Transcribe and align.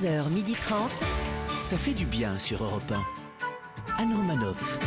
11h30. 0.00 0.72
Ça 1.60 1.76
fait 1.76 1.92
du 1.92 2.06
bien 2.06 2.38
sur 2.38 2.64
Europe 2.64 2.90
1. 3.98 4.02
Anne 4.02 4.14
Romanoff. 4.14 4.78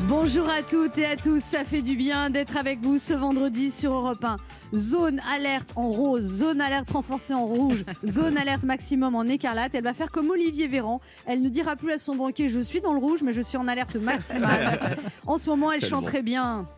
Bonjour 0.00 0.48
à 0.50 0.62
toutes 0.62 0.98
et 0.98 1.06
à 1.06 1.16
tous, 1.16 1.40
ça 1.42 1.64
fait 1.64 1.80
du 1.80 1.96
bien 1.96 2.28
d'être 2.28 2.56
avec 2.58 2.80
vous 2.80 2.98
ce 2.98 3.14
vendredi 3.14 3.70
sur 3.70 3.92
Europe 3.94 4.22
1. 4.22 4.36
Zone 4.74 5.20
alerte 5.32 5.70
en 5.76 5.88
rose, 5.88 6.24
zone 6.24 6.60
alerte 6.60 6.90
renforcée 6.90 7.32
en 7.32 7.46
rouge, 7.46 7.84
zone 8.04 8.36
alerte 8.36 8.64
maximum 8.64 9.14
en 9.14 9.22
écarlate. 9.22 9.74
Elle 9.74 9.84
va 9.84 9.94
faire 9.94 10.10
comme 10.10 10.28
Olivier 10.28 10.66
Véran. 10.66 11.00
Elle 11.26 11.40
ne 11.40 11.48
dira 11.48 11.76
plus 11.76 11.92
à 11.92 11.98
son 11.98 12.16
banquier 12.16 12.50
Je 12.50 12.58
suis 12.58 12.82
dans 12.82 12.92
le 12.92 12.98
rouge, 12.98 13.20
mais 13.22 13.32
je 13.32 13.40
suis 13.40 13.56
en 13.56 13.66
alerte 13.68 13.96
maximale. 13.96 14.98
En 15.26 15.38
ce 15.38 15.48
moment, 15.48 15.72
elle 15.72 15.84
chante 15.84 16.04
très 16.04 16.22
bien. 16.22 16.68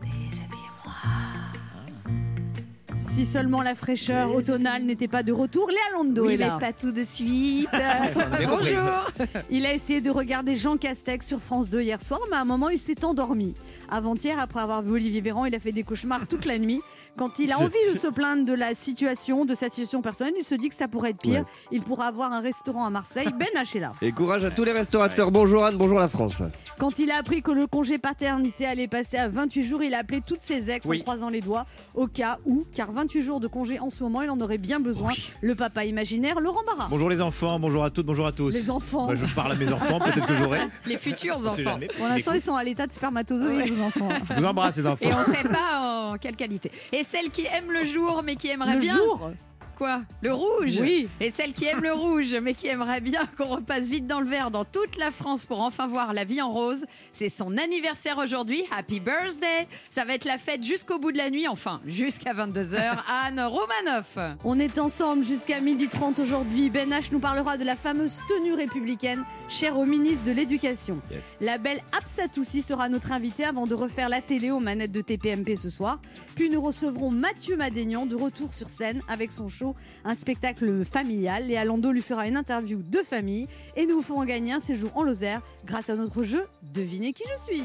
Si 3.17 3.25
seulement 3.25 3.63
la 3.63 3.73
fraîcheur 3.73 4.35
automnale 4.35 4.83
n'était 4.83 5.07
pas 5.07 5.23
de 5.23 5.31
retour, 5.31 5.67
Léa 5.69 5.79
Lando 5.93 6.27
Oui, 6.27 6.33
est 6.35 6.37
mais 6.37 6.45
là. 6.45 6.59
pas 6.59 6.71
tout 6.71 6.91
de 6.91 7.03
suite. 7.03 7.67
Bonjour. 8.47 9.07
Il 9.49 9.65
a 9.65 9.73
essayé 9.73 10.01
de 10.01 10.11
regarder 10.11 10.55
Jean 10.55 10.77
Castex 10.77 11.25
sur 11.25 11.39
France 11.39 11.67
2 11.67 11.81
hier 11.81 11.99
soir, 11.99 12.19
mais 12.29 12.35
à 12.35 12.41
un 12.41 12.45
moment, 12.45 12.69
il 12.69 12.77
s'est 12.77 13.03
endormi. 13.03 13.55
Avant-hier, 13.89 14.37
après 14.39 14.59
avoir 14.59 14.83
vu 14.83 14.91
Olivier 14.91 15.21
Véran, 15.21 15.45
il 15.45 15.55
a 15.55 15.59
fait 15.59 15.71
des 15.71 15.81
cauchemars 15.81 16.27
toute 16.27 16.45
la 16.45 16.59
nuit. 16.59 16.79
Quand 17.17 17.39
il 17.39 17.51
a 17.51 17.57
envie 17.59 17.73
de 17.91 17.97
se 17.97 18.07
plaindre 18.07 18.45
de 18.45 18.53
la 18.53 18.75
situation, 18.75 19.43
de 19.45 19.55
sa 19.55 19.69
situation 19.69 20.01
personnelle, 20.03 20.35
il 20.37 20.43
se 20.43 20.53
dit 20.53 20.69
que 20.69 20.75
ça 20.75 20.87
pourrait 20.87 21.09
être 21.09 21.21
pire. 21.21 21.43
Il 21.71 21.81
pourra 21.81 22.05
avoir 22.07 22.31
un 22.31 22.41
restaurant 22.41 22.85
à 22.85 22.89
Marseille. 22.91 23.27
Ben 23.39 23.47
H 23.55 23.75
est 23.75 23.79
là. 23.79 23.91
Et 24.03 24.11
courage 24.11 24.45
à 24.45 24.51
tous 24.51 24.63
les 24.63 24.71
restaurateurs. 24.71 25.31
Bonjour 25.31 25.65
Anne, 25.65 25.77
bonjour 25.77 25.97
la 25.97 26.07
France. 26.07 26.43
Quand 26.77 26.99
il 26.99 27.09
a 27.09 27.17
appris 27.17 27.41
que 27.41 27.51
le 27.51 27.65
congé 27.65 27.97
paternité 27.97 28.67
allait 28.67 28.87
passer 28.87 29.17
à 29.17 29.29
28 29.29 29.63
jours, 29.63 29.81
il 29.81 29.95
a 29.95 29.99
appelé 29.99 30.21
toutes 30.25 30.41
ses 30.43 30.69
ex 30.69 30.85
Oui. 30.85 30.99
en 30.99 31.01
croisant 31.01 31.29
les 31.29 31.41
doigts 31.41 31.65
au 31.95 32.05
cas 32.05 32.37
où, 32.45 32.65
car 32.71 32.91
28 32.91 33.21
jours 33.23 33.39
de 33.39 33.47
congé 33.47 33.79
en 33.79 33.89
ce 33.89 34.03
moment, 34.03 34.21
il 34.21 34.29
en 34.29 34.39
aurait 34.39 34.59
bien 34.59 34.79
besoin. 34.79 35.11
Le 35.41 35.55
papa 35.55 35.85
imaginaire, 35.85 36.39
Laurent 36.39 36.61
Barra. 36.67 36.87
Bonjour 36.89 37.09
les 37.09 37.21
enfants, 37.21 37.59
bonjour 37.59 37.83
à 37.83 37.89
toutes, 37.89 38.05
bonjour 38.05 38.27
à 38.27 38.31
tous. 38.31 38.51
Les 38.53 38.69
enfants. 38.69 39.07
Bah, 39.07 39.15
je 39.15 39.25
parle 39.33 39.53
à 39.53 39.55
mes 39.55 39.71
enfants, 39.73 39.99
peut-être 39.99 40.27
que 40.27 40.35
j'aurai. 40.35 40.59
Les 40.85 40.97
futurs 40.97 41.37
enfants. 41.47 41.79
Pour 41.97 42.07
l'instant, 42.07 42.33
ils 42.33 42.41
sont 42.41 42.55
à 42.55 42.63
l'état 42.63 42.85
de 42.85 42.91
spermatozoïdes, 42.93 43.73
vos 43.73 43.85
enfants. 43.85 44.09
Je 44.23 44.33
vous 44.35 44.45
embrasse 44.45 44.77
les 44.77 44.85
enfants. 44.85 45.05
Et 45.09 45.13
on 45.13 45.23
sait 45.23 45.47
pas 45.49 46.11
en 46.11 46.17
quelle 46.17 46.35
qualité. 46.35 46.71
Et 46.91 47.03
celle 47.07 47.31
qui 47.31 47.45
aime 47.45 47.71
le 47.71 47.83
jour 47.85 48.21
mais 48.23 48.35
qui 48.35 48.49
aimerait 48.49 48.73
Le 48.73 48.79
bien 48.79 48.95
jour? 48.95 49.31
Quoi 49.77 50.01
Le 50.21 50.33
rouge. 50.33 50.79
Oui. 50.81 51.07
Et 51.19 51.29
celle 51.29 51.53
qui 51.53 51.65
aime 51.65 51.81
le 51.81 51.93
rouge 51.93 52.35
mais 52.41 52.53
qui 52.53 52.67
aimerait 52.67 53.01
bien 53.01 53.25
qu'on 53.37 53.47
repasse 53.47 53.85
vite 53.85 54.07
dans 54.07 54.19
le 54.19 54.27
vert 54.27 54.51
dans 54.51 54.65
toute 54.65 54.97
la 54.97 55.11
France 55.11 55.45
pour 55.45 55.61
enfin 55.61 55.87
voir 55.87 56.13
la 56.13 56.23
vie 56.23 56.41
en 56.41 56.51
rose, 56.51 56.85
c'est 57.11 57.29
son 57.29 57.57
anniversaire 57.57 58.17
aujourd'hui. 58.17 58.63
Happy 58.71 58.99
birthday. 58.99 59.67
Ça 59.89 60.03
va 60.03 60.15
être 60.15 60.25
la 60.25 60.37
fête 60.37 60.63
jusqu'au 60.63 60.97
bout 60.97 61.11
de 61.11 61.17
la 61.17 61.29
nuit, 61.29 61.47
enfin 61.47 61.79
jusqu'à 61.85 62.33
22h. 62.33 62.77
Anne 63.25 63.39
Romanoff. 63.39 64.17
On 64.43 64.59
est 64.59 64.79
ensemble 64.79 65.23
jusqu'à 65.23 65.61
12h30 65.61 66.21
aujourd'hui. 66.21 66.69
Ben 66.69 66.89
H 66.89 67.09
nous 67.11 67.19
parlera 67.19 67.57
de 67.57 67.63
la 67.63 67.75
fameuse 67.75 68.21
tenue 68.27 68.53
républicaine 68.53 69.23
chère 69.47 69.77
au 69.77 69.85
ministre 69.85 70.23
de 70.25 70.31
l'Éducation. 70.31 70.99
La 71.39 71.57
belle 71.57 71.81
Absatoussi 71.97 72.63
sera 72.63 72.89
notre 72.89 73.11
invitée 73.11 73.45
avant 73.45 73.67
de 73.67 73.75
refaire 73.75 74.09
la 74.09 74.21
télé 74.21 74.49
aux 74.49 74.59
manettes 74.59 74.91
de 74.91 75.01
TPMP 75.01 75.55
ce 75.55 75.69
soir. 75.69 75.99
Puis 76.35 76.49
nous 76.49 76.61
recevrons 76.61 77.11
Mathieu 77.11 77.57
Madénian 77.57 78.05
de 78.05 78.15
retour 78.15 78.53
sur 78.53 78.69
scène 78.69 79.01
avec 79.07 79.31
son 79.31 79.49
show 79.49 79.66
Un 80.03 80.15
spectacle 80.15 80.85
familial. 80.85 81.47
Léa 81.47 81.65
Lando 81.65 81.91
lui 81.91 82.01
fera 82.01 82.27
une 82.27 82.37
interview 82.37 82.81
de 82.81 82.99
famille 82.99 83.47
et 83.75 83.85
nous 83.85 83.95
vous 83.95 84.01
ferons 84.01 84.25
gagner 84.25 84.53
un 84.53 84.59
séjour 84.59 84.91
en 84.95 85.03
Lozère 85.03 85.41
grâce 85.65 85.89
à 85.89 85.95
notre 85.95 86.23
jeu 86.23 86.45
Devinez 86.73 87.13
qui 87.13 87.23
je 87.23 87.43
suis. 87.43 87.63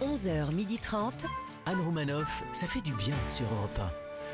11h30. 0.00 1.26
Anne 1.66 1.80
Romanoff, 1.80 2.44
ça 2.52 2.66
fait 2.66 2.80
du 2.80 2.94
bien 2.94 3.14
sur 3.26 3.44
Europe 3.44 3.80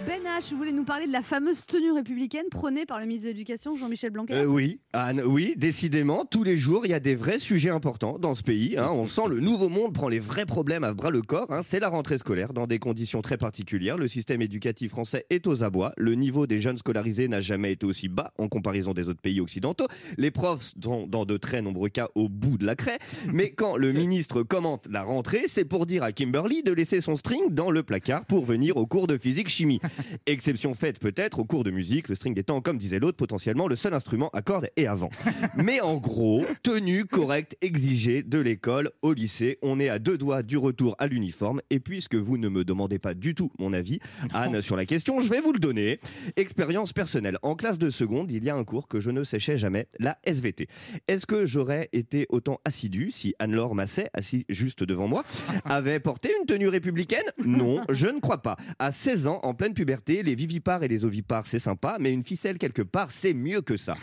Ben 0.07 0.23
H, 0.23 0.51
vous 0.51 0.57
voulez 0.57 0.73
nous 0.73 0.85
parler 0.85 1.07
de 1.07 1.13
la 1.13 1.23
fameuse 1.23 1.65
tenue 1.65 1.93
républicaine 1.93 2.47
prônée 2.51 2.87
par 2.87 3.01
le 3.01 3.07
ministre 3.07 3.29
de 3.29 3.33
l'Éducation 3.33 3.77
Jean-Michel 3.77 4.11
Blanquer? 4.11 4.35
Euh, 4.35 4.45
oui, 4.45 4.81
Anne, 4.97 5.23
oui, 5.27 5.55
décidément, 5.57 6.25
tous 6.25 6.45
les 6.45 6.57
jours, 6.57 6.83
il 6.87 6.91
y 6.91 6.95
a 6.95 7.01
des 7.01 7.17
vrais 7.17 7.41
sujets 7.41 7.69
importants 7.71 8.17
dans 8.21 8.37
ce 8.37 8.45
pays. 8.45 8.77
hein. 8.79 8.91
On 8.93 9.09
sent 9.09 9.23
le 9.29 9.41
nouveau 9.41 9.69
monde 9.69 9.93
prend 9.93 10.09
les 10.09 10.21
vrais 10.21 10.47
problèmes 10.47 10.85
à 10.85 10.95
bras 10.95 11.11
le 11.11 11.21
corps. 11.21 11.49
hein. 11.51 11.63
C'est 11.65 11.81
la 11.81 11.89
rentrée 11.89 12.17
scolaire 12.17 12.53
dans 12.53 12.69
des 12.69 12.79
conditions 12.79 13.21
très 13.21 13.37
particulières. 13.37 13.99
Le 13.99 14.07
système 14.07 14.41
éducatif 14.41 14.93
français 14.93 15.27
est 15.31 15.49
aux 15.49 15.65
abois. 15.65 15.93
Le 15.97 16.15
niveau 16.15 16.47
des 16.47 16.61
jeunes 16.61 16.79
scolarisés 16.79 17.27
n'a 17.27 17.41
jamais 17.41 17.73
été 17.73 17.85
aussi 17.87 18.07
bas 18.07 18.33
en 18.39 18.47
comparaison 18.47 18.95
des 18.95 19.09
autres 19.09 19.21
pays 19.21 19.41
occidentaux. 19.41 19.89
Les 20.17 20.31
profs 20.31 20.71
sont 20.81 21.09
dans 21.09 21.25
de 21.25 21.39
très 21.39 21.61
nombreux 21.61 21.89
cas 21.89 22.09
au 22.15 22.29
bout 22.29 22.57
de 22.57 22.65
la 22.65 22.77
craie. 22.77 23.01
Mais 23.33 23.51
quand 23.51 23.77
le 23.77 23.91
ministre 23.93 24.45
commente 24.45 24.87
la 24.89 25.03
rentrée, 25.03 25.47
c'est 25.49 25.65
pour 25.65 25.87
dire 25.87 26.05
à 26.05 26.13
Kimberly 26.13 26.63
de 26.63 26.73
laisser 26.73 27.01
son 27.01 27.17
string 27.17 27.51
dans 27.51 27.73
le 27.73 27.83
placard 27.83 28.25
pour 28.27 28.45
venir 28.45 28.77
au 28.77 28.87
cours 28.87 29.09
de 29.09 29.19
physique-chimie. 29.19 29.81
Exception 30.27 30.73
faite 30.75 31.01
peut-être 31.01 31.41
au 31.41 31.45
cours 31.45 31.65
de 31.65 31.73
musique, 31.73 32.09
le 32.09 32.15
string 32.15 32.39
étant, 32.39 32.61
comme 32.61 32.79
disait 32.79 33.01
l'autre, 33.01 33.17
potentiellement 33.17 33.67
le 33.67 33.75
seul 33.75 33.93
instrument 33.93 34.31
à 34.33 34.41
cordes 34.41 34.69
et 34.77 34.84
avant. 34.87 35.11
Mais 35.57 35.81
en 35.81 35.97
gros, 35.97 36.45
tenue 36.63 37.05
correcte 37.05 37.57
exigée 37.61 38.23
de 38.23 38.39
l'école 38.39 38.91
au 39.03 39.13
lycée. 39.13 39.59
On 39.63 39.81
est 39.81 39.89
à 39.89 39.99
deux 39.99 40.19
doigts 40.19 40.43
du 40.43 40.57
retour 40.57 40.97
à 40.99 41.07
l'uniforme. 41.07 41.61
Et 41.71 41.81
puisque 41.81 42.15
vous 42.15 42.39
ne 42.39 42.49
me 42.49 42.65
demandez 42.65 42.99
pas 42.99 43.15
du 43.15 43.35
tout 43.35 43.51
mon 43.59 43.73
avis, 43.73 44.01
Anne, 44.33 44.61
sur 44.61 44.77
la 44.77 44.87
question, 44.87 45.21
je 45.21 45.29
vais 45.29 45.41
vous 45.41 45.53
le 45.53 45.59
donner. 45.59 46.01
Expérience 46.37 46.93
personnelle. 46.93 47.39
En 47.43 47.55
classe 47.55 47.79
de 47.79 47.91
seconde, 47.91 48.31
il 48.31 48.45
y 48.45 48.51
a 48.51 48.57
un 48.57 48.65
cours 48.65 48.89
que 48.89 49.01
je 49.01 49.11
ne 49.11 49.25
séchais 49.25 49.57
jamais, 49.57 49.87
la 49.99 50.19
SVT. 50.25 50.69
Est-ce 51.09 51.27
que 51.27 51.45
j'aurais 51.45 51.89
été 51.93 52.27
autant 52.29 52.61
assidu 52.65 53.11
si 53.11 53.35
Anne-Laure 53.39 53.75
Masset, 53.75 54.09
assis 54.15 54.45
juste 54.49 54.85
devant 54.85 55.09
moi, 55.09 55.25
avait 55.65 56.01
porté 56.01 56.31
une 56.41 56.47
tenue 56.47 56.69
républicaine? 56.69 57.25
Non, 57.45 57.83
je 57.91 58.07
ne 58.07 58.21
crois 58.21 58.43
pas. 58.43 58.57
À 58.79 58.93
16 58.93 59.27
ans, 59.27 59.41
en 59.43 59.55
pleine 59.55 59.75
puberté, 59.75 60.23
les 60.23 60.35
vivipares 60.35 60.83
et 60.83 60.89
les 60.89 61.05
ovipares, 61.05 61.47
c'est 61.47 61.59
sympa, 61.59 61.97
mais 62.01 62.13
une 62.13 62.23
ficelle 62.23 62.59
quelque 62.59 62.83
part, 62.83 63.11
c'est 63.11 63.35
mieux 63.35 63.61
que 63.61 63.77
ça. 63.77 63.95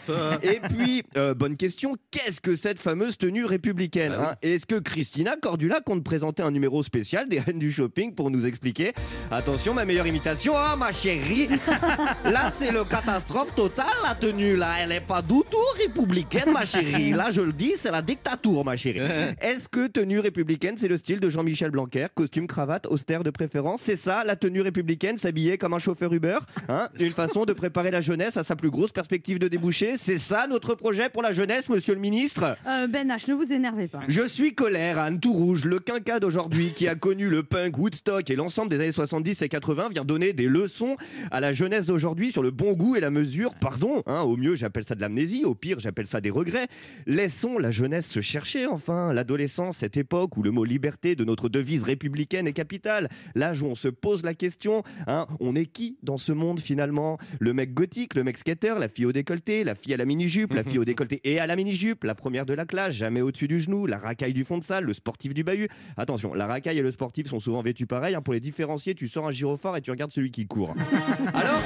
Et 0.44 0.60
puis, 0.78 1.04
euh, 1.18 1.34
bonne 1.34 1.58
question, 1.58 1.96
qu'est-ce 2.12 2.42
que 2.42 2.56
cette 2.56 2.80
fameuse 2.80 3.18
tenue 3.18 3.46
républicaine 3.46 4.14
hein? 4.14 4.36
Est-ce 4.42 4.66
que 4.66 4.80
Christina 4.80 5.36
Cordula 5.42 5.82
compte 5.82 6.04
présenter 6.04 6.44
un 6.44 6.52
numéro 6.52 6.84
spécial 6.84 7.28
des 7.30 7.40
reines 7.40 7.60
du 7.60 7.72
shopping 7.72 8.14
pour 8.14 8.32
nous 8.32 8.46
expliquer? 8.46 8.94
Attention, 9.30 9.74
ma 9.74 9.86
meilleure 9.86 10.08
imitation, 10.08 10.54
ah 10.56 10.76
ma 10.76 10.92
chérie 10.92 11.48
Là, 12.26 12.52
c'est 12.58 12.72
le 12.72 12.84
catastrophe 12.84 13.54
totale, 13.56 13.86
la 14.04 14.16
tenue, 14.16 14.56
là. 14.56 14.76
Elle 14.80 14.92
est 14.92 15.08
pas 15.08 15.22
du 15.22 15.42
tout 15.50 15.58
républicaine, 15.78 16.52
ma 16.52 16.66
chérie. 16.66 17.12
Là, 17.12 17.30
je 17.32 17.42
le 17.42 17.54
dis, 17.54 17.74
c'est 17.76 17.92
la 17.92 18.02
dictature, 18.02 18.64
ma 18.64 18.76
chérie. 18.76 19.02
Est-ce 19.42 19.68
que 19.68 19.88
tenue 19.88 20.20
républicaine, 20.20 20.76
c'est 20.78 20.88
le 20.88 20.98
style 20.98 21.20
de 21.20 21.30
Jean-Michel 21.30 21.72
Blanquer? 21.72 22.08
Costume, 22.14 22.48
cravate, 22.48 22.88
austère 22.88 23.24
de 23.24 23.30
préférence. 23.30 23.82
C'est 23.84 23.96
ça, 23.96 24.24
la 24.24 24.36
tenue 24.36 24.62
républicaine, 24.62 25.18
s'habiller 25.18 25.58
comme 25.58 25.74
un 25.74 25.80
chauffeur 25.80 26.14
Uber 26.14 26.38
hein? 26.70 26.90
Une 27.00 27.12
façon 27.12 27.46
de 27.46 27.54
préparer 27.54 27.92
la 27.92 28.02
jeunesse 28.02 28.38
à 28.38 28.44
sa 28.44 28.56
plus 28.56 28.70
grosse 28.70 28.92
perspective 28.92 29.40
de 29.40 29.48
débouché. 29.48 29.96
C'est 29.98 30.18
ça, 30.18 30.48
notre 30.48 30.61
projet 30.70 31.10
pour 31.10 31.22
la 31.22 31.32
jeunesse, 31.32 31.70
monsieur 31.70 31.94
le 31.94 32.00
ministre 32.00 32.56
Euh, 32.68 32.88
Ben 32.88 33.08
H, 33.10 33.30
ne 33.30 33.34
vous 33.36 33.52
énervez 33.52 33.88
pas. 33.88 34.00
je 34.08 34.26
suis 34.28 34.54
colère, 34.54 35.00
Anne 35.00 35.20
tout 35.20 35.34
rouge, 35.34 35.66
le 35.66 35.80
quinquat 35.80 36.20
d'aujourd'hui 36.20 36.72
qui 36.76 36.88
a 36.88 36.96
connu 36.96 37.30
le 37.30 37.44
punk, 37.44 37.78
Woodstock 37.78 38.30
et 38.30 38.36
l'ensemble 38.36 38.70
des 38.70 38.80
années 38.80 38.92
70 38.92 39.42
et 39.42 39.50
80 39.50 39.90
vient 39.90 40.06
donner 40.06 40.34
des 40.34 40.48
leçons 40.48 40.96
à 41.32 41.40
la 41.40 41.52
jeunesse 41.54 41.86
d'aujourd'hui 41.86 42.32
sur 42.32 42.44
le 42.44 42.52
bon 42.52 42.74
goût 42.74 42.96
et 42.96 43.00
la 43.00 43.10
mesure. 43.10 43.54
Pardon, 43.56 44.02
hein, 44.06 44.22
au 44.22 44.38
mieux 44.38 44.56
j'appelle 44.56 44.86
ça 44.88 44.96
de 44.96 45.02
l'amnésie, 45.02 45.44
au 45.46 45.56
pire 45.56 45.80
j'appelle 45.80 46.08
ça 46.08 46.22
des 46.22 46.30
regrets. 46.30 46.68
Laissons 47.08 47.58
la 47.58 47.72
jeunesse 47.72 48.08
se 48.08 48.22
chercher 48.22 48.68
enfin, 48.68 49.14
l'adolescence, 49.14 49.78
cette 49.78 49.98
époque 49.98 50.38
où 50.38 50.44
le 50.44 50.52
mot 50.52 50.64
liberté 50.64 51.16
de 51.16 51.24
notre 51.26 51.50
devise 51.50 51.84
républicaine 51.84 52.48
est 52.48 52.54
capitale. 52.54 53.10
L'âge 53.36 53.62
où 53.62 53.66
on 53.66 53.76
se 53.76 53.88
pose 53.88 54.24
la 54.24 54.34
question, 54.34 54.84
hein, 55.08 55.26
on 55.40 55.56
est 55.56 55.66
qui 55.66 55.98
dans 56.04 56.18
ce 56.18 56.32
monde 56.32 56.60
finalement? 56.60 57.18
Le 57.40 57.54
mec 57.54 57.74
gothique, 57.74 58.16
le 58.16 58.24
mec 58.24 58.38
skater, 58.38 58.76
la 58.80 58.88
fille 58.90 59.06
au 59.06 59.12
décolleté, 59.12 59.64
la 59.64 59.76
fille 59.76 59.94
à 59.94 59.98
la 59.98 60.06
mini-jupe, 60.06 60.51
la 60.56 60.64
fille 60.70 60.80
au 60.80 60.86
décolleté 60.86 61.22
et 61.24 61.40
à 61.40 61.48
la 61.48 61.56
mini-jupe, 61.56 62.04
la 62.04 62.16
première 62.16 62.46
de 62.46 62.54
la 62.54 62.66
classe, 62.66 62.94
jamais 62.94 63.22
au-dessus 63.22 63.48
du 63.48 63.60
genou, 63.60 63.86
la 63.86 63.98
racaille 63.98 64.34
du 64.34 64.44
fond 64.44 64.58
de 64.58 64.64
salle, 64.64 64.86
le 64.86 64.94
sportif 64.94 65.34
du 65.34 65.44
bahut. 65.44 65.70
Attention, 65.98 66.34
la 66.34 66.48
racaille 66.48 66.80
et 66.80 66.84
le 66.84 66.92
sportif 66.92 67.28
sont 67.28 67.40
souvent 67.40 67.62
vêtus 67.62 67.86
pareil. 67.86 68.16
hein, 68.16 68.22
pour 68.22 68.34
les 68.34 68.40
différencier, 68.40 68.96
tu 68.96 69.08
sors 69.08 69.28
un 69.28 69.32
gyrophare 69.32 69.78
et 69.78 69.82
tu 69.82 69.92
regardes 69.92 70.12
celui 70.12 70.32
qui 70.32 70.48
court. 70.48 70.76
Alors 71.34 71.62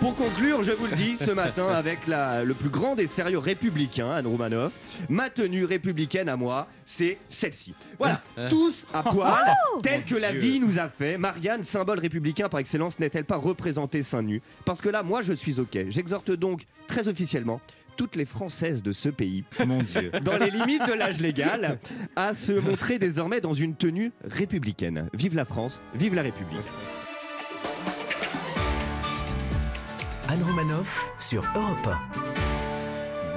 pour 0.00 0.14
conclure, 0.14 0.62
je 0.62 0.72
vous 0.72 0.86
le 0.86 0.96
dis 0.96 1.18
ce 1.18 1.30
matin 1.30 1.68
avec 1.68 2.06
la, 2.06 2.42
le 2.42 2.54
plus 2.54 2.70
grand 2.70 2.94
des 2.96 3.06
sérieux 3.06 3.36
républicains, 3.38 4.10
Anne 4.10 4.26
Romanoff, 4.26 4.72
ma 5.10 5.28
tenue 5.28 5.66
républicaine 5.66 6.30
à 6.30 6.36
moi, 6.36 6.68
c'est 6.86 7.18
celle-ci. 7.28 7.74
Voilà, 7.98 8.22
tous 8.48 8.86
à 8.94 9.02
poil, 9.02 9.36
tel 9.82 10.02
que 10.04 10.14
la 10.14 10.32
vie 10.32 10.58
nous 10.58 10.78
a 10.78 10.88
fait. 10.88 11.18
Marianne, 11.18 11.64
symbole 11.64 11.98
républicain 11.98 12.48
par 12.48 12.60
excellence, 12.60 12.98
n'est-elle 12.98 13.26
pas 13.26 13.36
représentée 13.36 14.02
seins 14.02 14.22
nus? 14.22 14.40
Parce 14.64 14.80
que 14.80 14.88
là, 14.88 15.02
moi, 15.02 15.20
je 15.20 15.34
suis 15.34 15.60
OK. 15.60 15.76
J'exhorte 15.90 16.30
donc 16.30 16.62
très 16.86 17.06
officiellement 17.08 17.60
toutes 18.00 18.16
les 18.16 18.24
Françaises 18.24 18.82
de 18.82 18.92
ce 18.92 19.10
pays, 19.10 19.44
Mon 19.66 19.82
Dieu. 19.82 20.10
dans 20.24 20.38
les 20.38 20.50
limites 20.50 20.86
de 20.86 20.94
l'âge 20.94 21.20
légal, 21.20 21.78
à 22.16 22.32
se 22.32 22.52
montrer 22.52 22.98
désormais 22.98 23.42
dans 23.42 23.52
une 23.52 23.74
tenue 23.74 24.10
républicaine. 24.24 25.10
Vive 25.12 25.34
la 25.36 25.44
France, 25.44 25.82
vive 25.94 26.14
la 26.14 26.22
République. 26.22 26.64
Anne 30.30 30.42
Romanoff 30.42 31.12
sur 31.18 31.44
Europe 31.54 31.90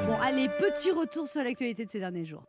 Bon, 0.08 0.16
allez, 0.22 0.48
petit 0.58 0.92
retour 0.92 1.28
sur 1.28 1.44
l'actualité 1.44 1.84
de 1.84 1.90
ces 1.90 2.00
derniers 2.00 2.26
jours. 2.26 2.46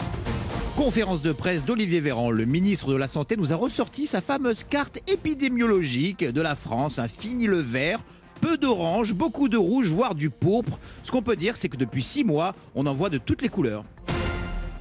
Conférence 0.76 1.20
de 1.20 1.32
presse 1.32 1.64
d'Olivier 1.64 2.00
Véran, 2.00 2.30
le 2.30 2.44
ministre 2.44 2.92
de 2.92 2.96
la 2.96 3.08
Santé 3.08 3.36
nous 3.36 3.52
a 3.52 3.56
ressorti 3.56 4.06
sa 4.06 4.20
fameuse 4.20 4.62
carte 4.62 4.98
épidémiologique 5.10 6.24
de 6.24 6.40
la 6.40 6.54
France, 6.54 7.00
un 7.00 7.08
fini 7.08 7.48
le 7.48 7.58
vert. 7.58 7.98
Peu 8.44 8.58
d'orange, 8.58 9.14
beaucoup 9.14 9.48
de 9.48 9.56
rouge, 9.56 9.88
voire 9.88 10.14
du 10.14 10.28
pourpre. 10.28 10.78
Ce 11.02 11.10
qu'on 11.10 11.22
peut 11.22 11.34
dire, 11.34 11.56
c'est 11.56 11.70
que 11.70 11.78
depuis 11.78 12.02
six 12.02 12.24
mois, 12.24 12.54
on 12.74 12.84
en 12.84 12.92
voit 12.92 13.08
de 13.08 13.16
toutes 13.16 13.40
les 13.40 13.48
couleurs. 13.48 13.86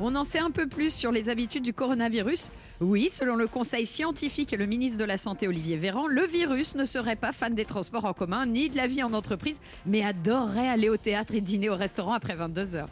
On 0.02 0.16
en 0.16 0.26
sait 0.26 0.40
un 0.40 0.52
peu 0.52 0.68
plus 0.68 0.94
sur 0.94 1.14
les 1.14 1.30
habitudes 1.30 1.64
du 1.64 1.74
coronavirus. 1.74 2.52
Oui, 2.82 3.10
selon 3.10 3.38
le 3.38 3.48
conseil 3.48 3.86
scientifique 3.86 4.52
et 4.52 4.58
le 4.58 4.66
ministre 4.66 4.98
de 4.98 5.06
la 5.06 5.16
Santé 5.16 5.48
Olivier 5.48 5.78
Véran, 5.78 6.08
le 6.08 6.26
virus 6.26 6.76
ne 6.76 6.84
serait 6.84 7.16
pas 7.16 7.32
fan 7.32 7.56
des 7.56 7.64
transports 7.64 8.04
en 8.04 8.12
commun 8.12 8.46
ni 8.48 8.70
de 8.70 8.76
la 8.76 8.88
vie 8.88 9.02
en 9.02 9.14
entreprise, 9.14 9.62
mais 9.86 10.04
adorerait 10.04 10.68
aller 10.68 10.90
au 10.90 10.98
théâtre 10.98 11.34
et 11.34 11.40
dîner 11.40 11.70
au 11.70 11.78
restaurant 11.78 12.12
après 12.12 12.36
22 12.36 12.76
heures. 12.76 12.90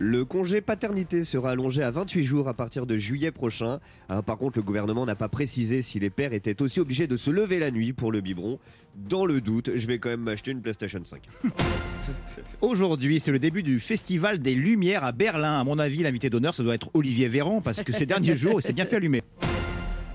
Le 0.00 0.24
congé 0.24 0.60
paternité 0.60 1.22
sera 1.22 1.52
allongé 1.52 1.82
à 1.82 1.90
28 1.90 2.24
jours 2.24 2.48
à 2.48 2.54
partir 2.54 2.84
de 2.84 2.96
juillet 2.96 3.30
prochain. 3.30 3.78
Ah, 4.08 4.22
par 4.22 4.38
contre, 4.38 4.58
le 4.58 4.64
gouvernement 4.64 5.06
n'a 5.06 5.14
pas 5.14 5.28
précisé 5.28 5.82
si 5.82 6.00
les 6.00 6.10
pères 6.10 6.32
étaient 6.32 6.60
aussi 6.62 6.80
obligés 6.80 7.06
de 7.06 7.16
se 7.16 7.30
lever 7.30 7.60
la 7.60 7.70
nuit 7.70 7.92
pour 7.92 8.10
le 8.10 8.20
biberon. 8.20 8.58
Dans 8.96 9.24
le 9.24 9.40
doute, 9.40 9.70
je 9.76 9.86
vais 9.86 9.98
quand 9.98 10.08
même 10.08 10.22
m'acheter 10.22 10.50
une 10.50 10.60
PlayStation 10.62 11.00
5. 11.04 11.22
Aujourd'hui, 12.60 13.20
c'est 13.20 13.32
le 13.32 13.38
début 13.38 13.62
du 13.62 13.78
Festival 13.78 14.40
des 14.40 14.54
Lumières 14.54 15.04
à 15.04 15.12
Berlin. 15.12 15.60
À 15.60 15.64
mon 15.64 15.78
avis, 15.78 16.02
l'invité 16.02 16.28
d'honneur, 16.28 16.54
ça 16.54 16.64
doit 16.64 16.74
être 16.74 16.90
Olivier 16.94 17.28
Véran, 17.28 17.60
parce 17.60 17.82
que 17.82 17.92
ces 17.92 18.06
derniers 18.06 18.36
jours, 18.36 18.58
il 18.58 18.62
s'est 18.64 18.72
bien 18.72 18.86
fait 18.86 18.96
allumer. 18.96 19.22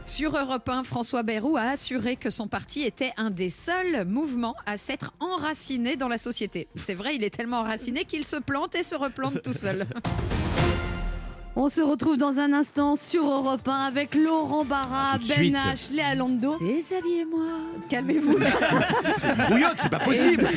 Sur 0.09 0.35
Europe 0.35 0.67
1, 0.67 0.83
François 0.85 1.21
Bayrou 1.21 1.55
a 1.55 1.61
assuré 1.61 2.15
que 2.15 2.31
son 2.31 2.47
parti 2.47 2.81
était 2.81 3.13
un 3.15 3.29
des 3.29 3.51
seuls 3.51 4.05
mouvements 4.07 4.55
à 4.65 4.75
s'être 4.75 5.13
enraciné 5.19 5.97
dans 5.97 6.07
la 6.07 6.17
société. 6.17 6.67
C'est 6.75 6.95
vrai, 6.95 7.15
il 7.15 7.23
est 7.23 7.29
tellement 7.29 7.59
enraciné 7.59 8.05
qu'il 8.05 8.25
se 8.25 8.37
plante 8.37 8.73
et 8.73 8.81
se 8.81 8.95
replante 8.95 9.43
tout 9.43 9.53
seul. 9.53 9.85
On 11.55 11.69
se 11.69 11.81
retrouve 11.81 12.17
dans 12.17 12.39
un 12.39 12.53
instant 12.53 12.95
sur 12.95 13.23
Europe 13.23 13.67
1 13.67 13.71
avec 13.71 14.15
Laurent 14.15 14.65
Barra, 14.65 15.19
Ben. 15.19 15.53
H, 15.53 15.93
Léa 15.93 16.15
Lando. 16.15 16.57
Déshabillez-moi. 16.57 17.45
Calmez-vous. 17.87 18.39
Bouillotte, 19.49 19.77
c'est 19.77 19.89
pas 19.89 19.99
possible 19.99 20.47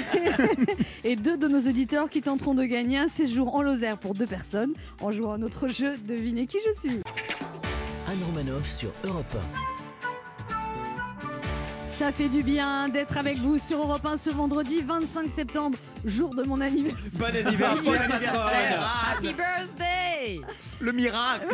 Et 1.04 1.14
deux 1.14 1.36
de 1.36 1.46
nos 1.46 1.60
auditeurs 1.68 2.08
qui 2.08 2.22
tenteront 2.22 2.54
de 2.54 2.64
gagner 2.64 2.96
un 2.96 3.08
séjour 3.08 3.54
en 3.54 3.62
Lozère 3.62 3.98
pour 3.98 4.14
deux 4.14 4.26
personnes 4.26 4.72
en 5.02 5.12
jouant 5.12 5.34
à 5.34 5.38
notre 5.38 5.68
jeu 5.68 5.94
Devinez 6.08 6.46
qui 6.46 6.56
je 6.64 6.80
suis. 6.80 7.00
Anne 8.12 8.24
Romanoff 8.24 8.70
sur 8.70 8.90
Europe 9.04 9.36
Ça 11.88 12.12
fait 12.12 12.28
du 12.28 12.42
bien 12.42 12.90
d'être 12.90 13.16
avec 13.16 13.38
vous 13.38 13.58
sur 13.58 13.78
Europe 13.78 14.04
1 14.04 14.18
ce 14.18 14.28
vendredi 14.28 14.82
25 14.82 15.30
septembre, 15.34 15.78
jour 16.04 16.34
de 16.34 16.42
mon 16.42 16.60
anniversaire. 16.60 17.20
Bon 17.20 17.46
anniversaire 17.46 18.90
Happy 19.16 19.32
birthday 19.34 20.40
Le 20.80 20.92
miracle 20.92 21.46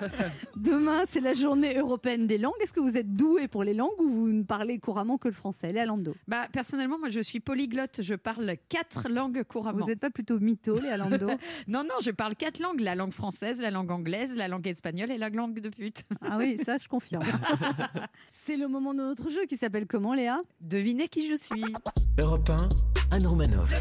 Demain, 0.56 1.02
c'est 1.08 1.20
la 1.20 1.34
journée 1.34 1.76
européenne 1.76 2.26
des 2.26 2.38
langues. 2.38 2.54
Est-ce 2.62 2.72
que 2.72 2.80
vous 2.80 2.96
êtes 2.96 3.14
doué 3.14 3.48
pour 3.48 3.64
les 3.64 3.74
langues 3.74 3.98
ou 3.98 4.08
vous 4.08 4.28
ne 4.28 4.42
parlez 4.44 4.78
couramment 4.78 5.18
que 5.18 5.28
le 5.28 5.34
français? 5.34 5.72
Léa 5.72 5.86
Lando. 5.86 6.14
Bah, 6.28 6.46
personnellement, 6.52 6.98
moi, 6.98 7.10
je 7.10 7.20
suis 7.20 7.40
polyglotte. 7.40 8.00
Je 8.00 8.14
parle 8.14 8.54
quatre 8.68 9.08
langues 9.08 9.42
couramment. 9.42 9.80
Vous 9.80 9.86
n'êtes 9.86 9.98
pas 10.00 10.10
plutôt 10.10 10.38
mytho, 10.38 10.78
Léa 10.80 10.96
Lando? 10.96 11.30
Non, 11.68 11.82
non, 11.84 11.94
je 12.02 12.10
parle 12.10 12.36
quatre 12.36 12.60
langues. 12.60 12.80
La 12.80 12.94
langue 12.94 13.12
française, 13.12 13.60
la 13.60 13.70
langue 13.70 13.90
anglaise, 13.90 14.36
la 14.36 14.48
langue 14.48 14.66
espagnole 14.66 15.10
et 15.10 15.18
la 15.18 15.28
langue 15.30 15.60
de 15.60 15.68
pute. 15.68 16.04
Ah 16.24 16.36
oui, 16.38 16.56
ça, 16.64 16.78
je 16.78 16.86
confirme. 16.88 17.24
c'est 18.30 18.56
le 18.56 18.68
moment 18.68 18.94
de 18.94 19.00
notre 19.00 19.28
jeu 19.30 19.44
qui 19.48 19.56
s'appelle 19.56 19.86
comment, 19.86 20.14
Léa? 20.14 20.40
Devinez 20.60 21.08
qui 21.08 21.28
je 21.28 21.34
suis. 21.34 21.64
Europe 22.18 22.48
1, 22.50 22.68
Anne 23.16 23.26
Romanoff. 23.26 23.68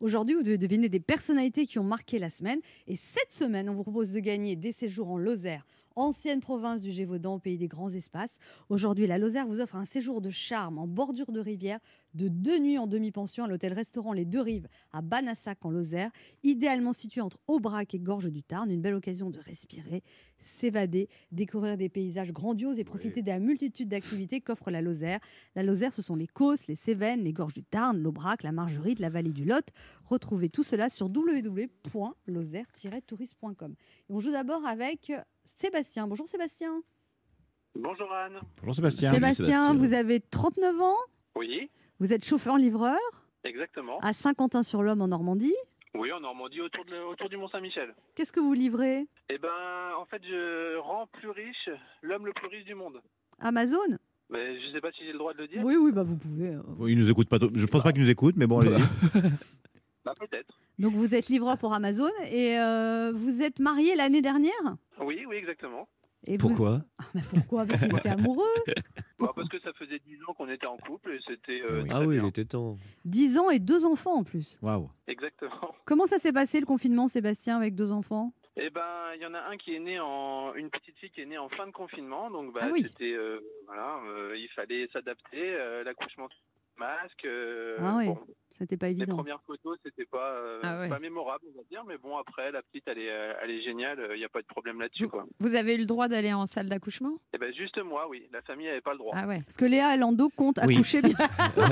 Aujourd'hui, 0.00 0.34
vous 0.34 0.42
devez 0.42 0.58
deviner 0.58 0.88
des 0.88 1.00
personnalités 1.00 1.66
qui 1.66 1.78
ont 1.78 1.84
marqué 1.84 2.18
la 2.18 2.28
semaine. 2.28 2.60
Et 2.86 2.96
cette 2.96 3.32
semaine, 3.32 3.70
on 3.70 3.74
vous 3.74 3.82
propose 3.82 4.12
de 4.12 4.20
gagner 4.20 4.54
des 4.54 4.72
séjours 4.72 5.08
en 5.10 5.16
Lozère, 5.16 5.66
ancienne 5.94 6.40
province 6.40 6.82
du 6.82 6.90
Gévaudan, 6.90 7.38
pays 7.38 7.56
des 7.56 7.66
grands 7.66 7.88
espaces. 7.88 8.38
Aujourd'hui, 8.68 9.06
la 9.06 9.16
Lozère 9.16 9.46
vous 9.46 9.60
offre 9.60 9.76
un 9.76 9.86
séjour 9.86 10.20
de 10.20 10.28
charme 10.28 10.78
en 10.78 10.86
bordure 10.86 11.32
de 11.32 11.40
rivière 11.40 11.78
de 12.12 12.28
deux 12.28 12.58
nuits 12.58 12.78
en 12.78 12.86
demi-pension 12.86 13.44
à 13.44 13.48
l'hôtel-restaurant 13.48 14.12
Les 14.12 14.26
Deux 14.26 14.40
Rives 14.40 14.68
à 14.92 15.00
Banassac 15.00 15.64
en 15.64 15.70
Lozère, 15.70 16.10
idéalement 16.42 16.92
situé 16.92 17.22
entre 17.22 17.38
Aubrac 17.46 17.94
et 17.94 17.98
Gorge 17.98 18.30
du 18.30 18.42
Tarn. 18.42 18.70
Une 18.70 18.82
belle 18.82 18.94
occasion 18.94 19.30
de 19.30 19.38
respirer, 19.38 20.02
s'évader, 20.38 21.08
découvrir 21.32 21.76
des 21.76 21.88
paysages 21.88 22.32
grandioses 22.32 22.78
et 22.78 22.84
profiter 22.84 23.22
de 23.22 23.28
la 23.28 23.38
multitude 23.38 23.88
d'activités 23.88 24.40
qu'offre 24.40 24.70
la 24.70 24.82
Lozère. 24.82 25.18
La 25.54 25.62
Lozère, 25.62 25.92
ce 25.92 26.02
sont 26.02 26.16
les 26.16 26.26
Causses, 26.26 26.66
les 26.66 26.74
Cévennes, 26.74 27.22
les 27.24 27.32
Gorges 27.32 27.54
du 27.54 27.64
Tarn, 27.64 27.98
l'Aubrac, 27.98 28.42
la 28.42 28.52
Margerite, 28.52 29.00
la 29.00 29.10
vallée 29.10 29.32
du 29.32 29.44
Lot. 29.44 29.66
Retrouvez 30.04 30.48
tout 30.48 30.62
cela 30.62 30.88
sur 30.88 31.06
www.lozère-tourisme.com. 31.06 33.74
Et 34.08 34.12
on 34.12 34.20
joue 34.20 34.32
d'abord 34.32 34.64
avec 34.66 35.12
Sébastien. 35.44 36.06
Bonjour 36.06 36.28
Sébastien. 36.28 36.82
Bonjour 37.74 38.10
Anne. 38.12 38.40
Bonjour 38.58 38.74
Sébastien. 38.74 39.12
Sébastien, 39.12 39.74
vous 39.74 39.92
avez 39.92 40.20
39 40.20 40.80
ans, 40.80 40.96
Oui, 41.34 41.70
vous 41.98 42.12
êtes 42.12 42.24
chauffeur-livreur? 42.24 42.98
Exactement. 43.44 43.98
à 44.00 44.12
Saint-Quentin-sur-Lomme 44.12 45.02
en 45.02 45.08
Normandie. 45.08 45.54
Oui, 45.98 46.12
en 46.12 46.20
Normandie, 46.20 46.60
autour, 46.60 46.84
de, 46.84 46.96
autour 47.10 47.28
du 47.28 47.36
Mont-Saint-Michel. 47.36 47.94
Qu'est-ce 48.14 48.32
que 48.32 48.40
vous 48.40 48.52
livrez? 48.54 49.06
Eh 49.30 49.38
ben, 49.38 49.48
en 49.98 50.04
fait, 50.06 50.22
je 50.24 50.76
rends 50.78 51.06
plus 51.06 51.30
riche 51.30 51.68
l'homme 52.02 52.26
le 52.26 52.32
plus 52.32 52.48
riche 52.48 52.64
du 52.64 52.74
monde. 52.74 53.00
Amazon? 53.40 53.78
Mais 54.30 54.60
je 54.60 54.72
sais 54.72 54.80
pas 54.80 54.90
si 54.92 55.04
j'ai 55.04 55.12
le 55.12 55.18
droit 55.18 55.32
de 55.34 55.38
le 55.38 55.48
dire. 55.48 55.62
Oui, 55.64 55.76
oui, 55.76 55.92
bah 55.92 56.02
vous 56.02 56.16
pouvez. 56.16 56.48
euh. 56.54 56.88
Il 56.88 56.98
nous 56.98 57.10
écoute 57.10 57.28
pas. 57.28 57.38
Je 57.54 57.66
pense 57.66 57.82
pas 57.82 57.92
qu'il 57.92 58.02
nous 58.02 58.10
écoute, 58.10 58.34
mais 58.36 58.46
bon, 58.46 58.60
allez-y. 58.60 58.82
Bah 60.04 60.14
peut-être. 60.20 60.56
Donc 60.78 60.94
vous 60.94 61.16
êtes 61.16 61.26
livreur 61.26 61.58
pour 61.58 61.74
Amazon 61.74 62.08
et 62.30 62.56
euh, 62.60 63.10
vous 63.12 63.42
êtes 63.42 63.58
marié 63.58 63.96
l'année 63.96 64.22
dernière? 64.22 64.52
Oui, 65.00 65.24
oui, 65.28 65.34
exactement. 65.34 65.88
Et 66.26 66.36
vous- 66.36 66.48
Pourquoi 66.48 66.82
Ah, 66.98 67.04
mais 67.14 67.20
Pourquoi? 67.34 67.66
Parce 67.66 67.80
qu'il 67.80 67.96
était 67.96 68.08
amoureux. 68.08 68.44
Bah, 69.18 69.32
parce 69.34 69.48
que 69.48 69.58
ça 69.60 69.72
faisait 69.72 69.98
10 70.06 70.18
ans 70.28 70.34
qu'on 70.34 70.48
était 70.50 70.66
en 70.66 70.76
couple 70.76 71.12
et 71.12 71.20
c'était. 71.26 71.62
euh, 71.62 71.82
Oui. 71.84 71.88
Ah 71.90 72.02
oui, 72.02 72.18
il 72.22 72.26
était 72.26 72.44
temps. 72.44 72.76
10 73.06 73.38
ans 73.38 73.48
et 73.48 73.58
deux 73.58 73.86
enfants 73.86 74.16
en 74.18 74.24
plus. 74.24 74.58
Waouh. 74.60 74.90
Exactement. 75.06 75.74
Comment 75.86 76.04
ça 76.04 76.18
s'est 76.18 76.34
passé 76.34 76.60
le 76.60 76.66
confinement, 76.66 77.08
Sébastien, 77.08 77.56
avec 77.56 77.74
deux 77.74 77.90
enfants? 77.92 78.34
Eh 78.58 78.68
ben, 78.68 78.82
il 79.14 79.22
y 79.22 79.26
en 79.26 79.32
a 79.32 79.40
un 79.40 79.56
qui 79.56 79.74
est 79.74 79.78
né 79.80 79.98
en. 80.00 80.52
Une 80.54 80.68
petite 80.68 80.98
fille 80.98 81.10
qui 81.10 81.22
est 81.22 81.26
née 81.26 81.38
en 81.38 81.48
fin 81.48 81.66
de 81.66 81.72
confinement. 81.72 82.30
Donc, 82.30 82.52
bah, 82.52 82.60
Ah 82.64 82.68
oui. 82.70 82.82
c'était. 82.82 83.12
euh, 83.14 83.40
voilà, 83.66 83.98
euh, 84.06 84.36
il 84.36 84.48
fallait 84.54 84.86
s'adapter. 84.92 85.54
euh, 85.56 85.82
L'accouchement 85.82 86.28
masque. 86.78 87.24
euh, 87.24 87.76
Ah 87.80 87.94
oui. 87.98 88.06
bon, 88.06 88.18
C'était 88.50 88.76
pas 88.76 88.86
les 88.88 88.92
évident. 88.92 89.16
premières 89.16 89.40
photos, 89.46 89.78
c'était 89.84 90.06
pas, 90.06 90.30
euh, 90.32 90.60
Ah 90.62 90.78
ouais. 90.80 90.88
pas 90.88 90.98
mémorable, 90.98 91.44
on 91.54 91.58
va 91.58 91.64
dire. 91.70 91.84
Mais 91.86 91.98
bon, 91.98 92.16
après, 92.16 92.50
la 92.52 92.62
petite, 92.62 92.84
elle 92.86 92.98
est, 92.98 93.10
euh, 93.10 93.32
elle 93.42 93.50
est 93.50 93.62
géniale. 93.62 93.98
Il 94.14 94.18
n'y 94.18 94.24
a 94.24 94.28
pas 94.28 94.40
de 94.40 94.46
problème 94.46 94.80
là-dessus, 94.80 95.08
quoi. 95.08 95.26
Vous 95.40 95.54
avez 95.54 95.74
eu 95.74 95.78
le 95.78 95.86
droit 95.86 96.08
d'aller 96.08 96.32
en 96.32 96.46
salle 96.46 96.66
d'accouchement? 96.68 97.18
Eh 97.34 97.38
ben, 97.38 97.52
juste 97.54 97.78
moi, 97.82 98.06
oui. 98.08 98.28
La 98.32 98.42
famille 98.42 98.66
n'avait 98.66 98.80
pas 98.80 98.92
le 98.92 98.98
droit. 98.98 99.12
Ah 99.16 99.26
ouais. 99.26 99.42
Parce 99.44 99.56
que 99.56 99.64
Léa 99.66 99.96
Lando 99.96 100.28
compte 100.30 100.58
Oui. 100.66 100.74
accoucher 100.74 101.02
bien. 101.02 101.16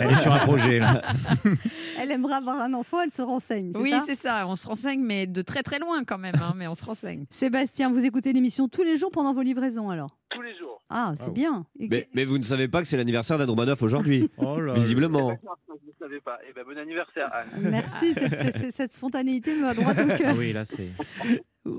Elle 0.01 0.11
est 0.13 0.19
sur 0.23 0.33
un 0.33 0.39
projet 0.41 0.79
là. 0.79 1.01
Elle 1.99 2.11
aimerait 2.11 2.35
avoir 2.35 2.61
un 2.61 2.75
enfant, 2.75 3.01
elle 3.03 3.13
se 3.13 3.23
renseigne. 3.23 3.71
c'est 3.73 3.81
Oui, 3.81 3.91
ça? 3.91 4.03
c'est 4.05 4.15
ça. 4.17 4.47
On 4.49 4.57
se 4.57 4.67
renseigne, 4.67 5.01
mais 5.01 5.27
de 5.27 5.43
très 5.43 5.63
très 5.63 5.79
loin 5.79 6.05
quand 6.05 6.19
même. 6.19 6.35
hein, 6.43 6.53
mais 6.57 6.67
on 6.67 6.75
se 6.75 6.85
renseigne. 6.85 7.25
Sébastien, 7.31 7.89
vous 7.91 8.05
écoutez 8.05 8.33
l'émission 8.33 8.69
tous 8.69 8.83
les 8.83 8.97
jours 8.99 9.11
pendant 9.13 9.33
vos 9.33 9.43
livraisons 9.43 9.91
alors? 9.91 10.19
Tous 10.31 10.43
les 10.43 10.55
jours. 10.57 10.64
Ah, 10.91 11.13
c'est 11.17 11.27
Wow. 11.27 11.33
bien. 11.33 11.67
Mais, 11.79 12.09
mais 12.15 12.25
vous 12.25 12.39
ne 12.39 12.43
savez 12.45 12.69
pas 12.69 12.81
que 12.83 12.87
c'est 12.87 12.97
l'anniversaire 12.97 13.39
d'Anne 13.39 13.51
Romanoff 13.51 13.83
aujourd'hui, 13.83 14.29
Oh 14.39 14.59
visiblement. 14.75 15.37
Je 15.69 15.73
ne 15.75 15.93
savais 15.99 16.21
pas. 16.21 16.39
Eh 16.49 16.53
ben, 16.53 16.63
bon 16.65 16.77
anniversaire, 16.79 17.31
Anne. 17.35 17.49
Merci, 17.71 18.13
cette, 18.15 18.39
cette- 18.39 18.57
cette- 18.57 18.75
cette 18.75 18.93
spontanéité 18.93 19.55
me 19.57 19.63
va 19.63 19.75
droit 19.75 19.93
au 19.93 19.95
cœur. 20.19 20.33
Ah 20.35 20.35
oui, 20.39 20.53
là 20.53 20.65
c'est. 20.65 20.91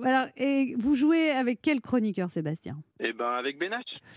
Alors, 0.04 0.26
et 0.36 0.76
vous 0.80 0.96
jouez 0.96 1.30
avec 1.30 1.60
quel 1.62 1.80
chroniqueur, 1.82 2.30
Sébastien? 2.32 2.82
Eh 3.00 3.14
ben, 3.14 3.30
avec 3.38 3.60
Ben. 3.60 3.70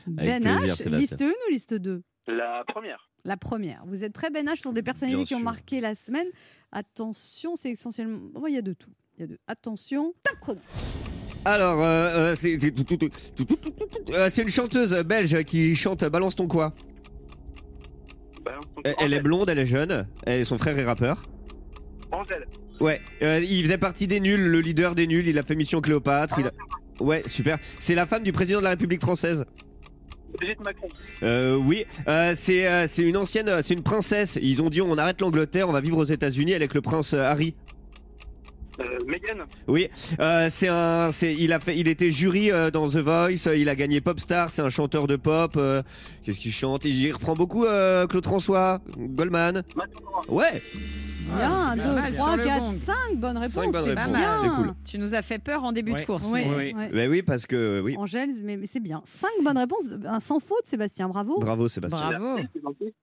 Ben 0.07 0.43
H, 0.43 0.75
Sébastien. 0.77 0.97
liste 0.99 1.23
1 1.23 1.27
ou 1.27 1.51
liste 1.51 1.75
2 1.75 2.03
La 2.27 2.65
première. 2.67 3.11
La 3.25 3.37
première. 3.37 3.83
Vous 3.87 4.03
êtes 4.05 4.15
prêts, 4.15 4.31
Ben 4.31 4.47
H, 4.47 4.57
sur 4.57 4.73
des 4.73 4.83
personnalités 4.83 5.25
qui 5.25 5.35
ont 5.35 5.41
marqué 5.41 5.81
la 5.83 5.95
semaine 5.95 6.29
Attention, 6.73 7.57
c'est 7.57 7.71
essentiellement. 7.71 8.19
Oh, 8.35 8.47
il 8.49 8.55
y 8.55 8.59
a 8.59 8.63
de 8.63 8.73
tout. 8.73 8.91
Il 9.17 9.21
y 9.23 9.25
a 9.25 9.27
de... 9.27 9.39
Attention, 9.47 10.15
top 10.23 10.39
chrono. 10.41 10.61
Alors, 11.49 12.37
c'est 12.37 14.43
une 14.43 14.51
chanteuse 14.51 14.95
belge 15.05 15.43
qui 15.45 15.75
chante 15.75 16.05
Balance 16.05 16.37
ton 16.37 16.47
quoi. 16.47 16.75
Elle, 19.01 19.13
est 19.13 19.21
blonde, 19.21 19.49
elle 19.49 19.59
est 19.59 19.67
jeune, 19.67 20.07
et 20.27 20.45
son 20.45 20.59
frère 20.59 20.79
est 20.79 20.85
rappeur. 20.85 21.23
Angèle. 22.13 22.47
Ouais, 22.81 23.01
euh, 23.23 23.45
il 23.47 23.63
faisait 23.63 23.79
partie 23.79 24.07
des 24.07 24.21
nuls, 24.21 24.41
le 24.41 24.61
leader 24.61 24.95
des 24.95 25.07
nuls, 25.07 25.27
il 25.27 25.39
a 25.39 25.43
fait 25.43 25.55
Mission 25.55 25.81
Cléopâtre. 25.81 26.39
Ah, 26.39 27.03
ouais, 27.03 27.23
super. 27.27 27.59
C'est 27.79 27.95
la 27.95 28.07
femme 28.07 28.23
du 28.23 28.33
président 28.33 28.59
de 28.59 28.65
la 28.65 28.71
République 28.71 29.01
française. 29.01 29.45
Brigitte 30.39 30.65
Macron. 30.65 30.89
Euh, 31.23 31.57
oui, 31.57 31.85
euh, 32.07 32.35
c'est 32.37 32.87
une 32.99 33.17
ancienne, 33.17 33.51
c'est 33.63 33.75
une 33.75 33.83
princesse. 33.83 34.39
Ils 34.41 34.63
ont 34.63 34.71
dit 34.71 34.81
on 34.81 34.97
arrête 34.97 35.21
l'Angleterre, 35.21 35.69
on 35.69 35.73
va 35.73 35.81
vivre 35.81 35.99
aux 35.99 36.05
États-Unis 36.05 36.55
avec 36.55 36.75
le 36.75 36.81
prince 36.81 37.15
Harry. 37.15 37.55
Euh, 38.81 38.99
Megan. 39.07 39.45
Oui, 39.67 39.89
euh, 40.21 40.49
c'est 40.51 40.69
un, 40.69 41.11
c'est, 41.13 41.35
il 41.35 41.53
a 41.53 41.59
fait, 41.61 41.77
il 41.77 41.89
était 41.89 42.13
jury 42.13 42.51
euh, 42.53 42.71
dans 42.71 42.89
The 42.89 42.99
Voice, 42.99 43.53
il 43.57 43.69
a 43.69 43.75
gagné 43.75 44.01
Popstar, 44.01 44.51
c'est 44.51 44.63
un 44.63 44.71
chanteur 44.71 45.07
de 45.07 45.17
pop. 45.17 45.55
euh, 45.57 45.81
Qu'est-ce 46.23 46.39
qu'il 46.41 46.53
chante? 46.53 46.85
Il 46.85 47.13
reprend 47.13 47.35
beaucoup 47.35 47.65
euh, 47.65 48.07
Claude 48.07 48.25
François, 48.25 48.81
Goldman. 48.97 49.63
Ouais, 50.29 50.63
Bien, 51.37 51.77
pas 51.77 51.85
2, 51.85 51.95
mal 51.95 52.13
3, 52.15 52.27
sur 52.29 52.37
le 52.39 52.45
4, 52.45 52.59
gong. 52.61 52.73
5 52.73 52.95
bonnes 53.17 53.37
réponses. 53.37 53.53
Cinq 53.53 53.71
bonnes 53.73 53.85
c'est 53.85 53.91
réponses, 53.95 54.17
bien. 54.17 54.35
c'est 54.41 54.49
cool. 54.49 54.75
Tu 54.91 54.97
nous 54.99 55.15
as 55.15 55.21
fait 55.21 55.39
peur 55.39 55.63
en 55.63 55.73
début 55.73 55.93
Ouais. 55.93 56.01
de 56.01 56.07
course. 56.07 56.31
Oui, 56.33 56.41
oui. 56.57 56.73
ouais. 56.75 56.89
Ben 56.91 57.11
oui, 57.11 57.23
parce 57.23 57.47
que 57.47 57.83
oui. 57.85 57.97
Angèle, 57.99 58.31
mais, 58.43 58.57
mais 58.57 58.67
c'est 58.67 58.81
bien. 58.81 59.03
5 59.05 59.29
bonnes 59.45 59.59
réponses, 59.59 59.85
un 60.07 60.21
sans 60.21 60.41
faute, 60.41 60.63
Sébastien, 60.65 61.07
bravo. 61.07 61.39
Bravo 61.39 61.69
Sébastien. 61.69 62.19
Bravo. 62.19 62.41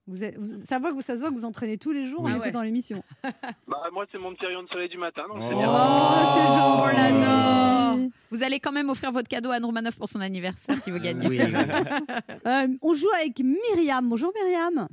Vous 0.08 0.24
êtes- 0.24 0.38
vous- 0.40 0.58
ça, 0.66 0.80
voit 0.80 0.90
que 0.90 0.96
vous- 0.96 1.02
ça 1.04 1.14
se 1.14 1.20
voit 1.20 1.30
que 1.30 1.36
vous 1.36 1.46
entraînez 1.46 1.78
tous 1.78 1.92
les 1.92 2.06
jours 2.06 2.22
Oui. 2.24 2.32
en 2.32 2.36
Ah 2.36 2.40
ouais. 2.40 2.48
écoutant 2.48 2.64
l'émission. 2.64 3.04
Bah, 3.68 3.78
moi, 3.94 4.06
c'est 4.12 4.18
mon 4.18 4.34
petit 4.34 4.46
rayon 4.48 4.64
de 4.64 4.70
soleil 4.70 4.90
du 4.90 4.98
matin, 4.98 5.22
donc 5.32 5.38
c'est 5.48 5.54
Oh. 5.54 5.58
bien. 5.60 5.65
Oh, 5.68 6.16
c'est 6.34 6.48
Oh, 6.48 6.82
on 6.82 6.88
gentil. 6.88 6.96
l'adore. 6.98 8.10
Vous 8.32 8.44
allez 8.44 8.60
quand 8.60 8.72
même 8.72 8.90
offrir 8.90 9.12
votre 9.12 9.28
cadeau 9.30 9.52
à 9.52 9.56
Anne 9.56 9.66
Romanoff 9.66 9.96
pour 9.98 10.10
son 10.10 10.20
anniversaire 10.22 10.78
si 10.78 10.92
vous 10.92 11.00
gagnez. 11.00 11.28
Oui. 11.28 11.40
Euh, 12.48 12.68
on 12.84 12.94
joue 12.94 13.08
avec 13.20 13.40
Myriam. 13.40 14.08
Bonjour 14.08 14.32
Myriam. 14.36 14.88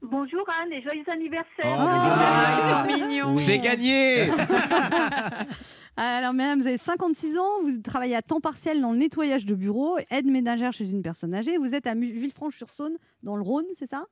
Bonjour 0.00 0.44
Anne 0.62 0.72
et 0.72 0.82
joyeux 0.82 1.04
anniversaire. 1.10 1.64
Oh, 1.64 1.86
Ah, 1.86 2.56
ils 2.58 2.98
sont 2.98 3.06
mignons. 3.06 3.36
C'est 3.36 3.58
gagné 3.58 4.28
Alors 5.96 6.32
Myriam, 6.32 6.60
vous 6.60 6.66
avez 6.66 6.78
56 6.78 7.38
ans, 7.38 7.62
vous 7.62 7.78
travaillez 7.78 8.16
à 8.16 8.22
temps 8.22 8.40
partiel 8.40 8.80
dans 8.80 8.92
le 8.92 8.98
nettoyage 8.98 9.46
de 9.46 9.54
bureaux, 9.54 9.98
aide 10.10 10.26
ménagère 10.26 10.72
chez 10.72 10.90
une 10.90 11.02
personne 11.02 11.34
âgée. 11.34 11.56
Vous 11.58 11.74
êtes 11.74 11.86
à 11.86 11.94
Villefranche-sur-Saône, 11.94 12.96
dans 13.22 13.36
le 13.36 13.42
Rhône, 13.42 13.66
c'est 13.78 13.88
ça? 13.88 14.06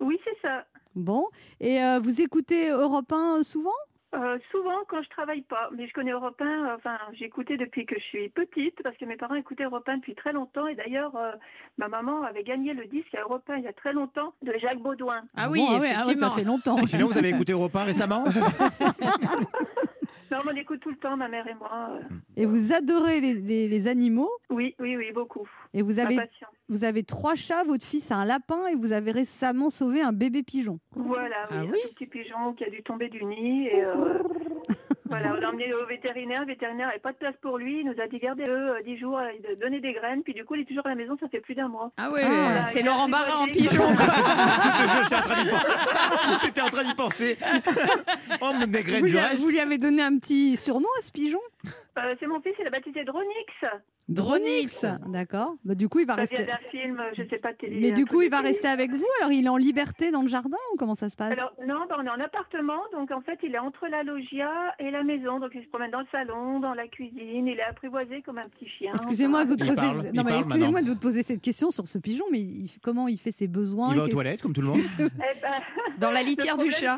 Oui, 0.00 0.18
c'est 0.24 0.36
ça. 0.46 0.64
Bon. 0.94 1.26
Et 1.60 1.82
euh, 1.82 1.98
vous 2.00 2.20
écoutez 2.20 2.68
Europe 2.68 3.12
1 3.12 3.42
souvent? 3.42 3.70
Euh, 4.16 4.38
souvent 4.50 4.78
quand 4.88 5.02
je 5.02 5.08
travaille 5.10 5.42
pas, 5.42 5.68
mais 5.76 5.86
je 5.86 5.92
connais 5.92 6.12
Europe 6.12 6.40
1, 6.40 6.44
euh, 6.46 6.74
enfin 6.76 6.96
j'ai 7.12 7.26
écouté 7.26 7.58
depuis 7.58 7.84
que 7.84 7.96
je 7.98 8.04
suis 8.04 8.28
petite 8.30 8.82
parce 8.82 8.96
que 8.96 9.04
mes 9.04 9.16
parents 9.16 9.34
écoutaient 9.34 9.64
Europe 9.64 9.86
1 9.86 9.98
depuis 9.98 10.14
très 10.14 10.32
longtemps 10.32 10.66
et 10.66 10.74
d'ailleurs 10.74 11.14
euh, 11.16 11.32
ma 11.76 11.88
maman 11.88 12.22
avait 12.22 12.42
gagné 12.42 12.72
le 12.72 12.86
disque 12.86 13.14
à 13.14 13.20
Europe 13.20 13.42
1 13.48 13.56
il 13.58 13.64
y 13.64 13.68
a 13.68 13.74
très 13.74 13.92
longtemps 13.92 14.32
de 14.42 14.54
Jacques 14.58 14.78
Baudouin. 14.80 15.20
Ah 15.36 15.50
oui, 15.50 15.58
Bon, 15.60 15.64
ouais, 15.66 15.76
ah 15.76 15.80
ouais, 15.80 15.90
effectivement. 15.90 16.30
ça 16.30 16.34
fait 16.36 16.44
longtemps. 16.44 16.78
Et 16.78 16.86
sinon, 16.86 17.06
vous 17.08 17.18
avez 17.18 17.28
écouté 17.28 17.52
Europe 17.52 17.76
1 17.76 17.84
récemment? 17.84 18.24
Non, 20.30 20.38
mais 20.44 20.52
on 20.52 20.56
écoute 20.56 20.80
tout 20.80 20.90
le 20.90 20.96
temps 20.96 21.16
ma 21.16 21.28
mère 21.28 21.46
et 21.46 21.54
moi. 21.54 21.90
euh. 21.92 22.00
Et 22.36 22.46
vous 22.46 22.72
adorez 22.72 23.20
les, 23.20 23.34
les- 23.34 23.68
les 23.68 23.86
animaux? 23.88 24.30
Oui, 24.50 24.74
oui, 24.78 24.96
oui, 24.96 25.12
beaucoup. 25.12 25.48
et 25.74 25.82
vous 25.82 25.98
avez, 25.98 26.18
vous 26.68 26.84
avez 26.84 27.02
trois 27.04 27.34
chats, 27.34 27.64
votre 27.64 27.84
fils 27.84 28.10
a 28.10 28.16
un 28.16 28.24
lapin 28.24 28.66
et 28.66 28.74
vous 28.74 28.92
avez 28.92 29.10
récemment 29.12 29.70
sauvé 29.70 30.00
un 30.02 30.12
bébé 30.12 30.42
pigeon. 30.42 30.78
Voilà, 30.94 31.46
oui, 31.50 31.56
Ah 31.58 31.60
un 31.60 31.66
oui? 31.70 31.78
petit 31.94 32.06
pigeon 32.06 32.52
qui 32.54 32.64
a 32.64 32.70
dû 32.70 32.82
tomber 32.82 33.08
du 33.08 33.24
nid 33.24 33.66
et 33.68 33.84
euh, 33.84 34.22
voilà, 35.08 35.32
on 35.32 35.40
l'a 35.40 35.48
emmené 35.48 35.72
au 35.74 35.86
vétérinaire. 35.86 36.40
Le 36.42 36.46
vétérinaire 36.46 36.88
n'avait 36.88 36.98
pas 36.98 37.12
de 37.12 37.16
place 37.18 37.34
pour 37.42 37.58
lui. 37.58 37.80
Il 37.80 37.86
nous 37.86 38.00
a 38.00 38.06
dit 38.08 38.18
gardez-le 38.18 38.82
10 38.84 38.98
jours, 38.98 39.18
euh, 39.18 39.30
de 39.48 39.54
donner 39.60 39.80
des 39.80 39.92
graines. 39.92 40.22
Puis 40.22 40.34
du 40.34 40.44
coup, 40.44 40.54
il 40.54 40.62
est 40.62 40.64
toujours 40.64 40.86
à 40.86 40.90
la 40.90 40.94
maison. 40.94 41.16
Ça 41.20 41.28
fait 41.28 41.40
plus 41.40 41.54
d'un 41.54 41.68
mois. 41.68 41.90
Ah 41.96 42.10
oui, 42.12 42.20
Ah, 42.24 42.64
c'est 42.64 42.82
Laurent 42.82 43.08
Barra 43.08 43.40
en 43.40 43.46
pigeon. 43.46 43.84
J'étais 43.88 45.16
en 45.16 45.20
train 45.20 45.42
d'y 45.42 45.48
penser. 45.50 46.40
J'étais 46.42 46.60
en 46.60 46.66
train 46.68 46.84
d'y 46.84 46.94
penser. 46.94 47.36
Oh, 48.40 48.50
mais 48.58 48.66
des 48.66 48.82
graines 48.82 49.00
Vous 49.00 49.06
du 49.06 49.12
lui, 49.14 49.20
reste. 49.20 49.38
vous 49.40 49.48
lui 49.48 49.60
avez 49.60 49.78
donné 49.78 50.02
un 50.02 50.18
petit 50.18 50.56
surnom 50.56 50.88
à 50.98 51.02
ce 51.02 51.10
pigeon? 51.12 51.40
Euh, 51.98 52.14
c'est 52.20 52.26
mon 52.26 52.40
fils, 52.40 52.52
il 52.60 52.66
a 52.66 52.70
baptisé 52.70 53.04
Dronix. 53.04 53.26
Dronix. 54.08 54.86
D'accord. 55.08 55.56
Bah, 55.64 55.74
du 55.74 55.88
coup, 55.88 55.98
il 55.98 56.06
va 56.06 56.14
Ça 56.14 56.20
rester. 56.20 56.44
d'un 56.44 56.58
film, 56.70 57.02
je 57.16 57.22
sais 57.28 57.38
pas 57.38 57.52
télé. 57.54 57.80
Mais 57.80 57.92
du 57.92 58.06
coup, 58.06 58.22
il 58.22 58.30
va 58.30 58.38
télé. 58.38 58.48
rester 58.50 58.68
avec 58.68 58.90
vous. 58.92 59.04
Alors, 59.20 59.32
il 59.32 59.44
est 59.46 59.48
en 59.48 59.56
liberté 59.56 60.10
dans 60.12 60.22
le 60.22 60.28
jardin 60.28 60.56
ou 60.72 60.76
comment 60.76 60.94
ça 60.94 61.08
se 61.10 61.16
passe? 61.16 61.32
Alors 61.32 61.52
non, 61.66 61.86
bah, 61.88 61.96
on 61.98 62.04
est 62.04 62.10
en 62.10 62.20
appartement, 62.20 62.80
donc 62.92 63.10
en 63.10 63.20
fait, 63.20 63.38
il 63.42 63.54
est 63.54 63.58
entre 63.58 63.88
la 63.88 64.02
loggia 64.04 64.50
et 64.78 64.90
la 64.90 65.02
maison, 65.02 65.40
donc 65.40 65.50
il 65.54 65.62
se 65.64 65.68
promène 65.68 65.90
dans 65.90 66.00
le 66.00 66.06
salon, 66.12 66.60
dans 66.60 66.74
la 66.74 66.86
cuisine. 66.86 67.46
Il 67.48 67.58
est 67.58 67.62
apprivoisé 67.64 68.22
comme 68.22 68.38
un 68.38 68.48
petit 68.48 68.68
chien. 68.68 68.92
Excusez-moi 68.94 69.44
de 69.44 69.50
vous 69.50 69.56
poser. 69.56 69.74
parle, 69.74 69.96
non, 69.98 70.04
il 70.12 70.16
mais 70.16 70.22
parle 70.24 70.36
excusez-moi 70.38 70.70
maintenant. 70.72 70.88
de 70.88 70.94
vous 70.94 71.00
poser 71.00 71.22
cette 71.22 71.42
question 71.42 71.70
sur 71.70 71.88
ce 71.88 71.98
pigeon. 71.98 72.24
Mais 72.30 72.40
il- 72.40 72.70
comment 72.82 73.08
il 73.08 73.18
fait 73.18 73.32
ses 73.32 73.48
besoins? 73.48 73.90
Il 73.92 73.98
va 73.98 74.04
aux 74.04 74.08
toilettes, 74.08 74.40
comme 74.42 74.52
tout 74.52 74.60
le 74.62 74.68
monde. 74.68 74.80
Eh 75.00 75.40
ben, 75.40 75.50
Dans 75.98 76.10
la 76.10 76.22
litière 76.22 76.56
du 76.58 76.70
chat. 76.70 76.96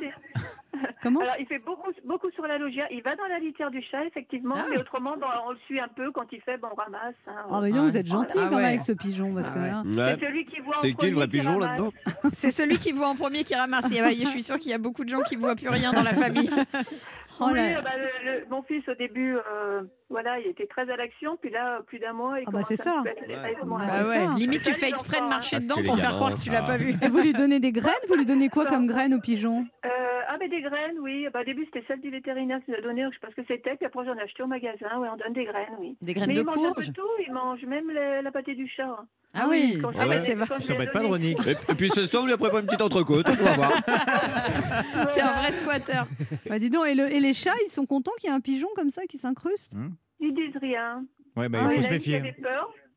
Comment 1.02 1.20
Alors, 1.20 1.34
il 1.38 1.46
fait 1.46 1.58
beaucoup, 1.58 1.90
beaucoup 2.04 2.30
sur 2.32 2.46
la 2.46 2.58
loggia. 2.58 2.84
Il 2.90 3.02
va 3.02 3.14
dans 3.16 3.26
la 3.26 3.38
litière 3.38 3.70
du 3.70 3.82
chat, 3.82 4.04
effectivement, 4.06 4.54
Ah. 4.58 4.66
mais 4.70 4.76
autrement, 4.78 5.16
bah, 5.16 5.42
on 5.46 5.52
le 5.52 5.58
suit 5.66 5.80
un 5.80 5.88
peu 5.88 6.10
quand 6.12 6.26
il 6.32 6.40
fait, 6.42 6.56
bon, 6.58 6.68
on 6.72 6.74
ramasse. 6.74 7.14
hein. 7.26 7.32
Ah, 7.50 7.60
mais 7.62 7.70
non, 7.70 7.82
Ouais. 7.82 7.88
vous 7.90 7.96
êtes 7.96 8.06
gentil 8.06 8.36
Ah 8.38 8.44
quand 8.44 8.50
même 8.50 8.54
ouais. 8.58 8.64
avec 8.66 8.82
ce 8.82 8.92
pigeon 8.92 9.34
parce 9.34 9.48
Ah 9.48 9.54
que 9.54 9.58
ouais. 9.58 9.68
là. 9.70 9.82
Ouais. 9.84 10.16
C'est 10.20 10.26
celui 10.26 10.44
qui 10.44 10.60
voit 10.60 10.74
en 10.76 10.80
C'est 10.80 10.92
qui 10.92 11.06
le 11.10 11.14
vrai 11.16 11.26
premier 11.26 11.38
qui 11.40 11.46
pigeon 11.46 11.58
ramasse. 11.58 11.68
là-dedans 11.78 11.92
C'est 12.32 12.50
celui 12.50 12.78
qui 12.78 12.92
voit 12.92 13.08
en 13.08 13.14
premier 13.14 13.44
qui 13.44 13.54
ramasse. 13.54 13.90
Y 13.90 13.98
a- 14.00 14.10
Je 14.10 14.26
suis 14.26 14.42
sûre 14.42 14.58
qu'il 14.58 14.70
y 14.70 14.74
a 14.74 14.78
beaucoup 14.78 15.04
de 15.04 15.08
gens 15.10 15.22
qui 15.22 15.36
voient 15.36 15.54
plus 15.54 15.68
rien 15.68 15.92
dans 15.92 16.02
la 16.02 16.12
famille. 16.14 16.50
Oh 17.40 17.50
oui, 17.52 17.72
bah, 17.84 17.90
le- 17.96 18.40
le- 18.40 18.46
mon 18.50 18.62
fils 18.64 18.82
au 18.88 18.94
début, 18.96 19.36
euh, 19.36 19.82
voilà, 20.10 20.40
il 20.40 20.48
était 20.48 20.66
très 20.66 20.90
à 20.90 20.96
l'action, 20.96 21.36
puis 21.40 21.50
là, 21.50 21.78
plus 21.86 22.00
d'un 22.00 22.12
mois, 22.12 22.40
il 22.40 22.42
Ah 22.42 22.46
bah, 22.46 22.50
commence 22.50 22.66
c'est 22.66 22.76
ça. 22.76 23.00
Ouais. 23.04 23.14
Bah, 23.28 23.34
Ah 23.80 23.88
c'est 23.88 24.08
ouais. 24.08 24.24
ça. 24.26 24.34
Limite, 24.36 24.62
tu 24.64 24.74
fais 24.74 24.88
exprès 24.88 25.20
de 25.20 25.26
marcher 25.28 25.60
dedans 25.60 25.76
pour 25.86 25.96
faire 26.00 26.10
croire 26.16 26.34
que 26.34 26.40
tu 26.40 26.50
l'as 26.50 26.62
pas 26.64 26.76
vu. 26.78 26.94
Et 27.00 27.08
vous 27.08 27.20
lui 27.20 27.32
donnez 27.32 27.60
des 27.60 27.70
graines 27.70 27.94
Vous 28.08 28.16
lui 28.16 28.26
donnez 28.26 28.48
quoi 28.48 28.66
comme 28.66 28.88
graines 28.88 29.14
au 29.14 29.20
pigeon 29.20 29.64
Euh, 29.86 29.88
mais 30.38 30.48
des 30.48 30.60
graines, 30.62 30.98
oui. 31.00 31.26
Bah, 31.32 31.40
au 31.42 31.44
début, 31.44 31.64
c'était 31.66 31.84
celle 31.88 32.00
du 32.00 32.10
vétérinaire 32.10 32.60
qui 32.64 32.70
nous 32.70 32.76
a 32.76 32.80
donné, 32.80 33.04
je 33.04 33.14
sais 33.14 33.20
pas 33.20 33.30
ce 33.30 33.36
que 33.36 33.46
c'était, 33.48 33.76
puis 33.76 33.86
après, 33.86 34.04
j'en 34.04 34.14
ai 34.14 34.22
acheté 34.22 34.42
au 34.42 34.46
magasin, 34.46 34.88
oui, 34.98 35.08
on 35.12 35.16
donne 35.16 35.32
des 35.32 35.44
graines, 35.44 35.76
oui. 35.78 35.96
Des 36.02 36.14
graines 36.14 36.28
mais 36.28 36.34
de 36.34 36.40
il 36.40 36.46
mange 36.46 36.56
un 36.58 36.68
peu 36.68 36.74
courge. 36.74 36.92
tout, 36.92 37.08
il 37.26 37.32
mange 37.32 37.62
même 37.64 37.90
les- 37.90 38.22
la 38.22 38.30
pâté 38.32 38.54
du 38.54 38.68
chat. 38.68 39.04
Ah 39.34 39.46
oui. 39.48 39.80
Ah 39.98 40.04
donné- 40.04 40.18
c'est 40.20 40.34
vrai. 40.34 40.46
quand 40.48 40.54
je 40.58 40.64
Ça 40.64 40.72
l'ai 40.72 40.78
s'embête 40.78 40.92
pas 40.92 41.00
de. 41.00 41.06
Ronix. 41.06 41.46
et, 41.70 41.74
puis 41.74 41.90
ce 41.90 42.06
soir, 42.06 42.22
on 42.22 42.26
lui 42.26 42.32
a 42.32 42.38
préparé 42.38 42.60
une 42.60 42.66
petite 42.66 42.80
entrecôte. 42.82 43.26
On 43.28 43.44
va 43.44 43.54
voir. 43.54 43.72
C'est 45.10 45.20
un 45.20 45.32
vrai 45.40 45.52
squatter. 45.52 46.02
Bah, 46.48 46.58
dis 46.58 46.70
donc, 46.70 46.86
et, 46.86 46.94
le- 46.94 47.12
et 47.12 47.20
les 47.20 47.34
chats, 47.34 47.52
ils 47.66 47.70
sont 47.70 47.86
contents 47.86 48.12
qu'il 48.18 48.30
y 48.30 48.32
ait 48.32 48.36
un 48.36 48.40
pigeon 48.40 48.68
comme 48.74 48.90
ça 48.90 49.02
qui 49.06 49.18
s'incruste 49.18 49.72
Ils 50.20 50.34
disent 50.34 50.56
rien. 50.60 51.04
Ouais, 51.36 51.48
bah, 51.48 51.58
Ah, 51.62 51.66
il 51.70 51.74
faut 51.74 51.80
y 51.80 51.84
se 51.84 51.88
en 51.88 51.90
a 51.90 51.94
une 51.94 52.00
qui 52.00 52.10
méfier. 52.12 52.34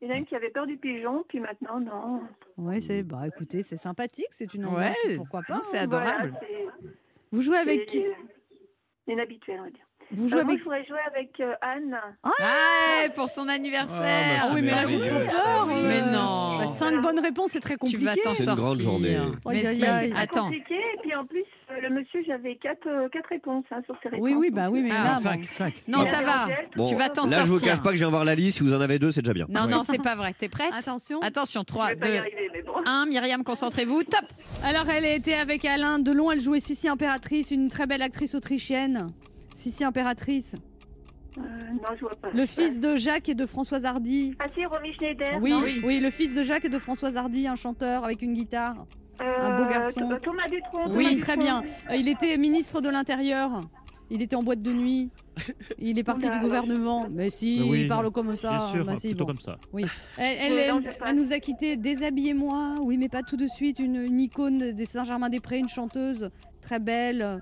Il 0.03 0.07
y 0.07 0.11
en 0.11 0.15
a 0.15 0.17
une 0.17 0.25
qui 0.25 0.35
avait 0.35 0.49
peur 0.49 0.65
du 0.65 0.77
pigeon, 0.77 1.23
puis 1.27 1.39
maintenant, 1.39 1.79
non. 1.79 2.21
Ouais, 2.57 2.81
c'est 2.81 3.03
bah 3.03 3.27
écoutez, 3.27 3.61
c'est 3.61 3.77
sympathique, 3.77 4.25
c'est 4.31 4.51
une 4.55 4.65
Ouais, 4.65 4.71
ambiance, 4.71 5.17
pourquoi 5.17 5.41
pas. 5.47 5.59
c'est 5.61 5.77
hein. 5.77 5.83
adorable. 5.83 6.33
Voilà, 6.39 6.83
Vous 7.31 7.41
jouez 7.41 7.57
avec 7.57 7.85
qui 7.85 8.03
Inhabituel, 9.07 9.59
on 9.59 9.63
va 9.65 9.69
dire. 9.69 9.85
Vous 10.13 10.25
Euh, 10.25 10.29
jouez 10.29 10.43
moi, 10.43 10.51
avec 10.51 10.59
je 10.59 10.63
voudrais 10.65 10.85
jouer 10.85 10.99
avec 11.07 11.39
euh, 11.39 11.53
Anne. 11.61 11.97
Ah, 12.23 13.07
pour 13.15 13.29
son 13.29 13.47
anniversaire. 13.47 14.39
Ah, 14.41 14.47
Ah 14.49 14.51
oui, 14.53 14.61
mais 14.61 14.71
là 14.71 14.85
j'ai 14.85 14.99
trop 14.99 15.09
peur. 15.09 15.67
Mais 15.67 16.01
non. 16.11 16.59
bah, 16.59 16.67
cinq 16.67 17.01
bonnes 17.01 17.19
réponses, 17.19 17.51
c'est 17.51 17.59
très 17.61 17.75
Tu 17.75 17.79
compliqué. 17.79 18.03
vas 18.03 18.15
t'en 18.15 18.29
C'est 18.31 18.39
une 18.39 18.45
sortir. 18.45 18.65
grande 18.65 18.79
journée. 18.81 19.17
Mais 19.45 19.63
si, 19.63 19.85
attends. 19.85 20.43
compliqué, 20.45 20.75
et 20.75 20.97
puis 21.01 21.15
en 21.15 21.25
plus, 21.25 21.45
le 21.81 21.89
monsieur, 21.89 22.21
j'avais 22.25 22.55
quatre, 22.55 22.87
euh, 22.87 23.09
quatre 23.09 23.27
réponses 23.29 23.65
hein, 23.71 23.81
sur 23.85 23.95
ses 24.03 24.09
réponses. 24.09 24.23
Oui, 24.25 24.33
oui, 24.35 24.49
bah 24.51 24.69
oui, 24.69 24.81
mais 24.81 24.91
Ah, 24.91 25.03
là, 25.03 25.09
Non, 25.11 25.15
bon. 25.15 25.21
5, 25.21 25.43
5. 25.45 25.73
Non, 25.87 26.03
ça 26.03 26.21
va. 26.23 26.47
Bon, 26.75 26.85
Tu 26.85 26.95
vas 26.95 27.09
t'en 27.09 27.25
là, 27.25 27.37
je 27.39 27.41
vous 27.45 27.53
sortir. 27.57 27.73
cache 27.73 27.83
pas 27.83 27.89
que 27.89 27.95
je 27.95 28.01
viens 28.01 28.09
voir 28.09 28.25
la 28.25 28.35
liste. 28.35 28.57
Si 28.59 28.63
vous 28.63 28.73
en 28.73 28.81
avez 28.81 28.99
deux, 28.99 29.11
c'est 29.11 29.21
déjà 29.21 29.33
bien. 29.33 29.45
Non, 29.49 29.67
non, 29.67 29.83
c'est 29.83 30.01
pas 30.01 30.15
vrai. 30.15 30.33
T'es 30.37 30.49
prête? 30.49 30.71
Attention. 30.77 31.21
Attention, 31.21 31.61
Je 31.61 31.65
3, 31.65 31.87
vais 31.89 31.95
pas 31.95 32.07
y 32.07 32.11
2, 32.13 32.17
arriver, 32.17 32.49
mais 32.53 32.61
bon. 32.63 32.73
1. 32.85 33.05
Myriam, 33.07 33.43
concentrez-vous. 33.43 34.03
Top 34.03 34.25
Alors, 34.63 34.89
elle 34.89 35.05
était 35.05 35.33
avec 35.35 35.65
Alain 35.65 35.99
Delon, 35.99 36.31
elle 36.31 36.39
jouait 36.41 36.59
Sissi 36.59 36.87
Impératrice, 36.87 37.51
une 37.51 37.67
très 37.69 37.87
belle 37.87 38.01
actrice 38.01 38.35
autrichienne. 38.35 39.07
Sissi 39.55 39.83
Impératrice. 39.83 40.55
Euh, 41.37 41.41
non, 41.41 41.95
je 41.95 42.01
vois 42.01 42.11
pas. 42.21 42.29
Le 42.33 42.45
fils 42.45 42.79
de 42.81 42.97
Jacques 42.97 43.29
et 43.29 43.35
de 43.35 43.45
Françoise 43.45 43.85
Hardy. 43.85 44.35
Ah 44.39 44.45
si, 44.53 44.65
Romy 44.65 44.93
Schneider. 44.93 45.39
Oui, 45.41 45.51
non 45.51 45.61
oui, 45.85 45.99
le 46.01 46.09
fils 46.11 46.33
de 46.33 46.43
Jacques 46.43 46.65
et 46.65 46.69
de 46.69 46.77
Françoise 46.79 47.15
Hardy, 47.15 47.47
un 47.47 47.55
chanteur 47.55 48.03
avec 48.03 48.21
une 48.21 48.33
guitare. 48.33 48.85
Un 49.21 49.57
beau 49.57 49.65
garçon. 49.69 50.09
Th- 50.09 50.19
Thomas 50.21 50.47
Dutronc. 50.49 50.85
Oui, 50.95 51.17
très 51.17 51.37
bien. 51.37 51.63
Euh, 51.89 51.95
Il 51.95 52.07
était 52.07 52.37
ministre 52.37 52.81
de 52.81 52.89
l'Intérieur. 52.89 53.61
Il 54.13 54.21
était 54.21 54.35
en 54.35 54.43
boîte 54.43 54.59
de 54.59 54.73
nuit. 54.73 55.09
Il 55.79 55.97
est 55.97 56.03
parti 56.03 56.25
Oula, 56.25 56.35
du 56.35 56.41
gouvernement. 56.43 57.05
Mais 57.11 57.29
si, 57.29 57.61
Oui, 57.65 57.81
il 57.83 57.87
parle 57.87 58.11
comme 58.11 58.35
ça. 58.35 58.49
Bien 58.49 58.67
sûr, 58.67 58.83
Bah 58.85 58.97
si, 58.97 59.07
plutôt 59.09 59.23
bon. 59.25 59.31
comme 59.33 59.39
ça. 59.41 59.55
Elle, 59.77 59.87
elle- 60.17 60.73
Ouais, 60.75 60.83
elle- 61.05 61.15
nous 61.15 61.31
a 61.31 61.39
quittés. 61.39 61.77
Déshabillez-moi. 61.77 62.75
Oui, 62.81 62.97
mais 62.97 63.07
pas 63.07 63.21
tout 63.23 63.37
de 63.37 63.47
suite. 63.47 63.79
Une, 63.79 63.95
une 63.95 64.19
icône 64.19 64.73
des 64.73 64.85
Saint-Germain-des-Prés, 64.85 65.59
une 65.59 65.69
chanteuse 65.69 66.29
très 66.61 66.79
belle, 66.79 67.21
euh, 67.21 67.37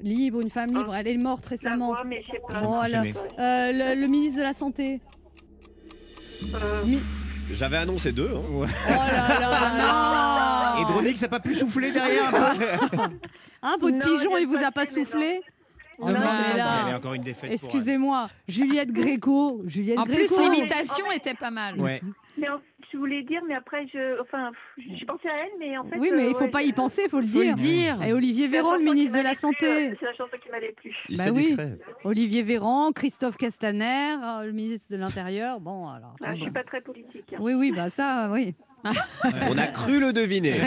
libre, 0.00 0.40
une 0.40 0.50
femme 0.50 0.70
libre. 0.74 0.92
Elle 0.92 1.06
est 1.06 1.16
morte 1.18 1.46
récemment. 1.46 1.88
voix, 1.92 2.02
mais 2.04 2.20
pas. 2.48 2.60
Voilà. 2.62 3.02
Euh, 3.02 3.94
le, 3.94 4.00
le 4.00 4.06
ministre 4.08 4.38
de 4.38 4.42
la 4.42 4.54
Santé. 4.54 5.00
Euh, 6.52 6.82
J'avais 7.52 7.76
annoncé 7.76 8.10
deux. 8.10 8.30
hein. 8.34 8.42
Oh 8.50 8.64
là 8.64 9.38
là 9.38 10.48
Et 10.80 10.84
Dronix, 10.84 11.16
ça 11.18 11.26
n'a 11.26 11.30
pas 11.30 11.40
pu 11.40 11.54
souffler 11.54 11.90
derrière 11.92 12.34
un 12.34 12.54
peu 12.54 12.64
Hein, 13.62 13.76
votre 13.80 13.94
Non, 13.96 14.00
pigeon, 14.00 14.32
j'ai 14.36 14.42
il 14.42 14.48
vous 14.48 14.54
pas 14.54 14.66
a 14.66 14.70
pas 14.72 14.86
fait, 14.86 14.96
mais 15.00 15.04
soufflé 15.04 15.40
Oh 15.98 16.06
Non, 16.06 16.14
non, 16.14 16.18
mais 16.20 16.52
mais 16.54 16.58
là- 16.58 16.96
encore 16.96 17.14
une 17.14 17.22
défaite. 17.22 17.50
pour 17.50 17.52
Excusez-moi, 17.52 18.28
Juliette 18.48 18.90
Gréco. 18.90 19.62
Juliette 19.66 19.98
En 19.98 20.04
plus, 20.04 20.14
Gréco. 20.26 20.40
l'imitation 20.42 21.04
était 21.12 21.34
pas 21.34 21.50
mal. 21.50 21.78
Ouais. 21.80 22.00
mais 22.38 22.48
en- 22.48 22.58
je 22.92 22.98
voulais 22.98 23.22
dire, 23.22 23.40
mais 23.48 23.54
après, 23.54 23.86
je, 23.90 24.20
enfin, 24.20 24.50
pff, 24.76 24.84
je 25.00 25.04
pensais 25.06 25.28
à 25.28 25.44
elle, 25.44 25.52
mais 25.58 25.78
en 25.78 25.84
fait. 25.84 25.96
Oui, 25.98 26.10
mais 26.12 26.24
euh, 26.24 26.28
il 26.28 26.34
faut 26.34 26.40
ouais, 26.42 26.50
pas 26.50 26.62
y 26.62 26.72
penser, 26.74 27.02
il 27.06 27.08
faut 27.10 27.20
le 27.20 27.26
Faut 27.26 27.38
le 27.38 27.54
dire. 27.54 27.96
dire. 27.96 28.02
Et 28.02 28.12
Olivier 28.12 28.48
Véran, 28.48 28.76
le 28.76 28.84
ministre 28.84 29.16
de 29.16 29.22
la 29.22 29.34
Santé. 29.34 29.64
euh, 29.92 29.94
C'est 29.98 30.04
la 30.04 30.12
chanson 30.12 30.36
qui 30.44 30.50
m'allait 30.50 30.72
plus. 30.72 30.94
Il 31.08 31.16
Bah 31.16 31.22
se 31.24 31.28
fait 31.28 31.34
oui. 31.36 31.46
discret. 31.46 31.78
Olivier 32.04 32.42
Véran, 32.42 32.92
Christophe 32.92 33.38
Castaner, 33.38 34.16
euh, 34.22 34.44
le 34.44 34.52
ministre 34.52 34.88
de 34.90 34.96
l'Intérieur. 34.98 35.60
Bon, 35.60 35.88
alors. 35.88 36.16
Ah, 36.22 36.32
je 36.32 36.40
suis 36.42 36.50
pas 36.50 36.64
très 36.64 36.82
politique. 36.82 37.24
hein. 37.32 37.38
Oui, 37.40 37.54
oui, 37.54 37.72
bah 37.74 37.88
ça, 37.88 38.28
oui. 38.30 38.54
On 39.50 39.58
a 39.58 39.66
cru 39.68 40.00
le 40.00 40.12
deviner. 40.12 40.60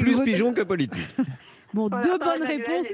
Plus 0.00 0.20
pigeon 0.20 0.52
que 0.52 0.62
politique. 0.62 1.08
Bon, 1.74 1.88
Voilà, 1.88 2.02
deux 2.04 2.18
bonnes 2.18 2.42
réponses. 2.42 2.86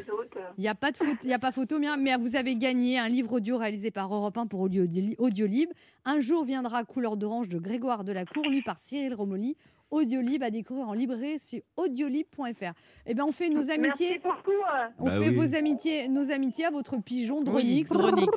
Il 0.58 0.62
n'y 0.62 0.68
a 0.68 0.74
pas 0.74 0.90
de 0.90 0.96
photo, 0.96 1.12
il 1.22 1.30
y 1.30 1.34
a 1.34 1.38
pas 1.38 1.52
photo, 1.52 1.78
mais, 1.78 1.86
mais 1.98 2.16
vous 2.16 2.34
avez 2.36 2.56
gagné 2.56 2.98
un 2.98 3.08
livre 3.08 3.34
audio 3.34 3.56
réalisé 3.58 3.90
par 3.90 4.12
Europe 4.12 4.36
1 4.36 4.46
pour 4.46 4.60
Audio, 4.60 4.84
Audiolib. 5.18 5.68
Un 6.04 6.18
jour 6.20 6.44
viendra 6.44 6.82
couleur 6.82 7.16
d'orange 7.16 7.48
de 7.48 7.58
Grégoire 7.58 8.02
Delacour, 8.02 8.48
lu 8.48 8.62
par 8.62 8.78
Cyril 8.78 9.14
Romoli, 9.14 9.56
Audiolib 9.90 10.42
à 10.42 10.50
découvrir 10.50 10.88
en 10.88 10.94
librairie 10.94 11.38
sur 11.38 11.60
audiolib.fr. 11.76 12.72
Eh 13.06 13.14
bien, 13.14 13.24
on 13.26 13.30
fait 13.30 13.50
nos 13.50 13.56
Merci 13.66 13.72
amitiés. 13.72 14.20
beaucoup. 14.24 14.50
euh. 14.50 14.86
On 14.98 15.04
Bah 15.04 15.20
fait 15.20 15.28
oui. 15.28 15.34
vos 15.36 15.54
amitiés, 15.54 16.08
nos 16.08 16.30
amitiés 16.32 16.64
à 16.64 16.70
votre 16.70 16.96
pigeon 17.00 17.44
Oui, 17.46 17.84
Dronix. 17.84 18.30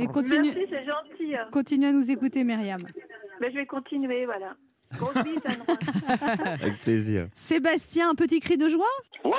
Et 0.00 0.06
continue, 0.08 0.52
Merci, 0.52 0.66
c'est 0.68 0.84
gentil. 0.84 1.34
continue 1.52 1.86
à 1.86 1.92
nous 1.92 2.10
écouter, 2.10 2.42
Myriam. 2.44 2.80
Ben, 3.44 3.52
je 3.52 3.58
vais 3.58 3.66
continuer, 3.66 4.24
voilà. 4.24 4.56
Grosse 4.96 5.14
bise. 5.22 5.42
Avec 6.46 6.80
plaisir. 6.80 7.28
Sébastien, 7.34 8.08
un 8.08 8.14
petit 8.14 8.40
cri 8.40 8.56
de 8.56 8.70
joie? 8.70 8.86
Wow 9.22 9.32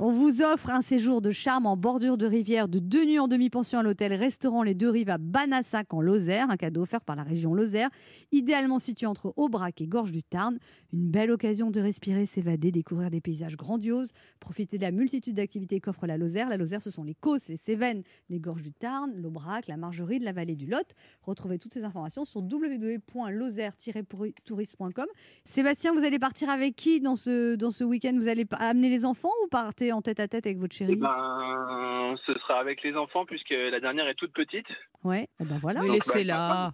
On 0.00 0.12
vous 0.12 0.42
offre 0.42 0.70
un 0.70 0.82
séjour 0.82 1.20
de 1.20 1.30
charme 1.30 1.66
en 1.66 1.76
bordure 1.76 2.16
de 2.16 2.26
rivière 2.26 2.68
de 2.68 2.78
deux 2.78 3.04
nuits 3.04 3.18
en 3.18 3.28
demi-pension 3.28 3.78
à 3.78 3.82
l'hôtel 3.82 4.12
restaurant 4.14 4.62
Les 4.62 4.74
Deux 4.74 4.90
Rives 4.90 5.10
à 5.10 5.18
Banassac 5.18 5.92
en 5.92 6.00
Lozère, 6.00 6.50
un 6.50 6.56
cadeau 6.56 6.82
offert 6.82 7.02
par 7.02 7.16
la 7.16 7.22
région 7.22 7.54
Lozère, 7.54 7.90
idéalement 8.30 8.78
situé 8.78 9.06
entre 9.06 9.32
Aubrac 9.36 9.80
et 9.80 9.86
Gorge 9.86 10.12
du 10.12 10.22
Tarn. 10.22 10.58
Une 10.92 11.10
belle 11.10 11.30
occasion 11.30 11.70
de 11.70 11.80
respirer, 11.80 12.26
s'évader, 12.26 12.70
découvrir 12.70 13.10
des 13.10 13.20
paysages 13.20 13.56
grandioses, 13.56 14.10
profiter 14.40 14.76
de 14.76 14.82
la 14.82 14.90
multitude 14.90 15.34
d'activités 15.34 15.80
qu'offre 15.80 16.06
la 16.06 16.16
Lozère. 16.16 16.48
La 16.48 16.56
Lozère, 16.56 16.82
ce 16.82 16.90
sont 16.90 17.04
les 17.04 17.14
Causses, 17.14 17.48
les 17.48 17.56
Cévennes, 17.56 18.02
les 18.28 18.40
Gorges 18.40 18.62
du 18.62 18.72
Tarn, 18.72 19.12
l'Aubrac, 19.14 19.68
la 19.68 19.76
Margerie 19.76 20.18
de 20.18 20.24
la 20.24 20.32
vallée 20.32 20.56
du 20.56 20.66
Lot. 20.66 20.86
Retrouvez 21.22 21.58
toutes 21.58 21.72
ces 21.72 21.84
informations 21.84 22.24
sur 22.24 22.40
www.lozère-tourisme.com. 22.40 25.06
Sébastien, 25.44 25.94
vous 25.94 26.04
allez 26.04 26.18
partir 26.18 26.50
avec 26.50 26.76
qui 26.76 27.00
dans 27.00 27.16
ce, 27.16 27.84
week-end? 27.84 28.12
Vous 28.16 28.28
allez 28.28 28.46
amener 28.58 28.88
les 28.88 29.04
enfants 29.04 29.30
ou 29.44 29.48
partez 29.82 29.92
en 29.92 30.02
tête 30.02 30.20
à 30.20 30.28
tête 30.28 30.46
avec 30.46 30.58
votre 30.58 30.74
Eh 30.74 30.84
chérie 30.84 30.96
ben, 30.96 32.14
ce 32.26 32.32
sera 32.34 32.60
avec 32.60 32.82
les 32.82 32.94
enfants 32.94 33.24
puisque 33.24 33.50
la 33.50 33.80
dernière 33.80 34.06
est 34.08 34.14
toute 34.14 34.32
petite. 34.32 34.66
Ouais, 35.02 35.28
eh 35.40 35.44
ben 35.44 35.58
voilà. 35.60 35.82
Mais 35.82 35.88
laissez-la. 35.88 36.72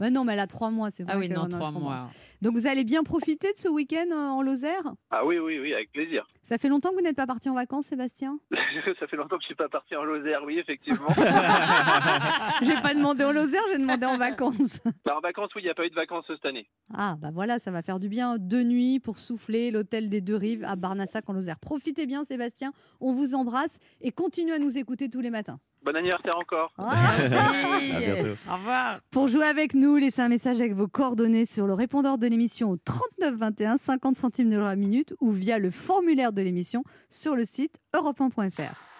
Bah 0.00 0.10
non, 0.10 0.24
mais 0.24 0.32
elle 0.32 0.40
a 0.40 0.46
trois 0.46 0.70
mois, 0.70 0.90
c'est 0.90 1.04
vrai. 1.04 1.12
Ah 1.14 1.18
oui, 1.18 1.28
non, 1.28 1.46
trois 1.48 1.70
mois. 1.70 2.08
Donc 2.42 2.54
vous 2.54 2.66
allez 2.66 2.84
bien 2.84 3.04
profiter 3.04 3.52
de 3.52 3.56
ce 3.56 3.68
week-end 3.68 4.06
euh, 4.10 4.28
en 4.28 4.42
Lozère? 4.42 4.82
Ah 5.10 5.24
oui, 5.24 5.38
oui, 5.38 5.58
oui, 5.58 5.72
avec 5.72 5.92
plaisir. 5.92 6.26
Ça 6.42 6.58
fait 6.58 6.68
longtemps 6.68 6.90
que 6.90 6.96
vous 6.96 7.02
n'êtes 7.02 7.16
pas 7.16 7.26
parti 7.26 7.48
en 7.48 7.54
vacances, 7.54 7.86
Sébastien? 7.86 8.38
Ça 9.00 9.06
fait 9.06 9.16
longtemps 9.16 9.36
que 9.36 9.42
je 9.42 9.46
suis 9.46 9.54
pas 9.54 9.68
parti 9.68 9.96
en 9.96 10.04
Lozère, 10.04 10.42
oui, 10.44 10.58
effectivement. 10.58 11.08
J'ai 12.62 12.74
pas 12.82 12.92
demandé 12.94 13.24
en 13.24 13.32
Lozère, 13.32 13.62
j'ai 13.72 13.78
demandé 13.78 14.04
en 14.06 14.18
vacances. 14.18 14.80
Bah, 15.04 15.16
en 15.18 15.20
vacances, 15.20 15.50
oui, 15.54 15.62
il 15.62 15.64
n'y 15.66 15.70
a 15.70 15.74
pas 15.74 15.84
eu 15.84 15.90
de 15.90 15.94
vacances 15.94 16.24
cette 16.26 16.44
année. 16.46 16.66
Ah, 16.94 17.16
bah 17.18 17.28
voilà, 17.32 17.58
ça 17.58 17.70
va 17.70 17.82
faire 17.82 17.98
du 17.98 18.08
bien. 18.08 18.38
Deux 18.38 18.62
nuits 18.62 19.00
pour 19.00 19.18
souffler, 19.18 19.70
l'hôtel 19.70 20.08
des 20.08 20.22
deux 20.22 20.36
rives 20.36 20.64
à 20.64 20.76
Barnassac 20.76 21.28
en 21.28 21.34
Lozère. 21.34 21.58
Profitez 21.58 21.83
bien, 21.92 22.24
Sébastien. 22.24 22.72
On 23.00 23.12
vous 23.12 23.34
embrasse 23.34 23.78
et 24.00 24.12
continuez 24.12 24.54
à 24.54 24.58
nous 24.58 24.78
écouter 24.78 25.08
tous 25.08 25.20
les 25.20 25.30
matins. 25.30 25.58
Bon 25.84 25.94
anniversaire 25.94 26.38
encore. 26.38 26.72
Ah, 26.78 26.90
À 27.20 28.00
bientôt. 28.00 28.30
Au 28.50 28.54
revoir. 28.54 29.00
Pour 29.10 29.28
jouer 29.28 29.44
avec 29.44 29.74
nous, 29.74 29.96
laissez 29.96 30.22
un 30.22 30.28
message 30.28 30.60
avec 30.60 30.72
vos 30.74 30.88
coordonnées 30.88 31.44
sur 31.44 31.66
le 31.66 31.74
répondeur 31.74 32.16
de 32.16 32.26
l'émission 32.26 32.70
au 32.70 32.76
39 32.76 33.34
21, 33.34 33.76
50 33.76 34.16
centimes 34.16 34.48
de 34.48 34.54
l'euro 34.56 34.68
la 34.68 34.76
minute 34.76 35.14
ou 35.20 35.30
via 35.30 35.58
le 35.58 35.70
formulaire 35.70 36.32
de 36.32 36.40
l'émission 36.40 36.84
sur 37.10 37.36
le 37.36 37.44
site 37.44 37.76
europe 37.94 38.18
1.fr. 38.18 38.93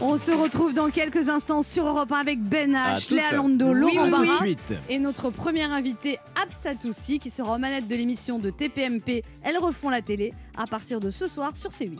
On 0.00 0.18
se 0.18 0.30
retrouve 0.30 0.74
dans 0.74 0.90
quelques 0.90 1.28
instants 1.30 1.62
sur 1.62 1.86
Europe 1.86 2.12
1 2.12 2.16
avec 2.16 2.42
Ben 2.42 2.74
H, 2.74 3.14
Léa 3.14 3.32
Lando, 3.32 3.72
Laurent 3.72 4.04
oui, 4.04 4.10
Barra 4.10 4.44
et 4.90 4.98
notre 4.98 5.30
première 5.30 5.72
invitée 5.72 6.18
Absatoussi 6.42 7.18
qui 7.18 7.30
sera 7.30 7.54
aux 7.54 7.58
manettes 7.58 7.88
de 7.88 7.94
l'émission 7.94 8.38
de 8.38 8.50
TPMP 8.50 9.24
Elles 9.42 9.58
refont 9.58 9.88
la 9.88 10.02
télé 10.02 10.34
à 10.56 10.66
partir 10.66 11.00
de 11.00 11.10
ce 11.10 11.28
soir 11.28 11.56
sur 11.56 11.70
C8. 11.70 11.98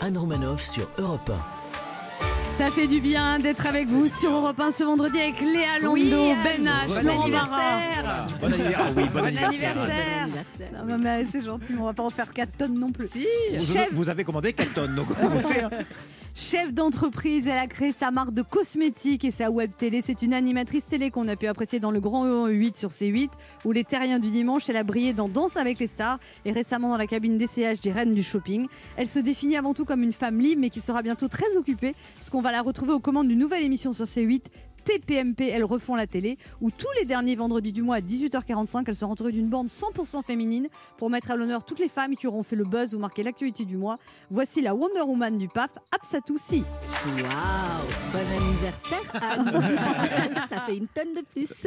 Anne 0.00 0.18
Romanoff 0.18 0.62
sur 0.62 0.88
Europe 0.98 1.32
Ça 2.58 2.70
fait 2.72 2.88
du 2.88 3.00
bien 3.00 3.38
d'être 3.38 3.66
avec 3.66 3.86
vous 3.88 4.08
sur 4.08 4.32
Europe 4.32 4.58
1 4.60 4.72
ce 4.72 4.82
vendredi 4.82 5.18
avec 5.20 5.40
Léa 5.40 5.78
Lando, 5.80 5.92
Oui. 5.94 6.10
Ben 6.42 6.66
H, 6.68 6.88
Bon 6.88 7.06
Laurent 7.06 7.28
Barra. 7.28 7.56
anniversaire. 7.56 8.26
Bon 8.40 8.46
anniversaire. 8.52 8.80
Ah 8.80 8.90
oui, 8.96 9.02
bon 9.04 9.18
Bon 9.20 9.24
anniversaire. 9.26 9.70
anniversaire. 10.24 10.84
Non, 10.88 10.98
mais 10.98 11.24
c'est 11.30 11.44
gentil, 11.44 11.66
mais 11.70 11.80
on 11.80 11.84
va 11.84 11.92
pas 11.92 12.02
en 12.02 12.10
faire 12.10 12.32
4 12.32 12.56
tonnes 12.58 12.78
non 12.78 12.90
plus. 12.90 13.08
Si. 13.12 13.24
Vous, 13.56 13.72
Chef. 13.74 13.88
vous 13.92 14.08
avez 14.08 14.24
commandé 14.24 14.52
4 14.52 14.74
tonnes, 14.74 14.94
donc 14.96 15.06
on 15.22 15.28
va 15.28 15.40
faire. 15.48 15.70
Chef 16.40 16.72
d'entreprise, 16.72 17.48
elle 17.48 17.58
a 17.58 17.66
créé 17.66 17.90
sa 17.90 18.12
marque 18.12 18.32
de 18.32 18.42
cosmétiques 18.42 19.24
et 19.24 19.32
sa 19.32 19.50
web 19.50 19.72
télé. 19.76 20.02
C'est 20.02 20.22
une 20.22 20.32
animatrice 20.32 20.86
télé 20.86 21.10
qu'on 21.10 21.26
a 21.26 21.34
pu 21.34 21.48
apprécier 21.48 21.80
dans 21.80 21.90
le 21.90 21.98
Grand 21.98 22.46
8 22.46 22.76
sur 22.76 22.90
C8 22.90 23.28
ou 23.64 23.72
Les 23.72 23.82
Terriens 23.82 24.20
du 24.20 24.30
Dimanche. 24.30 24.70
Elle 24.70 24.76
a 24.76 24.84
brillé 24.84 25.12
dans 25.12 25.28
Danse 25.28 25.56
avec 25.56 25.80
les 25.80 25.88
stars 25.88 26.20
et 26.44 26.52
récemment 26.52 26.90
dans 26.90 26.96
la 26.96 27.08
cabine 27.08 27.38
d'essayage 27.38 27.80
des 27.80 27.90
Reines 27.90 28.14
du 28.14 28.22
Shopping. 28.22 28.68
Elle 28.96 29.08
se 29.08 29.18
définit 29.18 29.56
avant 29.56 29.74
tout 29.74 29.84
comme 29.84 30.04
une 30.04 30.12
femme 30.12 30.38
libre 30.38 30.60
mais 30.60 30.70
qui 30.70 30.80
sera 30.80 31.02
bientôt 31.02 31.26
très 31.26 31.56
occupée 31.56 31.96
puisqu'on 32.14 32.40
va 32.40 32.52
la 32.52 32.62
retrouver 32.62 32.92
aux 32.92 33.00
commandes 33.00 33.26
d'une 33.26 33.40
nouvelle 33.40 33.64
émission 33.64 33.92
sur 33.92 34.04
C8. 34.04 34.42
TPMP, 34.88 35.50
elles 35.52 35.64
refont 35.64 35.96
la 35.96 36.06
télé, 36.06 36.38
où 36.62 36.70
tous 36.70 36.88
les 36.98 37.04
derniers 37.04 37.36
vendredis 37.36 37.72
du 37.72 37.82
mois 37.82 37.96
à 37.96 38.00
18h45, 38.00 38.84
elles 38.86 38.94
sont 38.94 39.06
entourées 39.06 39.32
d'une 39.32 39.50
bande 39.50 39.66
100% 39.66 40.24
féminine 40.24 40.68
pour 40.96 41.10
mettre 41.10 41.30
à 41.30 41.36
l'honneur 41.36 41.62
toutes 41.62 41.78
les 41.78 41.90
femmes 41.90 42.16
qui 42.16 42.26
auront 42.26 42.42
fait 42.42 42.56
le 42.56 42.64
buzz 42.64 42.94
ou 42.94 42.98
marqué 42.98 43.22
l'actualité 43.22 43.66
du 43.66 43.76
mois. 43.76 43.98
Voici 44.30 44.62
la 44.62 44.74
Wonder 44.74 45.02
Woman 45.02 45.36
du 45.36 45.46
pape, 45.46 45.78
Absatoussi. 45.94 46.64
Waouh, 47.04 47.22
bon 48.14 48.18
anniversaire 48.18 49.12
Anne. 49.12 50.48
Ça 50.48 50.62
fait 50.62 50.78
une 50.78 50.88
tonne 50.88 51.12
de 51.12 51.20
plus. 51.20 51.66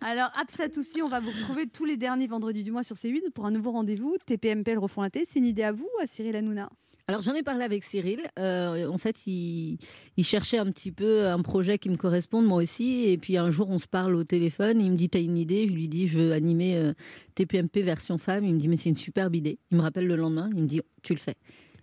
Alors, 0.00 0.32
Absatoussi, 0.36 1.00
on 1.00 1.08
va 1.08 1.20
vous 1.20 1.30
retrouver 1.30 1.68
tous 1.68 1.84
les 1.84 1.96
derniers 1.96 2.26
vendredis 2.26 2.64
du 2.64 2.72
mois 2.72 2.82
sur 2.82 2.96
C8 2.96 3.30
pour 3.30 3.46
un 3.46 3.52
nouveau 3.52 3.70
rendez-vous. 3.70 4.16
TPMP, 4.26 4.72
elles 4.72 4.78
refont 4.80 5.02
la 5.02 5.10
télé. 5.10 5.26
C'est 5.28 5.38
une 5.38 5.46
idée 5.46 5.62
à 5.62 5.70
vous, 5.70 5.88
à 6.02 6.08
Cyril 6.08 6.34
Hanouna? 6.34 6.70
Alors 7.10 7.22
j'en 7.22 7.32
ai 7.32 7.42
parlé 7.42 7.64
avec 7.64 7.84
Cyril. 7.84 8.20
Euh, 8.38 8.86
en 8.86 8.98
fait, 8.98 9.26
il, 9.26 9.78
cherchait 10.22 10.58
un 10.58 10.66
petit 10.66 10.92
peu 10.92 11.26
un 11.26 11.40
projet 11.40 11.78
qui 11.78 11.88
me 11.88 11.96
corresponde, 11.96 12.44
moi 12.44 12.58
aussi. 12.62 13.08
Et 13.08 13.16
puis 13.16 13.38
un 13.38 13.48
jour, 13.48 13.70
on 13.70 13.78
se 13.78 13.86
parle 13.86 14.14
au 14.14 14.24
téléphone. 14.24 14.78
Il 14.78 14.90
me 14.90 14.96
dit 14.96 15.08
T'as 15.08 15.22
une 15.22 15.38
idée? 15.38 15.66
Je 15.66 15.72
lui 15.72 15.88
dis 15.88 16.06
Je 16.06 16.18
veux 16.18 16.32
animer 16.32 16.76
euh, 16.76 16.92
TPMP 17.34 17.80
version 17.80 18.18
femme. 18.18 18.44
Il 18.44 18.52
me 18.52 18.58
dit 18.58 18.68
Mais 18.68 18.76
c'est 18.76 18.90
une 18.90 18.96
superbe 18.96 19.34
idée. 19.34 19.58
Il 19.70 19.78
me 19.78 19.82
rappelle 19.82 20.06
le 20.06 20.16
lendemain. 20.16 20.50
Il 20.54 20.60
me 20.60 20.66
dit 20.66 20.82
Tu 21.02 21.14
le 21.14 21.18
fais. 21.18 21.36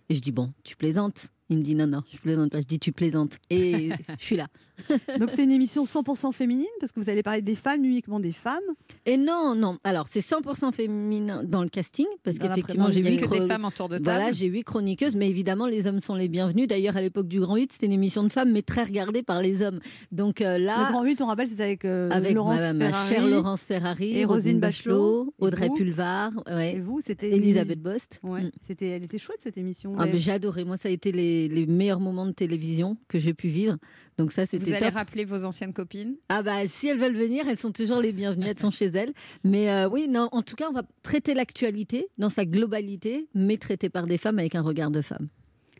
Et 0.08 0.14
je 0.14 0.20
dis 0.20 0.30
Bon, 0.30 0.52
tu 0.62 0.76
plaisantes 0.76 1.32
Il 1.48 1.58
me 1.58 1.62
dit 1.62 1.74
Non, 1.74 1.86
non, 1.86 2.02
je 2.12 2.18
plaisante 2.18 2.50
pas. 2.50 2.60
Je 2.60 2.66
dis 2.66 2.78
Tu 2.78 2.92
plaisantes. 2.92 3.36
Et 3.50 3.90
je 4.18 4.24
suis 4.24 4.36
là. 4.36 4.46
Donc, 5.18 5.30
c'est 5.34 5.44
une 5.44 5.52
émission 5.52 5.84
100% 5.84 6.32
féminine 6.34 6.66
parce 6.80 6.92
que 6.92 7.00
vous 7.00 7.08
allez 7.08 7.22
parler 7.22 7.40
des 7.40 7.54
femmes, 7.54 7.82
uniquement 7.82 8.20
des 8.20 8.32
femmes. 8.32 8.60
Et 9.06 9.16
non, 9.16 9.54
non. 9.56 9.78
Alors, 9.84 10.06
c'est 10.06 10.20
100% 10.20 10.70
féminin 10.70 11.42
dans 11.44 11.62
le 11.62 11.70
casting, 11.70 12.04
parce 12.22 12.38
qu'effectivement, 12.38 12.90
j'ai 12.90 13.00
le 13.00 13.08
huit 13.12 13.16
Que 13.22 13.30
des 13.30 13.38
chro- 13.40 13.46
femmes 13.46 13.64
autour 13.64 13.88
de 13.88 13.94
table. 13.96 14.04
Voilà, 14.04 14.32
j'ai 14.32 14.46
huit 14.48 14.64
chroniqueuses, 14.64 15.16
mais 15.16 15.30
évidemment, 15.30 15.66
les 15.66 15.86
hommes 15.86 16.00
sont 16.00 16.14
les 16.14 16.28
bienvenus. 16.28 16.68
D'ailleurs, 16.68 16.94
à 16.98 17.00
l'époque 17.00 17.26
du 17.26 17.40
Grand 17.40 17.56
8, 17.56 17.72
c'était 17.72 17.86
une 17.86 17.92
émission 17.92 18.22
de 18.22 18.28
femmes, 18.28 18.52
mais 18.52 18.60
très 18.60 18.84
regardée 18.84 19.22
par 19.22 19.40
les 19.40 19.62
hommes. 19.62 19.80
Donc 20.12 20.42
euh, 20.42 20.58
Le 20.58 20.64
là, 20.66 20.88
Grand 20.90 21.04
8, 21.04 21.22
on 21.22 21.26
rappelle, 21.26 21.48
c'est 21.48 21.62
avec, 21.62 21.86
euh, 21.86 22.10
avec 22.10 22.34
Laurence 22.34 22.60
ma, 22.60 22.72
ma 22.74 22.92
Ferrari. 22.92 23.08
chère 23.08 23.26
Laurence 23.26 23.62
Ferrari, 23.62 24.18
et 24.18 24.24
Roselyne 24.26 24.60
Bachelot. 24.60 25.32
Et 25.40 25.42
Audrey 25.44 25.68
vous 25.68 25.74
Pulvar, 25.74 26.32
Et 26.62 26.80
vous, 26.80 27.00
c'était 27.02 27.30
Elisabeth 27.30 27.80
Bost. 27.80 28.20
Ouais, 28.22 28.42
Mm. 28.42 28.50
c'était, 28.66 28.88
elle 28.88 29.04
était 29.04 29.16
chouette 29.18 29.38
cette 29.40 29.56
émission. 29.56 29.96
Ah, 29.98 30.04
adoré. 30.34 30.64
Moi, 30.64 30.76
ça 30.76 30.88
a 30.90 30.92
été 30.92 31.12
les, 31.12 31.35
les 31.48 31.66
meilleurs 31.66 32.00
moments 32.00 32.26
de 32.26 32.32
télévision 32.32 32.96
que 33.08 33.18
j'ai 33.18 33.34
pu 33.34 33.48
vivre. 33.48 33.76
Donc 34.18 34.32
ça, 34.32 34.42
Vous 34.42 34.48
c'était 34.50 34.72
allez 34.74 34.86
top. 34.86 34.94
rappeler 34.94 35.24
vos 35.24 35.44
anciennes 35.44 35.72
copines? 35.74 36.16
Ah 36.28 36.42
bah 36.42 36.66
si 36.66 36.88
elles 36.88 36.98
veulent 36.98 37.16
venir, 37.16 37.46
elles 37.48 37.58
sont 37.58 37.72
toujours 37.72 38.00
les 38.00 38.12
bienvenues, 38.12 38.46
elles 38.46 38.58
sont 38.58 38.70
chez 38.70 38.86
elles. 38.86 39.12
Mais 39.44 39.70
euh, 39.70 39.88
oui, 39.88 40.08
non, 40.08 40.28
en 40.32 40.42
tout 40.42 40.56
cas, 40.56 40.68
on 40.70 40.72
va 40.72 40.82
traiter 41.02 41.34
l'actualité 41.34 42.08
dans 42.18 42.30
sa 42.30 42.44
globalité, 42.44 43.28
mais 43.34 43.56
traitée 43.58 43.88
par 43.90 44.06
des 44.06 44.18
femmes 44.18 44.38
avec 44.38 44.54
un 44.54 44.62
regard 44.62 44.90
de 44.90 45.00
femme. 45.02 45.28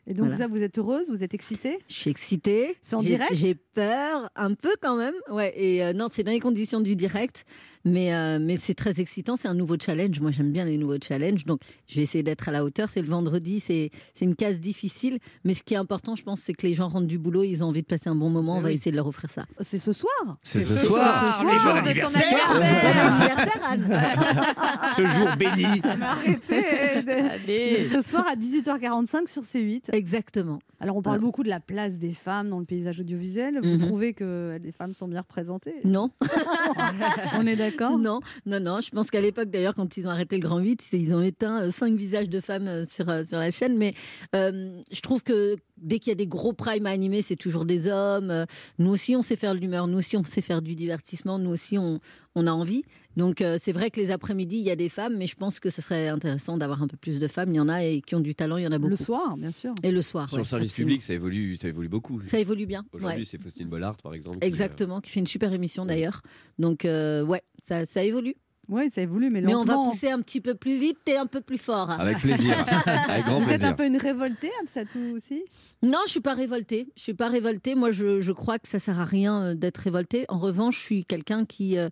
Et 0.09 0.15
donc, 0.15 0.27
Voilà. 0.29 0.39
ça, 0.45 0.47
vous 0.47 0.63
êtes 0.63 0.79
heureuse, 0.79 1.09
vous 1.11 1.25
êtes 1.25 1.35
excitée? 1.35 1.79
Je 1.89 1.95
suis 1.95 2.11
excitée. 2.13 2.77
C'est 2.85 2.95
en 2.95 3.01
J'ai- 3.01 3.09
direct? 3.17 3.35
J'ai 3.35 3.57
peur, 3.57 4.31
un 4.37 4.55
peu 4.55 4.71
quand 4.81 4.97
même. 4.97 5.15
Ouais, 5.33 5.53
et 5.57 5.83
euh, 5.83 5.93
non, 5.93 6.07
c'est 6.09 6.23
dans 6.23 6.31
les 6.31 6.39
conditions 6.39 6.81
du 6.81 6.95
direct. 6.95 7.45
Mais, 7.87 8.13
euh, 8.13 8.39
mais 8.41 8.57
c'est 8.57 8.75
très 8.75 9.01
excitant, 9.01 9.37
c'est 9.37 9.49
un 9.49 9.55
nouveau 9.55 9.77
challenge. 9.81 10.21
Moi, 10.21 10.33
j'aime 10.33 10.51
bien 10.53 10.65
les 10.65 10.77
nouveaux 10.77 10.99
challenges. 11.01 11.47
Donc, 11.47 11.61
je 11.87 11.97
vais 11.97 12.03
essayer 12.03 12.23
d'être 12.25 12.49
à 12.49 12.53
la 12.53 12.65
hauteur. 12.65 12.89
C'est 12.91 13.01
le 13.01 13.09
vendredi, 13.09 13.61
c'est 13.61 13.91
une 14.21 14.35
case 14.35 14.61
difficile. 14.61 15.19
Mais 15.45 15.55
ce 15.55 15.63
qui 15.63 15.75
est 15.75 15.79
important, 15.79 16.17
je 16.17 16.25
pense, 16.25 16.41
c'est 16.41 16.53
que 16.53 16.67
les 16.67 16.75
gens 16.75 16.89
rentrent 16.89 17.07
du 17.07 17.19
boulot, 17.19 17.45
ils 17.45 17.63
ont 17.63 17.69
envie 17.69 17.83
de 17.83 17.87
passer 17.87 18.11
un 18.11 18.15
bon 18.17 18.29
moment. 18.29 18.57
On 18.57 18.61
va 18.61 18.73
essayer 18.73 18.91
de 18.91 18.97
leur 18.97 19.07
offrir 19.07 19.31
ça. 19.31 19.47
C'est 19.61 19.79
ce 19.79 19.93
soir 19.93 20.37
C'est 20.43 20.65
ce 20.65 20.75
ce 20.79 20.87
soir. 20.87 21.39
soir, 21.39 21.45
le 21.45 21.59
jour 21.59 21.75
de 21.75 22.01
ton 22.01 22.09
anniversaire. 22.09 22.49
Bon 22.51 23.01
anniversaire, 23.01 23.61
Anne 23.71 24.95
Ce 24.97 25.07
jour 25.07 25.37
béni. 25.39 25.81
Arrêtez 26.03 27.89
Ce 27.89 28.03
soir 28.03 28.25
à 28.29 28.35
18h45 28.35 29.29
sur 29.29 29.43
C8. 29.43 29.83
Exactement. 29.93 30.59
Alors, 30.81 30.97
on 30.97 31.03
parle 31.03 31.21
beaucoup 31.21 31.43
de 31.45 31.49
la 31.49 31.61
place 31.61 31.97
des 31.97 32.13
femmes 32.13 32.51
dans 32.51 32.59
le 32.59 32.65
paysage 32.67 33.01
audiovisuel. 33.01 33.61
Vous 33.63 33.69
Mhm. 33.77 33.79
trouvez 33.79 34.13
que 34.13 34.59
les 34.63 34.73
femmes 34.73 34.93
sont 34.93 35.09
bien 35.09 35.21
représentées? 35.21 35.77
Non, 35.85 36.11
On 37.39 37.47
est 37.47 37.57
d'accord 37.57 37.76
non, 37.81 38.21
non, 38.47 38.61
non. 38.61 38.81
Je 38.81 38.91
pense 38.91 39.11
qu'à 39.11 39.21
l'époque, 39.21 39.51
d'ailleurs, 39.51 39.75
quand 39.75 39.97
ils 39.97 40.07
ont 40.07 40.11
arrêté 40.11 40.37
le 40.37 40.43
Grand 40.43 40.59
8, 40.59 40.89
ils 40.93 41.15
ont 41.15 41.23
éteint 41.23 41.63
euh, 41.63 41.71
cinq 41.71 41.95
visages 41.95 42.29
de 42.29 42.41
femmes 42.41 42.69
euh, 42.69 42.85
sur, 42.85 43.09
euh, 43.09 43.23
sur 43.23 43.39
la 43.39 43.51
chaîne. 43.51 43.77
Mais 43.77 43.95
je 44.33 45.01
trouve 45.01 45.23
que 45.23 45.57
dès 45.77 45.99
qu'il 45.99 46.11
y 46.11 46.13
a 46.13 46.17
des 46.17 46.27
gros 46.27 46.53
primes 46.53 46.87
à 46.87 46.91
animer, 46.91 47.23
c'est 47.23 47.37
toujours 47.37 47.65
des 47.65 47.89
hommes. 47.89 48.47
Nous 48.79 48.91
aussi, 48.91 49.17
on 49.17 49.23
sait 49.23 49.37
faire 49.37 49.55
de 49.55 49.61
l'humeur. 49.61 49.87
Nous 49.87 49.99
aussi, 49.99 50.17
on 50.17 50.25
sait 50.25 50.41
faire 50.41 50.63
du 50.63 50.75
divertissement. 50.75 51.39
Nous 51.39 51.51
aussi, 51.51 51.79
on, 51.79 52.01
on 52.35 52.47
a 52.47 52.53
envie. 52.53 52.85
Donc, 53.17 53.41
euh, 53.41 53.57
c'est 53.59 53.73
vrai 53.73 53.91
que 53.91 53.99
les 53.99 54.11
après-midi, 54.11 54.59
il 54.59 54.63
y 54.63 54.71
a 54.71 54.77
des 54.77 54.91
femmes, 54.91 55.17
mais 55.17 55.27
je 55.27 55.37
pense 55.37 55.59
que 55.59 55.71
ce 55.71 55.81
serait 55.81 56.09
intéressant 56.09 56.59
d'avoir 56.59 56.83
un 56.83 56.87
peu 56.87 56.99
plus 56.99 57.19
de 57.19 57.27
femmes. 57.29 57.49
Il 57.49 57.57
y 57.57 57.61
en 57.61 57.69
a 57.69 57.83
et 57.83 58.03
qui 58.03 58.15
ont 58.15 58.21
du 58.21 58.35
talent, 58.35 58.59
il 58.59 58.65
y 58.65 58.67
en 58.67 58.73
a 58.73 58.79
beaucoup. 58.79 58.91
Le 58.91 58.97
soir, 58.97 59.37
bien 59.39 59.51
sûr. 59.51 59.75
Et 59.83 59.91
le 59.91 60.03
soir. 60.03 60.29
Sur 60.29 60.37
ouais, 60.37 60.43
le 60.43 60.45
service 60.45 60.71
absolument. 60.71 60.89
public, 60.89 61.03
ça 61.03 61.15
évolue, 61.15 61.57
ça 61.57 61.69
évolue 61.69 61.89
beaucoup. 61.89 62.21
Ça 62.25 62.39
évolue 62.39 62.67
bien. 62.67 62.85
Aujourd'hui, 62.93 63.21
ouais. 63.21 63.25
c'est 63.25 63.41
Faustine 63.41 63.69
Bollard, 63.69 63.97
par 63.97 64.13
exemple. 64.13 64.39
qui, 64.39 64.45
euh, 64.45 64.49
Exactement, 64.49 65.01
qui 65.01 65.11
fait 65.11 65.21
une 65.21 65.27
super 65.27 65.53
émission 65.53 65.87
d'ailleurs. 65.87 66.21
Donc, 66.59 66.85
euh, 66.85 67.25
ouais, 67.25 67.43
ça, 67.59 67.87
ça 67.87 68.05
évolue. 68.05 68.35
Oui, 68.69 68.91
ça 68.91 69.01
évolue, 69.03 69.31
mais 69.31 69.41
Mais 69.43 69.55
on 69.55 69.63
va 69.65 69.75
pousser 69.75 70.11
un 70.11 70.21
petit 70.21 70.41
peu 70.41 70.55
plus 70.55 70.77
vite 70.79 70.99
et 71.07 71.17
un 71.17 71.27
peu 71.27 71.41
plus 71.41 71.59
fort. 71.59 71.89
Avec 71.91 72.19
plaisir. 72.19 72.57
Avec 73.09 73.25
grand 73.25 73.37
Vous 73.39 73.45
êtes 73.45 73.49
plaisir. 73.49 73.69
un 73.69 73.73
peu 73.75 73.87
une 73.87 73.97
révoltée, 73.97 74.51
Absatou 74.61 74.99
aussi? 75.15 75.45
Non, 75.85 75.99
je 76.07 76.11
suis 76.11 76.21
pas 76.21 76.35
révoltée. 76.35 76.89
Je 76.97 77.03
suis 77.03 77.15
pas 77.15 77.29
révoltée. 77.29 77.75
Moi, 77.77 77.93
je, 77.93 78.21
je 78.21 78.33
crois 78.33 78.59
que 78.59 78.67
ça 78.67 78.79
sert 78.81 78.99
à 79.01 79.05
rien 79.05 79.41
euh, 79.43 79.55
d'être 79.55 79.77
révoltée. 79.79 80.25
En 80.29 80.39
revanche, 80.41 80.79
je 80.79 80.83
suis 80.85 81.05
quelqu'un 81.05 81.45
qui 81.45 81.79
euh, 81.79 81.89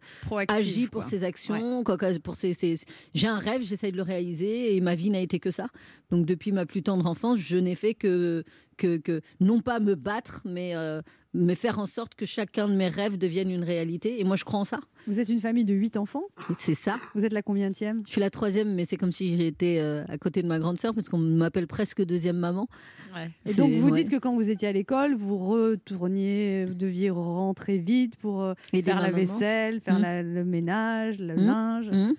agit 0.49 0.89
pour 0.89 1.03
quoi. 1.03 1.11
ses 1.11 1.23
actions. 1.23 1.85
quoi 1.85 1.97
que- 1.97 2.19
pour 2.19 2.35
ses, 2.35 2.53
ses- 2.55 2.77
J'ai 3.15 3.29
un 3.29 3.39
rêve, 3.39 3.63
j'essaye 3.63 3.93
de 3.93 3.97
le 3.97 4.03
réaliser 4.03 4.75
et 4.75 4.81
ma 4.81 4.97
vie 4.97 5.11
n'a 5.11 5.21
été 5.21 5.39
que 5.39 5.53
ça. 5.53 5.67
Donc, 6.11 6.27
depuis 6.27 6.51
ma 6.51 6.67
plus 6.67 6.83
tendre 6.83 7.07
enfance, 7.07 7.39
je 7.39 7.57
n'ai 7.57 7.77
fait 7.77 7.95
que, 7.95 8.43
que, 8.77 8.97
que 8.97 9.21
non 9.41 9.61
pas 9.61 9.79
me 9.79 9.95
battre, 9.95 10.43
mais, 10.45 10.75
euh, 10.75 11.03
mais 11.35 11.55
faire 11.57 11.79
en 11.81 11.87
sorte 11.87 12.14
que 12.14 12.25
chacun 12.27 12.68
de 12.68 12.75
mes 12.75 12.88
rêves 12.88 13.18
devienne 13.18 13.51
une 13.51 13.64
réalité. 13.64 14.20
Et 14.20 14.25
moi, 14.25 14.37
je 14.37 14.44
crois 14.44 14.61
en 14.61 14.64
ça. 14.64 14.79
Vous 15.07 15.18
êtes 15.20 15.29
une 15.29 15.40
famille 15.40 15.64
de 15.64 15.75
8 15.75 15.97
enfants? 15.97 16.23
C'est 16.55 16.75
ça. 16.75 16.94
Vous 17.14 17.25
êtes 17.25 17.33
la 17.33 17.42
combienième 17.42 18.03
Je 18.07 18.12
suis 18.12 18.20
la 18.20 18.31
troisième, 18.31 18.73
mais 18.75 18.85
c'est 18.85 18.97
comme 18.97 19.12
si 19.12 19.37
j'étais 19.37 19.79
euh, 19.81 20.05
à 20.09 20.16
côté 20.16 20.42
de 20.42 20.49
ma 20.49 20.59
grande 20.59 20.79
sœur, 20.79 20.94
parce 20.94 21.09
qu'on 21.09 21.18
m'appelle 21.18 21.66
presque 21.66 22.03
deuxième 22.05 22.37
maman. 22.38 22.68
Ouais. 23.14 23.31
Et 23.47 23.55
donc 23.55 23.73
vous 23.73 23.88
ouais. 23.90 24.03
dites 24.03 24.11
que 24.11 24.18
quand 24.18 24.35
vous 24.35 24.49
étiez 24.49 24.68
à 24.68 24.73
l'école, 24.73 25.14
vous 25.14 25.37
retourniez, 25.38 26.64
vous 26.66 26.75
deviez 26.75 27.11
rentrer 27.11 27.79
vite 27.79 28.16
pour 28.16 28.42
euh, 28.42 28.55
Aider 28.73 28.90
faire 28.90 28.97
la 29.01 29.09
maman. 29.11 29.16
vaisselle, 29.18 29.81
faire 29.81 29.99
la- 29.99 30.23
le 30.23 30.44
ménage, 30.44 31.18
le 31.18 31.35
Mhm. 31.37 31.47
linge. 31.47 31.90
Mhm. 31.90 32.14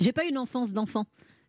J'ai 0.00 0.12
pas 0.12 0.24
une 0.24 0.38
enfance 0.38 0.72
d'enfant, 0.72 1.04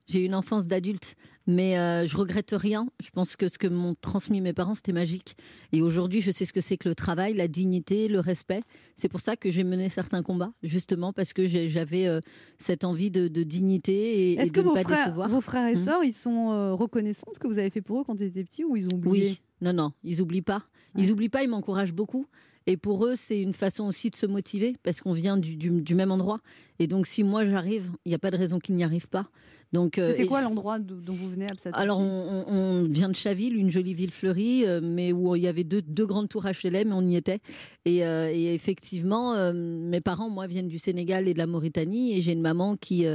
j'ai 0.07 0.21
eu 0.21 0.25
une 0.25 0.35
enfance 0.35 0.67
d'adulte, 0.67 1.15
mais 1.47 1.77
euh, 1.77 2.05
je 2.07 2.15
regrette 2.17 2.51
rien. 2.57 2.87
Je 3.03 3.09
pense 3.09 3.35
que 3.35 3.47
ce 3.47 3.57
que 3.57 3.67
m'ont 3.67 3.95
transmis 3.99 4.41
mes 4.41 4.53
parents, 4.53 4.73
c'était 4.73 4.93
magique. 4.93 5.35
Et 5.71 5.81
aujourd'hui, 5.81 6.21
je 6.21 6.31
sais 6.31 6.45
ce 6.45 6.53
que 6.53 6.61
c'est 6.61 6.77
que 6.77 6.87
le 6.89 6.95
travail, 6.95 7.33
la 7.33 7.47
dignité, 7.47 8.07
le 8.07 8.19
respect. 8.19 8.61
C'est 8.95 9.09
pour 9.09 9.19
ça 9.19 9.35
que 9.35 9.49
j'ai 9.49 9.63
mené 9.63 9.89
certains 9.89 10.21
combats, 10.23 10.53
justement 10.63 11.13
parce 11.13 11.33
que 11.33 11.45
j'avais 11.47 12.07
euh, 12.07 12.19
cette 12.57 12.83
envie 12.83 13.11
de, 13.11 13.27
de 13.27 13.43
dignité 13.43 14.31
et, 14.31 14.39
Est-ce 14.39 14.51
de 14.51 14.55
que 14.55 14.59
ne 14.61 14.65
vos 14.65 14.73
pas 14.73 14.83
frères, 14.83 15.05
décevoir. 15.05 15.29
vos 15.29 15.41
frères 15.41 15.67
et 15.69 15.75
Mhm. 15.75 15.83
sœurs, 15.83 16.03
ils 16.03 16.13
sont 16.13 16.51
euh, 16.51 16.73
reconnaissants 16.73 17.29
de 17.29 17.35
ce 17.35 17.39
que 17.39 17.47
vous 17.47 17.57
avez 17.59 17.69
fait 17.69 17.81
pour 17.81 18.01
eux 18.01 18.03
quand 18.05 18.15
ils 18.19 18.27
étaient 18.27 18.43
petits 18.43 18.63
ou 18.63 18.75
ils 18.75 18.85
ont 18.85 18.97
oublié? 18.97 19.29
Oui, 19.29 19.41
non, 19.61 19.73
non, 19.73 19.91
ils 20.03 20.21
oublient 20.21 20.41
pas. 20.41 20.63
Ils 20.97 21.11
oublient 21.11 21.27
pas, 21.29 21.43
ils 21.43 21.49
m'encouragent 21.49 21.93
beaucoup. 21.93 22.25
Et 22.67 22.77
pour 22.77 23.05
eux, 23.05 23.15
c'est 23.15 23.39
une 23.39 23.53
façon 23.53 23.85
aussi 23.85 24.09
de 24.09 24.15
se 24.15 24.25
motiver 24.25 24.75
parce 24.83 25.01
qu'on 25.01 25.13
vient 25.13 25.37
du, 25.37 25.55
du- 25.55 25.81
du 25.81 25.95
même 25.95 26.11
endroit. 26.11 26.39
Et 26.79 26.87
donc, 26.87 27.05
si 27.05 27.23
moi 27.23 27.45
j'arrive, 27.45 27.91
il 28.05 28.09
n'y 28.09 28.15
a 28.15 28.19
pas 28.19 28.31
de 28.31 28.37
raison 28.37 28.59
qu'ils 28.59 28.75
n'y 28.75 28.83
arrivent 28.83 29.07
pas. 29.09 29.29
Donc, 29.71 29.97
euh, 29.97 30.11
C'était 30.11 30.25
quoi 30.27 30.41
l'endroit 30.41 30.79
dont 30.79 31.13
vous 31.13 31.29
venez, 31.29 31.47
Absatou 31.47 31.77
alors, 31.77 31.99
on, 31.99 32.83
vient 32.89 33.09
de 33.09 33.15
Chaville, 33.15 33.57
une 33.57 33.69
jolie 33.69 33.93
ville 33.93 34.11
fleurie, 34.11 34.65
euh, 34.65 34.79
mais 34.81 35.11
où 35.11 35.35
il 35.35 35.41
y 35.43 35.47
avait 35.47 35.63
deux, 35.63 35.81
deux 35.81 36.05
grandes 36.05 36.29
tours 36.29 36.45
HLM, 36.45 36.93
on 36.93 37.05
y 37.07 37.15
était. 37.17 37.39
Et, 37.83 38.05
euh, 38.05 38.31
et 38.33 38.53
effectivement, 38.53 39.35
mes 39.53 40.01
parents, 40.01 40.29
moi, 40.29 40.47
viennent 40.47 40.67
du 40.67 40.79
Sénégal 40.79 41.27
et 41.27 41.33
de 41.33 41.39
la 41.39 41.47
Mauritanie, 41.47 42.17
et 42.17 42.21
j'ai 42.21 42.31
une 42.31 42.41
maman 42.41 42.77
qui 42.77 43.05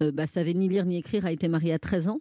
bah, 0.00 0.26
savait 0.26 0.54
ni 0.54 0.68
lire 0.68 0.84
ni 0.84 0.96
écrire, 0.98 1.24
a 1.24 1.32
été 1.32 1.48
mariée 1.48 1.72
à 1.72 1.78
13 1.78 2.08
ans, 2.08 2.20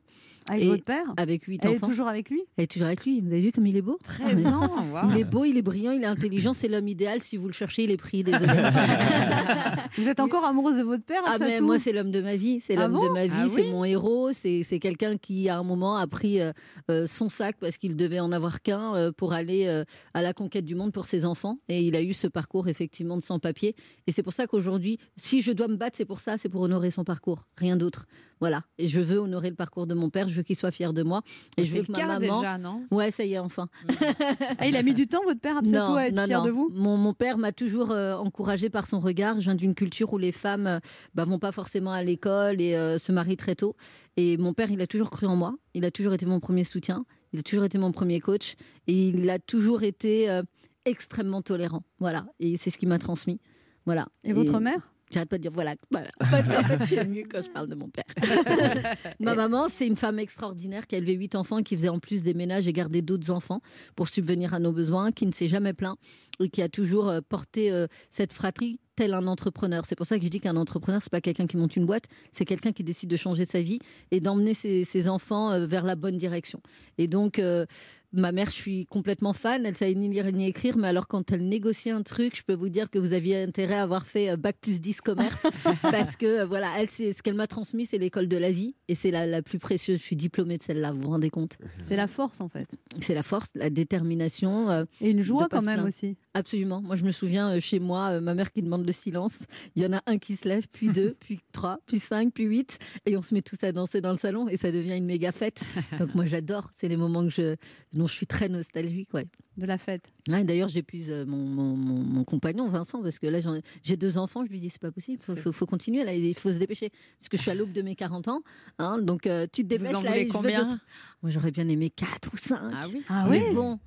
Avec 0.52 0.64
et- 0.64 0.68
votre 0.68 0.84
père 0.84 1.06
avec 1.18 1.44
8 1.46 1.62
Elle 1.64 1.72
est 1.72 1.76
enfants. 1.78 1.88
toujours 1.88 2.08
avec 2.08 2.30
lui 2.30 2.42
Elle 2.58 2.66
est 2.66 2.68
toujours 2.72 2.88
avec 2.88 3.04
lui. 3.06 3.22
Vous 3.22 3.28
avez 3.32 3.42
vu 3.42 3.52
comme 3.52 3.66
il 3.66 3.76
est 3.78 3.82
beau 3.82 3.98
13 4.04 4.48
ans, 4.48 4.70
waouh. 4.94 5.12
Il 5.12 5.20
est 5.20 5.24
beau, 5.24 5.46
il 5.46 5.58
est 5.58 5.62
brillant, 5.62 5.92
il 5.92 6.04
est 6.04 6.08
intelligent, 6.08 6.54
c'est 6.54 6.68
l'homme 6.68 6.88
idéal. 6.88 7.22
Si 7.22 7.38
vous 7.38 7.48
le 7.48 7.54
cherchez, 7.54 7.84
il 7.86 7.92
est 7.92 7.98
pris, 7.98 8.24
désolé. 8.24 8.52
Vous 9.98 10.08
êtes 10.08 10.20
encore 10.20 10.46
amoureuse 10.46 10.78
de 10.78 10.84
votre 10.84 11.04
père, 11.04 11.22
Ah 11.26 11.38
mais 11.40 11.60
moi 11.62 11.78
c'est 11.78 11.92
l'homme 11.92 12.12
de 12.12 12.22
ma 12.22 12.36
vie, 12.36 12.60
c'est 12.62 12.76
Ah 12.78 12.82
l'homme 12.82 12.94
bon 12.94 13.08
de 13.08 13.14
ma 13.14 13.26
vie, 13.28 13.34
Ah 13.36 13.48
c'est 13.54 13.70
mon 13.70 13.84
héros, 13.84 14.32
c'est 14.32 14.64
c'est 14.64 14.80
quelqu'un 14.80 15.18
qui 15.18 15.50
à 15.50 15.58
un 15.58 15.64
moment 15.64 15.98
a 15.98 16.08
pris 16.08 16.40
euh, 16.40 16.52
euh, 16.90 17.06
son 17.08 17.28
sac 17.30 17.58
parce 17.60 17.78
qu'il 17.78 17.96
devait 17.96 18.20
en 18.20 18.32
avoir 18.32 18.62
qu'un 18.62 18.96
euh, 18.96 19.12
pour 19.12 19.34
aller 19.34 19.66
euh, 19.68 19.84
à 20.14 20.22
la 20.22 20.34
conquête 20.34 20.66
du 20.66 20.76
monde 20.76 20.92
pour 20.94 21.06
ses 21.06 21.26
enfants 21.26 21.58
et 21.68 21.82
il 21.82 21.96
a 21.96 22.02
eu 22.02 22.14
ce 22.14 22.28
parcours 22.28 22.68
effectivement 22.70 23.18
de 23.18 23.22
sans-papier 23.22 23.76
et 24.08 24.12
c'est 24.12 24.24
pour 24.24 24.34
ça 24.34 24.48
qu'aujourd'hui 24.48 24.98
si 25.18 25.42
je 25.42 25.52
dois 25.52 25.68
me 25.68 25.76
battre 25.76 25.98
c'est 25.98 26.06
pour 26.06 26.20
ça, 26.20 26.38
c'est 26.38 26.50
pour 26.50 26.62
honorer 26.62 26.92
son 26.92 27.04
parcours, 27.04 27.46
rien 27.58 27.76
d'autre. 27.76 28.06
Voilà, 28.42 28.64
et 28.80 28.88
je 28.88 29.00
veux 29.00 29.20
honorer 29.20 29.52
le 29.52 29.56
parcours 29.56 29.86
de 29.86 29.94
mon 29.94 30.10
père, 30.10 30.28
je 30.28 30.34
veux 30.36 30.42
qu'il 30.42 30.56
soit 30.56 30.72
fier 30.72 30.94
de 30.94 31.04
moi 31.04 31.22
et 31.58 31.64
je 31.64 31.70
C'est 31.70 31.76
veux 31.78 31.82
le 31.84 31.88
que 31.88 31.92
ma 31.92 31.98
cas 32.00 32.08
maman 32.20 32.40
déjà, 32.40 32.58
non? 32.58 32.84
Ouais, 32.90 33.12
ça 33.12 33.24
y 33.24 33.34
est 33.34 33.38
enfin. 33.40 33.70
Ah, 34.58 34.68
Il 34.68 34.76
a 34.76 34.82
mis 34.82 34.96
du 34.96 35.08
temps, 35.08 35.22
votre 35.24 35.40
père, 35.40 35.58
Absatou, 35.58 35.94
à 35.96 36.08
être 36.08 36.26
fier 36.26 36.42
de 36.42 36.50
vous? 36.50 36.70
Mon, 36.74 36.98
mon 36.98 37.14
père 37.14 37.38
m'a 37.38 37.52
toujours 37.52 37.92
euh, 37.92 38.16
encouragé 38.16 38.72
par 38.72 38.88
son 38.88 39.00
regard. 39.00 39.36
Je 39.36 39.42
viens 39.44 39.54
d'une 39.56 39.76
culture 39.76 40.12
où 40.14 40.18
les 40.18 40.32
femmes 40.32 40.66
euh, 40.66 40.80
bah, 41.14 41.24
vont 41.26 41.38
pas 41.38 41.52
forcément 41.52 41.92
à 41.92 42.02
l'école 42.02 42.60
et 42.62 42.76
euh, 42.76 42.98
se 42.98 43.12
marient 43.12 43.38
très 43.38 43.54
tôt. 43.56 43.76
Et 44.18 44.38
mon 44.38 44.54
père, 44.54 44.72
il 44.72 44.82
a 44.82 44.88
toujours 44.88 45.12
cru 45.12 45.28
en 45.28 45.36
moi. 45.36 45.56
Il 45.76 45.86
a 45.86 45.92
toujours 45.92 46.14
été 46.14 46.26
mon 46.26 46.40
premier 46.40 46.64
soutien. 46.64 47.06
Il 47.34 47.40
a 47.40 47.44
toujours 47.44 47.64
été 47.66 47.78
mon 47.78 47.92
premier 47.92 48.20
coach. 48.20 48.56
Et 48.88 49.10
il 49.10 49.30
a 49.30 49.38
toujours 49.38 49.84
été 49.84 50.30
euh, 50.32 50.42
extrêmement 50.86 51.44
tolérant. 51.44 51.84
Voilà. 52.00 52.26
Et 52.40 52.58
c'est 52.58 52.72
ce 52.72 52.80
qui 52.80 52.88
m'a 52.88 52.98
transmis. 52.98 53.40
Voilà. 53.86 54.08
Et 54.24 54.34
votre 54.34 54.60
mère? 54.60 54.91
J'arrête 55.12 55.30
pas 55.30 55.38
de 55.38 55.42
dire 55.42 55.52
voilà, 55.52 55.76
voilà. 55.92 56.10
Parce 56.20 56.48
qu'en 56.48 56.64
fait, 56.64 56.86
j'aime 56.86 57.10
mieux 57.10 57.24
quand 57.30 57.42
je 57.42 57.50
parle 57.50 57.68
de 57.68 57.76
mon 57.76 57.90
père. 57.90 58.06
Ma 59.20 59.36
maman, 59.36 59.68
c'est 59.68 59.88
une 59.88 59.96
femme 59.96 60.20
extraordinaire 60.20 60.88
qui 60.88 60.96
a 60.96 60.98
élevé 60.98 61.14
huit 61.14 61.36
enfants, 61.36 61.62
qui 61.64 61.76
faisait 61.76 61.90
en 61.90 62.00
plus 62.00 62.24
des 62.24 62.34
ménages 62.34 62.68
et 62.68 62.74
gardé 62.74 63.02
d'autres 63.02 63.32
enfants 63.32 63.62
pour 63.96 64.10
subvenir 64.10 64.54
à 64.54 64.60
nos 64.60 64.72
besoins, 64.72 65.12
qui 65.12 65.26
ne 65.26 65.32
s'est 65.32 65.48
jamais 65.48 65.74
plaint 65.74 65.98
et 66.40 66.50
qui 66.50 66.62
a 66.62 66.70
toujours 66.70 67.10
euh, 67.10 67.20
porté 67.28 67.72
euh, 67.72 67.88
cette 68.10 68.34
fratrie 68.34 68.80
tel 68.96 69.14
un 69.14 69.28
entrepreneur. 69.28 69.86
C'est 69.86 69.96
pour 69.96 70.06
ça 70.06 70.18
que 70.18 70.24
je 70.24 70.30
dis 70.30 70.40
qu'un 70.40 70.56
entrepreneur, 70.56 71.02
c'est 71.02 71.12
pas 71.12 71.22
quelqu'un 71.22 71.48
qui 71.48 71.58
monte 71.58 71.76
une 71.76 71.86
boîte, 71.86 72.06
c'est 72.32 72.46
quelqu'un 72.46 72.72
qui 72.72 72.84
décide 72.84 73.10
de 73.10 73.18
changer 73.18 73.46
sa 73.46 73.62
vie 73.62 73.80
et 74.12 74.20
d'emmener 74.20 74.54
ses, 74.54 74.84
ses 74.84 75.10
enfants 75.10 75.52
euh, 75.52 75.66
vers 75.66 75.84
la 75.84 75.96
bonne 75.96 76.18
direction. 76.18 76.62
Et 76.98 77.08
donc, 77.08 77.40
euh, 77.40 77.66
ma 78.14 78.32
mère, 78.32 78.48
je 78.48 78.56
suis 78.56 78.86
complètement 78.88 79.34
fan. 79.34 79.66
Elle 79.66 79.78
savait 79.78 79.94
ni 79.94 80.10
lire 80.10 80.26
ni 80.32 80.48
écrire, 80.48 80.78
mais 80.78 80.88
alors 80.88 81.08
quand 81.08 81.32
elle 81.32 81.48
négociait 81.48 81.92
un 81.92 82.02
truc, 82.04 82.36
je 82.38 82.44
peux 82.44 82.54
vous 82.54 82.70
dire 82.70 82.90
que 82.90 83.00
vous 83.00 83.14
aviez 83.14 83.42
intérêt 83.44 83.76
à 83.76 83.84
avoir 83.84 84.06
fait 84.06 84.30
euh, 84.32 84.38
bac 84.38 84.58
plus 84.60 84.82
10 84.82 85.02
commerce, 85.02 85.46
parce 85.82 86.16
que 86.16 86.42
euh, 86.42 86.46
voilà, 86.46 86.68
elle, 86.78 86.90
ce 86.90 87.22
qu'elle 87.22 87.36
m'a 87.36 87.48
transmis, 87.48 87.86
c'est 87.86 87.98
l'école 87.98 88.28
de 88.28 88.38
la 88.38 88.52
vie, 88.52 88.76
et 88.88 88.96
c'est 88.96 89.12
la, 89.12 89.26
la 89.26 89.42
plus 89.42 89.60
précieuse. 89.60 90.00
Je 90.00 90.04
suis 90.04 90.16
diplômée 90.16 90.58
de 90.58 90.62
celle-là, 90.64 90.92
vous 90.92 91.02
vous 91.02 91.10
rendez 91.10 91.30
compte 91.30 91.58
C'est 91.88 91.96
la 91.96 92.08
force, 92.08 92.42
en 92.42 92.50
fait. 92.50 92.68
C'est 93.00 93.14
la 93.14 93.24
force, 93.24 93.50
la 93.56 93.70
détermination. 93.70 94.70
euh, 94.70 94.86
Et 95.02 95.12
une 95.12 95.22
joie, 95.22 95.48
quand 95.50 95.62
même, 95.62 95.84
aussi. 95.86 96.16
Absolument. 96.34 96.82
Moi, 96.82 96.96
je 96.96 97.04
me 97.04 97.12
souviens 97.12 97.60
chez 97.60 97.80
moi, 97.80 98.22
ma 98.22 98.34
mère 98.34 98.52
qui 98.52 98.62
demande 98.62 98.86
le 98.86 98.92
silence. 98.94 99.46
Il 99.76 99.84
y 99.84 99.86
en 99.86 99.94
a 99.94 100.02
un 100.06 100.18
qui 100.18 100.36
se 100.36 100.48
lève, 100.48 100.66
puis 100.72 100.88
deux, 100.88 101.16
puis 101.20 101.40
trois, 101.52 101.80
puis 101.86 102.00
cinq, 102.00 102.34
puis 102.34 102.46
huit, 102.46 102.80
et 103.06 103.18
on 103.18 103.22
se 103.22 103.34
met 103.34 103.42
tous 103.42 103.62
à 103.64 103.72
danser 103.72 104.02
dans 104.02 104.12
le 104.12 104.18
salon, 104.18 104.48
et 104.48 104.58
ça 104.58 104.72
devient 104.72 104.98
une 104.98 105.06
méga 105.06 105.32
fête. 105.32 105.62
Donc 106.00 106.16
moi, 106.16 106.26
j'adore. 106.26 106.70
C'est 106.74 106.88
les 106.88 106.98
moments 106.98 107.24
que 107.24 107.30
je, 107.30 107.56
dont 108.02 108.08
je 108.08 108.14
suis 108.14 108.28
très 108.28 108.50
nostalgique. 108.50 109.14
Ouais. 109.14 109.28
De 109.58 109.66
la 109.66 109.78
fête. 109.78 110.12
Ouais, 110.30 110.44
D'ailleurs, 110.44 110.70
j'épuise 110.70 111.12
euh, 111.12 111.26
mon, 111.26 111.38
mon, 111.38 111.76
mon- 111.76 112.04
mon 112.04 112.24
compagnon 112.24 112.68
Vincent 112.68 113.02
parce 113.04 113.20
que 113.20 113.28
là, 113.28 113.40
j'ai 113.84 113.98
deux 113.98 114.18
enfants. 114.18 114.44
Je 114.46 114.52
lui 114.52 114.60
dis 114.60 114.70
c'est 114.70 114.82
pas 114.82 114.92
possible, 114.92 115.22
faut, 115.22 115.36
faut, 115.36 115.52
faut 115.52 115.66
continuer. 115.66 116.04
Là, 116.04 116.14
il 116.14 116.34
faut 116.36 116.52
se 116.52 116.58
dépêcher 116.58 116.90
parce 117.18 117.30
que 117.30 117.38
je 117.38 117.42
suis 117.42 117.52
à 117.52 117.56
l'aube 117.56 117.72
de 117.72 117.82
mes 117.82 117.96
40 117.96 118.28
ans. 118.30 118.42
hein, 118.80 118.98
donc 119.00 119.28
euh, 119.28 119.46
tu 119.52 119.64
te 119.64 119.68
dépêches. 119.68 119.94
en 119.94 120.02
là, 120.02 120.16
je 120.16 120.24
veux 120.24 120.30
combien 120.30 120.80
Moi, 121.22 121.32
j'aurais 121.32 121.52
bien 121.52 121.68
aimé 121.68 121.90
4 121.90 122.32
ou 122.34 122.38
5 122.38 122.60
Ah 122.74 122.86
oui 122.94 123.04
Ah 123.10 123.28
mais 123.30 123.44
oui 123.50 123.56
bon, 123.56 123.80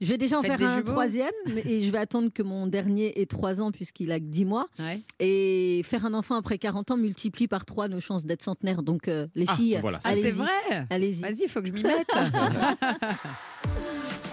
je 0.00 0.06
vais 0.08 0.18
déjà 0.18 0.38
en 0.38 0.42
Faites 0.42 0.58
faire 0.58 0.68
un 0.70 0.76
jumeaux. 0.76 0.92
troisième, 0.92 1.30
et 1.66 1.82
je 1.82 1.90
vais 1.90 1.98
attendre 1.98 2.30
que 2.32 2.42
mon 2.42 2.66
dernier 2.66 3.20
ait 3.20 3.26
3 3.26 3.60
ans 3.60 3.70
puisqu'il 3.72 4.12
a 4.12 4.18
que 4.18 4.24
10 4.24 4.44
mois. 4.44 4.66
Ouais. 4.78 5.00
Et 5.20 5.80
faire 5.84 6.04
un 6.04 6.14
enfant 6.14 6.34
après 6.36 6.58
40 6.58 6.90
ans 6.92 6.96
multiplie 6.96 7.48
par 7.48 7.64
3 7.64 7.88
nos 7.88 8.00
chances 8.00 8.24
d'être 8.26 8.42
centenaire. 8.42 8.82
Donc 8.82 9.08
euh, 9.08 9.26
les 9.34 9.46
Ah, 9.48 9.54
filles, 9.54 9.78
voilà. 9.80 10.00
Ah, 10.04 10.10
c'est 10.12 10.20
allez-y. 10.20 10.32
vrai 10.32 10.86
Allez-y. 10.90 11.22
Vas-y, 11.22 11.42
il 11.44 11.48
faut 11.48 11.60
que 11.62 11.68
je 11.68 11.72
m'y 11.72 11.82
mette. 11.82 12.06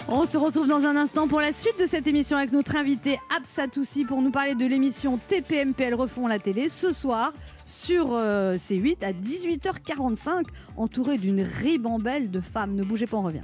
On 0.10 0.26
se 0.26 0.38
retrouve 0.38 0.68
dans 0.68 0.84
un 0.84 0.98
instant 0.98 1.30
pour 1.30 1.40
la 1.40 1.54
suite 1.54 1.80
de 1.80 1.88
cette 1.88 2.08
émission 2.08 2.36
avec 2.38 2.52
notre 2.52 2.76
invité 2.76 3.18
Absatoussi 3.36 4.04
pour 4.04 4.22
nous 4.22 4.32
parler 4.32 4.54
de 4.54 4.66
l'émission 4.66 5.18
TPMPL 5.18 5.94
Refont 5.94 6.28
la 6.28 6.40
télé 6.40 6.68
ce 6.68 6.92
soir 6.92 7.32
sur 7.66 8.10
euh, 8.12 8.58
C8 8.58 9.02
à 9.06 9.14
18h45 9.14 10.44
entouré 10.76 11.18
d'une 11.18 11.42
ribambelle 11.42 12.30
de 12.32 12.42
femmes. 12.42 12.76
Ne 12.76 12.84
bougez 12.84 13.08
pas, 13.08 13.16
on 13.18 13.22
revient. 13.24 13.44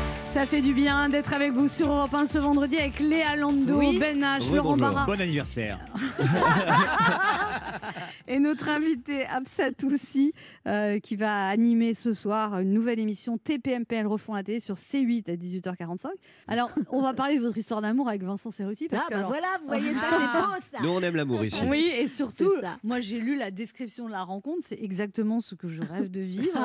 Ça 0.33 0.45
fait 0.45 0.61
du 0.61 0.73
bien 0.73 1.09
d'être 1.09 1.33
avec 1.33 1.51
vous 1.51 1.67
sur 1.67 1.91
Europe 1.91 2.13
1 2.13 2.25
ce 2.25 2.39
vendredi 2.39 2.77
avec 2.77 3.01
Léa 3.01 3.35
Lando, 3.35 3.77
Oui. 3.79 3.99
Ben 3.99 4.21
H, 4.23 4.47
Oui, 4.49 4.55
Laurent 4.55 4.77
bonjour. 4.77 4.93
Barra. 4.93 5.05
Bon 5.05 5.19
anniversaire. 5.19 5.77
Et 8.29 8.39
notre 8.39 8.69
invité 8.69 9.25
Absat 9.25 9.71
aussi, 9.91 10.31
euh, 10.67 10.99
qui 10.99 11.17
va 11.17 11.49
animer 11.49 11.93
ce 11.93 12.13
soir 12.13 12.59
une 12.59 12.71
nouvelle 12.71 12.99
émission 12.99 13.37
TPMPL 13.37 14.07
refont 14.07 14.33
la 14.33 14.43
télé 14.43 14.61
sur 14.61 14.75
C8 14.75 15.29
à 15.29 15.35
18h45. 15.35 16.07
Alors, 16.47 16.69
on 16.91 17.01
va 17.01 17.13
parler 17.13 17.35
de 17.37 17.41
votre 17.41 17.57
histoire 17.57 17.81
d'amour 17.81 18.07
avec 18.07 18.23
Vincent 18.23 18.51
Cerruti. 18.51 18.87
Parce 18.87 19.03
Ah, 19.03 19.07
que 19.09 19.13
bah 19.13 19.19
alors- 19.19 19.31
voilà, 19.31 19.47
vous 19.61 19.67
voyez 19.67 19.93
ça, 19.93 19.99
c'est 20.11 20.39
beau 20.39 20.53
ça. 20.71 20.77
Nous, 20.81 20.89
on 20.89 21.01
aime 21.01 21.15
l'amour 21.17 21.43
ici. 21.43 21.59
Oui, 21.67 21.91
et 21.93 22.07
surtout, 22.07 22.53
moi 22.83 23.01
j'ai 23.01 23.19
lu 23.19 23.35
la 23.35 23.51
description 23.51 24.05
de 24.05 24.11
la 24.11 24.23
rencontre, 24.23 24.59
c'est 24.65 24.79
exactement 24.81 25.41
ce 25.41 25.55
que 25.55 25.67
je 25.67 25.81
rêve 25.81 26.09
de 26.09 26.21
vivre. 26.21 26.57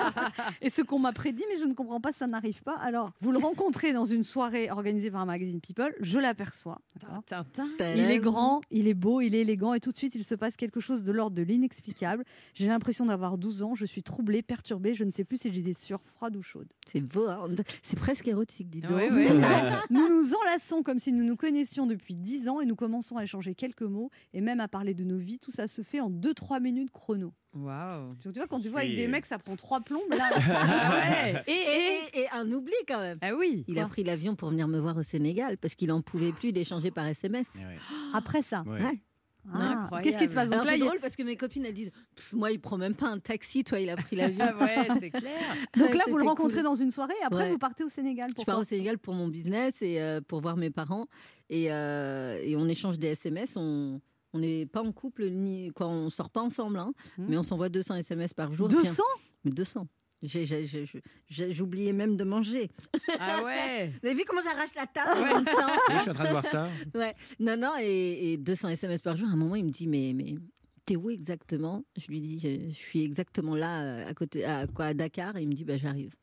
et 0.62 0.70
ce 0.70 0.80
qu'on 0.80 0.98
m'a 0.98 1.12
prédit, 1.12 1.44
mais 1.52 1.58
je 1.60 1.66
ne 1.66 1.74
comprends 1.74 2.00
pas, 2.00 2.12
ça 2.12 2.26
n'arrive 2.26 2.62
pas. 2.62 2.76
Alors, 2.76 3.01
vous 3.20 3.32
le 3.32 3.38
rencontrez 3.38 3.92
dans 3.92 4.04
une 4.04 4.24
soirée 4.24 4.70
organisée 4.70 5.10
par 5.10 5.20
un 5.20 5.26
magazine 5.26 5.60
People, 5.60 5.94
je 6.00 6.18
l'aperçois. 6.18 6.80
Il 7.96 8.10
est 8.10 8.18
grand, 8.18 8.60
il 8.70 8.88
est 8.88 8.94
beau, 8.94 9.20
il 9.20 9.34
est 9.34 9.40
élégant, 9.42 9.74
et 9.74 9.80
tout 9.80 9.92
de 9.92 9.96
suite 9.98 10.14
il 10.14 10.24
se 10.24 10.34
passe 10.34 10.56
quelque 10.56 10.80
chose 10.80 11.02
de 11.02 11.12
l'ordre 11.12 11.36
de 11.36 11.42
l'inexplicable. 11.42 12.24
J'ai 12.54 12.66
l'impression 12.66 13.06
d'avoir 13.06 13.38
12 13.38 13.62
ans, 13.62 13.74
je 13.74 13.86
suis 13.86 14.02
troublée, 14.02 14.42
perturbée, 14.42 14.94
je 14.94 15.04
ne 15.04 15.10
sais 15.10 15.24
plus 15.24 15.38
si 15.38 15.52
j'ai 15.52 15.62
des 15.62 15.74
sueurs 15.74 16.02
froides 16.04 16.36
ou 16.36 16.42
chaudes. 16.42 16.68
C'est 16.86 17.00
beau, 17.00 17.26
hein. 17.28 17.48
c'est 17.82 17.98
presque 17.98 18.26
érotique, 18.28 18.68
dis 18.70 18.80
donc. 18.80 18.90
Nous, 19.10 19.34
nous 19.34 19.44
en- 19.44 19.80
nous 19.90 20.08
nous 20.08 20.34
enlaçons 20.34 20.82
comme 20.82 20.98
si 20.98 21.12
nous 21.12 21.24
nous 21.24 21.36
connaissions 21.36 21.86
depuis 21.86 22.14
10 22.16 22.48
ans 22.48 22.60
et 22.60 22.66
nous 22.66 22.76
commençons 22.76 23.16
à 23.16 23.24
échanger 23.24 23.54
quelques 23.54 23.82
mots 23.82 24.10
et 24.34 24.40
même 24.40 24.60
à 24.60 24.68
parler 24.68 24.94
de 24.94 25.04
nos 25.04 25.18
vies. 25.18 25.38
Tout 25.38 25.50
ça 25.50 25.66
se 25.68 25.82
fait 25.82 26.00
en 26.00 26.10
2-3 26.10 26.60
minutes 26.60 26.90
chrono. 26.90 27.32
Waouh. 27.54 28.14
Tu 28.22 28.30
vois, 28.30 28.46
quand 28.46 28.60
tu 28.60 28.68
vois 28.70 28.80
avec 28.80 28.96
des 28.96 29.06
mecs, 29.08 29.26
ça 29.26 29.38
prend 29.38 29.56
3 29.56 29.80
plombes. 29.80 30.00
Là, 30.10 30.30
ouais. 31.34 31.42
Et, 31.46 31.52
et- 32.18 32.20
et 32.22 32.28
un 32.32 32.50
oubli 32.50 32.72
quand 32.88 33.00
même. 33.00 33.18
Ah 33.20 33.34
oui. 33.34 33.64
Il 33.68 33.78
a 33.78 33.86
pris 33.86 34.04
l'avion 34.04 34.34
pour 34.36 34.48
venir 34.50 34.68
me 34.68 34.78
voir 34.78 34.96
au 34.96 35.02
Sénégal 35.02 35.58
parce 35.58 35.74
qu'il 35.74 35.92
en 35.92 36.00
pouvait 36.00 36.32
plus 36.32 36.52
d'échanger 36.52 36.90
par 36.90 37.06
SMS. 37.06 37.48
Ouais. 37.56 37.78
après 38.14 38.42
ça. 38.42 38.62
Ouais. 38.66 38.80
Ouais. 38.82 39.00
Ah, 39.52 39.70
Incroyable. 39.72 40.02
Qu'est-ce 40.08 40.18
qui 40.22 40.28
se 40.28 40.34
passe 40.34 40.48
c'est 40.50 40.78
drôle 40.78 41.00
parce 41.00 41.16
que 41.16 41.24
mes 41.24 41.36
copines 41.36 41.66
elles 41.66 41.74
disent 41.74 41.90
moi 42.32 42.52
il 42.52 42.60
prend 42.60 42.78
même 42.78 42.94
pas 42.94 43.08
un 43.08 43.18
taxi 43.18 43.64
toi 43.64 43.80
il 43.80 43.90
a 43.90 43.96
pris 43.96 44.14
l'avion. 44.16 44.38
Ah 44.48 44.56
ouais, 44.64 44.86
c'est 45.00 45.10
clair. 45.10 45.40
donc 45.76 45.88
Ouais, 45.90 45.96
là, 45.96 46.04
vous 46.08 46.16
le 46.16 46.24
rencontrez 46.24 46.58
cool. 46.58 46.62
dans 46.62 46.76
une 46.76 46.92
soirée 46.92 47.14
et 47.20 47.24
après 47.24 47.42
Ouais. 47.46 47.50
vous 47.50 47.58
partez 47.58 47.82
au 47.82 47.88
Sénégal. 47.88 48.30
Je 48.38 48.44
pars 48.44 48.60
au 48.60 48.62
Sénégal 48.62 48.98
pour 48.98 49.14
mon 49.14 49.26
business 49.26 49.82
et 49.82 50.00
euh, 50.00 50.20
pour 50.20 50.40
voir 50.42 50.56
mes 50.56 50.70
parents 50.70 51.06
et, 51.50 51.72
euh, 51.72 52.40
et 52.40 52.54
on 52.54 52.68
échange 52.68 53.00
des 53.00 53.08
SMS. 53.08 53.56
On 53.56 54.00
on 54.32 54.38
n'est 54.38 54.66
pas 54.66 54.82
en 54.82 54.92
couple 54.92 55.28
ni 55.30 55.70
quoi, 55.72 55.88
on 55.88 56.08
sort 56.10 56.30
pas 56.30 56.40
ensemble, 56.42 56.78
hein, 56.78 56.92
Hmm. 57.18 57.26
mais 57.28 57.36
on 57.36 57.42
s'envoie 57.42 57.68
200 57.68 57.96
SMS 57.96 58.32
par 58.34 58.52
jour. 58.52 58.70
et 58.70 58.74
puis 58.74 58.84
200 58.84 59.02
Mais 59.44 59.50
200. 59.50 59.86
J'ai- 60.24 60.44
j'ai- 60.44 60.66
j'ai- 60.66 60.84
j'ai- 61.26 61.52
J'oubliais 61.52 61.92
même 61.92 62.16
de 62.16 62.22
manger. 62.22 62.70
Ah 63.18 63.42
ouais. 63.42 63.88
Vous 64.02 64.06
avez 64.08 64.14
vu 64.16 64.22
comment 64.24 64.40
j'arrache 64.42 64.70
la 64.76 64.86
table 64.86 65.18
en 65.20 65.34
même 65.34 65.44
temps? 65.44 65.50
Oui, 65.88 65.94
je 65.96 66.00
suis 66.02 66.10
en 66.10 66.14
train 66.14 66.24
de 66.24 66.28
voir 66.30 66.46
ça. 66.46 66.68
Ouais. 66.94 67.14
Non, 67.40 67.56
non, 67.56 67.72
et, 67.80 68.32
et 68.34 68.36
200 68.36 68.68
SMS 68.68 69.02
par 69.02 69.16
jour. 69.16 69.28
À 69.28 69.32
un 69.32 69.36
moment, 69.36 69.56
il 69.56 69.64
me 69.64 69.70
dit, 69.70 69.88
mais, 69.88 70.12
mais 70.14 70.36
t'es 70.86 70.94
où 70.94 71.10
exactement? 71.10 71.84
Je 71.96 72.06
lui 72.06 72.20
dis, 72.20 72.38
je, 72.38 72.68
je 72.68 72.74
suis 72.74 73.02
exactement 73.02 73.56
là, 73.56 73.82
euh, 73.82 74.08
à 74.08 74.14
côté, 74.14 74.44
à, 74.44 74.68
quoi, 74.68 74.84
à 74.86 74.94
Dakar. 74.94 75.36
Et 75.36 75.42
il 75.42 75.48
me 75.48 75.54
dit, 75.54 75.64
bah, 75.64 75.76
j'arrive. 75.76 76.14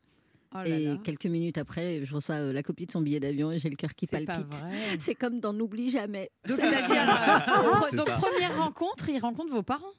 Oh 0.54 0.58
là 0.58 0.66
et 0.66 0.84
là. 0.86 0.96
quelques 1.04 1.26
minutes 1.26 1.58
après, 1.58 2.04
je 2.04 2.14
reçois 2.14 2.36
euh, 2.36 2.52
la 2.52 2.62
copie 2.62 2.86
de 2.86 2.90
son 2.92 3.00
billet 3.00 3.20
d'avion 3.20 3.52
et 3.52 3.58
j'ai 3.58 3.70
le 3.70 3.76
cœur 3.76 3.94
qui 3.94 4.06
palpite. 4.06 4.66
C'est 4.98 5.14
comme 5.14 5.38
dans 5.38 5.52
N'oublie 5.52 5.90
jamais. 5.90 6.30
Donc, 6.46 6.58
c'est-à-dire, 6.58 7.08
euh, 7.08 7.74
C'est 7.90 7.96
donc 7.96 8.08
ça. 8.08 8.16
première 8.16 8.56
rencontre, 8.58 9.08
il 9.08 9.18
rencontre 9.20 9.52
vos 9.52 9.62
parents? 9.62 9.92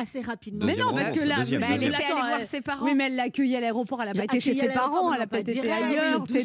Assez 0.00 0.20
rapidement. 0.20 0.64
Mais 0.66 0.76
non, 0.76 0.92
parce 0.92 1.12
que 1.12 1.20
là, 1.20 1.36
Deuxième, 1.38 1.60
bah, 1.60 1.66
elle 1.70 1.74
deuxième. 1.74 1.94
était 1.94 2.04
allée 2.04 2.12
Attends, 2.20 2.26
voir 2.28 2.46
ses 2.46 2.60
parents. 2.60 2.84
Oui, 2.84 2.94
mais 2.94 3.06
elle 3.06 3.16
l'a 3.16 3.24
accueillie 3.24 3.56
à 3.56 3.60
l'aéroport, 3.60 4.00
elle 4.02 4.08
a 4.08 4.12
J'ai 4.12 4.18
pas 4.18 4.24
été 4.36 4.40
chez 4.40 4.54
ses 4.54 4.68
parents, 4.68 5.12
elle 5.12 5.20
a 5.22 5.24
non, 5.24 5.28
pas 5.28 5.38
été 5.40 5.60
ailleurs. 5.70 6.22
attendu 6.22 6.42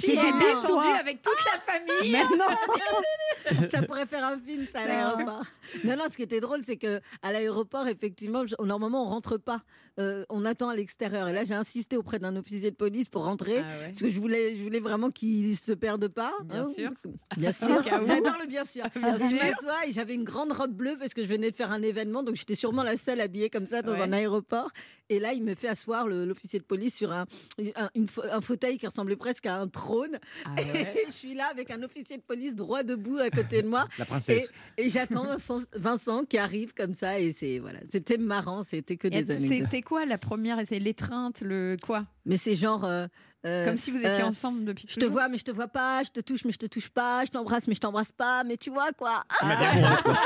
toi. 0.66 0.96
avec 1.00 1.22
toute 1.22 1.34
la 1.54 1.60
famille. 1.74 2.12
Mais 2.12 2.24
non 2.38 3.68
ça 3.72 3.82
pourrait 3.84 4.06
faire 4.06 4.24
un 4.26 4.38
film, 4.38 4.66
ça, 4.72 4.82
à 4.82 4.88
l'aéroport. 4.88 5.44
Non, 5.84 5.96
non, 5.98 6.04
ce 6.10 6.16
qui 6.16 6.24
était 6.24 6.40
drôle, 6.40 6.62
c'est 6.66 6.78
que 6.78 7.00
à 7.22 7.32
l'aéroport, 7.32 7.88
effectivement, 7.88 8.46
je- 8.46 8.56
normalement, 8.64 9.06
on 9.06 9.10
rentre 9.10 9.38
pas. 9.38 9.62
Euh, 10.00 10.26
on 10.30 10.44
attend 10.46 10.70
à 10.70 10.76
l'extérieur. 10.76 11.28
Et 11.28 11.34
là, 11.34 11.44
j'ai 11.44 11.54
insisté 11.54 11.98
auprès 11.98 12.18
d'un 12.18 12.36
officier 12.36 12.72
de 12.72 12.76
police 12.76 13.10
pour 13.10 13.26
rentrer. 13.26 13.58
Ah 13.60 13.62
ouais. 13.62 13.86
Parce 13.88 14.00
que 14.02 14.10
je 14.10 14.20
voulais, 14.20 14.56
je 14.58 14.64
voulais 14.64 14.80
vraiment 14.80 15.10
qu'ils 15.12 15.56
se 15.56 15.72
perdent 15.72 16.08
pas. 16.08 16.32
Bien 16.46 16.66
sûr. 16.66 16.90
Bien 17.38 17.52
sûr. 17.52 17.80
J'adore 17.84 18.38
le 18.42 18.48
bien 18.48 18.66
sûr. 18.66 18.86
Bien 18.96 19.18
je 19.18 19.36
m'assois 19.36 19.86
et 19.88 19.92
j'avais 19.92 20.16
une 20.16 20.24
grande 20.24 20.52
robe 20.52 20.72
bleue 20.72 20.96
parce 20.98 21.14
que 21.14 21.22
je 21.22 21.28
venais 21.28 21.52
de 21.52 21.56
faire 21.56 21.72
un 21.72 21.84
événement. 21.84 22.24
Donc, 22.24 22.36
j'étais 22.38 22.56
sûrement 22.56 22.82
la 22.82 22.98
seule 22.98 23.22
habillée 23.22 23.43
comme 23.50 23.66
ça 23.68 23.82
dans 23.82 23.94
Ouais. 23.94 24.02
un 24.02 24.12
aéroport. 24.14 24.70
Et 25.10 25.20
là, 25.20 25.34
il 25.34 25.44
me 25.44 25.54
fait 25.56 25.68
asseoir 25.68 26.08
l'officier 26.08 26.60
de 26.60 26.64
police 26.64 26.96
sur 26.98 27.12
un, 27.12 27.26
un, 27.76 27.90
une 27.96 28.08
un 28.32 28.42
fauteuil 28.42 28.78
qui 28.78 28.88
ressemblait 28.88 29.16
presque 29.16 29.46
à 29.46 29.56
un 29.58 29.68
trône. 29.68 30.18
Ah 30.46 30.56
ouais. 30.56 30.94
Et 30.96 31.06
je 31.08 31.12
suis 31.12 31.34
là 31.36 31.48
avec 31.52 31.70
un 31.72 31.84
officier 31.84 32.18
de 32.18 32.24
police 32.24 32.56
droit 32.56 32.84
debout 32.84 33.18
à 33.20 33.30
côté 33.30 33.62
de 33.62 33.68
moi. 33.68 33.86
La 34.00 34.06
princesse. 34.06 34.50
Et, 34.78 34.86
et 34.86 34.90
j'attends 34.90 35.26
Vincent, 35.28 35.60
Vincent 35.74 36.26
qui 36.26 36.38
arrive 36.38 36.74
comme 36.74 36.94
ça 36.94 37.20
et 37.20 37.32
c'est 37.34 37.60
voilà, 37.60 37.80
c'était 37.92 38.18
marrant, 38.18 38.64
c'était 38.64 38.98
que 38.98 39.08
Et 39.08 39.22
des 39.22 39.32
anecdotes. 39.32 39.58
C'était 39.60 39.82
quoi 39.82 40.06
la 40.06 40.18
première 40.18 40.60
C'est 40.66 40.80
l'étreinte, 40.80 41.42
le 41.42 41.78
quoi? 41.82 42.06
Mais 42.26 42.38
c'est 42.38 42.56
genre 42.56 42.86
euh, 42.86 43.08
euh, 43.46 43.66
Comme 43.66 43.78
si 43.78 43.92
vous 43.92 43.98
étiez 43.98 44.22
euh, 44.22 44.28
ensemble 44.28 44.66
depuis 44.66 44.86
Je 44.90 44.96
te 44.96 45.06
vois 45.06 45.30
mais 45.30 45.38
je 45.38 45.44
te 45.44 45.52
vois 45.52 45.68
pas, 45.68 46.04
je 46.04 46.10
te 46.10 46.20
touche 46.20 46.46
mais 46.46 46.52
je 46.52 46.60
te 46.60 46.66
touche 46.66 46.90
pas, 46.90 47.24
je 47.26 47.32
t'embrasse 47.32 47.68
mais 47.68 47.76
je 47.76 47.82
t'embrasse 47.82 48.12
pas, 48.12 48.44
mais 48.44 48.58
tu 48.58 48.70
vois 48.70 48.92
quoi 48.98 49.24
amoureuse, 49.42 50.02
quoi. 50.04 50.18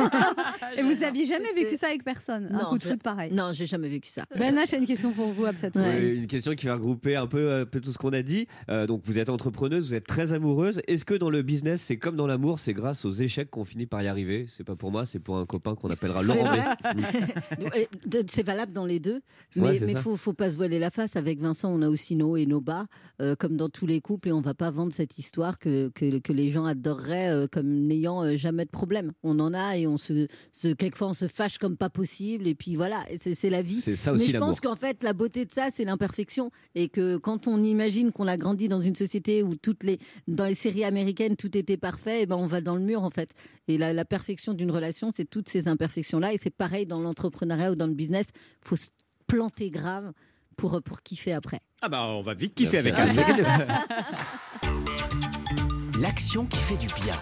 Et 0.77 0.82
vous 0.82 1.03
aviez 1.03 1.25
jamais 1.25 1.51
vécu 1.53 1.77
ça 1.77 1.88
avec 1.88 2.03
personne 2.03 2.49
Un 2.51 2.58
Non, 2.58 2.69
coup 2.69 2.77
de 2.77 2.84
foot 2.84 3.01
pareil? 3.01 3.34
Non, 3.34 3.51
j'ai 3.53 3.65
jamais 3.65 3.89
vécu 3.89 4.10
ça. 4.10 4.23
Ben 4.38 4.56
H 4.56 4.73
a 4.73 4.77
une 4.77 4.86
question 4.86 5.12
pour 5.12 5.27
vous, 5.32 5.45
Absat. 5.45 5.69
Ouais. 5.75 5.84
C'est 5.84 6.15
une 6.15 6.27
question 6.27 6.53
qui 6.53 6.65
va 6.67 6.75
regrouper 6.75 7.15
un 7.15 7.27
peu, 7.27 7.51
un 7.51 7.65
peu 7.65 7.80
tout 7.82 7.91
ce 7.91 7.97
qu'on 7.97 8.13
a 8.13 8.21
dit. 8.21 8.47
Euh, 8.69 8.88
donc, 8.88 9.01
vous 9.06 9.19
êtes 9.19 9.30
entrepreneuse, 9.30 9.88
vous 9.88 9.95
êtes 9.95 10.08
très 10.08 10.34
amoureuse. 10.34 10.82
Est-ce 10.88 11.06
que 11.06 11.13
dans 11.13 11.30
le 11.30 11.41
business, 11.41 11.82
c'est 11.82 11.97
comme 11.97 12.15
dans 12.15 12.27
l'amour, 12.27 12.60
c'est 12.60 12.73
grâce 12.73 13.06
aux 13.06 13.12
échecs 13.12 13.49
qu'on 13.49 13.65
finit 13.65 13.86
par 13.86 14.01
y 14.01 14.08
arriver? 14.08 14.45
C'est 14.47 14.63
pas 14.63 14.75
pour 14.75 14.91
moi, 14.91 15.06
c'est 15.06 15.19
pour 15.19 15.38
un 15.38 15.45
copain 15.45 15.75
qu'on 15.75 15.89
appellera 15.89 16.23
Laurent. 16.23 16.56
B. 16.56 18.17
C'est 18.30 18.45
valable 18.45 18.73
dans 18.73 18.86
les 18.86 18.99
deux, 18.99 19.21
mais 19.56 19.77
il 19.77 19.91
ça. 19.91 20.01
faut, 20.01 20.17
faut 20.17 20.34
pas 20.34 20.49
se 20.49 20.58
voiler 20.58 20.80
la 20.80 20.89
face. 20.89 21.15
Avec 21.15 21.39
Vincent, 21.39 21.71
on 21.71 21.82
a 21.82 21.89
aussi 21.89 22.15
nos 22.15 22.32
hauts 22.32 22.38
et 22.38 22.45
nos 22.45 22.62
bas, 22.62 22.86
euh, 23.22 23.36
comme 23.36 23.58
dans 23.58 23.70
tous 23.70 23.86
les 23.86 24.02
couples, 24.02 24.30
et 24.30 24.32
on 24.32 24.41
va 24.41 24.54
pas 24.54 24.72
vendre 24.72 24.93
cette 24.93 25.17
histoire 25.17 25.60
que, 25.60 25.89
que, 25.89 26.20
que 26.20 26.34
les 26.34 26.50
gens 26.50 26.65
adoreraient 26.65 27.30
euh, 27.30 27.48
comme 27.48 27.67
n'ayant 27.67 28.24
euh, 28.24 28.36
jamais 28.36 28.65
de 28.65 28.70
problème. 28.70 29.13
On 29.24 29.39
en 29.39 29.54
a 29.54 29.78
et 29.78 29.88
on 29.88 29.98
se, 29.98 30.28
se 30.52 30.70
quelquefois 30.70 31.10
on 31.10 31.13
se 31.13 31.28
fâche 31.28 31.58
comme 31.58 31.78
pas 31.78 31.89
possible, 31.89 32.48
et 32.48 32.56
puis 32.56 32.76
voilà, 32.76 33.06
c'est 33.20 33.50
la 33.50 33.62
vie. 33.62 33.82
C'est 33.82 33.96
ça 33.96 34.13
Mais 34.13 34.20
je 34.20 34.38
pense 34.38 34.60
qu'en 34.60 34.76
fait, 34.76 35.04
la 35.04 35.13
beauté 35.13 35.46
de 35.46 35.52
ça, 35.52 35.67
c'est 35.74 35.86
l'imperfection. 35.86 36.52
Et 36.76 36.89
que 36.89 37.17
quand 37.17 37.48
on 37.48 37.63
imagine 37.63 38.12
qu'on 38.12 38.28
a 38.28 38.38
grandi 38.38 38.67
dans 38.67 38.80
une 38.80 38.96
société 38.96 39.43
où 39.43 39.56
toutes 39.56 39.84
les, 39.84 40.00
dans 40.28 40.46
les 40.46 40.54
séries 40.54 40.84
américaines, 40.84 41.36
tout 41.36 41.58
était 41.58 41.78
parfait, 41.78 42.24
et 42.24 42.26
ben 42.26 42.36
on 42.36 42.46
va 42.46 42.62
dans 42.62 42.76
le 42.76 42.82
mur, 42.82 43.04
en 43.04 43.10
fait. 43.10 43.32
Et 43.67 43.78
la, 43.78 43.93
la 43.93 44.06
perfection 44.06 44.54
d'une 44.54 44.72
relation, 44.72 45.12
c'est 45.12 45.26
toutes 45.26 45.50
ces 45.50 45.67
imperfections-là. 45.67 46.34
Et 46.34 46.38
c'est 46.38 46.50
pareil 46.50 46.86
dans 46.86 47.00
l'entrepreneuriat 47.00 47.72
ou 47.72 47.76
dans 47.76 47.88
le 47.88 47.93
business. 47.93 48.30
faut 48.62 48.76
se 48.76 48.89
planter 49.28 49.70
grave 49.70 50.13
pour, 50.58 50.82
pour 50.82 51.02
kiffer 51.02 51.34
après. 51.34 51.60
Ah 51.82 51.88
bah 51.88 52.06
on 52.10 52.22
va 52.22 52.34
vite 52.34 52.56
kiffer 52.56 52.80
avec 52.80 52.96
elle. 52.98 53.15
L'action 56.02 56.46
qui 56.46 56.58
fait 56.58 56.78
du 56.78 56.88
bien. 56.88 57.15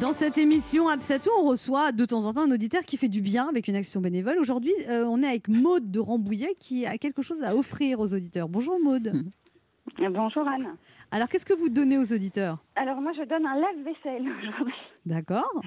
Dans 0.00 0.14
cette 0.14 0.36
émission 0.36 0.88
Absatou, 0.88 1.30
on 1.38 1.48
reçoit 1.48 1.92
de 1.92 2.04
temps 2.04 2.24
en 2.26 2.34
temps 2.34 2.42
un 2.42 2.50
auditeur 2.50 2.82
qui 2.82 2.96
fait 2.96 3.08
du 3.08 3.22
bien 3.22 3.48
avec 3.48 3.68
une 3.68 3.76
action 3.76 4.00
bénévole. 4.00 4.38
Aujourd'hui, 4.38 4.72
euh, 4.88 5.04
on 5.04 5.22
est 5.22 5.26
avec 5.26 5.48
Maude 5.48 5.90
de 5.90 6.00
Rambouillet 6.00 6.54
qui 6.58 6.86
a 6.86 6.98
quelque 6.98 7.22
chose 7.22 7.42
à 7.42 7.54
offrir 7.54 8.00
aux 8.00 8.12
auditeurs. 8.12 8.48
Bonjour 8.48 8.78
Maude. 8.82 9.12
Bonjour 9.98 10.46
Anne. 10.48 10.76
Alors, 11.10 11.28
qu'est-ce 11.28 11.44
que 11.44 11.52
vous 11.52 11.68
donnez 11.68 11.98
aux 11.98 12.12
auditeurs? 12.12 12.58
Alors 12.74 13.00
moi 13.00 13.12
je 13.12 13.22
donne 13.24 13.46
un 13.46 13.54
lave-vaisselle 13.54 14.22
aujourd'hui. 14.22 14.74
D'accord. 15.06 15.62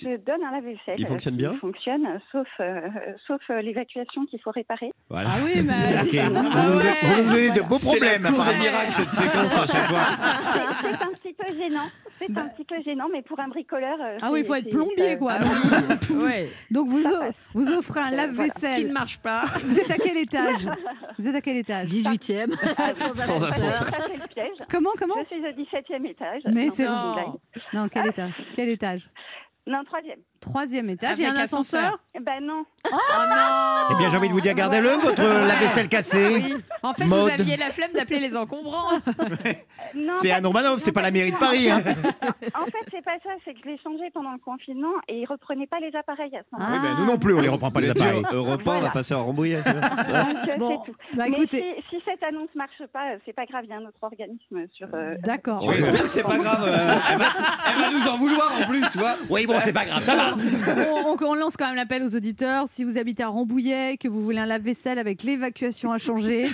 Je 0.00 0.16
donne 0.18 0.42
un 0.44 0.52
lave-vaisselle. 0.52 0.96
Il 0.98 1.06
fonctionne 1.06 1.34
qui 1.34 1.38
bien 1.38 1.54
fonctionne, 1.56 2.20
sauf, 2.32 2.46
euh, 2.60 2.80
sauf 3.26 3.40
euh, 3.50 3.60
l'évacuation 3.62 4.26
qu'il 4.26 4.40
faut 4.40 4.50
réparer. 4.50 4.90
Voilà. 5.10 5.30
Ah 5.32 5.38
oui, 5.44 5.62
mais. 5.64 6.00
Ok. 6.02 6.14
Vous, 6.32 6.36
Ah 6.52 6.66
nous, 6.66 6.76
ouais. 6.78 6.84
vous 7.02 7.22
nous 7.22 7.30
donnez 7.30 7.50
de 7.50 7.60
beaux 7.62 7.78
C'est 7.78 7.86
problèmes. 7.86 8.22
des 8.22 8.28
apparemment. 8.28 8.58
miracles, 8.58 8.90
cette 8.92 9.08
séquence 9.10 9.58
à 9.58 9.66
chaque 9.66 9.86
fois. 9.88 10.06
C'est 10.82 10.88
c'est 10.88 11.02
un 11.02 11.12
petit 11.12 11.32
peu 11.34 11.56
gênant. 11.56 11.86
C'est 12.18 12.38
un 12.38 12.48
petit 12.48 12.64
peu 12.64 12.82
gênant, 12.82 13.06
mais 13.12 13.22
pour 13.22 13.38
un 13.40 13.48
bricoleur. 13.48 13.96
euh, 14.00 14.18
Ah 14.22 14.28
oui, 14.32 14.40
il 14.40 14.42
c'est- 14.42 14.48
faut 14.48 14.54
être 14.54 14.64
c'est- 14.64 14.70
plombier, 14.70 15.18
quoi. 15.18 15.38
Ouais. 16.16 16.48
Donc, 16.70 16.88
vous, 16.88 17.02
vous 17.54 17.72
offrez 17.72 18.00
un 18.00 18.04
Ce 18.04 18.08
qui 18.10 18.12
ne 18.12 18.16
lave-vaisselle. 18.16 18.92
marche 18.92 19.18
pas. 19.18 19.44
Vous 19.64 19.78
êtes 19.78 19.90
à 19.90 19.96
quel 19.96 20.16
étage? 20.16 20.66
Vous 21.18 21.26
êtes 21.28 21.34
à 21.34 21.40
quel 21.40 21.56
étage? 21.58 21.88
18e, 21.88 22.52
sans 22.52 23.14
Sans 23.14 23.42
ascenseur. 23.42 23.48
ascenseur. 23.48 23.86
Ça 23.88 24.00
fait 24.08 24.16
le 24.16 24.26
piège. 24.34 24.56
Comment, 24.70 24.90
comment? 24.98 25.14
Je 25.30 25.36
suis 25.36 25.44
au 25.44 25.52
17e 25.52 26.06
étage. 26.06 26.42
Mais 26.52 26.66
Non, 26.66 26.72
c'est. 26.72 26.86
Non, 27.76 27.88
quel 27.88 28.06
étage? 28.08 28.32
Quel 28.54 28.68
étage? 28.70 29.08
Non, 29.66 29.84
troisième. 29.84 30.22
Troisième 30.46 30.88
étage. 30.90 31.18
Il 31.18 31.24
y 31.24 31.26
a 31.26 31.32
un 31.32 31.36
ascenseur 31.36 31.98
Ben 32.20 32.40
non. 32.40 32.64
Oh 32.86 32.94
non 32.94 33.88
Eh 33.90 33.94
bien, 33.98 34.08
j'ai 34.08 34.16
envie 34.16 34.28
de 34.28 34.32
vous 34.32 34.40
dire, 34.40 34.54
gardez-le, 34.54 34.90
votre 34.90 35.22
lave-vaisselle 35.48 35.88
cassée. 35.88 36.36
Oui. 36.36 36.54
En 36.84 36.92
fait, 36.94 37.04
Mode. 37.04 37.20
vous 37.22 37.28
aviez 37.30 37.56
la 37.56 37.70
flemme 37.70 37.90
d'appeler 37.92 38.20
les 38.20 38.36
encombrants. 38.36 38.88
Non, 39.94 40.12
C'est 40.20 40.30
Anne 40.32 40.44
Romanoff, 40.44 40.80
c'est 40.80 40.90
pas 40.92 41.00
la 41.00 41.10
mairie 41.12 41.30
de 41.30 41.36
Paris. 41.36 41.70
hein. 41.70 41.80
En 42.60 42.64
fait, 42.66 42.84
c'est 42.90 43.04
pas 43.04 43.14
ça. 43.22 43.30
C'est 43.44 43.54
que 43.54 43.60
je 43.64 43.70
l'ai 43.70 43.78
changé 43.82 44.10
pendant 44.12 44.32
le 44.32 44.38
confinement 44.38 44.92
et 45.08 45.20
ils 45.20 45.26
reprenaient 45.26 45.68
pas 45.68 45.78
les 45.80 45.94
appareils 45.96 46.34
à 46.36 46.40
ce 46.40 46.44
Ah. 46.52 46.58
moment-là. 46.58 46.76
Oui, 46.82 46.88
ben, 46.88 46.96
nous 46.98 47.06
non 47.12 47.18
plus, 47.18 47.34
on 47.34 47.40
les 47.40 47.48
reprend 47.48 47.70
pas 47.70 47.80
les 47.80 47.90
appareils. 47.90 48.22
Europe 48.32 48.60
1 48.60 48.64
va 48.64 48.72
Voilà. 48.78 48.90
passer 48.90 49.14
en 49.14 49.24
Rambouillet. 49.24 49.60
c'est 49.62 49.72
Donc, 49.72 49.82
euh, 50.48 50.56
Bon, 50.58 50.82
c'est 50.84 50.90
tout. 50.92 50.98
bah 51.16 51.24
Mais 51.30 51.36
écoutez, 51.36 51.76
si, 51.88 51.96
si 51.96 52.02
cette 52.04 52.22
annonce 52.24 52.48
marche 52.56 52.82
pas, 52.92 53.12
euh, 53.12 53.18
c'est 53.24 53.32
pas 53.32 53.46
grave. 53.46 53.62
Il 53.64 53.70
y 53.70 53.72
a 53.72 53.76
un 53.76 53.86
autre 53.86 54.02
organisme 54.02 54.66
sur. 54.74 54.88
euh, 54.92 55.14
d'accord. 55.22 55.60
On 55.62 55.70
espère 55.72 56.02
que 56.02 56.08
c'est 56.08 56.22
pas 56.24 56.36
grave. 56.38 56.64
euh, 56.66 56.98
elle, 57.12 57.18
va, 57.18 57.24
elle 57.70 57.80
va 57.80 57.90
nous 57.98 58.08
en 58.08 58.16
vouloir 58.18 58.52
en 58.60 58.68
plus, 58.68 58.82
tu 58.90 58.98
vois. 58.98 59.14
Oui, 59.30 59.46
bon, 59.46 59.54
c'est 59.62 59.72
pas 59.72 59.84
grave, 59.84 60.02
ça 60.02 60.16
va. 60.16 60.34
On, 60.36 61.10
on- 61.12 61.16
on 61.26 61.34
lance 61.34 61.56
quand 61.56 61.66
même 61.66 61.76
l'appel 61.76 62.02
aux 62.02 62.14
auditeurs. 62.14 62.66
Si 62.68 62.84
vous 62.84 62.98
habitez 62.98 63.22
à 63.22 63.28
Rambouillet, 63.28 63.96
que 63.96 64.06
vous 64.08 64.22
voulez 64.22 64.38
un 64.38 64.46
lave-vaisselle 64.46 64.98
avec 64.98 65.22
l'évacuation 65.22 65.90
à 65.92 65.98
changer, 65.98 66.46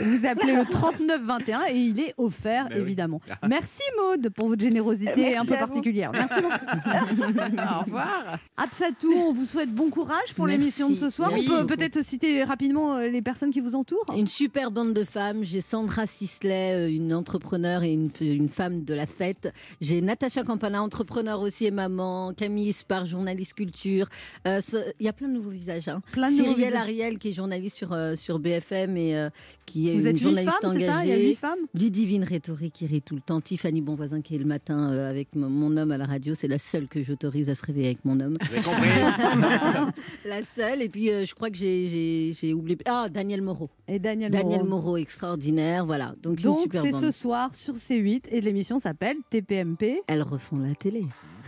vous 0.00 0.26
appelez 0.26 0.54
le 0.54 0.64
3921 0.64 1.60
et 1.70 1.76
il 1.76 2.00
est 2.00 2.14
offert, 2.18 2.68
Ben 2.68 2.76
oui. 2.76 2.82
évidemment. 2.82 3.20
Merci 3.48 3.82
Maude 3.96 4.28
pour 4.30 4.48
votre 4.48 4.62
générosité 4.62 5.12
Merci 5.16 5.36
un 5.36 5.44
peu 5.44 5.54
vous. 5.54 5.60
particulière. 5.60 6.10
Merci 6.12 6.42
beaucoup. 6.42 6.54
Au 7.80 7.84
revoir. 7.84 8.38
Absatou, 8.56 9.12
on 9.12 9.32
vous 9.32 9.44
souhaite 9.44 9.70
bon 9.72 9.90
courage 9.90 10.34
pour 10.36 10.46
l'émission 10.46 10.90
de 10.90 10.94
ce 10.94 11.08
soir. 11.08 11.30
Merci 11.32 11.48
on 11.52 11.66
peut 11.66 11.76
peut-être 11.76 12.02
citer 12.02 12.44
rapidement 12.44 12.96
euh, 12.96 13.08
les 13.08 13.22
personnes 13.22 13.50
qui 13.50 13.60
vous 13.60 13.74
entourent. 13.74 14.04
Une 14.16 14.26
super 14.26 14.70
bande 14.70 14.92
de 14.92 15.04
femmes. 15.04 15.42
J'ai 15.44 15.60
Sandra 15.60 16.06
Sisley, 16.06 16.74
euh, 16.74 16.90
une 16.90 17.14
entrepreneur 17.14 17.82
et 17.82 17.92
une, 17.92 18.10
une 18.20 18.48
femme 18.48 18.84
de 18.84 18.94
la 18.94 19.06
fête. 19.06 19.52
J'ai 19.80 20.00
Natacha 20.00 20.42
Campana, 20.42 20.82
entrepreneur 20.82 21.40
aussi 21.40 21.66
et 21.66 21.70
maman. 21.70 22.32
Camille 22.36 22.72
Spar, 22.72 23.04
journaliste 23.18 23.54
culture. 23.54 24.06
Euh, 24.46 24.60
ce- 24.60 24.76
Il 25.00 25.06
y 25.06 25.08
a 25.08 25.12
plein 25.12 25.28
de 25.28 25.34
nouveaux 25.34 25.50
visages. 25.50 25.88
hein. 25.88 26.00
Plein 26.12 26.28
de 26.28 26.32
nouveaux 26.32 26.44
Cyrielle 26.54 26.68
visages. 26.72 26.82
Ariel, 26.82 27.18
qui 27.18 27.28
est 27.28 27.32
journaliste 27.32 27.76
sur, 27.76 27.92
euh, 27.92 28.14
sur 28.14 28.38
BFM 28.38 28.96
et 28.96 29.16
euh, 29.16 29.28
qui 29.66 29.88
est 29.90 29.94
Vous 29.94 30.00
une 30.02 30.06
êtes 30.06 30.16
huit 30.16 30.22
journaliste 30.22 30.56
femmes, 30.62 30.72
c'est 30.72 30.86
ça 30.86 31.04
Il 31.04 31.08
y 31.08 31.12
a 31.12 31.14
engagée. 31.14 31.28
huit 31.30 31.34
femmes? 31.34 31.58
Ludivine 31.74 32.24
Rhétorique 32.24 32.74
qui 32.74 32.86
rit 32.86 33.02
tout 33.02 33.14
le 33.16 33.20
temps. 33.20 33.40
Tiffany 33.40 33.80
Bonvoisin 33.80 34.20
qui 34.22 34.34
est 34.34 34.38
le 34.38 34.44
matin 34.44 34.92
euh, 34.92 35.10
avec 35.10 35.34
mon- 35.34 35.50
mon 35.50 35.76
homme 35.76 35.90
à 35.92 35.98
la 35.98 36.06
radio. 36.06 36.34
C'est 36.34 36.48
la 36.48 36.58
seule 36.58 36.86
que 36.88 37.02
j'autorise 37.02 37.50
à 37.50 37.54
se 37.54 37.64
réveiller 37.66 37.86
avec 37.88 38.04
mon 38.04 38.18
homme. 38.20 38.36
Vous 38.40 38.54
avez 38.54 38.62
compris? 38.62 38.88
La 40.24 40.42
seule. 40.42 40.82
Et 40.82 40.88
puis 40.88 41.10
euh, 41.10 41.24
je 41.24 41.34
crois 41.34 41.50
que 41.50 41.56
j'ai- 41.56 42.54
oublié. 42.54 42.78
Ah, 42.86 43.08
Daniel 43.10 43.42
Moreau. 43.42 43.68
Et 43.88 43.98
Daniel, 43.98 44.30
Daniel 44.30 44.60
Moreau. 44.64 44.82
Moreau, 44.82 44.96
extraordinaire. 44.96 45.84
Voilà. 45.86 46.14
Donc, 46.22 46.40
Donc 46.40 46.68
c'est 46.72 46.92
ce 46.92 47.10
soir 47.10 47.54
sur 47.54 47.74
C8 47.74 48.22
et 48.30 48.40
l'émission 48.40 48.78
s'appelle 48.78 49.16
TPMP 49.30 50.02
Elles 50.06 50.22
refont 50.22 50.58
la 50.58 50.74
télé. 50.74 51.04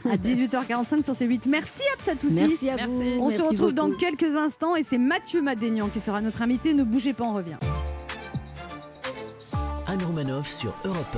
À 0.09 0.17
18h45 0.17 1.03
sur 1.03 1.15
C8. 1.15 1.43
Merci 1.49 1.83
Absatoussi. 1.95 2.35
Merci 2.35 2.71
à 2.71 2.87
vous. 2.87 3.03
On 3.21 3.31
se 3.31 3.43
retrouve 3.43 3.73
dans 3.73 3.91
quelques 3.93 4.37
instants 4.37 4.77
et 4.77 4.83
c'est 4.83 4.99
Mathieu 4.99 5.43
Madénian 5.43 5.89
qui 5.89 6.01
sera 6.01 6.21
notre 6.21 6.43
invité. 6.43 6.75
Ne 6.75 6.85
bougez 6.85 7.13
pas, 7.13 7.25
on 7.25 7.35
revient. 7.35 7.59
Anne 9.87 10.03
Romanoff 10.05 10.49
sur 10.49 10.75
Europe 10.85 11.17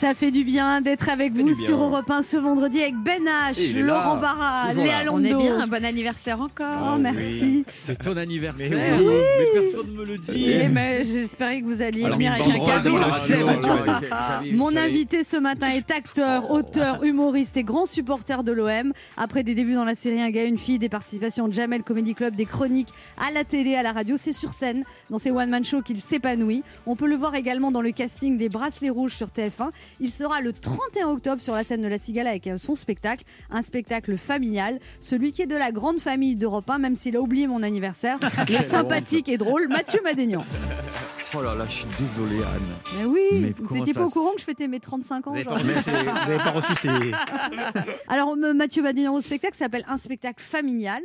Ça 0.00 0.12
fait 0.14 0.30
du 0.30 0.44
bien 0.44 0.80
d'être 0.80 1.08
avec 1.08 1.32
vous 1.32 1.54
sur 1.54 1.80
Europe 1.82 2.10
1 2.10 2.20
ce 2.22 2.36
vendredi 2.36 2.80
avec 2.82 2.94
Ben 2.96 3.22
H, 3.24 3.78
Laurent. 3.80 4.16
Barra, 4.16 4.72
Léa 4.74 5.04
là. 5.04 5.10
On 5.12 5.22
est 5.24 5.30
Londo. 5.30 5.38
bien, 5.44 5.60
un 5.60 5.66
bon 5.66 5.82
anniversaire 5.84 6.40
encore. 6.40 6.94
Oh, 6.94 6.98
merci. 6.98 7.64
C'est 7.72 8.02
ton 8.02 8.16
anniversaire, 8.16 8.70
Mais 8.70 8.98
mais, 8.98 9.46
personne 9.60 9.86
ne 9.86 9.92
me 9.98 10.04
le 10.04 10.18
dit. 10.18 10.50
Et 10.50 10.68
mais 10.68 11.04
j'espérais 11.04 11.60
que 11.62 11.66
vous 11.66 11.80
alliez 11.80 12.08
venir 12.10 12.32
avec 12.32 12.46
un 12.46 12.66
cadeau. 12.66 12.96
Ah, 13.00 14.40
j'avais- 14.42 14.52
Mon 14.52 14.76
invité 14.76 15.22
ce 15.22 15.36
matin 15.36 15.68
est 15.70 15.90
acteur, 15.90 16.50
auteur, 16.50 17.02
humoriste 17.04 17.56
et 17.56 17.62
grand 17.64 17.86
supporter 17.86 18.42
de 18.42 18.52
l'OM. 18.52 18.92
Après 19.16 19.42
des 19.42 19.54
débuts 19.54 19.74
dans 19.74 19.84
la 19.84 19.94
série 19.94 20.20
Un 20.20 20.30
gars, 20.30 20.44
une 20.44 20.58
fille, 20.58 20.78
des 20.78 20.88
participations 20.88 21.46
au 21.46 21.52
Jamel 21.52 21.82
Comedy 21.82 22.14
Club, 22.14 22.34
des 22.34 22.46
chroniques 22.46 22.88
à 23.16 23.30
la 23.32 23.44
télé, 23.44 23.74
à 23.76 23.82
la 23.82 23.92
radio, 23.92 24.16
c'est 24.18 24.32
sur 24.32 24.52
scène, 24.52 24.84
dans 25.08 25.18
ses 25.18 25.30
one-man 25.30 25.64
shows 25.64 25.82
qu'il 25.82 25.98
s'épanouit. 25.98 26.62
On 26.86 26.96
peut 26.96 27.06
le 27.08 27.16
voir 27.16 27.34
également 27.36 27.70
dans 27.70 27.80
le 27.82 27.92
casting 27.92 28.36
des 28.36 28.48
Bracelets 28.48 28.90
Rouges 28.90 29.14
sur 29.14 29.28
TF1. 29.28 29.70
Il 30.00 30.10
sera 30.10 30.40
le 30.40 30.52
31 30.52 31.08
octobre 31.08 31.40
sur 31.42 31.54
la 31.54 31.64
scène 31.64 31.82
de 31.82 31.88
la 31.88 31.98
Cigale 31.98 32.26
avec 32.26 32.46
euh, 32.46 32.56
son 32.56 32.74
spectacle, 32.74 33.24
un 33.50 33.62
spectacle 33.62 34.16
familial, 34.16 34.78
celui 35.00 35.32
qui 35.32 35.42
est 35.42 35.46
de 35.46 35.56
la 35.56 35.72
grande 35.72 36.00
famille 36.00 36.34
d'Europe 36.36 36.68
1, 36.68 36.78
même 36.78 36.96
s'il 36.96 37.16
a 37.16 37.20
oublié 37.20 37.46
mon 37.46 37.62
anniversaire. 37.62 38.18
Le 38.48 38.62
sympathique 38.62 39.28
et 39.28 39.38
drôle 39.38 39.68
Mathieu 39.68 40.00
Madénian. 40.04 40.44
Oh 41.36 41.42
là 41.42 41.54
là, 41.54 41.66
je 41.66 41.72
suis 41.78 41.86
désolé, 41.98 42.36
Anne. 42.36 42.96
Mais 42.98 43.04
oui, 43.06 43.20
Mais 43.32 43.54
vous 43.58 43.74
n'étiez 43.74 43.92
pas 43.92 44.04
au 44.04 44.10
courant 44.10 44.32
que 44.34 44.40
je 44.40 44.44
fêtais 44.44 44.68
mes 44.68 44.78
35 44.78 45.26
ans 45.26 45.30
Vous 45.30 45.36
n'avez 45.36 45.44
pas, 45.44 45.54
reçu 45.54 45.66
ces- 45.82 45.90
vous 45.90 46.08
avez 46.30 46.36
pas 46.36 46.50
reçu 46.52 46.74
ces. 46.76 46.88
Alors, 48.08 48.34
M- 48.34 48.52
Mathieu 48.56 48.82
Madénian 48.82 49.14
au 49.14 49.20
spectacle 49.20 49.56
s'appelle 49.56 49.84
Un 49.88 49.96
spectacle 49.96 50.42
familial. 50.42 51.02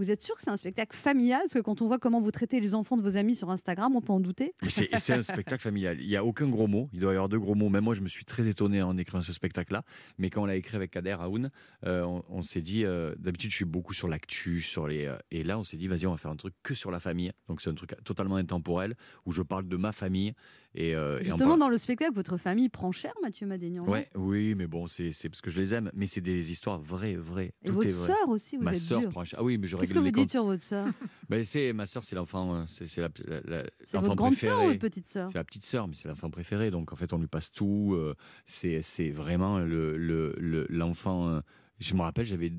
Vous 0.00 0.10
êtes 0.10 0.22
sûr 0.22 0.34
que 0.34 0.40
c'est 0.40 0.48
un 0.48 0.56
spectacle 0.56 0.96
familial? 0.96 1.40
Parce 1.42 1.52
que 1.52 1.58
quand 1.58 1.82
on 1.82 1.86
voit 1.86 1.98
comment 1.98 2.22
vous 2.22 2.30
traitez 2.30 2.58
les 2.58 2.74
enfants 2.74 2.96
de 2.96 3.02
vos 3.02 3.18
amis 3.18 3.36
sur 3.36 3.50
Instagram, 3.50 3.94
on 3.94 4.00
peut 4.00 4.14
en 4.14 4.20
douter. 4.20 4.54
C'est 4.66 5.12
un 5.12 5.22
spectacle 5.22 5.60
familial. 5.60 6.00
Il 6.00 6.08
n'y 6.08 6.16
a 6.16 6.24
aucun 6.24 6.48
gros 6.48 6.66
mot. 6.66 6.88
Il 6.94 7.00
doit 7.00 7.12
y 7.12 7.16
avoir 7.16 7.28
deux 7.28 7.38
gros 7.38 7.54
mots. 7.54 7.68
Même 7.68 7.84
moi, 7.84 7.92
je 7.92 8.00
me 8.00 8.08
suis 8.08 8.24
très 8.24 8.48
étonné 8.48 8.80
en 8.80 8.96
écrivant 8.96 9.20
ce 9.20 9.34
spectacle-là. 9.34 9.82
Mais 10.16 10.30
quand 10.30 10.44
on 10.44 10.46
l'a 10.46 10.56
écrit 10.56 10.76
avec 10.76 10.90
Kader 10.90 11.18
Aoun, 11.20 11.50
euh, 11.84 12.02
on, 12.04 12.24
on 12.30 12.40
s'est 12.40 12.62
dit, 12.62 12.86
euh, 12.86 13.14
d'habitude, 13.18 13.50
je 13.50 13.56
suis 13.56 13.66
beaucoup 13.66 13.92
sur 13.92 14.08
l'actu, 14.08 14.62
sur 14.62 14.88
les. 14.88 15.04
euh, 15.04 15.18
et 15.30 15.44
là, 15.44 15.58
on 15.58 15.64
s'est 15.64 15.76
dit, 15.76 15.86
vas-y, 15.86 16.06
on 16.06 16.12
va 16.12 16.16
faire 16.16 16.30
un 16.30 16.36
truc 16.36 16.54
que 16.62 16.72
sur 16.72 16.90
la 16.90 16.98
famille. 16.98 17.32
Donc, 17.48 17.60
c'est 17.60 17.68
un 17.68 17.74
truc 17.74 17.94
totalement 18.02 18.36
intemporel 18.36 18.94
où 19.26 19.32
je 19.32 19.42
parle 19.42 19.68
de 19.68 19.76
ma 19.76 19.92
famille. 19.92 20.32
Et, 20.76 20.94
euh, 20.94 21.20
Justement, 21.24 21.56
dans 21.56 21.68
le 21.68 21.78
spectacle, 21.78 22.14
votre 22.14 22.36
famille 22.36 22.68
prend 22.68 22.92
cher, 22.92 23.12
Mathieu 23.22 23.44
Madénian. 23.46 23.84
Ouais, 23.88 24.08
oui, 24.14 24.54
mais 24.54 24.68
bon, 24.68 24.86
c'est 24.86 25.10
parce 25.24 25.40
que 25.40 25.50
je 25.50 25.58
les 25.60 25.74
aime. 25.74 25.90
Mais 25.94 26.06
c'est 26.06 26.20
des 26.20 26.52
histoires 26.52 26.78
vraies, 26.80 27.16
vraies. 27.16 27.52
Et 27.62 27.68
Tout 27.68 27.74
votre 27.74 27.90
sœur 27.90 28.28
aussi, 28.28 28.56
vous 28.56 28.62
Ma 28.62 28.70
êtes 28.70 28.76
sœur 28.78 29.00
dur. 29.00 29.08
prend 29.10 29.24
cher. 29.24 29.40
Ah 29.40 29.42
oui, 29.42 29.58
mais 29.58 29.66
je 29.66 29.76
Qu'est-ce 29.76 29.92
que 29.92 29.98
vous 29.98 30.10
dites 30.12 30.30
sur 30.30 30.44
votre 30.44 30.62
sœur? 30.62 30.86
Ben, 31.28 31.42
c'est 31.44 31.72
ma 31.72 31.86
sœur, 31.86 32.04
c'est 32.04 32.14
l'enfant, 32.16 32.54
euh, 32.54 32.64
c'est 32.68 32.96
la, 32.98 33.08
la- 33.26 33.40
la- 33.40 33.64
C'est 33.84 33.94
l'enfant 33.94 34.08
votre 34.08 34.16
grande 34.16 34.34
sœur 34.34 34.60
ou 34.62 34.66
votre 34.66 34.78
petite 34.78 35.06
sœur? 35.08 35.28
C'est 35.30 35.38
la 35.38 35.44
petite 35.44 35.64
sœur, 35.64 35.88
mais 35.88 35.94
c'est 35.94 36.08
l'enfant 36.08 36.30
préféré. 36.30 36.70
Donc 36.70 36.92
en 36.92 36.96
fait, 36.96 37.12
on 37.12 37.18
lui 37.18 37.26
passe 37.28 37.50
tout. 37.52 37.94
euh, 37.94 38.14
c'est 38.46 38.82
c'est 38.82 39.10
vraiment 39.10 39.58
le 39.58 39.96
le- 39.96 40.34
le- 40.38 40.66
l'enfant. 40.70 41.28
euh, 41.28 41.40
je 41.78 41.94
me 41.94 42.02
rappelle, 42.02 42.26
j'avais 42.26 42.52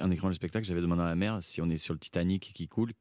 en 0.00 0.10
écrivant 0.10 0.28
le 0.28 0.34
spectacle, 0.34 0.64
j'avais 0.66 0.80
demandé 0.80 1.02
à 1.02 1.06
ma 1.06 1.14
mère 1.16 1.42
si 1.42 1.60
on 1.60 1.68
est 1.68 1.76
sur 1.78 1.94
le 1.94 2.00
Titanic 2.00 2.52
qui 2.54 2.68
coule. 2.68 2.92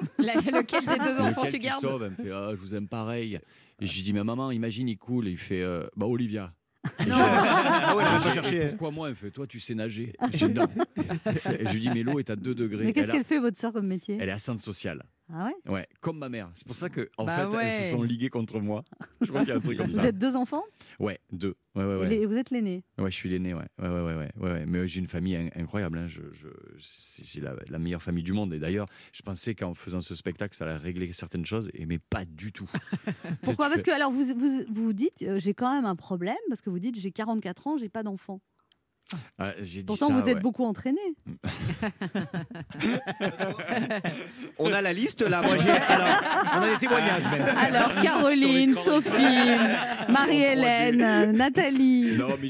La- 0.18 0.34
lequel 0.34 0.86
des 0.86 0.98
deux 1.04 1.20
enfants 1.20 1.42
lequel 1.44 1.52
tu 1.52 1.58
gardes 1.66 1.80
sauve 1.80 2.02
Elle 2.04 2.10
me 2.10 2.16
fait 2.16 2.30
ah, 2.32 2.50
je 2.50 2.56
vous 2.60 2.74
aime 2.74 2.88
pareil. 2.88 3.38
Et 3.80 3.86
je 3.86 3.94
lui 3.94 4.02
dis 4.02 4.12
mais 4.12 4.22
maman, 4.24 4.50
imagine 4.50 4.88
il 4.88 4.98
coule. 4.98 5.28
Et 5.28 5.32
il 5.32 5.38
fait 5.38 5.62
euh, 5.62 5.86
bah 5.96 6.06
Olivia. 6.06 6.52
Non. 7.06 7.14
Ah 7.16 7.94
ouais, 7.94 8.04
elle 8.26 8.32
cherché. 8.32 8.56
Et 8.62 8.66
Pourquoi 8.68 8.90
moi 8.90 9.08
Elle 9.08 9.12
me 9.12 9.16
fait 9.16 9.30
toi 9.30 9.46
tu 9.46 9.60
sais 9.60 9.74
nager? 9.74 10.14
Je 10.32 10.46
dis 10.46 10.52
non. 10.54 10.66
Je 11.26 11.72
lui 11.72 11.80
dis 11.80 11.90
mais 11.90 12.02
l'eau 12.02 12.18
est 12.18 12.30
à 12.30 12.36
2 12.36 12.54
degrés. 12.54 12.84
Mais 12.84 12.92
qu'est-ce 12.92 13.10
qu'elle 13.10 13.24
fait, 13.24 13.38
votre 13.38 13.58
sœur, 13.58 13.72
comme 13.72 13.86
métier? 13.86 14.16
Elle 14.20 14.28
est 14.28 14.32
assistante 14.32 14.60
sociale. 14.60 15.02
Ah 15.32 15.46
ouais? 15.46 15.72
Ouais, 15.72 15.86
comme 16.00 16.18
ma 16.18 16.28
mère. 16.28 16.50
C'est 16.54 16.66
pour 16.66 16.74
ça 16.76 16.88
que 16.88 17.08
en 17.16 17.24
Bah 17.24 17.48
fait, 17.50 17.56
elles 17.64 17.70
se 17.84 17.90
sont 17.92 18.02
liguées 18.02 18.30
contre 18.30 18.58
moi. 18.60 18.82
Je 19.20 19.28
crois 19.28 19.40
qu'il 19.40 19.50
y 19.50 19.52
a 19.52 19.56
un 19.56 19.60
truc 19.60 19.78
comme 19.78 19.86
Vous 19.86 19.92
ça. 19.98 20.06
êtes 20.06 20.18
deux 20.18 20.34
enfants? 20.36 20.62
Ouais, 20.98 21.20
deux. 21.30 21.54
Ouais, 21.76 21.84
ouais, 21.84 22.12
Et 22.12 22.18
ouais. 22.20 22.26
Vous 22.26 22.36
êtes 22.36 22.50
l'aîné? 22.50 22.82
Ouais, 22.98 23.10
je 23.10 23.16
suis 23.16 23.28
l'aîné, 23.28 23.54
ouais. 23.54 23.66
Ouais, 23.78 23.88
ouais, 23.88 24.28
ouais. 24.40 24.66
Mais 24.66 24.88
j'ai 24.88 24.98
une 24.98 25.06
famille 25.06 25.36
in- 25.36 25.48
incroyable. 25.54 25.98
hein. 25.98 26.08
Je, 26.08 26.22
je- 26.32 26.48
c'est 26.80 27.40
la, 27.40 27.54
la 27.68 27.78
meilleure 27.78 28.02
famille 28.02 28.24
du 28.24 28.32
monde. 28.32 28.52
Et 28.54 28.58
d'ailleurs, 28.58 28.86
je 29.12 29.22
pensais 29.22 29.54
qu'en 29.54 29.74
faisant 29.74 30.00
ce 30.00 30.14
spectacle, 30.14 30.56
ça 30.56 30.64
allait 30.64 30.76
régler 30.76 31.12
certaines 31.12 31.46
choses, 31.46 31.70
et 31.74 31.86
mais 31.86 31.98
pas 31.98 32.24
du 32.24 32.52
tout. 32.52 32.68
Pourquoi? 33.42 33.68
Parce 33.68 33.82
que, 33.82 33.90
alors, 33.92 34.10
vous 34.10 34.24
vous, 34.36 34.64
vous 34.68 34.92
dites, 34.92 35.22
euh, 35.22 35.38
j'ai 35.38 35.54
quand 35.54 35.72
même 35.72 35.84
un 35.84 35.96
problème, 35.96 36.36
parce 36.48 36.60
que 36.60 36.70
vous 36.70 36.78
dites, 36.80 36.98
j'ai 36.98 37.12
44 37.12 37.66
ans, 37.68 37.76
j'ai 37.78 37.88
pas 37.88 38.02
d'enfant. 38.02 38.40
Ah, 39.38 39.52
j'ai 39.60 39.80
dit 39.80 39.84
Pourtant, 39.86 40.08
ça, 40.08 40.14
vous 40.14 40.28
êtes 40.28 40.40
beaucoup 40.40 40.64
entraîné. 40.64 41.00
On 44.58 44.72
a 44.72 44.82
la 44.82 44.92
liste 44.92 45.22
là, 45.22 45.42
moi. 45.42 45.52
Alors, 45.88 46.08
On 46.56 46.62
a 46.62 46.70
des 46.70 46.76
témoignages 46.78 47.24
même. 47.30 47.56
Alors, 47.56 47.94
Caroline, 48.02 48.74
Sophie, 48.74 49.48
Marie-Hélène, 50.10 51.32
Nathalie. 51.32 52.16
Non, 52.16 52.28
mais 52.40 52.48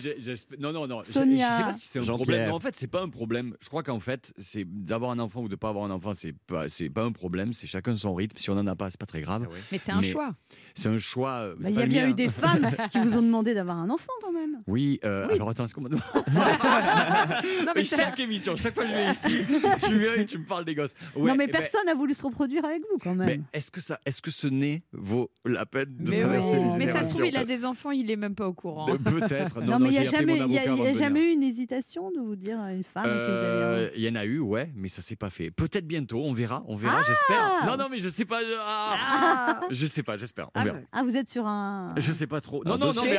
non, 0.59 0.73
non, 0.73 0.87
non. 0.87 1.03
Je- 1.05 1.12
Sonia. 1.12 1.49
Je 1.51 1.57
sais 1.57 1.62
pas 1.64 1.73
si 1.73 1.88
c'est 1.88 1.99
un 1.99 2.03
problème. 2.14 2.49
Non, 2.49 2.57
en 2.57 2.61
fait, 2.61 2.77
c'est 2.77 2.87
pas 2.87 3.03
un 3.03 3.09
problème. 3.09 3.55
Je 3.61 3.68
crois 3.68 3.83
qu'en 3.83 4.01
fait, 4.01 4.33
c'est 4.38 4.64
d'avoir 4.64 5.11
un 5.12 5.18
enfant 5.18 5.42
ou 5.42 5.49
de 5.49 5.57
pas 5.57 5.68
avoir 5.68 5.85
un 5.85 5.90
enfant, 5.90 6.12
c'est 6.14 6.35
pas, 6.46 6.68
c'est 6.68 6.90
pas 6.90 7.05
un 7.05 7.12
problème. 7.12 7.53
C'est 7.53 7.66
chacun 7.66 7.96
son 7.96 8.14
rythme. 8.14 8.37
Si 8.38 8.51
on 8.51 8.59
en 8.59 8.66
a 8.66 8.77
pas, 8.77 8.90
c'est 8.90 9.01
pas 9.01 9.07
très 9.07 9.20
grave. 9.20 9.46
Mais 9.73 9.79
c'est 9.79 9.92
un 9.92 10.01
Mais- 10.01 10.09
choix. 10.11 10.35
C'est 10.75 10.88
un 10.88 10.99
choix. 10.99 11.49
Bah, 11.59 11.68
Il 11.68 11.75
y 11.75 11.83
a 11.83 11.87
bien 11.87 12.03
mien. 12.05 12.11
eu 12.11 12.14
des 12.14 12.29
femmes 12.29 12.70
qui 12.92 12.99
vous 12.99 13.16
ont 13.16 13.23
demandé 13.23 13.55
d'avoir 13.55 13.79
un 13.79 13.90
enfant 13.90 14.12
quand 14.23 14.33
même. 14.33 14.62
Oui, 14.66 15.01
euh, 15.05 15.29
alors 15.31 15.51
attends, 15.51 15.64
est-ce 15.64 15.75
qu'on 15.75 15.81
m'a 15.83 15.88
demandé 15.88 16.05
Non, 17.66 17.72
mais 17.74 17.84
chaque 17.84 18.18
émission, 18.20 18.56
chaque 18.56 18.74
fois 18.74 18.84
que 18.84 18.90
je 18.90 18.94
viens 18.96 19.10
ici, 19.12 19.44
tu 19.86 19.98
viens 19.98 20.14
et 20.14 20.24
tu 20.26 20.38
me 20.38 20.44
parles 20.44 20.64
des 20.64 20.74
gosses. 20.74 20.94
Ouais, 21.14 21.30
non, 21.30 21.36
mais 21.36 21.44
eh 21.48 21.52
ben, 21.52 21.60
personne 21.60 21.86
n'a 21.86 21.94
voulu 21.94 22.14
se 22.14 22.22
reproduire 22.24 22.64
avec 22.64 22.80
vous 22.90 22.98
quand 23.02 23.14
même. 23.14 23.26
mais 23.26 23.40
est-ce 23.52 23.70
que 23.70 23.80
ça, 23.80 23.98
est-ce 24.06 24.20
que 24.22 24.30
ce 24.30 24.46
nez 24.46 24.82
vaut 24.92 25.30
la 25.44 25.66
peine 25.66 25.94
de 25.98 26.10
mais, 26.10 26.20
traverser 26.20 26.56
oui. 26.58 26.72
les 26.72 26.78
mais 26.78 26.86
ça 26.92 27.02
se 27.02 27.10
trouve, 27.10 27.26
il 27.26 27.36
a 27.36 27.44
des 27.44 27.64
enfants, 27.66 27.90
il 27.90 28.10
est 28.10 28.16
même 28.16 28.34
pas 28.34 28.46
au 28.48 28.52
courant. 28.52 28.86
De- 28.86 28.96
Peut-être. 28.96 29.60
Non, 29.60 29.66
Non, 29.66 29.78
non, 29.78 29.78
mais 29.86 29.88
il 29.94 30.00
n'y 30.00 30.06
a, 30.06 30.10
jamais, 30.10 30.36
y 30.38 30.40
a- 30.58 30.64
y 30.92 31.02
a 31.04 31.10
eu 31.10 31.32
une 31.32 31.42
hésitation 31.42 32.10
de 32.10 32.20
vous 32.20 32.36
dire 32.36 32.58
à 32.60 32.72
une 32.72 32.84
femme 32.84 33.04
Euh, 33.06 33.90
Il 33.94 34.02
y 34.02 34.08
en 34.08 34.14
a 34.16 34.24
eu, 34.24 34.38
ouais, 34.38 34.70
mais 34.74 34.88
ça 34.88 35.02
s'est 35.02 35.16
pas 35.16 35.30
fait. 35.30 35.50
Peut-être 35.50 35.86
bientôt, 35.86 36.20
on 36.24 36.32
verra, 36.32 36.62
on 36.66 36.76
verra, 36.76 36.98
Ah 37.00 37.04
j'espère. 37.06 37.66
Non, 37.66 37.76
non, 37.76 37.88
mais 37.90 38.00
je 38.00 38.08
sais 38.08 38.24
pas. 38.24 38.40
je- 38.40 38.56
ah, 38.60 38.96
Ah, 39.12 39.60
je 39.70 39.86
sais 39.86 40.02
pas, 40.02 40.16
j'espère, 40.16 40.46
on 40.48 40.50
Ah, 40.54 40.64
verra. 40.64 40.78
Ah, 40.92 41.02
vous 41.02 41.16
êtes 41.16 41.28
sur 41.28 41.46
un. 41.46 41.94
Je 41.96 42.12
sais 42.12 42.26
pas 42.26 42.40
trop. 42.40 42.62
Non, 42.64 42.76
non, 42.78 42.92
non, 42.92 43.02
mais. 43.04 43.18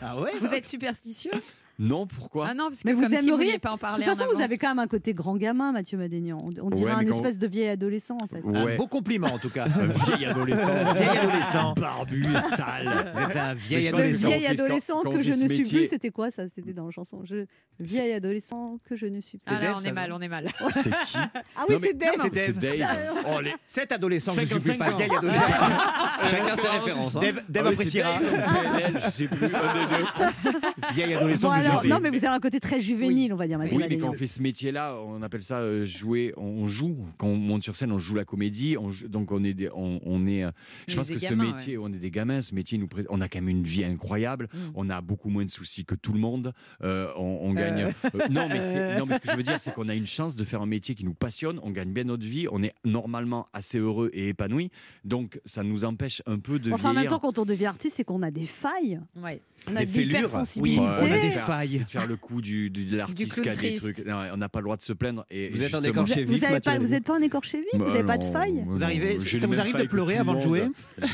Ah 0.00 0.18
ouais 0.20 0.32
Vous 0.40 0.52
êtes 0.54 0.66
superstitieux 0.66 1.30
Non, 1.78 2.06
pourquoi 2.06 2.48
Ah 2.50 2.54
non, 2.54 2.64
parce 2.68 2.82
que 2.82 2.88
Mais 2.88 2.92
vous 2.94 3.00
comme 3.02 3.10
si 3.10 3.16
vous 3.22 3.28
aimeriez- 3.28 3.46
vouliez 3.46 3.58
pas 3.58 3.70
en 3.70 3.74
De 3.74 3.80
parler 3.80 4.04
toute 4.04 4.14
façon, 4.14 4.30
vous 4.34 4.40
avez 4.42 4.58
quand 4.58 4.68
même 4.68 4.78
un 4.78 4.86
côté 4.86 5.14
grand 5.14 5.36
gamin, 5.36 5.72
Mathieu 5.72 5.96
Madénian. 5.98 6.38
On, 6.42 6.50
on 6.66 6.70
dirait 6.70 6.94
Ouais, 6.94 7.04
un 7.04 7.10
espèce 7.12 7.38
de 7.38 7.46
vieil 7.46 7.68
adolescent 7.68 8.16
en 8.22 8.26
fait. 8.26 8.42
Un 8.46 8.76
beau 8.76 8.86
compliment 8.86 9.28
en 9.28 9.38
tout 9.38 9.48
cas. 9.50 9.64
Un 9.80 9.86
vieil 9.86 10.26
adolescent. 10.26 10.74
Vieil 10.94 11.08
adolescent. 11.18 11.74
Barbu 11.74 12.24
et 12.26 12.40
sale. 12.56 13.12
Vous 13.14 13.22
êtes 13.22 13.36
un 13.36 13.54
vieil 13.54 13.88
adolescent. 13.88 14.28
vieil 14.28 14.46
adolescent 14.46 15.02
que 15.02 15.22
je 15.22 15.30
ne 15.32 15.48
suis 15.48 15.64
plus, 15.68 15.86
c'était 15.86 16.10
quoi 16.10 16.30
ça 16.30 16.44
C'était 16.54 16.72
dans 16.72 16.84
la 16.86 16.90
chanson. 16.90 17.20
Je... 17.24 17.46
Vieil 17.80 18.12
adolescent 18.12 18.78
que 18.88 18.94
je 18.94 19.06
ne 19.06 19.20
suis 19.20 19.38
plus. 19.38 19.54
Ah 19.56 19.60
là, 19.60 19.74
on 19.76 19.80
est 19.80 19.92
mal, 19.92 20.12
on 20.12 20.20
est 20.20 20.28
mal. 20.28 20.48
C'est 20.70 20.90
qui 20.90 21.16
Ah 21.56 21.64
oui, 21.68 21.76
c'est 21.80 21.96
Dave. 21.96 22.12
C'est 22.34 22.58
Dave. 22.58 22.88
Oh, 23.34 23.40
les... 23.40 23.52
Cet 23.66 23.92
adolescent 23.92 24.34
que 24.34 24.40
je 24.42 24.46
suis 24.46 24.54
plus 24.56 24.72
55 24.72 24.78
pas 24.90 24.96
vieil 24.96 25.16
adolescent. 25.16 25.40
chacun 26.30 26.56
ses 26.56 26.68
références. 26.68 27.16
hein. 27.16 27.20
Dave, 27.20 27.42
Ah 27.64 27.68
appréciera. 27.68 28.10
Dave 28.18 28.72
PNL, 28.82 29.00
je 29.04 29.10
sais 29.10 29.26
plus. 29.26 29.48
Vieil 30.92 31.14
adolescent 31.14 31.50
alors, 31.66 31.86
non, 31.86 32.00
mais 32.00 32.10
vous 32.10 32.24
avez 32.24 32.34
un 32.34 32.40
côté 32.40 32.60
très 32.60 32.80
juvénile, 32.80 33.32
on 33.32 33.36
va 33.36 33.46
dire, 33.46 33.58
Mathieu 33.58 33.76
Oui, 33.76 33.84
mais 33.88 33.96
quand 33.96 34.08
on 34.10 34.12
fait 34.12 34.26
ce 34.26 34.42
métier-là, 34.42 34.96
on 35.06 35.22
appelle 35.22 35.42
ça 35.42 35.58
euh, 35.58 35.84
jouer. 35.86 36.32
On 36.36 36.66
joue. 36.66 36.96
Quand 37.18 37.26
on 37.28 37.36
monte 37.36 37.62
sur 37.62 37.74
scène, 37.76 37.92
on 37.92 37.98
joue 37.98 38.14
la 38.14 38.24
comédie. 38.24 38.76
On 38.78 38.90
joue- 38.90 39.08
donc 39.08 39.32
on 39.32 39.42
est, 39.44 39.54
des- 39.54 39.70
on, 39.74 40.00
on 40.04 40.26
est. 40.26 40.44
euh, 40.44 40.50
Je 40.88 40.96
pense 40.96 41.08
que 41.08 41.14
des 41.14 41.20
ce 41.20 41.30
gamins, 41.30 41.44
métier, 41.52 41.78
on 41.78 41.88
est 41.88 41.98
des 41.98 42.10
gamins. 42.10 42.40
Ce 42.40 42.54
métier, 42.54 42.78
nous, 42.78 42.88
pré- 42.88 43.04
on 43.08 43.20
a 43.20 43.28
quand 43.28 43.38
même 43.40 43.48
une 43.48 43.62
vie 43.64 43.84
incroyable. 43.84 44.48
Mm. 44.52 44.58
On 44.74 44.90
a 44.90 45.00
beaucoup 45.00 45.28
moins 45.28 45.44
de 45.44 45.50
soucis 45.50 45.84
que 45.84 45.94
tout 45.94 46.12
le 46.12 46.18
monde. 46.20 46.52
Euh, 46.82 47.08
on, 47.16 47.38
on 47.42 47.52
gagne. 47.54 47.82
Euh. 48.04 48.08
euh, 48.14 48.28
non, 48.30 48.48
mais 48.48 48.60
c'est- 48.60 48.96
non, 48.98 49.06
mais 49.06 49.16
ce 49.16 49.20
que 49.20 49.30
je 49.30 49.36
veux 49.36 49.42
dire, 49.42 49.58
c'est 49.60 49.72
qu'on 49.74 49.88
a 49.88 49.94
une 49.94 50.06
chance 50.06 50.36
de 50.36 50.44
faire 50.44 50.62
un 50.62 50.66
métier 50.66 50.94
qui 50.94 51.04
nous 51.04 51.14
passionne. 51.14 51.58
On 51.62 51.70
gagne 51.70 51.92
bien 51.92 52.04
notre 52.04 52.24
vie. 52.24 52.46
On 52.50 52.62
est 52.62 52.72
normalement 52.84 53.46
assez 53.52 53.78
heureux 53.78 54.10
et 54.12 54.28
épanoui. 54.28 54.70
Donc 55.04 55.40
ça 55.44 55.62
nous 55.62 55.84
empêche 55.84 56.22
un 56.26 56.38
peu 56.38 56.58
de 56.58 56.72
Enfin, 56.72 56.90
en 56.90 56.92
même 56.92 57.02
vieillir. 57.02 57.10
temps, 57.10 57.18
quand 57.18 57.38
on 57.38 57.44
devient 57.44 57.66
artiste, 57.66 57.96
c'est 57.96 58.04
qu'on 58.04 58.22
a 58.22 58.30
des 58.30 58.46
failles. 58.46 59.00
Ouais. 59.16 59.40
On 59.70 59.76
a 59.76 59.80
Des 59.80 59.86
de 59.86 59.90
fêlures. 59.90 60.30
Oui, 60.56 60.76
on 60.78 60.84
a 60.86 61.18
des 61.18 61.30
failles. 61.30 61.51
De 61.60 61.84
faire 61.88 62.06
le 62.06 62.16
coup 62.16 62.40
du, 62.40 62.70
du- 62.70 62.84
de 62.84 62.96
l'artiste 62.96 63.40
clown 63.42 63.56
qui 63.56 63.66
a 63.66 63.70
des 63.70 63.76
trucs. 63.76 64.04
Non, 64.06 64.22
on 64.32 64.36
n'a 64.36 64.48
pas 64.48 64.60
le 64.60 64.64
droit 64.64 64.76
de 64.76 64.82
se 64.82 64.92
plaindre. 64.92 65.24
Et, 65.30 65.48
Vous 65.50 65.62
êtes 65.62 65.74
un 65.74 65.78
justement- 65.82 66.02
écorché 66.04 66.24
Vous 66.24 66.32
vif, 66.32 66.42
n'êtes 66.42 66.64
pas, 66.64 66.72
vous 66.72 66.78
Madénian. 66.80 66.96
êtes 66.96 67.04
pas 67.04 67.16
un 67.16 67.22
écorché 67.22 67.58
vif 67.58 67.68
Vous 67.74 67.78
Bah 67.78 67.86
n'avez 67.92 68.04
pas 68.04 68.18
de 68.18 68.24
failles 68.24 68.52
moi, 68.64 68.64
Vous 68.74 68.82
arrivez- 68.84 69.20
ça 69.20 69.46
vous 69.46 69.60
arrive 69.60 69.76
de 69.76 69.86
pleurer 69.86 70.16
avant 70.18 70.34
de 70.34 70.40
jouer 70.40 70.64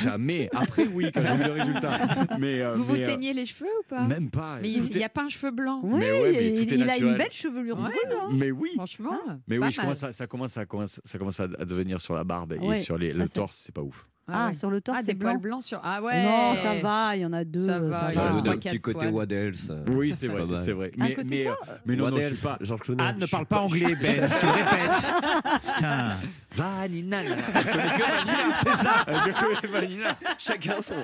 Jamais. 0.02 0.48
Après, 0.54 0.86
oui, 0.86 1.10
quand 1.12 1.22
j'ai 1.22 1.36
vu 1.36 1.44
le 1.44 1.52
résultat. 1.52 1.98
Mais, 2.38 2.60
euh, 2.62 2.72
Vous 2.74 2.84
vous 2.84 2.94
euh, 2.94 3.04
teignez 3.04 3.32
les 3.34 3.44
cheveux 3.46 3.66
ou 3.80 3.88
pas 3.88 4.04
Même 4.06 4.30
pas. 4.30 4.58
Mais 4.62 4.70
il 4.70 4.96
n'y 4.96 5.04
a 5.04 5.08
pas 5.08 5.24
un 5.24 5.28
cheveu 5.28 5.50
blanc. 5.50 5.80
Oui, 5.82 5.98
Mais 5.98 6.10
ouais, 6.12 6.32
mais 6.32 6.54
il, 6.54 6.66
tout 6.66 6.74
est 6.74 6.76
il 6.78 6.88
a 6.90 6.96
une 6.98 7.16
belle 7.16 7.32
chevelure 7.32 7.76
Ouais. 7.78 7.84
brune. 7.84 8.18
hein. 8.20 8.28
Mais 8.32 8.50
oui. 8.50 8.70
Franchement. 8.74 9.18
Mais 9.46 9.58
pas 9.58 9.66
oui, 9.66 9.72
je 9.72 9.76
mal. 9.78 9.86
commence 9.86 10.02
à- 10.04 10.12
ça, 10.12 10.26
commence 10.26 10.56
à, 10.56 10.66
commence- 10.66 11.00
ça 11.04 11.18
commence 11.18 11.40
à, 11.40 11.44
à 11.44 11.64
devenir 11.64 12.00
sur 12.00 12.14
la 12.14 12.24
barbe 12.24 12.54
et 12.54 12.76
sur 12.76 12.96
les, 12.98 13.12
le 13.12 13.24
fait. 13.24 13.28
torse, 13.32 13.62
c'est 13.64 13.74
pas 13.74 13.82
ouf. 13.82 14.06
Ah, 14.30 14.48
ouais. 14.48 14.54
sur 14.54 14.70
le 14.70 14.80
torse, 14.80 14.98
Ah, 14.98 15.02
c'est 15.04 15.14
des 15.14 15.18
blanc. 15.18 15.36
blancs 15.36 15.62
sur. 15.62 15.80
Ah 15.82 16.02
ouais. 16.02 16.22
Non, 16.22 16.54
ça 16.62 16.74
va, 16.82 17.16
il 17.16 17.22
y 17.22 17.24
en 17.26 17.32
a 17.32 17.44
deux. 17.44 17.64
Ça 17.64 17.78
va, 17.80 17.98
ça 18.00 18.06
il 18.08 18.10
y 18.10 18.14
Ça 18.14 18.22
a 18.22 18.28
a 18.28 18.32
va. 18.32 18.42
quatre 18.42 18.60
petit 18.60 18.80
côté. 18.80 19.06
Waddles. 19.08 19.52
Oui, 19.90 20.12
c'est 20.14 20.28
vrai, 20.28 20.42
c'est 20.62 20.72
vrai. 20.72 20.90
Un 20.98 21.04
Mais, 21.04 21.14
côté 21.14 21.28
mais, 21.30 21.44
quoi 21.44 21.58
euh, 21.68 21.76
mais 21.86 21.96
non, 21.96 22.10
non, 22.10 22.16
je 22.20 22.34
suis 22.34 22.46
pas. 22.46 22.58
Anne 22.98 23.18
ne 23.18 23.26
parle 23.26 23.46
pas 23.46 23.56
pas- 23.56 23.62
anglais, 23.62 23.96
Ben, 24.00 24.28
je 24.30 24.38
te 24.38 24.46
répète. 24.46 25.74
Putain. 25.74 26.12
Vanina. 26.54 27.18
C'est 27.22 28.70
ça. 28.70 29.04
Je 29.08 29.32
connais 29.32 29.72
Vanina. 29.80 30.08
Chacun 30.38 30.80
son. 30.82 30.94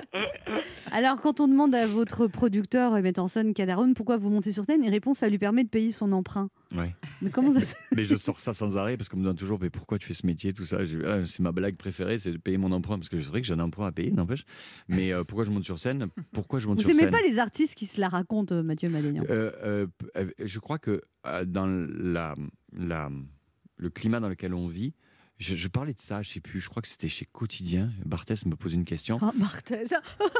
Alors, 0.91 1.21
quand 1.21 1.39
on 1.39 1.47
demande 1.47 1.73
à 1.75 1.85
votre 1.87 2.27
producteur 2.27 2.97
et 2.97 3.01
metteur 3.01 3.23
en 3.25 3.27
scène 3.27 3.53
pourquoi 3.95 4.17
vous 4.17 4.29
montez 4.29 4.51
sur 4.51 4.63
scène, 4.65 4.83
il 4.83 4.89
répond 4.89 5.13
ça 5.13 5.29
lui 5.29 5.37
permet 5.37 5.63
de 5.63 5.69
payer 5.69 5.91
son 5.91 6.11
emprunt. 6.11 6.49
Ouais. 6.75 6.95
Mais 7.21 7.29
comment 7.29 7.51
ça 7.51 7.59
Mais 7.95 8.05
je 8.05 8.15
sors 8.15 8.39
ça 8.39 8.53
sans 8.53 8.77
arrêt 8.77 8.97
parce 8.97 9.07
qu'on 9.09 9.17
me 9.17 9.23
demande 9.23 9.37
toujours 9.37 9.59
mais 9.61 9.69
pourquoi 9.69 9.97
tu 9.99 10.07
fais 10.07 10.13
ce 10.13 10.25
métier, 10.25 10.53
tout 10.53 10.65
ça? 10.65 10.79
Ah, 11.05 11.25
c'est 11.25 11.41
ma 11.41 11.51
blague 11.51 11.75
préférée, 11.77 12.17
c'est 12.17 12.31
de 12.31 12.37
payer 12.37 12.57
mon 12.57 12.71
emprunt 12.71 12.97
parce 12.97 13.09
que 13.09 13.19
je 13.19 13.29
sais 13.31 13.41
que 13.41 13.47
j'ai 13.47 13.53
un 13.53 13.59
emprunt 13.59 13.85
à 13.87 13.91
payer, 13.91 14.11
n'empêche. 14.11 14.45
Mais 14.87 15.13
euh, 15.13 15.23
pourquoi 15.23 15.45
je 15.45 15.51
monte 15.51 15.63
sur 15.65 15.77
scène? 15.79 16.07
Pourquoi 16.33 16.59
je 16.59 16.67
monte 16.67 16.77
Vous 16.81 16.89
sur 16.89 16.95
scène? 16.95 17.11
pas 17.11 17.21
les 17.21 17.39
artistes 17.39 17.75
qui 17.75 17.85
se 17.85 17.99
la 18.01 18.09
racontent, 18.09 18.55
euh, 18.55 18.63
Mathieu 18.63 18.89
Madénian 18.89 19.23
Euh, 19.29 19.87
Je 20.43 20.59
crois 20.59 20.79
que 20.79 21.01
dans 21.45 21.67
la, 21.67 22.35
la, 22.73 23.09
le 23.77 23.89
climat 23.89 24.19
dans 24.19 24.29
lequel 24.29 24.53
on 24.53 24.67
vit, 24.67 24.93
je, 25.37 25.55
je 25.55 25.67
parlais 25.67 25.93
de 25.93 25.99
ça, 25.99 26.21
je 26.21 26.29
sais 26.29 26.39
plus, 26.39 26.61
je 26.61 26.69
crois 26.69 26.81
que 26.81 26.87
c'était 26.87 27.09
chez 27.09 27.25
Quotidien. 27.25 27.91
Barthès 28.05 28.45
me 28.45 28.55
pose 28.55 28.73
une 28.73 28.85
question. 28.85 29.19
Ah, 29.21 29.31
Barthez. 29.35 29.83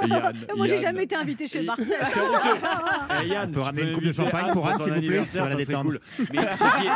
Et 0.03 0.07
Yann- 0.07 0.33
Moi, 0.57 0.67
j'ai 0.67 0.77
jamais 0.79 1.03
été 1.03 1.15
invité 1.15 1.47
chez 1.47 1.63
Barthez. 1.63 1.83
C'est 2.03 2.19
honteux. 2.21 3.27
Yann, 3.27 3.49
On 3.49 3.53
peut 3.53 3.59
ramener 3.59 3.81
une 3.83 3.87
peux 3.89 3.93
coupe 3.95 4.03
de 4.05 4.13
champagne 4.13 4.53
pour 4.53 4.65
s'il 4.73 4.77
vous 4.79 4.83
plaît, 4.85 4.93
anniversaire, 4.97 5.43
ça 5.43 5.49
va 5.49 5.55
la 5.59 5.65
serait 5.65 5.65
cool. 5.83 5.99
Mais, 6.19 6.25
je 6.25 6.81
dis- 6.81 6.89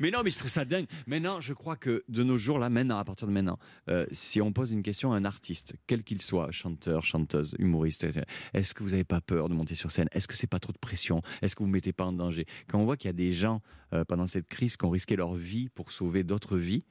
mais 0.00 0.10
non, 0.10 0.22
mais 0.24 0.30
je 0.30 0.38
trouve 0.38 0.50
ça 0.50 0.64
dingue. 0.64 0.86
Maintenant, 1.06 1.40
je 1.40 1.52
crois 1.52 1.76
que 1.76 2.04
de 2.08 2.22
nos 2.22 2.36
jours, 2.36 2.58
là, 2.58 2.68
maintenant, 2.68 2.98
à 2.98 3.04
partir 3.04 3.26
de 3.26 3.32
maintenant, 3.32 3.58
euh, 3.88 4.06
si 4.12 4.40
on 4.40 4.52
pose 4.52 4.72
une 4.72 4.82
question 4.82 5.12
à 5.12 5.16
un 5.16 5.24
artiste, 5.24 5.74
quel 5.86 6.02
qu'il 6.02 6.22
soit, 6.22 6.50
chanteur, 6.50 7.04
chanteuse, 7.04 7.54
humoriste, 7.58 8.06
est-ce 8.54 8.74
que 8.74 8.82
vous 8.82 8.90
n'avez 8.90 9.04
pas 9.04 9.20
peur 9.20 9.48
de 9.48 9.54
monter 9.54 9.74
sur 9.74 9.90
scène? 9.90 10.08
Est-ce 10.12 10.28
que 10.28 10.36
c'est 10.36 10.46
pas 10.46 10.60
trop 10.60 10.72
de 10.72 10.78
pression? 10.78 11.22
Est-ce 11.42 11.54
que 11.54 11.62
vous 11.62 11.68
ne 11.68 11.72
mettez 11.72 11.92
pas 11.92 12.04
en 12.04 12.12
danger? 12.12 12.46
Quand 12.68 12.78
on 12.78 12.84
voit 12.84 12.96
qu'il 12.96 13.08
y 13.08 13.10
a 13.10 13.14
des 13.14 13.32
gens 13.32 13.60
euh, 13.92 14.04
pendant 14.04 14.26
cette 14.26 14.46
crise 14.46 14.76
qui 14.76 14.84
ont 14.84 14.90
risqué 14.90 15.16
leur 15.16 15.34
vie 15.34 15.68
pour 15.68 15.92
sauver 15.92 16.22
d'autres 16.24 16.56
vies, 16.56 16.84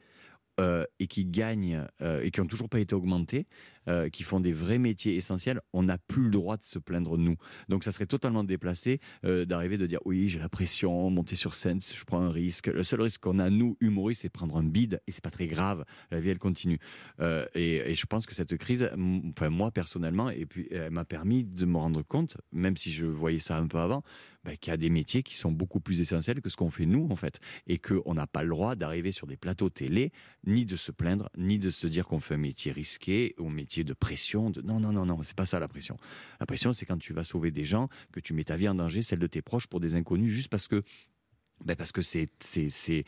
euh, 0.60 0.84
et 1.00 1.08
qui 1.08 1.24
gagnent 1.24 1.86
et 2.02 2.32
qui 2.32 2.42
n'ont 2.42 2.48
toujours 2.48 2.68
pas 2.68 2.82
été 2.82 2.94
augmentés, 2.94 3.48
euh, 3.88 4.10
qui 4.10 4.24
font 4.24 4.40
des 4.40 4.54
vrais 4.54 4.78
métiers 4.78 5.16
essentiels, 5.16 5.62
on 5.74 5.84
n'a 5.84 5.98
plus 5.98 6.24
le 6.24 6.30
droit 6.32 6.58
de 6.58 6.64
se 6.64 6.80
plaindre 6.80 7.18
nous. 7.18 7.38
Donc 7.70 7.84
ça 7.84 7.92
serait 7.92 8.06
totalement 8.06 8.44
déplacé 8.44 9.00
euh, 9.26 9.46
d'arriver 9.46 9.78
de 9.78 9.86
dire 9.86 10.00
oui 10.06 10.30
j'ai 10.30 10.40
la 10.40 10.50
pression, 10.50 11.10
monter 11.10 11.36
sur 11.36 11.56
scène, 11.56 11.80
je 11.82 12.04
prends 12.04 12.22
un 12.22 12.32
risque. 12.32 12.68
Le 12.68 12.84
seul 12.84 13.02
risque 13.02 13.22
qu'on 13.22 13.40
a 13.40 13.50
nous 13.50 13.78
humoristes 13.80 14.24
c'est 14.24 14.30
prendre 14.30 14.58
un 14.58 14.64
bide 14.64 15.02
et 15.08 15.12
c'est 15.12 15.24
pas 15.24 15.32
très 15.32 15.48
grave. 15.48 15.86
La 16.12 16.20
vie 16.20 16.30
elle 16.30 16.40
continue. 16.40 16.80
Euh, 17.20 17.46
et, 17.56 17.96
je 17.96 18.06
pense 18.06 18.26
que 18.26 18.36
cette 18.36 18.56
crise, 18.58 18.90
enfin 19.30 19.50
moi 19.50 19.72
personnellement, 19.72 20.30
et 20.30 20.46
puis 20.46 20.68
elle 20.72 20.92
m'a 20.92 21.06
permis 21.06 21.44
de 21.44 21.66
me 21.66 21.78
rendre 21.78 22.02
compte, 22.02 22.38
même 22.52 22.78
si 22.78 22.92
je 22.92 23.06
voyais 23.06 23.40
ça 23.40 23.58
un 23.58 23.68
peu 23.68 23.80
avant, 23.80 24.04
bah, 24.46 24.56
qu'il 24.56 24.72
y 24.72 24.74
a 24.74 24.78
des 24.78 24.90
métiers 24.90 25.22
qui 25.22 25.36
sont 25.36 25.52
beaucoup 25.52 25.80
plus 25.82 26.00
essentiels 26.00 26.42
que 26.42 26.50
ce 26.50 26.56
qu'on 26.56 26.70
fait 26.70 26.86
nous 26.86 27.08
en 27.12 27.16
fait, 27.16 27.40
et 27.68 27.78
qu'on 27.78 28.14
n'a 28.14 28.26
pas 28.26 28.44
le 28.44 28.50
droit 28.50 28.76
d'arriver 28.76 29.12
sur 29.12 29.28
des 29.28 29.38
plateaux 29.38 29.70
télé 29.70 30.12
ni 30.46 30.66
de 30.66 30.76
se 30.76 30.92
plaindre, 30.92 31.30
ni 31.38 31.60
de 31.60 31.70
se 31.70 31.88
dire 31.88 32.08
qu'on 32.08 32.20
fait 32.20 32.36
un 32.36 32.38
métier 32.38 32.72
risqué 32.72 33.36
ou 33.38 33.48
un 33.48 33.52
métier 33.52 33.69
de 33.78 33.94
pression. 33.94 34.50
De... 34.50 34.62
Non, 34.62 34.80
non, 34.80 34.92
non, 34.92 35.06
non, 35.06 35.22
c'est 35.24 35.36
pas 35.36 35.46
ça 35.46 35.60
la 35.60 35.68
pression. 35.68 35.98
La 36.40 36.46
pression, 36.46 36.74
c'est 36.74 36.86
quand 36.86 36.98
tu 36.98 37.14
vas 37.14 37.24
sauver 37.24 37.52
des 37.52 37.66
gens, 37.66 37.88
que 38.12 38.20
tu 38.20 38.34
mets 38.34 38.44
ta 38.44 38.56
vie 38.56 38.68
en 38.68 38.76
danger, 38.76 39.02
celle 39.02 39.20
de 39.20 39.28
tes 39.28 39.42
proches, 39.42 39.68
pour 39.68 39.80
des 39.80 39.96
inconnus, 39.96 40.32
juste 40.32 40.50
parce 40.50 40.68
que. 40.68 40.84
Ben 41.66 41.76
parce 41.76 41.92
que 41.92 42.02
c'est 42.02 42.30
c'est 42.40 42.70
c'est 42.70 43.04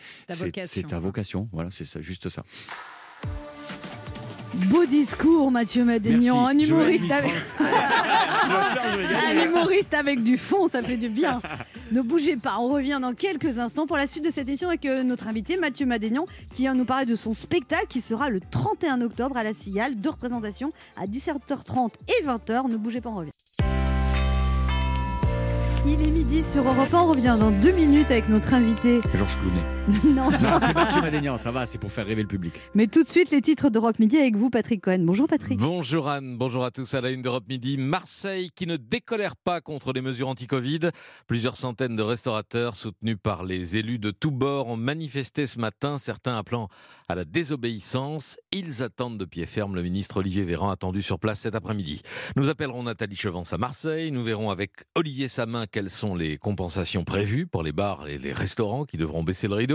ta 0.85 0.99
vocation 0.99 1.47
voilà 1.53 1.71
c'est 1.71 1.85
ça, 1.85 2.01
juste 2.01 2.27
ça 2.27 2.43
Beau 4.53 4.85
discours, 4.85 5.49
Mathieu 5.49 5.85
Madénian. 5.85 6.45
Un 6.47 6.57
humoriste 6.57 7.11
avec... 7.11 7.31
Un 9.27 9.45
humoriste 9.45 9.95
du 10.23 10.37
fond, 10.37 10.67
ça 10.67 10.83
fait 10.83 10.97
du 10.97 11.09
bien. 11.09 11.41
ne 11.91 12.01
bougez 12.01 12.35
pas, 12.35 12.57
on 12.59 12.67
revient 12.69 12.99
dans 13.01 13.13
quelques 13.13 13.59
instants 13.59 13.87
pour 13.87 13.97
la 13.97 14.07
suite 14.07 14.25
de 14.25 14.31
cette 14.31 14.47
émission 14.47 14.67
avec 14.67 14.85
euh, 14.85 15.03
notre 15.03 15.27
invité 15.27 15.57
Mathieu 15.57 15.85
Madénian 15.85 16.25
qui 16.51 16.63
vient 16.63 16.73
nous 16.73 16.85
parler 16.85 17.05
de 17.05 17.15
son 17.15 17.33
spectacle 17.33 17.87
qui 17.87 18.01
sera 18.01 18.29
le 18.29 18.39
31 18.39 19.01
octobre 19.01 19.37
à 19.37 19.43
la 19.43 19.53
Cigale, 19.53 19.95
deux 19.95 20.09
représentations 20.09 20.73
à 20.97 21.05
17h30 21.05 21.91
et 22.07 22.25
20h. 22.25 22.69
Ne 22.69 22.77
bougez 22.77 23.01
pas, 23.01 23.09
on 23.09 23.15
revient. 23.15 23.31
Il 25.85 26.01
est 26.01 26.11
midi 26.11 26.43
sur 26.43 26.63
Europe 26.63 26.93
1, 26.93 26.97
on 26.97 27.07
revient 27.07 27.37
dans 27.39 27.51
deux 27.51 27.71
minutes 27.71 28.11
avec 28.11 28.29
notre 28.29 28.53
invité. 28.53 28.99
Georges 29.15 29.37
Clounet 29.39 29.80
non, 30.03 30.29
non 30.29 30.59
c'est 30.59 30.73
Mathieu 30.73 31.01
Madénian 31.01 31.37
ça 31.37 31.51
va 31.51 31.65
c'est 31.65 31.77
pour 31.77 31.91
faire 31.91 32.05
rêver 32.05 32.21
le 32.21 32.27
public 32.27 32.53
mais 32.75 32.87
tout 32.87 33.03
de 33.03 33.09
suite 33.09 33.31
les 33.31 33.41
titres 33.41 33.69
d'Europe 33.69 33.99
Midi 33.99 34.17
avec 34.17 34.35
vous 34.35 34.49
Patrick 34.49 34.81
Cohen. 34.81 34.99
Bonjour 34.99 35.27
Patrick. 35.27 35.59
Bonjour 35.59 36.09
Anne, 36.09 36.37
bonjour 36.37 36.65
à 36.65 36.71
tous 36.71 36.93
à 36.93 37.01
la 37.01 37.09
une 37.09 37.21
d'Europe 37.21 37.45
Midi. 37.47 37.77
Marseille 37.77 38.49
qui 38.53 38.67
ne 38.67 38.77
décolère 38.77 39.35
pas 39.35 39.61
contre 39.61 39.93
les 39.93 40.01
mesures 40.01 40.27
anti-Covid. 40.27 40.91
Plusieurs 41.27 41.55
centaines 41.55 41.95
de 41.95 42.03
restaurateurs 42.03 42.75
soutenus 42.75 43.17
par 43.21 43.43
les 43.43 43.77
élus 43.77 43.99
de 43.99 44.11
tous 44.11 44.31
bords 44.31 44.67
ont 44.67 44.77
manifesté 44.77 45.47
ce 45.47 45.59
matin, 45.59 45.97
certains 45.97 46.37
appelant 46.37 46.67
à 47.07 47.15
la 47.15 47.25
désobéissance. 47.25 48.37
Ils 48.51 48.83
attendent 48.83 49.17
de 49.17 49.25
pied 49.25 49.45
ferme 49.45 49.75
le 49.75 49.83
ministre 49.83 50.17
Olivier 50.17 50.43
Véran 50.43 50.69
attendu 50.69 51.01
sur 51.01 51.19
place 51.19 51.39
cet 51.39 51.55
après-midi. 51.55 52.01
Nous 52.35 52.49
appellerons 52.49 52.83
Nathalie 52.83 53.15
Chevance 53.15 53.53
à 53.53 53.57
Marseille. 53.57 54.11
Nous 54.11 54.23
verrons 54.23 54.49
avec 54.49 54.71
Olivier 54.95 55.27
Samin 55.27 55.65
quelles 55.65 55.89
sont 55.89 56.15
les 56.15 56.37
compensations 56.37 57.03
prévues 57.03 57.47
pour 57.47 57.63
les 57.63 57.71
bars 57.71 58.07
et 58.07 58.17
les 58.17 58.33
restaurants 58.33 58.85
qui 58.85 58.97
devront 58.97 59.23
baisser 59.23 59.47
le 59.47 59.55
rideau 59.55 59.70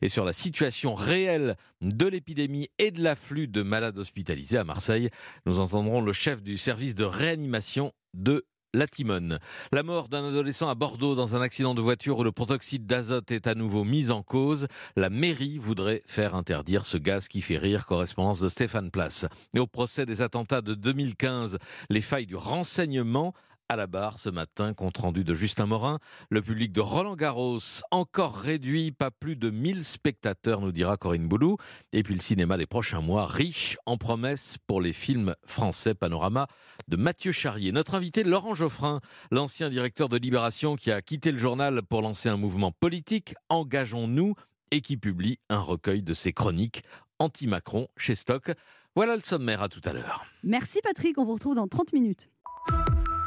et 0.00 0.08
sur 0.08 0.24
la 0.24 0.32
situation 0.32 0.94
réelle 0.94 1.56
de 1.80 2.06
l'épidémie 2.06 2.68
et 2.78 2.90
de 2.90 3.02
l'afflux 3.02 3.48
de 3.48 3.62
malades 3.62 3.98
hospitalisés 3.98 4.58
à 4.58 4.64
Marseille. 4.64 5.10
Nous 5.46 5.58
entendrons 5.58 6.00
le 6.00 6.12
chef 6.12 6.42
du 6.42 6.56
service 6.56 6.94
de 6.94 7.04
réanimation 7.04 7.92
de 8.14 8.44
la 8.74 8.86
Timone. 8.86 9.38
La 9.70 9.82
mort 9.82 10.08
d'un 10.08 10.26
adolescent 10.26 10.68
à 10.68 10.74
Bordeaux 10.74 11.14
dans 11.14 11.36
un 11.36 11.42
accident 11.42 11.74
de 11.74 11.82
voiture 11.82 12.18
où 12.18 12.24
le 12.24 12.32
protoxyde 12.32 12.86
d'azote 12.86 13.30
est 13.30 13.46
à 13.46 13.54
nouveau 13.54 13.84
mis 13.84 14.10
en 14.10 14.22
cause. 14.22 14.66
La 14.96 15.10
mairie 15.10 15.58
voudrait 15.58 16.02
faire 16.06 16.34
interdire 16.34 16.86
ce 16.86 16.96
gaz 16.96 17.28
qui 17.28 17.42
fait 17.42 17.58
rire, 17.58 17.86
correspondance 17.86 18.40
de 18.40 18.48
Stéphane 18.48 18.90
Place. 18.90 19.26
Et 19.54 19.60
au 19.60 19.66
procès 19.66 20.06
des 20.06 20.22
attentats 20.22 20.62
de 20.62 20.74
2015, 20.74 21.58
les 21.90 22.00
failles 22.00 22.26
du 22.26 22.36
renseignement 22.36 23.34
à 23.68 23.76
la 23.76 23.86
barre 23.86 24.18
ce 24.18 24.28
matin, 24.28 24.74
compte 24.74 24.98
rendu 24.98 25.24
de 25.24 25.34
Justin 25.34 25.66
Morin. 25.66 25.98
Le 26.30 26.42
public 26.42 26.72
de 26.72 26.80
Roland 26.80 27.16
Garros, 27.16 27.58
encore 27.90 28.36
réduit, 28.36 28.92
pas 28.92 29.10
plus 29.10 29.36
de 29.36 29.50
1000 29.50 29.84
spectateurs, 29.84 30.60
nous 30.60 30.72
dira 30.72 30.96
Corinne 30.96 31.28
Boulou. 31.28 31.56
Et 31.92 32.02
puis 32.02 32.14
le 32.14 32.20
cinéma 32.20 32.56
des 32.56 32.66
prochains 32.66 33.00
mois, 33.00 33.26
riche 33.26 33.76
en 33.86 33.96
promesses 33.96 34.58
pour 34.66 34.80
les 34.80 34.92
films 34.92 35.34
français 35.46 35.94
Panorama 35.94 36.46
de 36.88 36.96
Mathieu 36.96 37.32
Charrier. 37.32 37.72
Notre 37.72 37.94
invité, 37.94 38.24
Laurent 38.24 38.54
Geoffrin, 38.54 39.00
l'ancien 39.30 39.70
directeur 39.70 40.08
de 40.08 40.16
Libération 40.16 40.76
qui 40.76 40.90
a 40.90 41.00
quitté 41.00 41.32
le 41.32 41.38
journal 41.38 41.82
pour 41.82 42.02
lancer 42.02 42.28
un 42.28 42.36
mouvement 42.36 42.72
politique, 42.72 43.34
Engageons-nous, 43.48 44.34
et 44.70 44.80
qui 44.80 44.96
publie 44.96 45.38
un 45.50 45.60
recueil 45.60 46.02
de 46.02 46.14
ses 46.14 46.32
chroniques 46.32 46.82
anti-Macron 47.18 47.88
chez 47.96 48.14
Stock. 48.14 48.52
Voilà 48.96 49.16
le 49.16 49.22
sommaire, 49.22 49.62
à 49.62 49.68
tout 49.68 49.80
à 49.84 49.92
l'heure. 49.92 50.24
Merci 50.42 50.80
Patrick, 50.82 51.16
on 51.18 51.24
vous 51.24 51.34
retrouve 51.34 51.54
dans 51.54 51.68
30 51.68 51.92
minutes. 51.92 52.31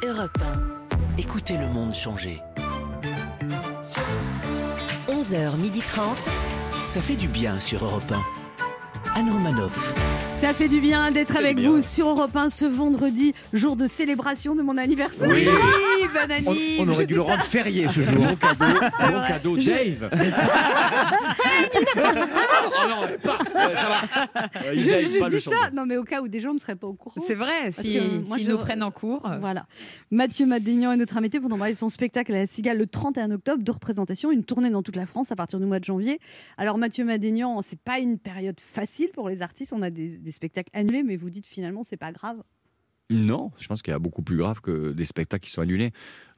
Europe 0.03 0.37
1. 1.17 1.17
Écoutez 1.17 1.57
le 1.57 1.67
monde 1.67 1.93
changer. 1.93 2.41
11h30. 5.07 5.99
Ça 6.83 7.01
fait 7.01 7.15
du 7.15 7.27
bien 7.27 7.59
sur 7.59 7.83
Europe 7.85 8.13
Anne 9.15 9.31
Romanoff. 9.31 9.93
Ça 10.31 10.53
fait 10.53 10.67
du 10.67 10.81
bien 10.81 11.11
d'être 11.11 11.37
avec 11.37 11.57
bien. 11.57 11.69
vous 11.71 11.81
sur 11.81 12.09
Europe 12.09 12.35
1 12.35 12.49
ce 12.49 12.65
vendredi, 12.65 13.33
jour 13.53 13.77
de 13.77 13.87
célébration 13.87 14.55
de 14.55 14.61
mon 14.61 14.77
anniversaire. 14.77 15.29
Oui. 15.31 15.47
On, 16.79 16.87
aurait 16.89 17.05
dû 17.05 17.15
le 17.15 17.21
rendre 17.21 17.43
férié 17.43 17.87
ce 17.89 18.01
jour. 18.01 18.23
Bon 18.25 18.35
cadeau, 18.35 18.65
vrai. 18.65 19.27
cadeau, 19.27 19.57
Dave. 19.57 20.09
oh 21.95 22.05
non, 22.89 23.07
pas. 23.23 23.37
Ouais, 23.37 23.75
ça 23.75 23.87
va. 23.87 24.69
Ouais, 24.69 24.77
Je, 24.79 24.89
Dave, 24.89 25.05
je 25.13 25.19
pas 25.19 25.29
le 25.29 25.35
dis 25.37 25.41
ça, 25.41 25.71
non 25.73 25.85
mais 25.85 25.97
au 25.97 26.03
cas 26.03 26.21
où 26.21 26.27
des 26.27 26.39
gens 26.41 26.53
ne 26.53 26.59
seraient 26.59 26.75
pas 26.75 26.87
au 26.87 26.93
courant. 26.93 27.21
C'est 27.25 27.35
vrai, 27.35 27.71
si- 27.71 27.99
s'ils 28.25 28.45
je- 28.45 28.49
nous 28.49 28.57
prennent 28.57 28.83
en 28.83 28.91
cours. 28.91 29.27
Voilà. 29.39 29.65
Mathieu 30.11 30.45
Madénian 30.45 30.91
est 30.91 30.97
notre 30.97 31.17
invité 31.17 31.39
pour 31.39 31.49
nous 31.49 31.57
parler 31.57 31.73
de 31.73 31.77
son 31.77 31.89
spectacle 31.89 32.33
à 32.33 32.39
la 32.39 32.47
Cigale 32.47 32.77
le 32.77 32.87
31 32.87 33.31
octobre, 33.31 33.63
de 33.63 33.71
représentation, 33.71 34.31
une 34.31 34.43
tournée 34.43 34.69
dans 34.69 34.83
toute 34.83 34.95
la 34.95 35.05
France 35.05 35.31
à 35.31 35.35
partir 35.35 35.59
du 35.59 35.65
mois 35.65 35.79
de 35.79 35.85
janvier. 35.85 36.19
Alors 36.57 36.77
Mathieu 36.77 37.05
Madénian, 37.05 37.61
c'est 37.61 37.79
pas 37.79 37.99
une 37.99 38.17
période 38.19 38.59
facile 38.59 39.09
pour 39.13 39.29
les 39.29 39.41
artistes, 39.41 39.73
on 39.73 39.81
a 39.81 39.89
des, 39.89 40.17
des 40.17 40.31
spectacles 40.31 40.69
annulés, 40.73 41.03
mais 41.03 41.15
vous 41.17 41.29
dites 41.29 41.47
finalement 41.47 41.83
c'est 41.83 41.97
pas 41.97 42.11
grave. 42.11 42.37
Non, 43.11 43.51
je 43.59 43.67
pense 43.67 43.83
qu'il 43.83 43.91
y 43.91 43.95
a 43.95 43.99
beaucoup 43.99 44.23
plus 44.23 44.35
grave 44.37 44.61
que 44.61 44.91
des 44.91 45.05
spectacles 45.05 45.43
qui 45.45 45.51
sont 45.51 45.61
annulés. 45.61 45.91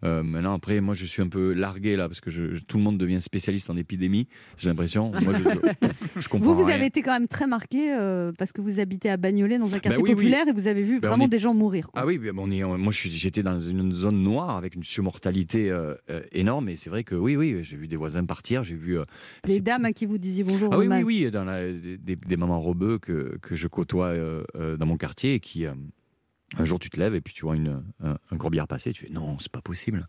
Euh, 0.03 0.21
maintenant, 0.21 0.53
après, 0.53 0.81
moi, 0.81 0.93
je 0.95 1.05
suis 1.05 1.21
un 1.21 1.29
peu 1.29 1.53
largué 1.53 1.95
là 1.95 2.09
parce 2.09 2.19
que 2.19 2.29
je- 2.29 2.53
je- 2.55 2.61
tout 2.61 2.77
le 2.77 2.83
monde 2.83 2.97
devient 2.97 3.21
spécialiste 3.21 3.69
en 3.69 3.77
épidémie. 3.77 4.27
J'ai 4.57 4.67
l'impression. 4.67 5.11
Moi, 5.23 5.33
je, 5.33 6.21
je 6.21 6.27
comprends 6.27 6.49
Vous, 6.49 6.55
vous 6.55 6.65
rien. 6.65 6.75
avez 6.75 6.85
été 6.87 7.01
quand 7.01 7.13
même 7.13 7.29
très 7.29 7.47
marqué 7.47 7.91
euh, 7.95 8.31
parce 8.37 8.51
que 8.51 8.59
vous 8.61 8.79
habitez 8.81 9.09
à 9.09 9.15
Bagnolet 9.17 9.57
dans 9.57 9.73
un 9.73 9.79
quartier 9.79 10.03
oui, 10.03 10.09
oui. 10.09 10.15
populaire 10.15 10.45
et 10.47 10.51
vous 10.51 10.67
avez 10.67 10.83
vu 10.83 10.99
Ben, 10.99 11.07
vraiment 11.07 11.25
est- 11.25 11.29
des 11.29 11.39
gens 11.39 11.53
mourir. 11.53 11.87
quoi. 11.87 12.01
Ah 12.01 12.05
oui, 12.05 12.19
on 12.35 12.51
est, 12.51 12.63
on- 12.65 12.77
moi 12.77 12.91
j'étais 12.93 13.41
dans 13.43 13.59
une 13.59 13.93
zone 13.93 14.21
noire 14.21 14.57
avec 14.57 14.75
une 14.75 14.83
surmortalité 14.83 15.71
euh, 15.71 15.95
énorme 16.33 16.67
et 16.69 16.75
c'est 16.75 16.89
vrai 16.89 17.03
que 17.05 17.15
oui, 17.15 17.37
oui, 17.37 17.59
j'ai 17.63 17.77
vu 17.77 17.87
des 17.87 17.95
voisins 17.95 18.25
partir, 18.25 18.63
j'ai 18.65 18.75
vu. 18.75 18.97
Des 19.45 19.61
dames 19.61 19.85
à 19.85 19.93
qui 19.93 20.05
vous 20.05 20.17
disiez 20.17 20.43
bonjour. 20.43 20.69
Ah 20.73 20.77
oui, 20.77 20.87
oui, 20.89 21.01
oui, 21.03 21.31
dans 21.31 21.45
la- 21.45 21.71
des, 21.71 22.37
mamans 22.37 22.59
rebeux 22.61 22.99
que, 22.99 23.37
que 23.41 23.55
je 23.55 23.67
côtoie 23.69 24.13
dans 24.77 24.85
mon 24.85 24.97
quartier 24.97 25.35
et 25.35 25.39
qui, 25.39 25.65
un 26.55 26.65
jour, 26.65 26.79
tu 26.79 26.89
te 26.89 26.99
lèves 26.99 27.15
et 27.15 27.21
puis 27.21 27.33
tu 27.33 27.43
vois 27.43 27.55
une, 27.55 27.83
un, 28.03 28.17
un 28.31 28.37
corbillard 28.37 28.67
passer, 28.67 28.93
tu 28.93 29.05
fais 29.05 29.11
non, 29.11 29.37
c'est 29.39 29.51
pas 29.51 29.61
possible. 29.61 30.07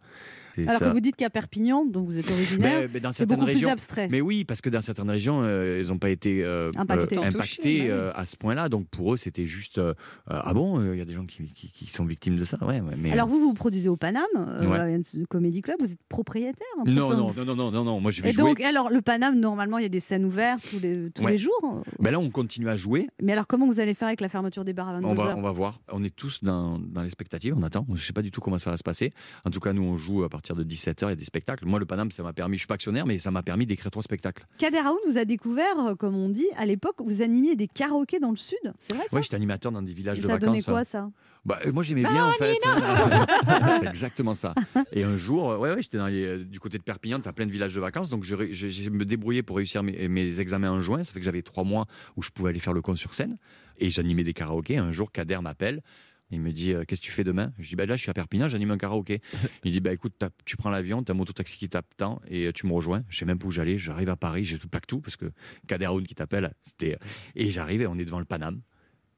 Alors 0.67 0.79
ça. 0.79 0.87
que 0.89 0.93
vous 0.93 1.01
dites 1.01 1.17
qu'à 1.17 1.31
Perpignan, 1.31 1.85
dont 1.85 2.03
vous 2.03 2.17
êtes 2.19 2.31
originaire, 2.31 2.89
Mais- 2.93 3.01
mais 3.01 3.09
c'est 3.13 3.27
beaucoup 3.27 3.45
régions, 3.45 3.69
plus 3.69 3.73
abstrait. 3.73 4.09
Mais 4.11 4.21
oui, 4.21 4.45
parce 4.45 4.61
que 4.61 4.71
dans 4.71 4.81
certaines 4.81 5.11
régions, 5.11 5.41
euh, 5.43 5.81
ils 5.83 5.89
n'ont 5.89 5.99
pas 5.99 6.11
été 6.11 6.43
euh, 6.45 6.71
Impactés. 6.77 7.19
euh, 7.19 7.23
impactés 7.23 7.89
bah 7.89 7.95
euh, 7.95 8.13
à 8.15 8.27
ce 8.27 8.37
point-là. 8.37 8.69
Donc 8.69 8.89
pour 8.89 9.15
eux, 9.15 9.17
c'était 9.17 9.45
juste 9.47 9.79
euh, 9.79 9.95
ah 10.27 10.53
bon, 10.55 10.93
il 10.93 10.99
y 10.99 11.01
a 11.01 11.05
des 11.05 11.13
gens 11.13 11.27
qui, 11.27 11.45
qui- 11.53 11.71
qui 11.71 11.87
sont 11.87 12.05
victimes 12.05 12.37
de 12.37 12.45
ça. 12.45 12.59
Ouais, 12.63 12.81
ouais, 12.81 12.97
mais 12.99 13.13
Alors 13.13 13.29
vous, 13.29 13.39
vous 13.39 13.55
produisez 13.55 13.89
au 13.89 13.97
Paname, 13.97 14.25
euh, 14.37 14.67
Ouais. 14.67 15.01
Comedy 15.29 15.63
Club, 15.63 15.77
vous 15.81 15.93
êtes 15.93 15.99
propriétaire 16.09 16.55
non, 16.87 17.11
non, 17.11 17.33
non, 17.35 17.45
non, 17.45 17.55
non, 17.55 17.71
non, 17.71 17.85
non, 17.85 18.01
moi 18.01 18.11
je 18.11 18.23
vais 18.23 18.29
Et 18.31 18.33
jouer. 18.33 18.43
donc, 18.45 18.61
alors 18.61 18.91
le 18.91 19.01
Paname, 19.03 19.39
normalement, 19.39 19.79
il 19.79 19.83
y 19.83 19.87
a 19.87 19.91
des 19.91 20.01
scènes 20.01 20.25
ouvertes 20.25 20.63
tous 20.71 20.81
les, 20.81 21.11
tous 21.11 21.23
Ouais. 21.25 21.33
les 21.33 21.39
jours? 21.39 21.83
Ben 21.99 22.11
là, 22.11 22.19
on 22.21 22.31
continue 22.31 22.69
à 22.69 22.77
jouer. 22.77 23.09
Mais 23.23 23.33
alors, 23.33 23.47
comment 23.47 23.67
vous 23.67 23.81
allez 23.81 23.95
faire 23.95 24.09
avec 24.09 24.21
la 24.21 24.29
fermeture 24.29 24.65
des 24.65 24.73
bars 24.73 24.89
à 24.89 25.01
22h 25.01 25.05
On 25.07 25.15
va, 25.15 25.37
on 25.37 25.43
va 25.43 25.53
voir. 25.53 25.81
On 25.93 26.03
est 26.05 26.15
tous 26.15 26.43
dans, 26.43 26.79
dans 26.79 27.03
l'expectative, 27.03 27.55
on 27.57 27.63
attend. 27.63 27.85
Je 27.89 27.93
ne 27.95 27.99
sais 27.99 28.13
pas 28.13 28.23
du 28.23 28.31
tout 28.31 28.41
comment 28.41 28.59
ça 28.59 28.71
va 28.71 28.77
se 28.77 28.83
passer. 28.83 29.13
En 29.45 29.51
tout 29.51 29.61
cas, 29.61 29.73
nous, 29.73 29.83
on 29.83 29.97
joue 29.97 30.23
à 30.25 30.29
partir 30.29 30.47
de 30.57 30.64
17h, 30.64 31.05
il 31.07 31.09
y 31.09 31.12
a 31.12 31.14
des 31.16 31.24
spectacles. 31.24 31.64
Moi, 31.66 31.78
le 31.78 31.86
Paname, 31.86 32.11
ça 32.11 32.22
m'a 32.22 32.32
permis, 32.32 32.57
je 32.57 32.61
suis 32.61 32.66
pas 32.66 32.74
actionnaire, 32.74 33.07
mais 33.07 33.18
ça 33.18 33.30
m'a 33.30 33.42
permis 33.42 33.66
d'écrire 33.66 33.90
trois 33.90 34.03
spectacles. 34.03 34.44
Kader 34.59 34.78
Aoun 34.78 34.99
vous 35.07 35.18
a 35.18 35.24
découvert, 35.24 35.78
euh, 35.78 35.94
comme 35.94 36.16
on 36.16 36.28
dit, 36.28 36.46
à 36.57 36.66
l'époque, 36.66 36.96
vous 37.01 37.22
animiez 37.22 37.57
des 37.57 37.66
karaokés 37.68 38.20
dans 38.20 38.30
le 38.30 38.36
sud. 38.36 38.59
C'est 38.78 38.94
vrai 38.94 39.05
ça 39.09 39.16
Ouais, 39.16 39.22
j'étais 39.22 39.36
animateur 39.36 39.72
dans 39.72 39.82
des 39.82 39.92
villages 39.92 40.18
Et 40.18 40.22
de 40.22 40.26
ça 40.26 40.38
donnait 40.38 40.59
vacances. 40.59 40.64
quoi 40.66 40.84
ça? 40.84 41.11
Bah, 41.44 41.59
euh, 41.64 41.72
moi 41.72 41.82
j'aimais 41.82 42.03
bien 42.03 42.26
en 42.26 42.32
fait. 42.32 42.57
c'est 43.80 43.86
exactement 43.86 44.34
ça. 44.34 44.55
Et 44.92 45.05
un 45.05 45.16
jour, 45.16 45.51
euh, 45.53 45.57
ouais, 45.59 45.72
ouais, 45.74 45.82
j'étais 45.82 45.96
euh, 45.99 46.44
du 46.44 46.61
côté 46.61 46.78
de 46.78 46.82
Perpignan, 46.82 47.20
tu 47.20 47.28
as 47.28 47.32
plein 47.32 47.46
de 47.46 47.53
villages 47.53 47.74
de 47.74 47.80
vacances, 47.80 48.11
donc 48.11 48.24
je, 48.24 48.34
ré- 48.34 48.53
je- 48.53 48.68
je 48.68 48.90
me 48.90 49.05
débrouillais 49.05 49.42
pour 49.42 49.57
réussir 49.57 49.82
mes, 49.82 50.09
mes 50.09 50.40
examens 50.40 50.70
en 50.70 50.80
juin. 50.80 51.05
Ça 51.05 51.12
fait 51.12 51.20
que 51.20 51.24
j'avais 51.24 51.42
trois 51.42 51.64
mois 51.64 51.86
où 52.16 52.22
je 52.22 52.30
pouvais 52.30 52.51
aller 52.51 52.59
faire 52.59 52.72
le 52.72 52.82
con 52.82 52.96
sur 52.96 53.14
scène. 53.14 53.36
Et 53.78 53.90
j'animais 53.90 54.24
des 54.24 54.34
karaokés. 54.34 54.76
Un 54.78 54.90
jour, 54.92 55.12
Kader 55.12 55.38
m'appelle. 55.40 55.82
Il 56.31 56.41
me 56.41 56.53
dit 56.53 56.72
euh, 56.72 56.85
Qu'est-ce 56.87 57.01
que 57.01 57.07
tu 57.07 57.12
fais 57.12 57.24
demain? 57.24 57.53
Je 57.59 57.68
dis 57.68 57.76
bah, 57.76 57.87
Là, 57.87 57.97
je 57.97 58.03
suis 58.03 58.11
à 58.11 58.14
Perpignan, 58.14 58.49
j'anime 58.49 58.70
un 58.70 58.79
karaoké. 58.79 59.20
Il 59.64 59.72
dit 59.72 59.81
bah, 59.81 59.93
Écoute, 59.93 60.14
t'as- 60.18 60.31
tu 60.45 60.57
prends 60.57 60.70
l'avion, 60.70 61.03
tu 61.03 61.11
as 61.11 61.14
un 61.14 61.18
mototaxi 61.18 61.57
qui 61.57 61.68
t'attend 61.68 62.20
et 62.29 62.47
euh, 62.47 62.53
tu 62.53 62.66
me 62.66 62.72
rejoins. 62.72 63.03
Je 63.09 63.18
sais 63.18 63.24
même 63.24 63.39
pas 63.39 63.47
où 63.47 63.51
j'allais. 63.51 63.79
J'arrive 63.79 64.09
à 64.11 64.16
Paris, 64.16 64.45
je 64.45 64.57
tout 64.57 64.68
plaque 64.68 64.87
tout 64.87 65.01
parce 65.01 65.16
que 65.16 65.26
Kader 65.66 65.87
Aoun 65.87 66.07
qui 66.07 66.14
t'appelle. 66.14 66.53
c'était 66.64 66.99
Et 67.35 67.51
j'arrive 67.51 67.83
et 67.83 67.87
on 67.87 67.97
est 67.99 68.05
devant 68.05 68.18
le 68.18 68.24
Paname. 68.24 68.61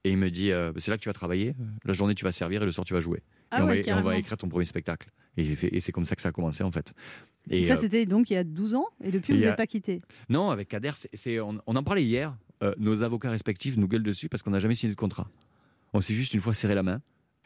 Et 0.04 0.12
il 0.12 0.16
me 0.18 0.30
dit 0.30 0.50
euh, 0.52 0.72
C'est 0.76 0.90
là 0.90 0.96
que 0.96 1.02
tu 1.02 1.08
vas 1.08 1.12
travailler? 1.12 1.54
La 1.84 1.92
journée, 1.92 2.14
tu 2.14 2.24
vas 2.24 2.32
servir 2.32 2.62
et 2.62 2.64
le 2.64 2.70
soir, 2.70 2.84
tu 2.84 2.94
vas 2.94 3.00
jouer. 3.00 3.22
Ah 3.50 3.58
et, 3.58 3.62
on 3.62 3.66
ouais, 3.66 3.82
va, 3.82 3.90
et 3.90 3.92
on 3.94 4.00
va 4.02 4.16
écrire 4.16 4.36
ton 4.36 4.48
premier 4.48 4.64
spectacle. 4.64 5.10
Et, 5.36 5.44
j'ai 5.44 5.56
fait, 5.56 5.68
et 5.74 5.80
c'est 5.80 5.90
comme 5.92 6.04
ça 6.04 6.14
que 6.16 6.22
ça 6.22 6.28
a 6.28 6.32
commencé 6.32 6.62
en 6.62 6.70
fait. 6.70 6.92
Et, 7.50 7.64
Ça, 7.66 7.74
euh, 7.74 7.76
c'était 7.80 8.06
donc 8.06 8.30
il 8.30 8.34
y 8.34 8.36
a 8.36 8.44
12 8.44 8.74
ans, 8.74 8.86
et 9.02 9.10
depuis, 9.10 9.32
vous 9.34 9.40
a- 9.40 9.46
n'avez 9.46 9.56
pas 9.56 9.66
quitté? 9.66 10.02
non, 10.28 10.50
avec 10.50 10.68
Kader, 10.68 10.92
c'est, 10.94 11.08
c'est- 11.14 11.40
on, 11.40 11.60
on 11.66 11.74
en 11.76 11.82
parlait 11.82 12.04
hier. 12.04 12.36
Euh, 12.62 12.72
nos 12.78 13.02
avocats 13.02 13.30
respectifs 13.30 13.76
nous 13.76 13.88
gueulent 13.88 14.02
dessus 14.02 14.28
parce 14.28 14.42
qu'on 14.42 14.50
n'a 14.50 14.58
jamais 14.60 14.74
signé 14.74 14.92
de 14.92 14.96
contrat. 14.98 15.28
On 15.92 16.00
s'est 16.00 16.14
juste 16.14 16.34
une 16.34 16.40
fois 16.40 16.54
serré 16.54 16.74
la 16.74 16.82
main. 16.82 17.00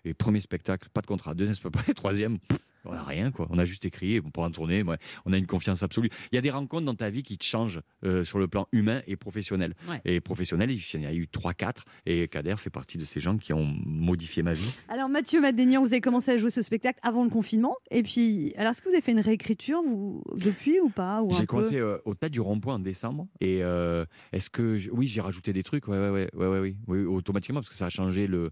Et 0.04 0.14
premier 0.14 0.40
spectacle, 0.40 0.88
pas 0.92 1.00
de 1.00 1.06
contrat. 1.06 1.34
Deuxième 1.34 1.54
spectacle, 1.54 1.92
troisième, 1.94 2.38
pff, 2.38 2.58
on 2.86 2.92
n'a 2.92 3.02
rien 3.02 3.30
quoi. 3.30 3.46
On 3.50 3.58
a 3.58 3.64
juste 3.64 3.86
écrit 3.86 4.20
on 4.22 4.30
pourra 4.30 4.48
en 4.48 4.50
tourner. 4.50 4.82
ouais. 4.82 4.98
On 5.24 5.32
a 5.32 5.38
une 5.38 5.46
confiance 5.46 5.82
absolue. 5.82 6.10
Il 6.30 6.34
y 6.34 6.38
a 6.38 6.42
des 6.42 6.50
rencontres 6.50 6.84
dans 6.84 6.94
ta 6.94 7.08
vie 7.08 7.22
qui 7.22 7.38
te 7.38 7.44
changent 7.44 7.80
euh, 8.04 8.24
sur 8.24 8.38
le 8.38 8.46
plan 8.46 8.66
humain 8.72 9.00
et 9.06 9.16
professionnel. 9.16 9.74
Ouais. 9.88 10.02
Et 10.04 10.20
professionnel, 10.20 10.70
il 10.70 10.76
y 11.00 11.06
en 11.06 11.08
a 11.08 11.14
eu 11.14 11.24
3-4. 11.32 11.78
Et 12.04 12.28
Kader 12.28 12.56
fait 12.58 12.68
partie 12.68 12.98
de 12.98 13.06
ces 13.06 13.20
gens 13.20 13.38
qui 13.38 13.54
ont 13.54 13.64
modifié 13.86 14.42
ma 14.42 14.52
vie. 14.52 14.70
Alors 14.88 15.08
Mathieu 15.08 15.40
Madénian, 15.40 15.80
vous 15.80 15.94
avez 15.94 16.02
commencé 16.02 16.30
à 16.32 16.36
jouer 16.36 16.50
ce 16.50 16.60
spectacle 16.60 16.98
avant 17.02 17.24
le 17.24 17.30
confinement. 17.30 17.76
Et 17.90 18.02
puis, 18.02 18.52
alors 18.58 18.72
est-ce 18.72 18.82
que 18.82 18.88
vous 18.90 18.94
avez 18.94 19.02
fait 19.02 19.12
une 19.12 19.20
réécriture 19.20 19.80
vous, 19.82 20.22
depuis 20.36 20.78
ou 20.80 20.90
pas 20.90 21.22
J'ai 21.30 21.46
commencé 21.46 21.78
euh, 21.78 21.96
au 22.04 22.14
tas 22.14 22.28
du 22.28 22.40
rond-point 22.40 22.74
en 22.74 22.78
décembre. 22.80 23.26
Et 23.40 23.62
euh, 23.64 24.04
est-ce 24.34 24.50
que. 24.50 24.76
je- 24.76 24.90
Oui, 24.90 25.06
j'ai 25.06 25.22
rajouté 25.22 25.54
des 25.54 25.62
trucs. 25.62 25.88
Ouais, 25.88 25.96
ouais, 25.98 26.10
ouais, 26.10 26.28
ouais, 26.34 26.46
ouais, 26.48 26.60
oui, 26.60 26.76
oui, 26.86 26.98
automatiquement, 27.06 27.60
parce 27.60 27.70
que 27.70 27.76
ça 27.76 27.86
a 27.86 27.90
changé 27.90 28.26
le. 28.26 28.50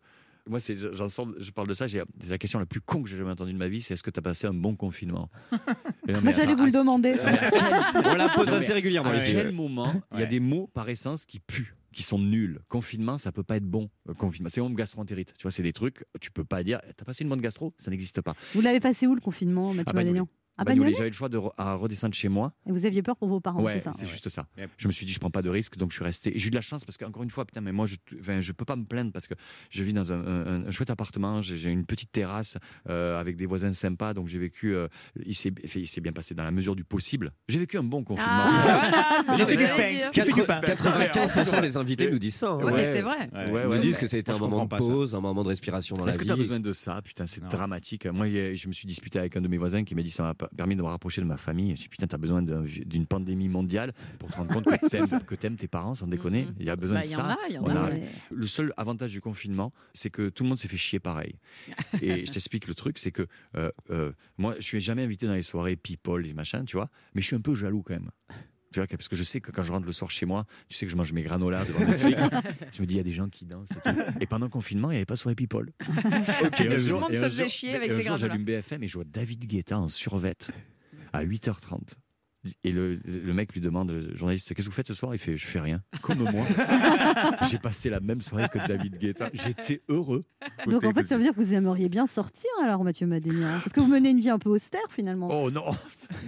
Moi, 0.49 0.59
c'est, 0.61 0.77
j'en 0.77 1.09
sors- 1.09 1.29
je 1.39 1.51
parle 1.53 1.69
de 1.69 1.73
ça, 1.73 1.87
j'ai, 1.87 2.03
c'est 2.21 2.31
la 2.31 2.39
question 2.39 2.59
la 2.59 2.67
plus 2.67 2.81
con 2.81 3.03
que 3.03 3.09
j'ai 3.09 3.17
jamais 3.17 3.31
entendue 3.31 3.53
de 3.53 3.59
ma 3.59 3.69
vie 3.69 3.81
c'est 3.81 3.95
est-ce 3.95 4.03
que 4.03 4.11
tu 4.11 4.19
as 4.19 4.23
passé 4.23 4.47
un 4.47 4.53
bon 4.55 4.75
confinement 4.75 5.31
non, 5.53 5.59
mais 6.07 6.21
Moi, 6.21 6.33
j'allais 6.33 6.53
attends, 6.53 6.57
vous 6.57 6.67
le 6.67 6.73
demander. 6.73 7.15
On 8.05 8.15
la 8.15 8.29
pose 8.29 8.49
non, 8.49 8.55
assez 8.55 8.73
régulièrement 8.73 9.11
À 9.11 9.19
quel 9.21 9.53
moment 9.53 10.03
il 10.13 10.21
y 10.21 10.23
a 10.23 10.27
des 10.27 10.41
mots 10.41 10.69
par 10.75 10.89
essence 10.89 11.25
qui 11.27 11.39
puent 11.41 11.75
qui 11.93 12.03
sont 12.03 12.19
nuls. 12.19 12.59
Confinement, 12.69 13.19
ça 13.19 13.33
peut 13.33 13.43
pas 13.43 13.57
être 13.59 13.67
bon. 13.67 13.91
Euh, 14.09 14.15
Confinement, 14.15 14.49
c'est 14.49 14.63
comme 14.63 14.75
gastroentérite. 14.75 15.35
Tu 15.37 15.43
vois, 15.43 15.51
c'est 15.51 15.63
des 15.63 15.75
trucs, 15.75 16.07
tu 16.23 16.31
peux 16.31 16.43
pas 16.45 16.63
dire, 16.65 16.81
t'as 16.97 17.05
passé 17.05 17.23
une 17.23 17.29
bonne 17.29 17.43
gastro, 17.43 17.75
ça 17.77 17.91
n'existe 17.91 18.23
pas. 18.23 18.35
Vous 18.55 18.63
l'avez 18.63 18.81
passé 18.81 19.07
où 19.07 19.15
le 19.15 19.21
confinement, 19.21 19.75
Mathieu 19.75 19.91
À 19.91 19.93
Bagnolet. 19.93 20.21
À 20.59 20.65
Bagnolet, 20.65 20.81
Bagnolet 20.91 20.95
J'avais 20.97 21.09
le 21.11 21.15
choix 21.15 21.29
de 21.31 21.39
re- 21.39 21.53
à 21.57 21.75
redescendre 21.75 22.15
chez 22.15 22.29
moi. 22.29 22.53
Et 22.67 22.73
vous 22.73 22.85
aviez 22.85 23.03
peur 23.03 23.17
pour 23.17 23.27
vos 23.29 23.41
parents, 23.41 23.63
Ouais, 23.63 23.75
c'est 23.75 23.81
ça 23.81 23.93
c'est 23.95 24.07
juste 24.07 24.29
ça. 24.29 24.47
Je 24.77 24.87
me 24.87 24.93
suis 24.93 25.07
dit, 25.07 25.13
je 25.13 25.19
prends 25.19 25.31
pas 25.31 25.41
de 25.43 25.49
risque, 25.49 25.77
donc 25.79 25.91
je 25.91 25.97
suis 25.97 26.05
resté. 26.05 26.35
Et 26.35 26.39
J'ai 26.39 26.49
eu 26.49 26.51
de 26.51 26.55
la 26.57 26.61
chance 26.61 26.85
parce 26.85 26.99
qu'encore 26.99 27.23
une 27.23 27.31
fois, 27.31 27.45
putain, 27.47 27.61
mais 27.63 27.73
moi, 27.73 27.87
je, 27.87 27.97
enfin, 28.21 28.41
je 28.41 28.53
peux 28.53 28.65
pas 28.67 28.77
me 28.77 28.85
plaindre 28.85 29.13
parce 29.13 29.27
que 29.27 29.35
je 29.71 29.83
vis 29.83 29.93
dans 29.95 30.13
un, 30.13 30.21
un- 30.27 30.67
un 30.67 30.71
chouette 30.71 30.91
appartement, 30.91 31.41
j'ai 31.41 31.57
j'ai 31.57 31.71
une 31.71 31.87
petite 31.87 32.13
terrasse 32.13 32.59
euh, 32.91 33.19
avec 33.19 33.37
des 33.37 33.47
voisins 33.47 33.73
sympas, 33.73 34.13
donc 34.15 34.29
j'ai 34.29 34.39
vécu. 34.39 34.75
euh, 34.75 34.89
il 35.25 35.35
s'est 35.35 35.53
fait- 35.67 35.81
il 35.81 35.87
s'est 35.87 36.01
bien 36.03 36.13
passé 36.13 36.35
dans 36.35 36.45
la 36.45 36.51
mesure 36.51 36.77
du 36.77 36.85
possible. 36.85 37.33
J'ai 37.49 37.59
vécu 37.59 37.79
un 37.79 37.83
bon 37.85 38.05
confinement. 38.05 38.31
Ah, 38.45 39.23
J'ai 39.39 39.45
fait 39.47 39.57
du 39.57 39.63
que 39.63 39.69
pain. 39.69 39.77
j'allais 39.77 39.95
dire. 39.97 40.11
J'ai 40.13 40.23
fait 40.23 40.33
du 40.33 40.43
pain. 40.43 40.61
95% 40.61 41.61
des 41.63 41.77
invités 41.77 42.11
nous 42.11 42.19
disent 42.19 42.35
ça. 42.37 42.51
hein. 42.51 42.59
Ouais, 42.65 42.73
mais 42.73 42.93
c'est 42.93 43.03
vrai. 43.03 43.31
Ouais, 43.33 43.51
Ouais, 43.67 43.77
Ils 43.77 43.81
disent 43.81 43.95
ouais. 43.95 44.01
que 44.01 44.07
ça 44.07 44.17
a 44.17 44.21
été 44.21 44.33
Moi, 44.33 44.37
un 44.37 44.39
je 44.39 44.43
moment 44.43 44.57
de 44.57 44.61
comprends 44.63 44.77
pas 44.79 44.83
ça. 44.85 44.91
pause, 44.93 45.15
un 45.15 45.21
moment 45.21 45.43
de 45.43 45.49
respiration 45.49 45.97
dans 45.97 46.05
la 46.05 46.11
Est-ce 46.11 46.19
que 46.19 46.25
vie. 46.25 46.29
tu 46.29 46.33
as 46.33 46.37
besoin 46.37 46.61
de 46.61 46.73
ça? 46.73 47.01
Putain, 47.03 47.27
c'est 47.27 47.43
Non. 47.43 47.49
dramatique. 47.49 48.07
Moi, 48.07 48.29
il 48.29 48.35
y 48.35 48.39
a- 48.41 48.55
je 48.55 48.69
me 48.69 48.73
suis 48.73 48.87
disputé 48.87 49.19
avec 49.19 49.37
un 49.37 49.41
de 49.41 49.49
mes 49.49 49.59
voisins 49.59 49.85
qui 49.85 49.95
m'a 49.95 50.03
dit 50.03 50.11
ça 50.11 50.23
m'a 50.23 50.35
pas- 50.35 50.42
permis 50.57 50.77
de 50.77 50.83
me 50.83 50.87
rapprocher 50.89 51.21
de 51.21 51.27
ma 51.27 51.37
famille. 51.37 51.71
J'ai 51.71 51.83
dit 51.85 51.89
putain, 51.89 52.07
t'as 52.07 52.19
besoin 52.19 52.43
d'un- 52.43 52.65
d'une 52.65 53.07
pandémie 53.07 53.49
mondiale 53.49 53.93
pour 54.19 54.31
te 54.31 54.37
rendre 54.37 54.53
compte 54.53 54.65
que 54.65 54.87
t'aimes, 54.89 55.21
que 55.27 55.35
t'aimes 55.35 55.57
tes 55.57 55.69
parents, 55.69 55.95
sans 55.95 56.07
déconner. 56.07 56.47
Mhm. 56.47 56.55
Il 56.61 56.67
y 56.67 56.71
a 56.71 56.77
besoin 56.77 56.97
Bah, 56.99 57.03
de 57.03 57.07
y 57.07 57.11
ça. 57.11 57.25
en 57.25 57.29
a, 57.31 57.39
il 57.49 57.55
y 57.55 57.59
en 57.59 57.65
On 57.65 57.69
a, 57.77 57.81
a- 57.81 57.91
ouais. 57.91 58.03
Le 58.31 58.47
seul 58.47 58.73
avantage 58.77 59.13
du 59.13 59.21
confinement, 59.21 59.73
c'est 59.95 60.11
que 60.11 60.29
tout 60.29 60.43
le 60.45 60.49
monde 60.51 60.59
s'est 60.59 60.69
fait 60.69 60.77
chier 60.77 60.99
pareil. 61.01 61.35
Et 62.03 62.27
je 62.27 62.33
t'explique 62.33 62.67
le 62.67 62.75
truc, 62.75 62.99
c'est 62.99 63.13
que 63.13 63.27
euh, 63.57 63.71
euh, 63.91 64.13
moi, 64.39 64.55
je 64.59 64.63
suis 64.65 64.81
jamais 64.81 65.03
invité 65.03 65.27
dans 65.27 65.35
les 65.35 65.43
soirées 65.43 65.77
people 65.77 66.27
et 66.27 66.33
machin, 66.35 66.65
tu 66.65 66.77
vois, 66.77 66.89
mais 67.15 67.23
je 67.23 67.27
suis 67.27 67.37
un 67.37 67.41
peu 67.41 67.55
jaloux 67.55 67.83
quand 67.83 67.95
même. 67.95 68.11
Tu 68.73 68.81
vois, 68.81 68.87
parce 68.87 69.09
que 69.09 69.17
je 69.17 69.25
sais 69.25 69.41
que 69.41 69.51
quand 69.51 69.63
je 69.63 69.73
rentre 69.73 69.87
le 69.87 69.93
soir 69.93 70.11
chez 70.11 70.27
moi, 70.27 70.47
tu 70.69 70.77
sais 70.77 70.87
que 70.87 70.93
je 70.93 70.97
mange 70.97 71.13
mes 71.13 71.23
granolas 71.23 71.65
devant 71.65 71.85
Netflix. 71.85 72.25
je 72.73 72.81
me 72.81 72.87
dis, 72.87 72.95
il 72.95 72.97
y 72.97 73.01
a 73.01 73.05
des 73.05 73.13
gens 73.13 73.29
qui 73.29 73.45
dansent. 73.45 73.71
Et, 73.71 73.93
tout. 73.93 74.01
Et 74.21 74.27
pendant 74.27 74.47
le 74.47 74.51
confinement, 74.51 74.91
il 74.91 74.95
n'y 74.95 74.99
avait 74.99 75.07
pas 75.07 75.17
soirée 75.17 75.35
people. 75.35 75.73
Un 75.89 76.51
Tout 76.51 76.63
le 76.65 76.99
monde 76.99 77.15
se 77.15 77.25
faisait 77.25 77.49
chier 77.49 77.75
avec 77.75 77.93
ses 77.93 78.03
granolas. 78.03 78.29
j'allume 78.29 78.45
BFM 78.45 78.83
et 78.83 78.89
je 78.89 78.95
vois 78.95 79.05
David 79.05 79.47
Guetta 79.47 79.79
en 79.79 79.89
survette 79.89 80.53
à 81.13 81.25
8h30. 81.25 81.97
Et 82.65 82.73
le, 82.73 82.97
le 83.05 83.33
mec 83.35 83.53
lui 83.53 83.61
demande, 83.61 83.91
le 83.93 84.17
journaliste, 84.17 84.53
qu'est-ce 84.53 84.67
que 84.67 84.73
vous 84.73 84.77
faites 84.77 84.89
ce 84.89 84.95
soir? 84.95 85.15
Il 85.15 85.19
fait, 85.19 85.37
je 85.37 85.47
fais 85.47 85.61
rien. 85.61 85.81
Comme 86.01 86.19
moi. 86.19 86.45
J'ai 87.51 87.59
passé 87.59 87.89
la 87.89 88.01
même 88.01 88.21
soirée 88.21 88.49
que 88.53 88.59
David 88.67 88.99
Guetta. 88.99 89.31
J'étais 89.33 89.83
heureux. 89.89 90.25
Donc 90.67 90.85
en 90.85 90.93
fait, 90.93 91.05
ça 91.05 91.17
veut 91.17 91.23
dire 91.23 91.35
que 91.35 91.41
vous 91.41 91.55
aimeriez 91.55 91.89
bien 91.89 92.07
sortir 92.07 92.51
alors, 92.65 92.83
Mathieu 92.83 93.07
Madénian 93.07 93.61
Parce 93.61 93.73
que 93.73 93.79
vous 93.81 93.87
menez 93.87 94.11
une 94.11 94.19
vie 94.21 94.31
un 94.31 94.41
peu 94.41 94.51
austère 94.51 94.81
finalement. 94.91 95.29
Oh 95.31 95.51
non 95.53 95.65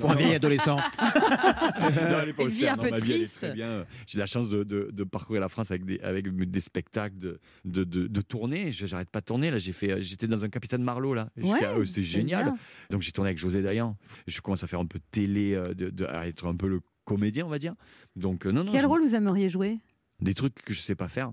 Pour 0.00 0.12
un 0.12 0.14
vieil 0.14 0.34
adolescent. 0.34 0.78
Non, 1.34 2.18
elle 2.22 2.28
est 2.28 2.32
pas 2.32 2.42
Une 2.44 2.48
vie 2.48 2.66
un 2.68 2.76
Non, 2.76 2.82
peu 2.82 2.90
ma 2.90 2.96
vie, 2.96 3.02
elle 3.06 3.10
est 3.12 3.18
triste. 3.24 3.36
très 3.38 3.52
bien. 3.52 3.84
J'ai 4.06 4.18
la 4.18 4.26
chance 4.26 4.48
de, 4.48 4.62
de- 4.64 4.90
de 4.92 5.04
parcourir 5.04 5.40
la 5.40 5.48
France 5.48 5.70
avec 5.70 5.84
des, 5.84 5.98
avec 6.00 6.28
des 6.50 6.60
spectacles, 6.60 7.18
de, 7.18 7.40
de, 7.64 7.84
de, 7.84 8.06
de 8.06 8.20
tourner. 8.20 8.72
Je- 8.72 8.86
J'arrête 8.86 9.10
pas 9.10 9.20
de 9.20 9.24
tourner. 9.24 9.50
Là, 9.50 9.58
j'ai 9.58 9.72
fait, 9.72 10.02
j'étais 10.02 10.26
dans 10.26 10.44
un 10.44 10.48
Capitaine 10.48 10.82
Marlowe 10.82 11.14
là. 11.14 11.30
Ouais, 11.36 11.42
Jusqu'à- 11.44 11.72
euh, 11.72 11.84
c'est 11.84 12.02
génial. 12.02 12.44
bien. 12.44 12.56
Donc 12.90 13.02
j'ai 13.02 13.12
tourné 13.12 13.28
avec 13.28 13.38
José 13.38 13.62
Dayan. 13.62 13.96
Je 14.26 14.40
commence 14.40 14.62
à 14.64 14.66
faire 14.66 14.80
un 14.80 14.86
peu 14.86 14.98
de 14.98 15.04
télé, 15.10 15.54
euh, 15.54 15.64
de, 15.74 15.90
de- 15.90 16.03
à 16.08 16.26
être 16.26 16.46
un 16.46 16.56
peu 16.56 16.68
le 16.68 16.80
comédien, 17.04 17.44
on 17.46 17.50
va 17.50 17.58
dire. 17.58 17.74
Donc 18.16 18.46
euh, 18.46 18.50
non, 18.52 18.64
non. 18.64 18.72
Quel 18.72 18.82
je- 18.82 18.86
rôle 18.86 19.02
vous 19.02 19.14
aimeriez 19.14 19.50
jouer? 19.50 19.78
Des 20.20 20.34
trucs 20.34 20.54
que 20.54 20.72
je 20.72 20.80
sais 20.80 20.94
pas 20.94 21.08
faire. 21.08 21.32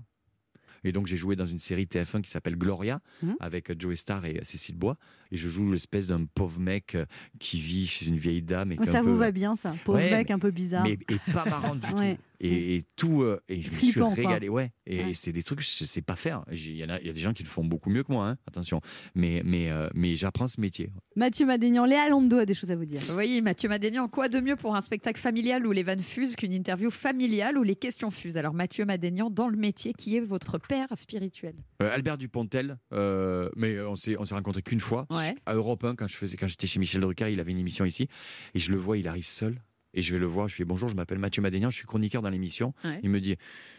Et 0.84 0.90
donc 0.90 1.06
j'ai 1.06 1.16
joué 1.16 1.36
dans 1.36 1.46
une 1.46 1.60
série 1.60 1.84
TF1 1.86 2.22
qui 2.22 2.30
s'appelle 2.30 2.56
Gloria 2.56 2.98
Mhm. 3.22 3.36
avec 3.38 3.80
Joey 3.80 3.94
Star 3.94 4.24
et 4.24 4.40
Cécile 4.42 4.74
Bois. 4.76 4.96
Et 5.30 5.36
je 5.36 5.48
joue 5.48 5.70
l'espèce 5.70 6.08
d'un 6.08 6.24
pauvre 6.24 6.58
mec 6.58 6.96
euh, 6.96 7.06
qui 7.38 7.60
vit 7.60 7.86
chez 7.86 8.06
une 8.08 8.16
vieille 8.16 8.42
dame. 8.42 8.72
Et 8.72 8.74
est 8.74 8.86
Ça 8.86 8.98
un 8.98 9.02
vous 9.02 9.10
peu- 9.12 9.14
va 9.18 9.30
bien, 9.30 9.54
ça? 9.54 9.76
Pauvre 9.84 9.98
Ouais, 9.98 10.10
mec 10.10 10.30
un 10.32 10.40
peu 10.40 10.50
bizarre. 10.50 10.82
mais 10.84 10.94
et 11.08 11.32
pas 11.32 11.44
marrant 11.44 11.76
du 11.76 11.86
Ouais. 11.94 12.18
Et, 12.44 12.76
et 12.76 12.82
tout, 12.96 13.22
euh, 13.22 13.40
et 13.48 13.62
je 13.62 13.70
me 13.70 13.76
suis 13.78 14.00
quoi. 14.00 14.10
régalé. 14.10 14.48
Ouais. 14.48 14.72
Et 14.86 15.04
Ouais. 15.04 15.14
c'est 15.14 15.32
des 15.32 15.42
trucs 15.44 15.60
que 15.60 15.64
je 15.64 15.84
sais 15.84 16.02
pas 16.02 16.16
faire. 16.16 16.44
Il 16.50 16.76
y, 16.76 16.84
en 16.84 16.88
a, 16.88 17.00
il 17.00 17.06
y 17.06 17.10
a 17.10 17.12
des 17.12 17.20
gens 17.20 17.32
qui 17.32 17.44
le 17.44 17.48
font 17.48 17.64
beaucoup 17.64 17.88
mieux 17.88 18.02
que 18.02 18.10
moi, 18.12 18.26
hein, 18.28 18.36
attention. 18.48 18.80
Mais, 19.14 19.42
mais, 19.44 19.70
euh, 19.70 19.88
mais 19.94 20.16
j'apprends 20.16 20.48
ce 20.48 20.60
métier. 20.60 20.90
Mathieu 21.14 21.46
Madénian, 21.46 21.84
Léa 21.84 22.08
Londo 22.08 22.38
a 22.38 22.44
des 22.46 22.54
choses 22.54 22.70
à 22.72 22.76
vous 22.76 22.84
dire. 22.84 23.00
Oui, 23.16 23.40
Mathieu 23.42 23.68
Madénian, 23.68 24.08
quoi 24.08 24.28
de 24.28 24.40
mieux 24.40 24.56
pour 24.56 24.74
un 24.74 24.80
spectacle 24.80 25.20
familial 25.20 25.64
où 25.66 25.72
les 25.72 25.84
vannes 25.84 26.00
fusent 26.02 26.34
qu'une 26.36 26.52
interview 26.52 26.90
familiale 26.90 27.56
où 27.58 27.62
les 27.62 27.76
questions 27.76 28.10
fusent? 28.10 28.36
Alors 28.36 28.54
Mathieu 28.54 28.84
Madénian, 28.84 29.30
dans 29.30 29.48
le 29.48 29.56
métier, 29.56 29.92
qui 29.94 30.16
est 30.16 30.20
votre 30.20 30.58
père 30.58 30.88
spirituel? 30.96 31.54
Euh, 31.82 31.94
Albert 31.94 32.18
Dupontel, 32.18 32.78
euh, 32.92 33.48
mais 33.56 33.80
on 33.80 33.94
s'est 33.94 34.16
on 34.18 34.24
s'est 34.24 34.34
rencontrés 34.34 34.62
qu'une 34.62 34.80
fois 34.80 35.06
Ouais. 35.10 35.34
à 35.46 35.54
Europe 35.54 35.84
1 35.84 35.94
quand 35.94 36.08
je 36.08 36.16
faisais 36.16 36.36
quand 36.36 36.46
j'étais 36.48 36.66
chez 36.66 36.80
Michel 36.80 37.00
Drucker, 37.02 37.30
il 37.32 37.38
avait 37.40 37.52
une 37.52 37.58
émission 37.58 37.84
ici 37.84 38.08
et 38.54 38.58
je 38.58 38.72
le 38.72 38.78
vois, 38.78 38.98
il 38.98 39.06
arrive 39.06 39.26
seul 39.26 39.62
et 39.94 40.02
je 40.02 40.12
vais 40.12 40.18
le 40.18 40.26
voir, 40.26 40.48
je 40.48 40.56
lui 40.56 40.64
dis 40.64 40.68
bonjour, 40.68 40.88
je 40.88 40.94
m'appelle 40.96 41.18
Mathieu 41.18 41.42
Madénian, 41.42 41.70
je 41.70 41.76
suis 41.76 41.86
chroniqueur 41.86 42.22
dans 42.22 42.30
l'émission. 42.30 42.74
Ouais. 42.84 43.00
Il 43.02 43.10
me 43.10 43.20
dit 43.20 43.36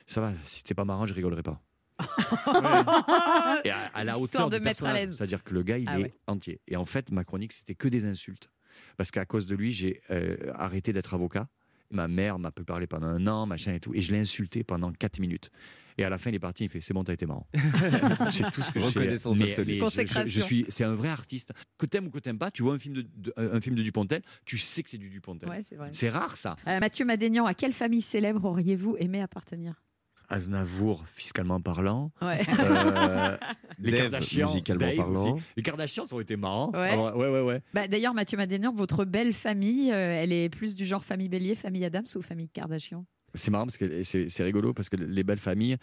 ça 0.08 0.22
va, 0.22 0.32
si 0.46 0.60
c'était 0.60 0.74
pas 0.76 0.86
marrant, 0.86 1.06
je 1.06 1.14
rigolerais 1.14 1.44
pas. 1.44 1.62
et 3.64 3.70
à, 3.72 3.78
à 3.94 4.04
la 4.04 4.18
hauteur 4.20 4.50
de 4.50 4.58
du 4.58 4.64
mettre 4.64 4.84
à 4.84 4.88
personnage, 4.88 4.96
l'aise. 5.10 5.18
c'est-à-dire 5.18 5.44
que 5.44 5.54
le 5.54 5.64
gars 5.64 5.78
il 5.78 5.88
Ah 5.88 6.00
est 6.00 6.04
ouais. 6.04 6.14
entier. 6.28 6.60
Et 6.68 6.76
en 6.76 6.86
fait, 6.86 7.12
ma 7.12 7.24
chronique 7.24 7.54
c'était 7.54 7.76
que 7.76 7.88
des 7.88 8.06
insultes 8.06 8.50
parce 8.98 9.12
qu'à 9.12 9.26
cause 9.26 9.46
de 9.46 9.56
lui, 9.56 9.72
j'ai 9.72 10.02
euh, 10.10 10.36
arrêté 10.56 10.92
d'être 10.94 11.14
avocat. 11.14 11.48
Ma 11.94 12.08
mère 12.08 12.40
m'a 12.40 12.52
pu 12.52 12.64
parler 12.64 12.88
pendant 12.88 13.08
un 13.08 13.26
an, 13.28 13.46
machin 13.46 13.74
et 13.74 13.80
tout, 13.80 13.94
et 13.94 14.02
je 14.02 14.12
l'ai 14.12 14.20
insulté 14.20 14.64
pendant 14.64 14.92
4 14.92 15.20
minutes. 15.20 15.50
Et 16.00 16.04
à 16.04 16.10
la 16.10 16.18
fin, 16.18 16.32
il 16.32 16.36
est 16.36 16.40
parti, 16.40 16.64
il 16.64 16.70
fait 16.70 16.82
C'est 16.82 16.94
bon, 16.94 17.04
t'as 17.04 17.14
été 17.14 17.28
marrant. 17.28 17.48
c'est 18.32 18.52
tout 18.52 18.62
ce 18.62 18.72
que. 18.72 18.80
Reconnaissance 18.80 19.38
Mais- 19.38 19.46
absolue. 19.50 19.80
mais 19.80 19.90
je- 20.26 20.30
je- 20.30 20.40
suis, 20.42 20.66
c'est 20.70 20.84
un 20.84 20.96
vrai 20.96 21.10
artiste. 21.10 21.54
Que 21.78 21.86
t'aimes 21.86 22.08
ou 22.08 22.10
que 22.10 22.18
t'aimes 22.18 22.40
pas, 22.40 22.50
tu 22.50 22.64
vois 22.64 22.74
un 22.74 22.80
film 22.80 22.96
de, 22.96 23.06
de- 23.16 23.34
un 23.38 23.62
film 23.62 23.76
de 23.76 23.84
Dupontel, 23.84 24.24
tu 24.44 24.58
sais 24.58 24.82
que 24.82 24.90
c'est 24.90 24.98
du 24.98 25.10
Dupontel. 25.12 25.50
Ouais, 25.50 25.60
c'est 25.92 26.10
rare 26.10 26.36
ça. 26.36 26.56
Euh, 26.68 26.80
Mathieu 26.80 27.06
Madénian, 27.06 27.46
à 27.46 27.54
quelle 27.54 27.74
famille 27.74 28.02
célèbre 28.02 28.44
auriez-vous 28.46 28.96
aimé 28.98 29.22
appartenir? 29.22 29.84
Aznavour, 30.30 31.04
fiscalement 31.14 31.60
parlant. 31.62 32.12
Ouais. 32.22 32.42
Euh, 32.60 33.38
les 33.80 33.92
Dave, 33.92 34.02
Kardashians, 34.02 34.48
musicalement 34.48 34.86
Dave 34.88 34.96
parlant. 34.98 35.34
aussi. 35.36 35.44
Les 35.58 35.64
Kardashians 35.64 36.04
aurait 36.12 36.24
été 36.24 36.36
marrant. 36.36 36.72
Ouais. 36.74 36.96
ouais, 36.96 37.30
ouais, 37.30 37.42
ouais. 37.42 37.62
Bah, 37.74 37.88
D'ailleurs, 37.88 38.14
Mathieu 38.14 38.38
Madénian, 38.38 38.74
votre 38.74 39.06
belle 39.06 39.34
famille, 39.34 39.92
euh, 39.92 40.22
elle 40.22 40.32
est 40.32 40.50
plus 40.50 40.76
du 40.76 40.86
genre 40.86 41.04
famille 41.04 41.30
Bélier, 41.30 41.56
famille 41.56 41.86
Adams 41.86 42.06
ou 42.16 42.22
famille 42.22 42.50
Kardashian? 42.50 43.06
C'est 43.36 43.50
marrant 43.52 43.66
parce 43.66 43.78
que 43.78 44.04
c'est 44.04 44.44
rigolo 44.44 44.74
parce 44.74 44.90
que 44.90 44.96
les 44.96 45.24
belles 45.24 45.40
familles, 45.40 45.78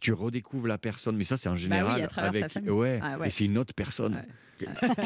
tu 0.00 0.12
redécouvres 0.12 0.66
la 0.66 0.78
personne, 0.78 1.16
mais 1.16 1.24
ça 1.24 1.36
c'est 1.36 1.48
en 1.48 1.56
général 1.56 2.02
Bah 2.02 2.08
sa 2.14 2.22
avec 2.22 2.44
ouais, 2.66 2.98
Ah 3.02 3.18
ouais. 3.18 3.28
et 3.28 3.30
c'est 3.30 3.44
une 3.44 3.58
autre 3.58 3.74
personne. 3.74 4.22
Tu 4.58 4.64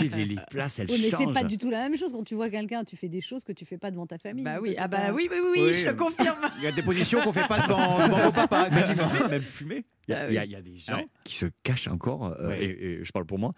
sais, 0.09 0.17
les, 0.17 0.25
les 0.27 0.37
places 0.49 0.79
elles 0.79 0.87
Oui, 0.89 1.01
mais 1.03 1.09
changent. 1.11 1.27
c'est 1.27 1.33
pas 1.35 1.43
du 1.43 1.59
tout 1.59 1.71
la 1.71 1.79
même 1.89 1.97
chose 1.99 2.13
quand 2.13 2.23
tu 2.23 2.37
vois 2.37 2.49
quelqu'un, 2.49 2.85
tu 2.85 2.95
fais 2.97 3.09
des 3.09 3.21
choses 3.21 3.43
que 3.43 3.51
tu 3.51 3.65
fais 3.65 3.79
pas 3.79 3.91
devant 3.91 4.07
ta 4.07 4.17
famille. 4.17 4.45
Bah 4.45 4.61
oui, 4.63 4.77
ah 4.79 4.87
bah 4.87 5.11
oui, 5.13 5.27
oui, 5.29 5.39
oui, 5.43 5.49
oui, 5.57 5.63
Oui, 5.71 5.75
je 5.75 5.89
euh, 5.89 5.93
confirme. 5.93 6.39
Il 6.59 6.63
y 6.63 6.69
a 6.69 6.71
des 6.73 6.83
positions 6.85 7.21
qu'on 7.21 7.33
fait 7.33 7.49
pas 7.49 7.59
devant, 7.67 7.99
devant 8.07 8.19
vos 8.27 8.31
papas, 8.33 8.69
effectivement. 8.69 9.29
même 9.29 9.43
fumer. 9.43 9.85
Il 10.07 10.13
y, 10.13 10.15
a- 10.15 10.21
Ah 10.21 10.29
il 10.31 10.35
y 10.35 10.39
a- 10.39 10.43
oui. 10.43 10.47
il 10.47 10.53
y 10.53 10.55
a 10.55 10.63
des 10.63 10.77
gens 10.77 10.95
Ouais. 10.99 11.09
qui 11.25 11.35
se 11.35 11.47
cachent 11.65 11.89
encore, 11.89 12.27
euh, 12.27 12.47
Ouais. 12.51 12.65
et, 12.65 12.85
et 13.01 13.05
je 13.05 13.11
parle 13.11 13.27
pour 13.27 13.41
moi. 13.41 13.53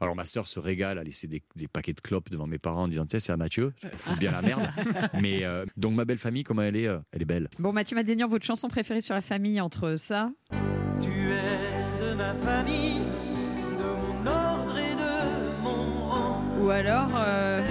Alors 0.00 0.14
ma 0.14 0.26
sœur 0.26 0.46
se 0.46 0.60
régale 0.60 0.98
à 0.98 1.02
laisser 1.02 1.26
des, 1.26 1.42
des 1.56 1.66
paquets 1.68 1.92
de 1.92 2.00
clopes 2.00 2.30
devant 2.30 2.46
mes 2.46 2.58
parents 2.58 2.82
en 2.84 2.88
disant 2.88 3.04
tiens 3.06 3.18
c'est 3.18 3.32
à 3.32 3.36
Mathieu, 3.36 3.72
je 3.82 3.88
fous 3.98 4.16
bien 4.16 4.30
la 4.30 4.42
merde. 4.42 4.62
Mais 5.20 5.44
euh, 5.44 5.64
donc 5.76 5.94
ma 5.94 6.04
belle 6.04 6.18
famille 6.18 6.44
comment 6.44 6.62
elle 6.62 6.76
est, 6.76 6.86
euh, 6.86 6.98
elle 7.12 7.22
est 7.22 7.26
belle. 7.26 7.48
Bon, 7.58 7.72
Mathieu 7.72 7.96
Madénian, 7.96 8.28
votre 8.28 8.44
chanson 8.46 8.68
préférée 8.68 9.00
sur 9.00 9.14
la 9.14 9.20
famille 9.20 9.60
entre 9.60 9.96
ça 9.96 10.30
Tu 11.00 11.10
es 11.10 12.00
de 12.10 12.14
ma 12.14 12.34
famille, 12.34 12.98
de 13.78 13.84
mon 13.84 14.26
ordre 14.26 14.76
et 14.78 14.94
de 14.94 15.62
mon 15.62 16.04
rang. 16.04 16.42
ou 16.60 16.70
alors 16.70 17.10
euh, 17.16 17.60
Euh, 17.60 17.68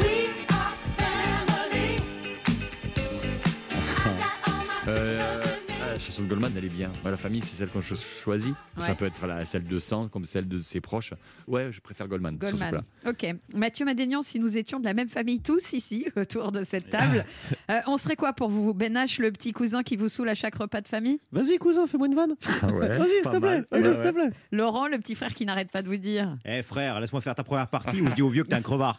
de 6.24 6.28
Goldman 6.30 6.52
elle 6.58 6.66
est 6.66 6.70
bien. 6.70 6.92
Moi, 7.04 7.12
la 7.12 7.18
famille 7.18 7.42
c'est 7.42 7.56
celle 7.56 7.70
qu'on 7.70 7.82
cho- 7.82 7.96
choisit. 7.96 8.56
Ça 8.78 8.90
Ouais. 8.92 8.96
peut 8.96 9.06
être 9.06 9.26
la, 9.28 9.46
celle 9.46 9.66
de 9.66 9.80
sang 9.80 10.08
comme 10.08 10.26
celle 10.26 10.48
de 10.48 10.62
ses 10.62 10.82
proches. 10.82 11.14
Ouais 11.48 11.72
je 11.72 11.80
préfère 11.82 12.08
Goldman. 12.08 12.38
Goldman. 12.38 12.82
Ok. 13.06 13.26
Mathieu 13.54 13.86
Madénian, 13.86 14.22
si 14.22 14.40
nous 14.40 14.58
étions 14.58 14.80
de 14.80 14.86
la 14.86 14.94
même 14.94 15.10
famille 15.10 15.42
tous 15.42 15.74
ici, 15.74 16.06
autour 16.16 16.52
de 16.52 16.62
cette 16.64 16.90
table, 16.90 17.26
euh, 17.72 17.80
on 17.88 17.98
serait 17.98 18.16
quoi 18.16 18.34
pour 18.34 18.50
vous? 18.50 18.74
Ben 18.74 18.94
H, 18.96 19.22
le 19.22 19.32
petit 19.32 19.52
cousin 19.54 19.84
qui 19.84 19.96
vous 19.96 20.08
saoule 20.10 20.30
à 20.30 20.36
chaque 20.36 20.56
repas 20.56 20.82
de 20.82 20.88
famille? 20.88 21.20
Vas-y, 21.32 21.58
cousin, 21.58 21.88
fais-moi 21.88 22.08
une 22.08 22.16
vanne. 22.16 22.36
Ah 22.62 22.68
ouais, 22.68 22.98
Vas-y, 22.98 23.10
s'il 23.22 23.32
te 23.32 23.38
plaît. 23.38 23.64
Vas-y, 23.72 23.84
s'il 23.84 24.04
te 24.04 24.12
plaît. 24.12 24.30
Laurent, 24.52 24.88
le 24.88 24.98
petit 24.98 25.16
frère 25.16 25.34
qui 25.34 25.46
n'arrête 25.46 25.72
pas 25.72 25.82
de 25.82 25.88
vous 25.88 25.98
dire 25.98 26.38
Eh 26.46 26.62
frère, 26.64 27.00
laisse-moi 27.00 27.22
faire 27.22 27.36
ta 27.36 27.44
première 27.44 27.68
partie 27.68 28.02
ou 28.02 28.10
je 28.10 28.16
dis 28.16 28.22
au 28.22 28.30
vieux 28.30 28.44
que 28.44 28.50
t'es 28.50 28.56
un 28.56 28.62
crevard. 28.62 28.98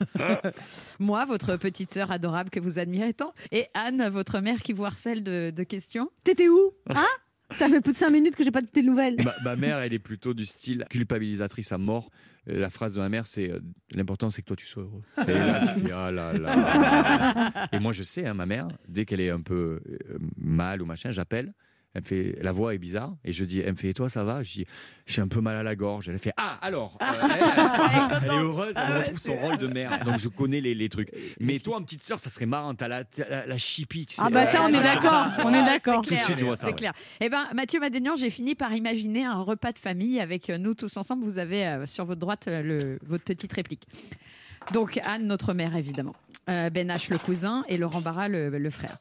Moi, 0.98 1.24
votre 1.24 1.56
petite 1.56 1.92
sœur 1.92 2.10
adorable 2.10 2.50
que 2.50 2.60
vous 2.60 2.78
admirez 2.78 3.14
tant, 3.14 3.32
et 3.52 3.66
Anne, 3.74 4.08
votre 4.10 4.40
mère 4.40 4.62
qui 4.62 4.72
vous 4.72 4.84
harcèle 4.84 5.22
de, 5.22 5.50
de 5.54 5.62
questions. 5.64 6.10
T'étais 6.24 6.48
où? 6.48 6.72
Hein? 6.90 7.04
Ça 7.50 7.68
fait 7.68 7.80
plus 7.80 7.92
de 7.92 7.98
5 7.98 8.10
minutes 8.10 8.36
que 8.36 8.44
j'ai 8.44 8.50
pas 8.50 8.60
de 8.60 8.66
tes 8.66 8.82
nouvelles. 8.82 9.16
Ma, 9.24 9.34
ma 9.42 9.56
mère, 9.56 9.78
elle 9.78 9.92
est 9.94 9.98
plutôt 9.98 10.34
du 10.34 10.44
style 10.44 10.84
culpabilisatrice 10.90 11.72
à 11.72 11.78
mort. 11.78 12.10
La 12.46 12.70
phrase 12.70 12.94
de 12.94 13.00
ma 13.00 13.08
mère, 13.08 13.26
c'est 13.26 13.50
euh, 13.50 13.60
l'important, 13.92 14.30
c'est 14.30 14.42
que 14.42 14.46
toi, 14.46 14.56
tu 14.56 14.66
sois 14.66 14.82
heureux. 14.82 15.02
Et 15.26 15.32
là, 15.32 15.66
tu 15.66 15.80
fais 15.80 15.92
ah 15.92 16.10
là 16.10 16.32
là. 16.32 17.68
Et 17.72 17.78
moi, 17.78 17.92
je 17.92 18.02
sais, 18.02 18.26
hein, 18.26 18.34
ma 18.34 18.46
mère, 18.46 18.68
dès 18.88 19.04
qu'elle 19.04 19.20
est 19.20 19.30
un 19.30 19.40
peu 19.40 19.80
euh, 19.86 20.18
mal 20.36 20.80
ou 20.82 20.86
machin, 20.86 21.10
j'appelle. 21.10 21.52
Elle 21.94 22.02
me 22.02 22.06
fait, 22.06 22.38
la 22.42 22.52
voix 22.52 22.74
est 22.74 22.78
bizarre 22.78 23.14
et 23.24 23.32
je 23.32 23.44
dis, 23.44 23.60
elle 23.60 23.72
me 23.72 23.76
fait, 23.76 23.88
et 23.88 23.94
toi 23.94 24.08
ça 24.08 24.22
va? 24.22 24.42
Je 24.42 24.52
dis, 24.52 24.66
j'ai 25.06 25.22
un 25.22 25.26
peu 25.26 25.40
mal 25.40 25.56
à 25.56 25.62
la 25.62 25.74
gorge. 25.74 26.08
Elle 26.08 26.18
fait, 26.18 26.32
ah 26.36 26.58
alors, 26.60 26.98
euh, 27.00 27.06
elle, 27.22 28.18
elle 28.24 28.30
est 28.30 28.38
heureuse, 28.42 28.74
elle 28.76 28.98
retrouve 28.98 29.18
son 29.18 29.36
rôle 29.36 29.56
de 29.58 29.66
mère. 29.68 30.04
Donc 30.04 30.18
je 30.18 30.28
connais 30.28 30.60
les, 30.60 30.74
les 30.74 30.88
trucs. 30.90 31.10
Mais 31.40 31.58
toi, 31.58 31.78
en 31.78 31.82
petite 31.82 32.02
sœur, 32.02 32.18
ça 32.18 32.28
serait 32.30 32.46
marrant. 32.46 32.74
T'as 32.74 32.88
la, 32.88 33.04
la, 33.30 33.46
la 33.46 33.58
chippie, 33.58 34.04
tu 34.06 34.16
sais. 34.16 34.22
Ah 34.24 34.30
bah 34.30 34.46
ça, 34.46 34.62
on 34.64 34.68
est 34.68 34.82
d'accord, 34.82 35.26
on 35.44 35.48
est 35.54 35.64
d'accord. 35.64 36.02
Tout 36.02 36.14
de 36.14 36.20
suite, 36.20 36.38
je 36.38 36.44
vois 36.44 36.56
ça. 36.56 36.66
C'est 36.66 36.72
ouais. 36.72 36.78
clair. 36.78 36.92
Eh 37.20 37.28
ben, 37.30 37.46
Mathieu 37.54 37.80
Madénian, 37.80 38.16
j'ai 38.16 38.30
fini 38.30 38.54
par 38.54 38.72
imaginer 38.74 39.24
un 39.24 39.40
repas 39.40 39.72
de 39.72 39.78
famille 39.78 40.20
avec 40.20 40.50
euh, 40.50 40.58
nous 40.58 40.74
tous 40.74 40.96
ensemble. 40.98 41.24
Vous 41.24 41.38
avez 41.38 41.66
euh, 41.66 41.86
sur 41.86 42.04
votre 42.04 42.20
droite 42.20 42.48
le, 42.48 42.98
votre 43.06 43.24
petite 43.24 43.52
réplique. 43.54 43.88
Donc 44.72 45.00
Anne, 45.04 45.26
notre 45.26 45.54
mère 45.54 45.74
évidemment, 45.76 46.14
Euh, 46.50 46.68
Ben 46.70 46.88
H, 46.90 47.10
le 47.10 47.18
cousin, 47.18 47.64
et 47.68 47.76
Laurent 47.78 48.00
Barra, 48.02 48.28
le, 48.28 48.50
le 48.50 48.70
frère. 48.70 48.98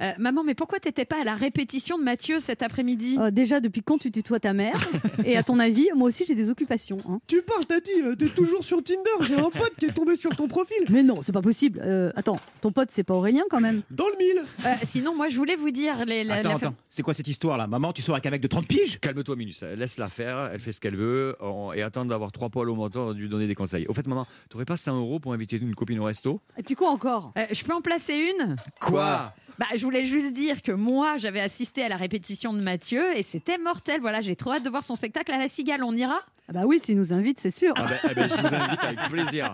Euh, 0.00 0.12
maman, 0.18 0.42
mais 0.44 0.54
pourquoi 0.54 0.78
t'étais 0.80 1.04
pas 1.04 1.20
à 1.20 1.24
la 1.24 1.34
répétition 1.34 1.98
de 1.98 2.02
Mathieu 2.04 2.40
cet 2.40 2.62
après-midi 2.62 3.16
Euh, 3.20 3.30
déjà, 3.30 3.60
depuis 3.60 3.82
quand 3.82 3.98
tu 3.98 4.10
tutoies 4.10 4.40
ta 4.40 4.52
mère 4.52 4.72
Et 5.24 5.36
à 5.36 5.42
ton 5.42 5.58
avis, 5.58 5.88
moi 5.94 6.08
aussi 6.08 6.24
j'ai 6.26 6.34
des 6.34 6.48
occupations. 6.50 6.98
hein. 7.08 7.20
Tu 7.26 7.42
parles, 7.42 7.66
Tati, 7.66 7.92
euh, 8.02 8.14
t'es 8.16 8.28
toujours 8.28 8.64
sur 8.64 8.82
Tinder. 8.82 9.00
J'ai 9.20 9.34
un 9.34 9.50
pote 9.50 9.74
qui 9.78 9.86
est 9.86 9.92
tombé 9.92 10.16
sur 10.16 10.34
ton 10.34 10.48
profil. 10.48 10.78
Mais 10.88 11.02
non, 11.02 11.22
c'est 11.22 11.32
pas 11.32 11.42
possible. 11.42 11.80
Euh, 11.84 12.10
attends, 12.16 12.40
ton 12.60 12.72
pote, 12.72 12.88
c'est 12.90 13.04
pas 13.04 13.14
Aurélien 13.14 13.42
quand 13.50 13.60
même 13.60 13.82
Dans 13.90 14.06
le 14.08 14.16
mille. 14.18 14.44
Euh, 14.66 14.74
Sinon, 14.82 15.14
moi, 15.14 15.28
je 15.28 15.36
voulais 15.36 15.56
vous 15.56 15.70
dire 15.70 16.04
les, 16.06 16.24
la- 16.24 16.36
Attends, 16.36 16.48
la 16.50 16.54
attends, 16.56 16.74
c'est 16.88 17.02
quoi 17.02 17.14
cette 17.14 17.28
histoire 17.28 17.58
là 17.58 17.66
Maman, 17.66 17.92
tu 17.92 18.02
sors 18.02 18.14
avec 18.14 18.26
un 18.26 18.30
mec 18.30 18.40
de 18.40 18.48
30 18.48 18.66
piges? 18.66 18.98
Calme-toi, 19.00 19.36
Minus. 19.36 19.62
Laisse-la 19.62 20.08
faire. 20.08 20.50
Elle 20.52 20.60
fait 20.60 20.72
ce 20.72 20.80
qu'elle 20.80 20.96
veut. 20.96 21.36
on- 21.40 21.72
Et 21.74 21.82
attendre 21.82 22.08
d'avoir 22.10 22.32
trois 22.32 22.48
poils 22.48 22.68
au 22.70 22.74
menton, 22.74 23.12
de 23.12 23.18
lui 23.18 23.28
donner 23.28 23.46
des 23.46 23.54
conseils. 23.54 23.86
Au 23.88 23.94
fait, 23.94 24.06
maman, 24.06 24.26
t'aurais 24.48 24.64
pas 24.64 24.76
100 24.76 24.96
euros 24.98 25.20
pour 25.20 25.32
inviter 25.34 25.56
une 25.56 25.74
copine 25.74 25.98
au 26.00 26.04
resto? 26.04 26.40
Et 26.56 26.62
puis 26.62 26.74
quoi 26.74 26.90
encore? 26.90 27.32
Euh, 27.36 27.44
je 27.52 27.62
peux 27.64 27.74
en 27.74 27.80
placer 27.82 28.14
une? 28.14 28.56
Quoi? 28.80 29.34
Bah, 29.58 29.66
je 29.76 29.84
voulais 29.90 30.06
juste 30.06 30.32
dire 30.32 30.62
que 30.62 30.70
moi, 30.70 31.16
j'avais 31.16 31.40
assisté 31.40 31.82
à 31.82 31.88
la 31.88 31.96
répétition 31.96 32.52
de 32.52 32.60
Mathieu 32.60 33.02
et 33.16 33.24
c'était 33.24 33.58
mortel. 33.58 34.00
Voilà, 34.00 34.20
j'ai 34.20 34.36
trop 34.36 34.52
hâte 34.52 34.62
de 34.62 34.70
voir 34.70 34.84
son 34.84 34.94
spectacle 34.94 35.32
à 35.32 35.38
la 35.38 35.48
Cigale. 35.48 35.82
On 35.82 35.92
ira? 35.96 36.20
Ah 36.48 36.52
bah 36.52 36.62
oui, 36.64 36.78
s'il 36.78 36.96
nous 36.96 37.12
invite, 37.12 37.40
c'est 37.40 37.50
sûr. 37.50 37.74
ah 37.76 37.86
ben, 37.88 37.96
eh 38.08 38.14
ben, 38.14 38.28
Je 38.28 38.34
vous 38.34 38.54
invite 38.54 38.84
avec 38.84 38.98
plaisir. 39.10 39.52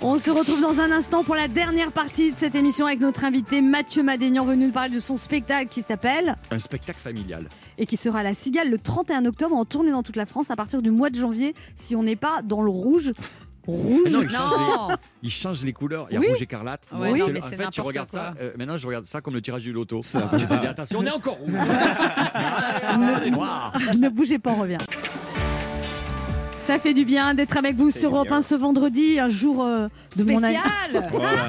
On 0.00 0.18
se 0.18 0.30
retrouve 0.30 0.62
dans 0.62 0.80
un 0.80 0.90
instant 0.92 1.24
pour 1.24 1.34
la 1.34 1.46
dernière 1.46 1.92
partie 1.92 2.32
de 2.32 2.38
cette 2.38 2.54
émission 2.54 2.86
avec 2.86 3.00
notre 3.00 3.24
invité 3.24 3.60
Mathieu 3.60 4.02
Madénian 4.02 4.46
venu 4.46 4.66
nous 4.68 4.72
parler 4.72 4.94
de 4.94 5.00
son 5.00 5.18
spectacle 5.18 5.68
qui 5.68 5.82
s'appelle 5.82 6.36
Un 6.50 6.58
spectacle 6.58 7.00
familial. 7.00 7.48
et 7.76 7.84
qui 7.84 7.98
sera 7.98 8.20
à 8.20 8.22
la 8.22 8.32
Cigale 8.32 8.70
le 8.70 8.78
31 8.78 9.26
octobre 9.26 9.56
en 9.56 9.66
tournée 9.66 9.90
dans 9.90 10.04
toute 10.04 10.16
la 10.16 10.24
France 10.24 10.50
à 10.50 10.56
partir 10.56 10.80
du 10.80 10.90
mois 10.90 11.10
de 11.10 11.16
janvier 11.16 11.54
si 11.76 11.96
on 11.96 12.02
n'est 12.02 12.16
pas 12.16 12.40
dans 12.42 12.62
le 12.62 12.70
rouge. 12.70 13.10
Rouge 13.68 14.10
non, 14.10 14.22
il 14.22 14.30
change, 14.30 14.50
Non 14.58 14.88
les, 14.88 14.94
il 15.22 15.30
change 15.30 15.62
les 15.64 15.72
couleurs. 15.74 16.06
Il 16.10 16.14
y 16.14 16.16
a 16.16 16.20
Oui. 16.20 16.28
rouge 16.28 16.42
écarlate. 16.42 16.88
Ouais, 16.92 17.12
non, 17.12 17.26
C'est 17.26 17.32
mais 17.32 17.42
en 17.42 17.46
c'est 17.48 17.56
fait, 17.56 17.70
tu 17.70 17.80
regardes 17.82 18.10
ça. 18.10 18.32
quoi. 18.34 18.42
euh, 18.42 18.52
maintenant, 18.58 18.78
je 18.78 18.86
regarde 18.86 19.04
ça 19.04 19.20
comme 19.20 19.34
le 19.34 19.42
tirage 19.42 19.62
du 19.62 19.72
loto. 19.72 20.00
Tu 20.02 20.46
te 20.46 20.60
dis, 20.60 20.66
attention, 20.66 21.00
on 21.00 21.04
est 21.04 21.10
encore 21.10 21.36
rouge. 21.36 21.52
on 21.54 23.22
est 23.22 23.30
noir. 23.30 23.72
ne 23.98 24.08
bougez 24.08 24.38
pas, 24.38 24.50
on 24.52 24.62
revient. 24.62 24.78
Ça 26.54 26.78
fait 26.78 26.92
du 26.92 27.04
bien 27.04 27.34
d'être 27.34 27.56
avec 27.56 27.76
vous 27.76 27.90
sur 27.90 28.10
Europe 28.14 28.28
bien. 28.28 28.38
1 28.38 28.42
ce 28.42 28.54
vendredi, 28.54 29.18
un 29.20 29.28
jour 29.28 29.62
euh, 29.64 29.88
de 30.16 30.24
mon 30.24 30.38
Spécial 30.38 30.62
Exceptionnel. 30.94 31.48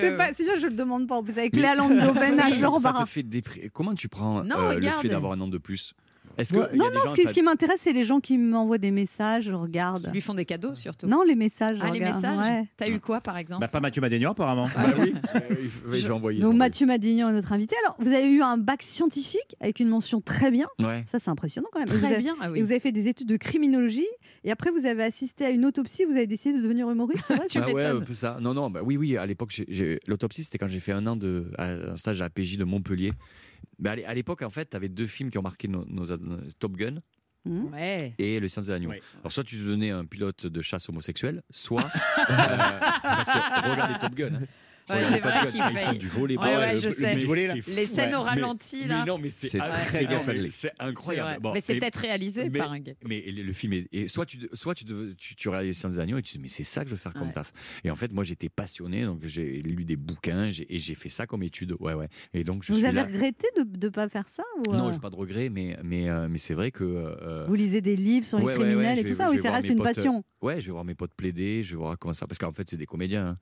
C'est 0.00 0.16
pas 0.16 0.32
si 0.34 0.44
bien, 0.44 0.54
je 0.60 0.66
le 0.66 0.72
demande 0.74 1.06
pas. 1.06 1.20
Vous 1.20 1.38
avec 1.38 1.54
Léa 1.54 1.74
Lando, 1.74 2.12
Ben 2.14 2.34
Ça- 2.34 2.48
Laurent 2.62 2.78
ça 2.78 2.88
te 2.90 2.94
Barra. 2.94 3.06
fait 3.06 3.22
dépri- 3.22 3.70
Comment 3.72 3.94
tu 3.94 4.08
prends 4.08 4.42
Non, 4.42 4.56
euh, 4.70 4.74
le 4.74 4.88
fait 5.02 5.08
d'avoir 5.08 5.32
un 5.32 5.40
an 5.40 5.48
de 5.48 5.58
plus? 5.58 5.94
Est-ce 6.38 6.52
que 6.52 6.58
Ouais. 6.58 6.66
il 6.72 6.78
y 6.78 6.80
a 6.80 6.84
Non, 6.84 6.90
des 6.90 6.96
non, 6.96 7.02
gens, 7.02 7.10
ce 7.10 7.14
qui, 7.16 7.22
ça- 7.22 7.32
qui 7.32 7.42
m'intéresse, 7.42 7.80
c'est 7.82 7.92
les 7.92 8.04
gens 8.04 8.20
qui 8.20 8.38
m'envoient 8.38 8.78
des 8.78 8.90
messages, 8.92 9.44
je 9.44 9.52
regarde. 9.52 10.04
Ils 10.08 10.12
lui 10.12 10.20
font 10.20 10.34
des 10.34 10.44
cadeaux 10.44 10.74
surtout. 10.74 11.06
Non, 11.08 11.22
les 11.24 11.34
messages. 11.34 11.78
Ah, 11.80 11.86
les 11.86 11.92
regarde, 11.92 12.14
messages 12.14 12.38
ouais. 12.38 12.64
T'as 12.76 12.88
eu 12.88 13.00
quoi 13.00 13.20
par 13.20 13.36
exemple 13.36 13.60
Bah, 13.60 13.68
pas 13.68 13.80
Mathieu 13.80 14.00
Madénian, 14.00 14.30
apparemment. 14.30 14.68
Bah 14.74 14.84
oui, 15.00 15.14
euh, 15.34 15.40
je 15.92 16.06
vais 16.06 16.10
envoyer. 16.12 16.40
Donc 16.40 16.54
Mathieu 16.54 16.86
Madignan 16.86 17.28
est 17.30 17.32
notre 17.32 17.52
invité. 17.52 17.74
Alors, 17.84 17.96
vous 17.98 18.08
avez 18.12 18.30
eu 18.32 18.40
un 18.40 18.56
bac 18.56 18.82
scientifique 18.82 19.56
avec 19.60 19.80
une 19.80 19.88
mention 19.88 20.20
très 20.20 20.50
bien. 20.50 20.66
Ouais. 20.78 21.04
Ça, 21.10 21.18
c'est 21.18 21.28
impressionnant 21.30 21.68
quand 21.72 21.80
même. 21.80 21.88
Très 21.88 21.98
vous 21.98 22.04
avez- 22.04 22.18
bien, 22.18 22.36
ah 22.40 22.50
oui. 22.50 22.58
Et 22.58 22.62
vous 22.62 22.70
avez 22.70 22.80
fait 22.80 22.92
des 22.92 23.08
études 23.08 23.28
de 23.28 23.36
criminologie. 23.36 24.06
Et 24.44 24.50
après, 24.52 24.70
vous 24.70 24.86
avez 24.86 25.02
assisté 25.02 25.44
à 25.44 25.50
une 25.50 25.64
autopsie. 25.66 26.04
Vous 26.04 26.12
avez 26.16 26.26
décidé 26.28 26.56
de 26.56 26.62
devenir 26.62 26.88
humoriste, 26.90 27.24
c'est 27.26 27.34
vrai 27.34 27.46
Tu 27.50 27.58
Ah 27.58 27.68
ouais, 27.72 27.84
un 27.84 28.00
peu 28.00 28.14
ça. 28.14 28.36
Non, 28.40 28.54
non, 28.54 28.70
bah 28.70 28.80
oui, 28.84 28.96
oui. 28.96 29.16
À 29.16 29.26
l'époque, 29.26 29.50
j'ai- 29.52 29.66
j'ai- 29.68 30.00
l'autopsie, 30.06 30.44
c'était 30.44 30.58
quand 30.58 30.68
j'ai 30.68 30.80
fait 30.80 30.92
un 30.92 31.06
an 31.06 31.16
de 31.16 31.50
à- 31.58 31.66
un 31.92 31.96
stage 31.96 32.22
à 32.22 32.26
APJ 32.26 32.56
de 32.58 32.64
Montpellier. 32.64 33.12
Mais 33.78 33.90
à 33.90 33.96
l'é- 33.96 34.04
à 34.04 34.14
l'époque, 34.14 34.42
en 34.42 34.50
fait, 34.50 34.70
tu 34.70 34.76
avais 34.76 34.88
deux 34.88 35.06
films 35.06 35.30
qui 35.30 35.38
ont 35.38 35.42
marqué 35.42 35.68
nos, 35.68 35.84
nos 35.86 36.06
Top 36.58 36.76
Gun. 36.76 37.00
Ouais. 37.46 38.14
et 38.18 38.40
Le 38.40 38.48
Science 38.48 38.66
des 38.66 38.72
Agneaux. 38.72 38.90
Ouais. 38.90 39.00
Alors, 39.20 39.32
soit 39.32 39.44
tu 39.44 39.56
devenais 39.56 39.90
un 39.90 40.04
pilote 40.04 40.46
de 40.46 40.60
chasse 40.60 40.88
homosexuel, 40.90 41.42
soit. 41.50 41.80
euh, 42.30 42.78
parce 43.02 43.28
que 43.28 43.70
regardez 43.70 43.98
Top 44.00 44.14
Gun. 44.14 44.34
hein. 44.34 44.42
Ouais, 44.90 45.02
c'est 45.12 45.20
vrai 45.20 45.46
qu'il 45.46 45.62
fait- 45.62 45.78
font 45.86 45.92
du 45.92 46.08
volley. 46.08 46.36
Ouais, 46.38 46.56
ouais, 46.56 46.76
je 46.76 46.90
sais. 46.90 47.14
Les 47.14 47.86
scènes 47.86 48.14
au 48.14 48.22
ralenti, 48.22 48.78
Mais- 48.82 48.86
là. 48.88 48.98
Mais 49.00 49.04
non, 49.10 49.18
mais 49.18 49.30
c'est 49.30 49.58
gaffe-à-les. 50.06 50.48
C'est 50.48 50.72
incroyable. 50.78 51.48
mais 51.54 51.60
c'est 51.60 51.76
et- 51.76 51.80
peut-être 51.80 51.96
réalisé 52.00 52.48
mais- 52.50 52.58
par 52.58 52.72
un 52.72 52.80
gars. 52.80 52.92
mais 53.06 53.20
le 53.30 53.52
film 53.52 53.72
est. 53.74 53.88
Et 53.92 54.08
soit 54.08 54.26
tu, 54.26 54.38
soit 54.52 54.74
tu, 54.74 54.84
des 54.84 55.98
Agneaux 55.98 56.18
et 56.18 56.22
tu 56.22 56.32
te 56.32 56.36
dis, 56.38 56.42
mais 56.42 56.48
c'est 56.48 56.64
ça 56.64 56.82
que 56.82 56.90
je 56.90 56.94
veux 56.94 56.98
faire 57.00 57.12
comme 57.14 57.28
Ouais. 57.28 57.32
taf. 57.32 57.52
Et 57.84 57.90
en 57.90 57.96
fait, 57.96 58.12
moi, 58.12 58.24
j'étais 58.24 58.48
passionné, 58.48 59.04
donc 59.04 59.20
j'ai 59.24 59.60
lu 59.62 59.84
des 59.84 59.96
bouquins 59.96 60.50
j'ai- 60.50 60.72
et 60.74 60.78
j'ai 60.78 60.94
fait 60.94 61.08
ça 61.08 61.26
comme 61.26 61.42
étude. 61.42 61.74
Ouais, 61.80 61.94
ouais. 61.94 62.08
Et 62.34 62.44
donc, 62.44 62.62
je 62.62 62.72
Vous 62.72 62.78
suis 62.78 62.86
avez 62.86 62.96
là. 62.96 63.04
regretté 63.04 63.48
de 63.56 63.86
ne 63.86 63.90
pas 63.90 64.08
faire 64.08 64.28
ça 64.28 64.42
ou, 64.66 64.72
Non, 64.72 64.88
euh, 64.88 64.92
j'ai 64.92 65.00
pas 65.00 65.10
de 65.10 65.16
regrets, 65.16 65.48
mais, 65.48 65.76
mais, 65.82 66.08
euh, 66.08 66.28
mais 66.30 66.38
c'est 66.38 66.54
vrai 66.54 66.70
que. 66.70 66.84
euh, 66.84 67.44
Vous 67.48 67.54
lisez 67.54 67.80
des 67.80 67.96
livres 67.96 68.26
sur 68.26 68.38
les 68.38 68.54
criminels 68.54 68.98
et 68.98 69.04
tout 69.04 69.14
ça 69.14 69.30
Oui, 69.30 69.38
ça 69.38 69.52
reste 69.52 69.68
une 69.68 69.82
passion. 69.82 70.22
Ouais, 70.42 70.60
je 70.60 70.66
vais 70.66 70.72
voir 70.72 70.84
mes 70.84 70.94
potes 70.94 71.14
plaider, 71.14 71.62
je 71.62 71.70
vais 71.72 71.76
voir 71.78 71.98
comment 71.98 72.14
ça. 72.14 72.26
Parce 72.26 72.38
qu'en 72.38 72.52
fait, 72.52 72.68
c'est 72.70 72.76
des 72.76 72.86
comédiens. 72.86 73.38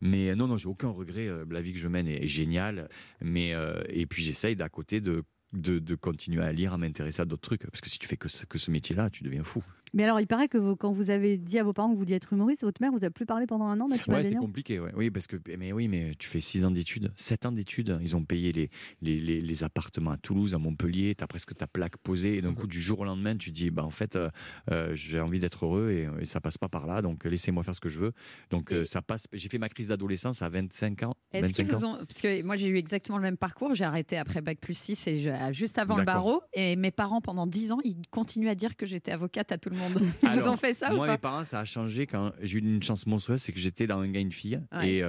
Mais 0.00 0.30
euh, 0.30 0.34
non, 0.34 0.46
non, 0.46 0.56
j'ai 0.56 0.68
aucun 0.68 0.88
regret. 0.88 1.26
euh, 1.28 1.44
La 1.50 1.60
vie 1.60 1.72
que 1.72 1.78
je 1.78 1.88
mène 1.88 2.08
est, 2.08 2.26
géniale. 2.26 2.88
Mais, 3.20 3.54
euh, 3.54 3.82
et 3.88 4.06
puis, 4.06 4.22
j'essaye 4.22 4.56
d'à 4.56 4.68
côté 4.68 5.00
de, 5.00 5.24
de, 5.52 5.94
continuer 5.94 6.42
à 6.42 6.52
lire, 6.52 6.72
à 6.72 6.78
m'intéresser 6.78 7.22
à 7.22 7.24
d'autres 7.24 7.42
trucs. 7.42 7.66
Parce 7.66 7.80
que 7.80 7.90
si 7.90 7.98
tu 7.98 8.06
fais 8.06 8.16
que 8.16 8.28
que 8.46 8.58
ce 8.58 8.70
métier-là, 8.70 9.10
tu 9.10 9.24
deviens 9.24 9.44
fou. 9.44 9.62
Mais 9.92 10.04
alors, 10.04 10.20
il 10.20 10.26
paraît 10.26 10.48
que 10.48 10.58
vous- 10.58 10.76
quand 10.76 10.92
vous 10.92 11.10
avez 11.10 11.36
dit 11.38 11.58
à 11.58 11.64
vos 11.64 11.72
parents 11.72 11.88
que 11.88 11.94
vous 11.94 11.98
vouliez 12.00 12.14
être 12.14 12.32
humoriste, 12.32 12.62
votre 12.62 12.80
mère 12.80 12.92
vous 12.92 13.04
a 13.04 13.10
plus 13.10 13.26
parlé 13.26 13.46
pendant 13.46 13.66
un 13.66 13.80
an, 13.80 13.88
Mathieu 13.88 14.04
Ouais, 14.12 14.18
c'était 14.24 14.36
compliqué. 14.40 14.78
Ouais. 14.80 14.92
Oui, 14.96 15.10
parce 15.10 15.26
que 15.26 15.36
mais 15.58 15.72
oui, 15.72 15.88
mais 15.88 16.12
tu 16.18 16.28
fais 16.28 16.40
6 16.40 16.64
ans 16.64 16.70
d'études, 16.70 17.12
7 17.16 17.46
ans 17.46 17.52
d'études. 17.52 17.98
Ils 18.00 18.14
ont 18.16 18.24
payé 18.24 18.52
les, 18.52 18.70
les, 19.02 19.18
les, 19.18 19.40
les 19.40 19.64
appartements 19.64 20.10
à 20.12 20.16
Toulouse, 20.16 20.54
à 20.54 20.58
Montpellier. 20.58 21.14
Tu 21.16 21.24
as 21.24 21.26
presque 21.26 21.54
ta 21.56 21.66
plaque 21.66 21.96
posée. 21.98 22.36
Et 22.36 22.42
d'un 22.42 22.54
coup, 22.54 22.66
du 22.66 22.80
jour 22.80 23.00
au 23.00 23.04
lendemain, 23.04 23.36
tu 23.36 23.50
dis, 23.50 23.70
bah, 23.70 23.84
en 23.84 23.90
fait, 23.90 24.16
euh, 24.16 24.28
euh, 24.70 24.94
j'ai 24.94 25.20
envie 25.20 25.38
d'être 25.38 25.64
heureux 25.66 25.90
et, 25.90 26.08
et 26.22 26.24
ça 26.24 26.40
passe 26.40 26.58
pas 26.58 26.68
par 26.68 26.86
là. 26.86 27.02
Donc, 27.02 27.24
laissez-moi 27.24 27.62
faire 27.62 27.74
ce 27.74 27.80
que 27.80 27.88
je 27.88 27.98
veux. 27.98 28.12
Donc, 28.50 28.72
euh, 28.72 28.84
ça 28.84 29.02
passe. 29.02 29.26
J'ai 29.32 29.48
fait 29.48 29.58
ma 29.58 29.68
crise 29.68 29.88
d'adolescence 29.88 30.42
à 30.42 30.48
25 30.48 31.02
ans. 31.02 31.14
Est-ce 31.32 31.52
qu'ils 31.52 31.64
25 31.66 31.78
vous 31.78 31.84
ont. 31.86 31.96
Parce 32.06 32.20
que 32.20 32.42
moi, 32.42 32.56
j'ai 32.56 32.68
eu 32.68 32.76
exactement 32.76 33.18
le 33.18 33.22
même 33.22 33.36
parcours. 33.36 33.74
J'ai 33.74 33.84
arrêté 33.84 34.16
après 34.16 34.40
Bac 34.40 34.58
plus 34.60 34.76
6 34.78 35.06
et 35.08 35.18
je- 35.20 35.52
juste 35.52 35.78
avant 35.78 35.96
le 35.96 36.02
barreau. 36.14 36.42
Et 36.54 36.76
mes 36.76 36.90
parents, 36.90 37.20
pendant 37.20 37.46
10 37.46 37.72
ans, 37.72 37.80
ils 37.84 37.96
continuent 38.10 38.48
à 38.48 38.54
dire 38.54 38.76
que 38.76 38.86
j'étais 38.86 39.12
avocate 39.12 39.50
à 39.52 39.58
tout 39.58 39.68
le 39.70 39.76
monde. 39.76 39.79
Ils 40.22 40.40
vous 40.40 40.48
ont 40.48 40.56
fait 40.56 40.74
ça 40.74 40.90
Moi, 40.90 40.98
ou 40.98 41.02
mes 41.02 41.06
pas 41.14 41.18
parents, 41.18 41.44
ça 41.44 41.60
a 41.60 41.64
changé 41.64 42.06
quand 42.06 42.32
j'ai 42.40 42.58
eu 42.58 42.60
une 42.60 42.82
chance 42.82 43.06
monstrueuse, 43.06 43.40
c'est 43.42 43.52
que 43.52 43.58
j'étais 43.60 43.86
dans 43.86 43.98
un 44.00 44.08
gars 44.08 44.20
et 44.20 44.22
une 44.22 44.32
fille. 44.32 44.60
Ouais. 44.72 44.88
Et 44.94 45.04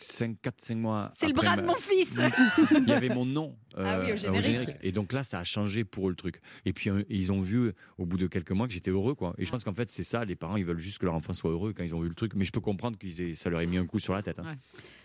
4-5 0.00 0.76
mois. 0.76 1.10
C'est 1.12 1.26
le 1.26 1.32
bras 1.32 1.56
de 1.56 1.62
ma- 1.62 1.68
mon 1.68 1.74
fils 1.74 2.20
il 2.70 2.88
y 2.88 2.92
avait 2.92 3.08
mon 3.08 3.26
nom 3.26 3.56
Ah 3.76 3.98
oui, 4.00 4.12
au 4.12 4.14
euh, 4.14 4.40
générique. 4.40 4.70
Et 4.82 4.92
donc 4.92 5.12
là, 5.12 5.24
ça 5.24 5.40
a 5.40 5.44
changé 5.44 5.84
pour 5.84 6.06
eux 6.06 6.10
le 6.10 6.16
truc. 6.16 6.40
Et 6.64 6.72
puis 6.72 6.88
euh, 6.88 7.02
ils 7.08 7.32
ont 7.32 7.40
vu 7.40 7.72
au 7.98 8.06
bout 8.06 8.16
de 8.16 8.26
quelques 8.28 8.52
mois 8.52 8.66
que 8.68 8.72
j'étais 8.72 8.90
heureux, 8.92 9.14
quoi. 9.14 9.34
Et 9.38 9.44
je 9.44 9.50
pense 9.50 9.64
qu'en 9.64 9.74
fait, 9.74 9.90
c'est 9.90 10.04
ça. 10.04 10.24
Les 10.24 10.36
parents, 10.36 10.56
ils 10.56 10.64
veulent 10.64 10.78
juste 10.78 10.98
que 10.98 11.06
leur 11.06 11.14
enfant 11.14 11.32
soit 11.32 11.50
heureux 11.50 11.72
quand 11.76 11.82
ils 11.84 11.94
ont 11.94 12.00
vu 12.00 12.08
le 12.08 12.14
truc. 12.14 12.34
Mais 12.36 12.44
je 12.44 12.52
peux 12.52 12.60
comprendre 12.60 12.96
que 12.96 13.34
ça 13.34 13.50
leur 13.50 13.60
ait 13.60 13.66
mis 13.66 13.78
un 13.78 13.86
coup 13.86 13.98
sur 13.98 14.14
la 14.14 14.22
tête. 14.22 14.38
hein. 14.38 14.54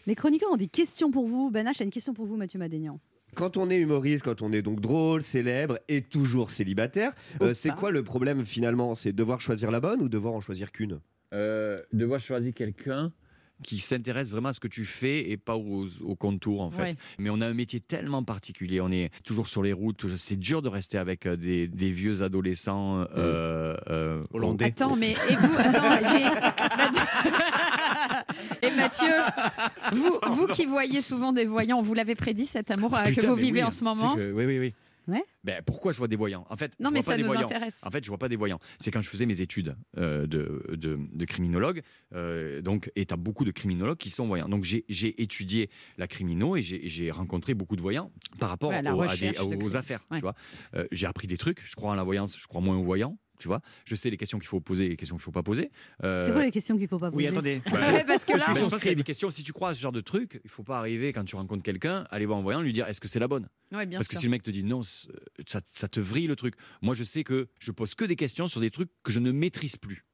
Les 0.05 0.15
chroniqueurs 0.15 0.51
ont 0.51 0.57
des 0.57 0.67
questions 0.67 1.09
pour 1.09 1.27
vous. 1.27 1.49
Ben 1.49 1.65
H 1.65 1.81
a 1.81 1.85
une 1.85 1.89
question 1.89 2.13
pour 2.13 2.25
vous, 2.25 2.35
Mathieu 2.35 2.59
Madénian. 2.59 2.99
Quand 3.35 3.57
on 3.57 3.69
est 3.69 3.77
humoriste, 3.77 4.23
quand 4.23 4.41
on 4.41 4.51
est 4.51 4.61
donc 4.61 4.79
drôle, 4.79 5.21
célèbre 5.21 5.79
et 5.87 6.01
toujours 6.01 6.51
célibataire, 6.51 7.13
euh, 7.41 7.53
c'est 7.53 7.73
quoi 7.73 7.91
le 7.91 8.03
problème 8.03 8.45
finalement? 8.45 8.95
C'est 8.95 9.13
devoir 9.13 9.41
choisir 9.41 9.71
la 9.71 9.79
bonne 9.79 10.01
ou 10.01 10.09
devoir 10.09 10.33
en 10.33 10.41
choisir 10.41 10.71
qu'une? 10.71 10.99
Euh, 11.33 11.77
devoir 11.91 12.19
choisir 12.19 12.53
quelqu'un 12.53 13.11
qui 13.63 13.79
s'intéresse 13.79 14.29
vraiment 14.29 14.49
à 14.49 14.53
ce 14.53 14.59
que 14.59 14.67
tu 14.67 14.85
fais 14.85 15.31
et 15.31 15.37
pas 15.37 15.55
aux, 15.55 15.87
aux 16.01 16.15
contours 16.15 16.61
en 16.61 16.69
fait. 16.69 16.81
Ouais. 16.81 16.89
Mais 17.17 17.29
on 17.29 17.41
a 17.41 17.47
un 17.47 17.53
métier 17.53 17.79
tellement 17.79 18.23
particulier, 18.23 18.81
on 18.81 18.91
est 18.91 19.09
toujours 19.23 19.47
sur 19.47 19.63
les 19.63 19.73
routes, 19.73 20.05
c'est 20.17 20.37
dur 20.37 20.61
de 20.61 20.69
rester 20.69 20.97
avec 20.97 21.25
euh, 21.25 21.35
des, 21.35 21.67
des 21.67 21.89
vieux 21.89 22.21
adolescents 22.21 23.05
euh, 23.15 23.75
euh, 23.89 24.23
Hollandais. 24.31 24.65
Attends, 24.65 24.95
mais 24.95 25.11
et 25.11 25.35
vous 25.35 25.55
Attends, 25.57 26.09
j'ai. 26.11 26.25
Mathieu, 29.01 29.15
vous, 29.93 30.19
vous 30.35 30.47
qui 30.47 30.65
voyez 30.65 31.01
souvent 31.01 31.33
des 31.33 31.45
voyants, 31.45 31.81
vous 31.81 31.93
l'avez 31.93 32.15
prédit 32.15 32.45
cet 32.45 32.71
amour 32.71 32.95
euh, 32.95 33.03
que 33.03 33.25
vous 33.25 33.35
mais 33.35 33.41
vivez 33.41 33.59
oui, 33.61 33.63
en 33.65 33.71
ce 33.71 33.79
c'est 33.79 33.85
moment 33.85 34.15
que- 34.15 34.31
oui, 34.31 34.45
oui, 34.45 34.59
oui. 34.59 34.73
Ouais. 35.05 35.21
Ben, 35.43 35.61
pourquoi 35.65 35.91
je 35.91 35.97
vois 35.97 36.07
des 36.07 36.15
voyants? 36.15 36.47
En 36.49 36.55
fait, 36.55 36.71
Non, 36.79 36.87
je 36.87 36.93
mais 36.93 36.99
vois 37.01 37.05
pas 37.07 37.11
ça 37.11 37.17
des 37.17 37.23
nous 37.23 37.27
voyants. 37.27 37.45
intéresse. 37.47 37.81
En 37.83 37.91
fait, 37.91 38.01
je 38.05 38.07
vois 38.09 38.17
pas 38.17 38.29
des 38.29 38.37
voyants. 38.37 38.59
C'est 38.79 38.89
quand 38.89 39.01
je 39.01 39.09
faisais 39.09 39.25
mes 39.25 39.41
études 39.41 39.75
euh, 39.97 40.25
de, 40.27 40.63
de, 40.77 40.97
de 41.11 41.25
criminologue. 41.25 41.81
euh, 42.15 42.61
donc, 42.61 42.89
et 42.95 43.05
tu 43.05 43.13
as 43.13 43.17
beaucoup 43.17 43.43
de 43.43 43.51
criminologues 43.51 43.97
qui 43.97 44.09
sont 44.09 44.25
voyants. 44.27 44.47
Donc, 44.47 44.63
j'ai 44.63 44.85
j'ai 44.87 45.21
étudié 45.21 45.69
la 45.97 46.07
crimino 46.07 46.55
et 46.55 46.61
j'ai 46.61 46.87
j'ai 46.87 47.11
rencontré 47.11 47.53
beaucoup 47.53 47.75
de 47.75 47.81
voyants 47.81 48.13
par 48.39 48.47
rapport 48.47 48.69
Ouais, 48.69 48.81
la 48.81 48.95
aux, 48.95 49.01
à 49.01 49.07
des- 49.07 49.11
recherche 49.11 49.45
de 49.49 49.55
aux 49.55 49.57
crime. 49.57 49.75
affaires. 49.75 50.05
Ouais. 50.09 50.19
Tu 50.19 50.21
vois 50.21 50.35
Euh, 50.75 50.85
j'ai 50.93 51.05
appris 51.05 51.27
des 51.27 51.35
trucs. 51.37 51.59
Je 51.65 51.75
crois 51.75 51.91
en 51.91 51.95
la 51.95 52.03
voyance, 52.03 52.39
je 52.39 52.47
crois 52.47 52.61
moins 52.61 52.77
aux 52.77 52.83
voyants. 52.83 53.17
Tu 53.39 53.47
vois 53.47 53.61
je 53.85 53.95
sais 53.95 54.09
les 54.09 54.17
questions 54.17 54.39
qu'il 54.39 54.47
faut 54.47 54.61
poser 54.61 54.85
et 54.85 54.89
les 54.89 54.95
questions 54.95 55.15
qu'il 55.15 55.23
faut 55.23 55.31
pas 55.31 55.43
poser. 55.43 55.71
Euh, 56.03 56.25
C'est 56.25 56.31
quoi 56.31 56.43
les 56.43 56.51
questions 56.51 56.77
qu'il 56.77 56.87
faut 56.87 56.99
pas 56.99 57.11
poser 57.11 57.23
Oui, 57.23 57.27
attendez. 57.27 57.61
Ouais, 57.71 58.03
parce 58.05 58.25
que 58.25 58.33
là, 58.37 58.45
je 58.55 58.69
pense 58.69 58.79
qu'il 58.81 58.89
y 58.89 58.93
a 58.93 58.95
des 58.95 59.03
questions. 59.03 59.29
Si 59.31 59.43
tu 59.43 59.53
crois 59.53 59.69
à 59.69 59.73
ce 59.73 59.79
genre 59.81 59.91
de 59.91 60.01
truc, 60.01 60.39
il 60.43 60.49
faut 60.49 60.63
pas 60.63 60.77
arriver 60.77 61.11
quand 61.13 61.23
tu 61.25 61.35
rencontres 61.35 61.63
quelqu'un, 61.63 62.05
aller 62.09 62.25
voir 62.25 62.39
un 62.39 62.41
voyant, 62.43 62.61
lui 62.61 62.73
dire 62.73 62.87
est-ce 62.87 63.01
que 63.01 63.07
c'est 63.07 63.19
la 63.19 63.27
bonne? 63.27 63.49
Ouais, 63.71 63.85
bien 63.85 63.97
Parce 63.99 64.07
que 64.07 64.15
si 64.15 64.25
le 64.25 64.31
mec 64.31 64.43
te 64.43 64.51
dit 64.51 64.63
non, 64.63 64.83
c'est- 64.83 65.09
ça, 65.47 65.61
ça 65.65 65.87
te 65.87 65.99
vrille 65.99 66.27
le 66.27 66.35
truc. 66.35 66.55
Moi, 66.81 66.95
je 66.95 67.03
sais 67.03 67.23
que 67.23 67.47
je 67.59 67.71
pose 67.71 67.95
que 67.95 68.05
des 68.05 68.15
questions 68.15 68.47
sur 68.47 68.61
des 68.61 68.71
trucs 68.71 68.89
que 69.03 69.11
je 69.11 69.19
ne 69.19 69.31
maîtrise 69.31 69.75
plus. 69.77 70.05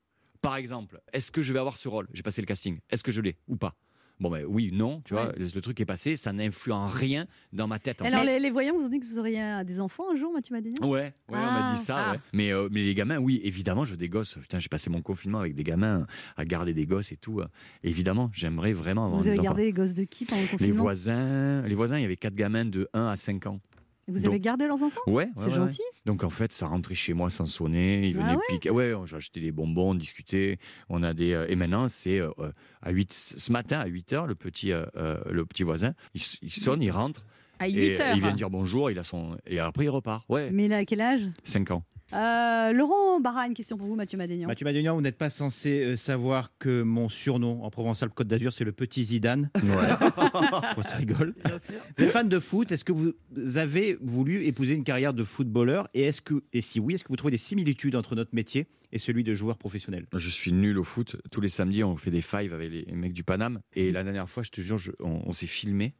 Par 0.41 0.55
exemple, 0.55 1.01
est-ce 1.11 1.31
que 1.31 1.41
je 1.41 1.51
vais 1.51 1.59
avoir 1.59 1.75
ce 1.75 1.89
rôle? 1.89 2.07
J'ai 2.13 2.23
passé 2.23 2.41
le 2.41 2.45
casting. 2.47 2.79
Est-ce 2.89 3.03
que 3.03 3.11
je 3.11 3.19
l'ai 3.21 3.35
ou 3.47 3.57
pas? 3.57 3.75
Bon, 4.19 4.29
ben 4.29 4.43
oui, 4.47 4.71
non, 4.73 5.01
tu 5.05 5.13
vois, 5.13 5.31
le, 5.37 5.45
le 5.53 5.61
truc 5.61 5.79
est 5.79 5.85
passé, 5.85 6.15
ça 6.17 6.33
n'influe 6.33 6.73
en 6.73 6.87
rien 6.87 7.25
dans 7.53 7.67
ma 7.67 7.79
tête. 7.79 8.01
en 8.01 8.05
Alors, 8.05 8.21
fait. 8.25 8.33
les, 8.33 8.39
les 8.39 8.51
voyants 8.51 8.75
vous 8.77 8.85
ont 8.85 8.89
dit 8.89 8.99
que 8.99 9.05
vous 9.05 9.17
auriez 9.17 9.41
des 9.65 9.79
enfants 9.79 10.03
un 10.13 10.17
jour, 10.17 10.33
Mathieu 10.33 10.53
Madénian? 10.55 10.75
Ouais, 10.81 10.89
ouais, 10.89 11.11
on 11.29 11.33
m'a 11.35 11.65
Ah, 11.67 11.73
dit 11.73 11.81
ça, 11.81 11.97
ah. 11.97 12.11
ouais. 12.11 12.19
Mais, 12.33 12.51
euh, 12.51 12.67
mais 12.69 12.83
les 12.83 12.93
gamins, 12.95 13.17
oui, 13.17 13.39
évidemment, 13.43 13.85
je 13.85 13.91
veux 13.91 13.97
des 13.97 14.09
gosses. 14.09 14.35
Putain, 14.41 14.59
j'ai 14.59 14.67
passé 14.67 14.89
mon 14.89 15.01
confinement 15.01 15.39
avec 15.39 15.53
des 15.55 15.63
gamins 15.63 16.05
à 16.35 16.43
garder 16.43 16.73
des 16.73 16.85
gosses 16.85 17.11
et 17.13 17.17
tout. 17.17 17.41
Évidemment, 17.83 18.29
j'aimerais 18.33 18.73
vraiment 18.73 19.05
avoir 19.05 19.19
Vous 19.19 19.23
des 19.25 19.29
avez 19.31 19.39
enfants. 19.39 19.45
gardé 19.49 19.63
les 19.63 19.71
gosses 19.73 19.93
de 19.93 20.03
qui 20.03 20.25
pendant 20.25 20.41
le 20.41 20.47
Les 20.47 20.51
confinement? 20.57 20.81
voisins, 20.83 21.61
les 21.61 21.75
voisins, 21.75 21.97
il 21.97 22.01
y 22.01 22.05
avait 22.05 22.17
quatre 22.17 22.35
gamins 22.35 22.65
de 22.65 22.89
1 22.93 23.07
à 23.07 23.15
5 23.15 23.45
ans. 23.47 23.59
Vous 24.09 24.17
Donc- 24.19 24.25
avez 24.25 24.39
gardé 24.39 24.67
leurs 24.67 24.81
enfants 24.83 25.01
Ouais, 25.07 25.13
ouais, 25.25 25.29
C'est 25.35 25.45
ouais, 25.45 25.51
gentil. 25.51 25.79
ouais. 25.81 26.01
Donc 26.05 26.23
en 26.23 26.29
fait, 26.29 26.51
ça 26.51 26.67
rentrait 26.67 26.95
chez 26.95 27.13
moi 27.13 27.29
sans 27.29 27.45
sonner. 27.45 28.07
Ils 28.07 28.17
Ah 28.19 28.23
venaient 28.23 28.35
ouais 28.35 28.43
piquer. 28.49 28.69
Ouais, 28.71 28.93
j'ai 29.05 29.15
acheté 29.15 29.39
des 29.41 29.51
bonbons, 29.51 29.91
on 29.91 29.95
discutait. 29.95 30.57
On 30.89 31.03
a 31.03 31.13
des. 31.13 31.33
euh, 31.33 31.45
et 31.49 31.55
maintenant, 31.55 31.87
c'est 31.87 32.19
euh, 32.19 32.29
euh, 32.39 32.51
à 32.81 32.91
8 32.91 33.11
ce 33.13 33.51
matin 33.51 33.79
à 33.79 33.85
8 33.87 34.13
heures, 34.13 34.27
le 34.27 34.35
petit, 34.35 34.71
euh, 34.71 34.85
le 35.29 35.45
petit 35.45 35.63
voisin, 35.63 35.93
il, 36.13 36.21
sonne, 36.51 36.81
il 36.81 36.91
rentre. 36.91 37.25
À 37.59 37.67
et, 37.67 37.71
8 37.73 37.99
euh, 37.99 38.03
heures. 38.03 38.15
Il 38.15 38.21
vient 38.21 38.33
dire 38.33 38.49
bonjour. 38.49 38.89
Il 38.91 38.97
a 38.99 39.03
son. 39.03 39.37
Et 39.45 39.59
après, 39.59 39.85
il 39.85 39.89
repart. 39.89 40.23
Ouais. 40.29 40.49
Mais 40.51 40.67
là, 40.67 40.77
à 40.77 40.85
quel 40.85 41.01
âge? 41.01 41.21
5 41.43 41.71
ans. 41.71 41.83
Euh, 42.13 42.71
Laurent 42.73 43.19
Barra, 43.19 43.45
une 43.47 43.53
question 43.53 43.77
pour 43.77 43.87
vous, 43.87 43.95
Mathieu 43.95 44.17
Madénian. 44.17 44.47
Mathieu 44.47 44.65
Madénian, 44.65 44.95
vous 44.95 45.01
n'êtes 45.01 45.17
pas 45.17 45.29
censé 45.29 45.83
euh, 45.83 45.95
savoir 45.95 46.51
que 46.57 46.81
mon 46.81 47.07
surnom 47.09 47.63
en 47.63 47.69
provençal 47.69 48.09
Côte 48.09 48.27
d'Azur, 48.27 48.51
c'est 48.51 48.63
le 48.63 48.71
petit 48.71 49.03
Zidane. 49.05 49.49
Ouais. 49.55 50.83
ça 50.83 50.95
rigole. 50.95 51.35
Vous 51.97 52.03
êtes 52.03 52.11
fan 52.11 52.27
de 52.27 52.39
foot. 52.39 52.71
Est-ce 52.71 52.83
que 52.83 52.91
vous 52.91 53.13
avez 53.57 53.97
voulu 54.01 54.43
épouser 54.45 54.73
une 54.73 54.83
carrière 54.83 55.13
de 55.13 55.23
footballeur 55.23 55.87
Et 55.93 56.01
est-ce 56.03 56.21
que, 56.21 56.43
et 56.53 56.61
si 56.61 56.79
oui, 56.79 56.95
est-ce 56.95 57.03
que 57.03 57.09
vous 57.09 57.15
trouvez 57.15 57.31
des 57.31 57.37
similitudes 57.37 57.95
entre 57.95 58.15
notre 58.15 58.33
métier 58.33 58.67
et 58.91 58.97
celui 58.97 59.23
de 59.23 59.33
joueur 59.33 59.57
professionnel? 59.57 60.05
Je 60.15 60.29
suis 60.29 60.51
nul 60.51 60.79
au 60.79 60.83
foot. 60.83 61.15
Tous 61.31 61.41
les 61.41 61.49
samedis, 61.49 61.83
on 61.83 61.95
fait 61.95 62.11
des 62.11 62.21
fives 62.21 62.53
avec 62.53 62.71
les 62.71 62.85
mecs 62.95 63.13
du 63.13 63.23
Paname. 63.23 63.59
Et 63.75 63.91
la 63.91 64.03
dernière 64.03 64.29
fois, 64.29 64.41
je 64.43 64.49
te 64.49 64.61
jure, 64.61 64.77
je- 64.79 64.91
on, 64.99 65.21
on 65.27 65.31
s'est 65.31 65.45
filmé. 65.47 65.93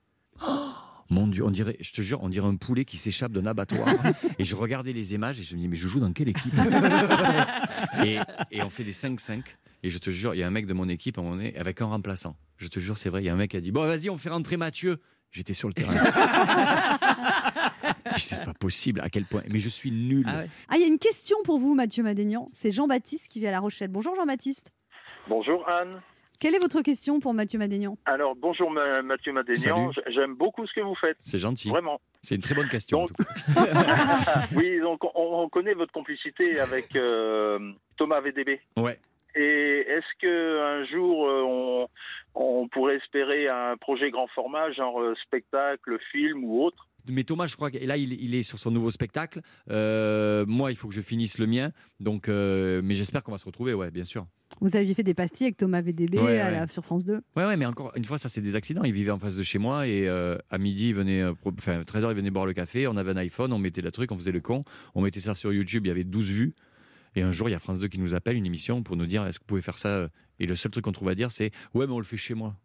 Mon 1.10 1.28
Dieu, 1.28 1.44
on 1.44 1.50
dirait, 1.50 1.76
je 1.80 1.92
te 1.92 2.02
jure, 2.02 2.22
on 2.22 2.30
dirait 2.30 2.48
un 2.48 2.56
poulet 2.56 2.86
qui 2.86 2.98
s'échappe 2.98 3.32
d'un 3.32 3.48
abattoir. 3.48 3.88
et 4.40 4.46
je 4.46 4.56
regardais 4.56 4.94
les 4.94 5.14
images 5.14 5.40
et 5.40 5.44
je 5.44 5.56
me 5.56 5.60
dis, 5.60 5.68
mais 5.68 5.76
je 5.76 5.88
joue 5.88 6.00
dans 6.00 6.14
quelle 6.14 6.30
équipe 6.30 6.54
et, 8.06 8.20
et 8.52 8.62
on 8.62 8.70
fait 8.70 8.84
des 8.84 8.94
5-5. 8.94 9.42
Et 9.82 9.90
je 9.90 9.98
te 9.98 10.10
jure, 10.10 10.36
il 10.36 10.40
y 10.40 10.44
a 10.44 10.48
un 10.48 10.52
mec 10.52 10.66
de 10.66 10.74
mon 10.74 10.90
équipe 10.90 11.18
à 11.18 11.22
un 11.22 11.24
moment 11.24 11.38
donné, 11.38 11.56
avec 11.58 11.82
un 11.82 11.86
remplaçant. 11.86 12.36
Je 12.58 12.68
te 12.68 12.80
jure, 12.80 12.98
c'est 12.98 13.10
vrai, 13.10 13.24
il 13.24 13.26
y 13.26 13.30
a 13.30 13.34
un 13.34 13.38
mec 13.38 13.52
qui 13.52 13.58
a 13.58 13.62
dit, 13.62 13.72
bon, 13.72 13.86
vas-y, 13.86 14.10
on 14.10 14.18
fait 14.18 14.30
rentrer 14.30 14.58
Mathieu. 14.58 15.00
J'étais 15.32 15.54
sur 15.54 15.68
le 15.68 15.74
terrain. 15.74 15.94
je 18.16 18.22
sais, 18.22 18.36
c'est 18.36 18.46
pas 18.46 18.54
possible 18.54 19.00
à 19.02 19.10
quel 19.10 19.26
point. 19.26 19.44
Mais 19.50 19.60
je 19.60 19.70
suis 19.70 19.92
nul. 19.92 20.26
Ah 20.28 20.40
ouais. 20.40 20.50
Ah, 20.68 20.76
il 20.76 20.82
y 20.82 20.84
a 20.84 20.88
une 20.88 20.98
question 20.98 21.38
pour 21.44 21.60
vous, 21.60 21.76
Mathieu 21.76 22.04
Madénian. 22.04 22.50
C'est 22.52 22.72
Jean-Baptiste 22.72 23.28
qui 23.28 23.40
vit 23.40 23.48
à 23.48 23.52
La 23.52 23.60
Rochelle. 23.60 23.90
Bonjour 23.90 24.16
Jean-Baptiste. 24.16 24.72
Bonjour 25.28 25.68
Anne. 25.70 26.02
Quelle 26.40 26.56
est 26.56 26.60
votre 26.60 26.82
question 26.82 27.20
pour 27.20 27.34
Mathieu 27.34 27.60
Madénian? 27.60 27.98
Alors, 28.06 28.34
bonjour 28.36 28.72
Ma- 28.72 29.02
Mathieu 29.02 29.34
Madénian. 29.34 29.92
J'aime 30.08 30.36
beaucoup 30.36 30.66
ce 30.66 30.74
que 30.74 30.80
vous 30.80 30.96
faites. 30.96 31.18
C'est 31.24 31.38
gentil. 31.40 31.70
Vraiment. 31.70 32.00
C'est 32.22 32.36
une 32.36 32.42
très 32.42 32.56
bonne 32.56 32.70
question. 32.70 33.00
en 33.00 33.06
Donc- 33.08 33.18
tout 33.18 33.24
cas. 33.54 34.44
oui, 34.56 34.80
donc 34.80 35.04
on, 35.04 35.10
on 35.44 35.50
connaît 35.50 35.74
votre 35.74 35.92
complicité 35.92 36.58
avec 36.60 36.96
euh, 36.96 37.60
Thomas 37.98 38.22
VDB. 38.22 38.62
Ouais. 38.78 38.98
Et 39.36 39.80
est-ce 39.88 40.18
que 40.22 40.60
un 40.82 40.86
jour 40.86 41.28
euh, 41.28 41.44
on, 41.46 41.88
on 42.36 42.68
pourrait 42.70 42.96
espérer 42.96 43.48
un 43.50 43.76
projet 43.78 44.10
grand 44.10 44.28
format, 44.28 44.72
genre 44.72 45.02
euh, 45.02 45.16
spectacle, 45.26 46.00
film 46.12 46.44
ou 46.46 46.64
autre? 46.64 46.88
Mais 47.08 47.24
Thomas, 47.24 47.48
je 47.48 47.56
crois 47.56 47.72
que 47.72 47.78
là, 47.78 47.98
il, 47.98 48.14
il 48.14 48.36
est 48.36 48.44
sur 48.44 48.60
son 48.60 48.72
nouveau 48.72 48.92
spectacle. 48.92 49.42
Euh, 49.70 50.46
moi, 50.48 50.72
il 50.72 50.76
faut 50.76 50.88
que 50.88 50.94
je 50.94 51.02
finisse 51.02 51.38
le 51.40 51.48
mien. 51.48 51.72
Donc, 52.00 52.30
euh, 52.30 52.82
mais 52.84 52.96
j'espère 52.96 53.24
qu'on 53.24 53.32
va 53.32 53.38
se 53.38 53.46
retrouver, 53.46 53.74
ouais, 53.74 53.90
bien 53.92 54.04
sûr. 54.04 54.28
Vous 54.62 54.76
aviez 54.76 54.94
fait 54.94 55.04
des 55.04 55.14
pastilles 55.14 55.46
avec 55.48 55.58
Thomas 55.58 55.82
VDB 55.82 56.18
Ouais, 56.20 56.40
à 56.40 56.52
la- 56.52 56.62
ouais. 56.62 56.68
sur 56.70 56.84
France 56.84 57.06
2. 57.06 57.22
Ouais, 57.36 57.46
ouais, 57.46 57.56
mais 57.58 57.66
encore 57.66 57.92
une 57.96 58.04
fois, 58.06 58.18
ça, 58.18 58.30
c'est 58.30 58.42
des 58.42 58.56
accidents. 58.56 58.84
Il 58.84 58.92
vivait 58.94 59.12
en 59.12 59.20
face 59.20 59.36
de 59.36 59.44
chez 59.44 59.58
moi 59.60 59.88
et 59.88 60.08
euh, 60.08 60.38
à 60.50 60.58
midi, 60.58 60.90
il 60.90 60.96
venait, 60.96 61.22
euh, 61.22 61.34
enfin, 61.46 61.82
13h, 61.84 62.10
il 62.12 62.16
venait 62.16 62.32
boire 62.32 62.46
le 62.46 62.54
café. 62.54 62.88
On 62.88 62.98
avait 62.98 63.12
un 63.12 63.18
iPhone, 63.18 63.54
on 63.54 63.60
mettait 63.60 63.82
le 63.82 63.92
truc, 63.92 64.12
on 64.12 64.18
faisait 64.18 64.32
le 64.32 64.42
con. 64.42 64.64
On 64.96 65.02
mettait 65.02 65.20
ça 65.22 65.34
sur 65.36 65.54
YouTube, 65.54 65.86
il 65.86 65.90
y 65.90 65.92
avait 65.92 66.04
12 66.04 66.30
vues. 66.30 66.54
Et 67.16 67.22
un 67.22 67.32
jour, 67.32 67.50
il 67.50 67.54
y 67.54 67.56
a 67.56 67.60
France 67.60 67.80
2 67.80 67.88
qui 67.88 68.00
nous 68.00 68.14
appelle, 68.14 68.36
une 68.36 68.46
émission, 68.46 68.84
pour 68.84 68.96
nous 68.96 69.06
dire 69.08 69.26
est-ce 69.26 69.40
que 69.40 69.44
vous 69.44 69.48
pouvez 69.48 69.62
faire 69.62 69.78
ça 69.80 70.10
Et 70.40 70.46
le 70.46 70.56
seul 70.56 70.72
truc 70.72 70.84
qu'on 70.86 70.92
trouve 70.92 71.10
à 71.10 71.16
dire, 71.16 71.32
c'est 71.32 71.52
ouais, 71.74 71.88
mais 71.88 71.94
on 71.94 72.00
le 72.00 72.06
fait 72.06 72.18
chez 72.18 72.34
moi. 72.36 72.56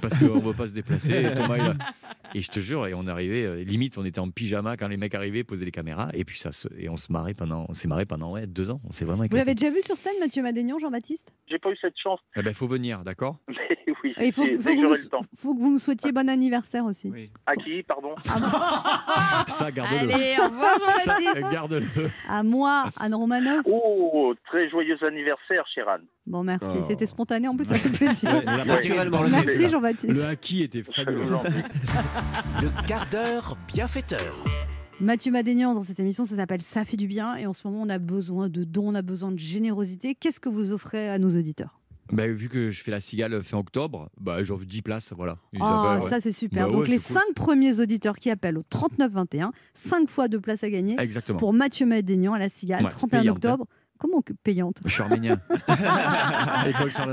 Parce 0.00 0.16
qu'on 0.16 0.36
ne 0.36 0.40
veut 0.40 0.54
pas 0.54 0.66
se 0.66 0.72
déplacer. 0.72 1.24
Et, 1.24 1.34
Thomas, 1.34 1.56
il 1.58 1.62
a- 1.64 1.74
et 2.34 2.42
je 2.42 2.50
te 2.50 2.60
jure, 2.60 2.86
et 2.86 2.94
on 2.94 3.06
arrivait, 3.06 3.44
euh, 3.44 3.64
limite, 3.64 3.98
on 3.98 4.04
était 4.04 4.18
en 4.20 4.30
pyjama 4.30 4.76
quand 4.76 4.88
les 4.88 4.96
mecs 4.96 5.14
arrivaient, 5.14 5.44
posaient 5.44 5.64
les 5.64 5.70
caméras. 5.70 6.08
Et 6.14 6.24
puis, 6.24 6.38
ça 6.38 6.52
se- 6.52 6.68
et 6.78 6.88
on 6.88 6.96
se 6.96 7.12
marrait 7.12 7.34
pendant, 7.34 7.66
on 7.68 7.74
s'est 7.74 7.88
marré 7.88 8.06
pendant 8.06 8.32
ouais, 8.32 8.46
deux 8.46 8.70
ans. 8.70 8.80
On 8.88 8.92
s'est 8.92 9.04
vraiment 9.04 9.24
Vous 9.30 9.36
l'avez 9.36 9.54
déjà 9.54 9.70
vu 9.70 9.82
sur 9.82 9.96
scène, 9.96 10.14
Mathieu 10.20 10.42
Madénian, 10.42 10.78
Jean-Baptiste? 10.78 11.32
J'ai 11.48 11.58
pas 11.58 11.70
eu 11.70 11.76
cette 11.80 11.98
chance. 12.02 12.20
Eh 12.36 12.42
ben, 12.42 12.54
faut 12.54 12.66
venir, 12.68 13.02
d'accord? 13.04 13.38
Mais 13.48 13.83
oui, 14.04 14.14
Il 14.20 14.32
faut, 14.32 14.44
que 14.44 14.56
vous, 14.56 14.82
j'aurai 14.82 14.98
le 14.98 15.06
temps. 15.06 15.20
faut 15.34 15.54
que 15.54 15.60
vous 15.60 15.70
nous 15.72 15.78
souhaitiez 15.78 16.12
bon 16.12 16.28
anniversaire 16.28 16.84
aussi. 16.84 17.10
À 17.46 17.56
qui, 17.56 17.82
pardon 17.82 18.14
Ça, 19.46 19.70
garde-le. 19.70 19.98
Allez, 20.12 20.34
au 20.40 20.48
revoir, 20.48 20.90
Ça, 20.90 21.16
Jean-Baptiste. 21.18 21.52
garde-le. 21.52 22.10
À 22.28 22.42
moi, 22.42 22.84
Anne 23.00 23.14
Romanoff. 23.14 23.62
Oh, 23.66 24.34
très 24.46 24.68
joyeux 24.68 24.96
anniversaire, 25.02 25.64
cher 25.74 25.88
Anne. 25.88 26.02
Bon, 26.26 26.42
merci. 26.44 26.66
Oh. 26.78 26.84
C'était 26.86 27.06
spontané, 27.06 27.48
en 27.48 27.56
plus, 27.56 27.64
ça 27.66 27.74
fait 27.74 27.88
plaisir. 27.90 28.30
Ouais, 28.30 28.42
elle 28.42 28.60
a 28.60 28.64
naturellement 28.64 29.22
le 29.22 29.28
Merci. 29.30 29.70
Jean-Baptiste. 29.70 30.12
Le 30.12 30.24
acquis 30.26 30.62
était 30.62 30.82
fabuleux. 30.82 31.24
Le 32.62 32.86
quart 32.86 33.06
d'heure 33.10 33.56
bienfaiteur. 33.72 34.34
Mathieu 35.00 35.32
Madénian, 35.32 35.74
dans 35.74 35.82
cette 35.82 35.98
émission, 35.98 36.24
ça 36.24 36.36
s'appelle 36.36 36.62
Ça 36.62 36.84
fait 36.84 36.96
du 36.96 37.06
bien. 37.08 37.34
Et 37.36 37.46
en 37.46 37.52
ce 37.52 37.66
moment, 37.66 37.82
on 37.82 37.88
a 37.88 37.98
besoin 37.98 38.48
de 38.48 38.62
dons, 38.64 38.88
on 38.90 38.94
a 38.94 39.02
besoin 39.02 39.32
de 39.32 39.38
générosité. 39.38 40.14
Qu'est-ce 40.14 40.40
que 40.40 40.48
vous 40.48 40.72
offrez 40.72 41.08
à 41.10 41.18
nos 41.18 41.30
auditeurs? 41.36 41.80
Bah, 42.14 42.26
vu 42.28 42.48
que 42.48 42.70
je 42.70 42.82
fais 42.82 42.90
la 42.90 43.00
cigale 43.00 43.42
fin 43.42 43.58
octobre, 43.58 44.08
bah, 44.20 44.42
j'offre 44.44 44.64
10 44.64 44.82
places, 44.82 45.12
voilà. 45.16 45.38
Et 45.52 45.58
Ah, 45.60 45.98
ouais. 46.02 46.08
ça 46.08 46.20
c'est 46.20 46.32
super. 46.32 46.66
Bah 46.68 46.72
Donc 46.72 46.82
ouais, 46.84 46.88
les 46.88 46.98
c'est 46.98 47.14
cool. 47.14 47.22
5 47.28 47.34
premiers 47.34 47.80
auditeurs 47.80 48.16
qui 48.16 48.30
appellent 48.30 48.58
au 48.58 48.62
3921, 48.68 49.52
5 49.74 50.08
fois 50.08 50.28
de 50.28 50.38
places 50.38 50.64
à 50.64 50.70
gagner 50.70 50.96
Exactement. 50.98 51.38
pour 51.38 51.52
Mathieu 51.52 51.86
Madénian 51.86 52.32
à 52.32 52.38
la 52.38 52.48
Cigale, 52.48 52.84
Ouais, 52.84 52.90
31 52.90 53.20
payante, 53.20 53.36
octobre. 53.36 53.66
Comment 54.04 54.20
que 54.20 54.34
payante? 54.34 54.76
Je 54.84 54.92
suis 54.92 55.00
arménien. 55.02 55.38
École 56.68 56.92
sur. 56.92 57.06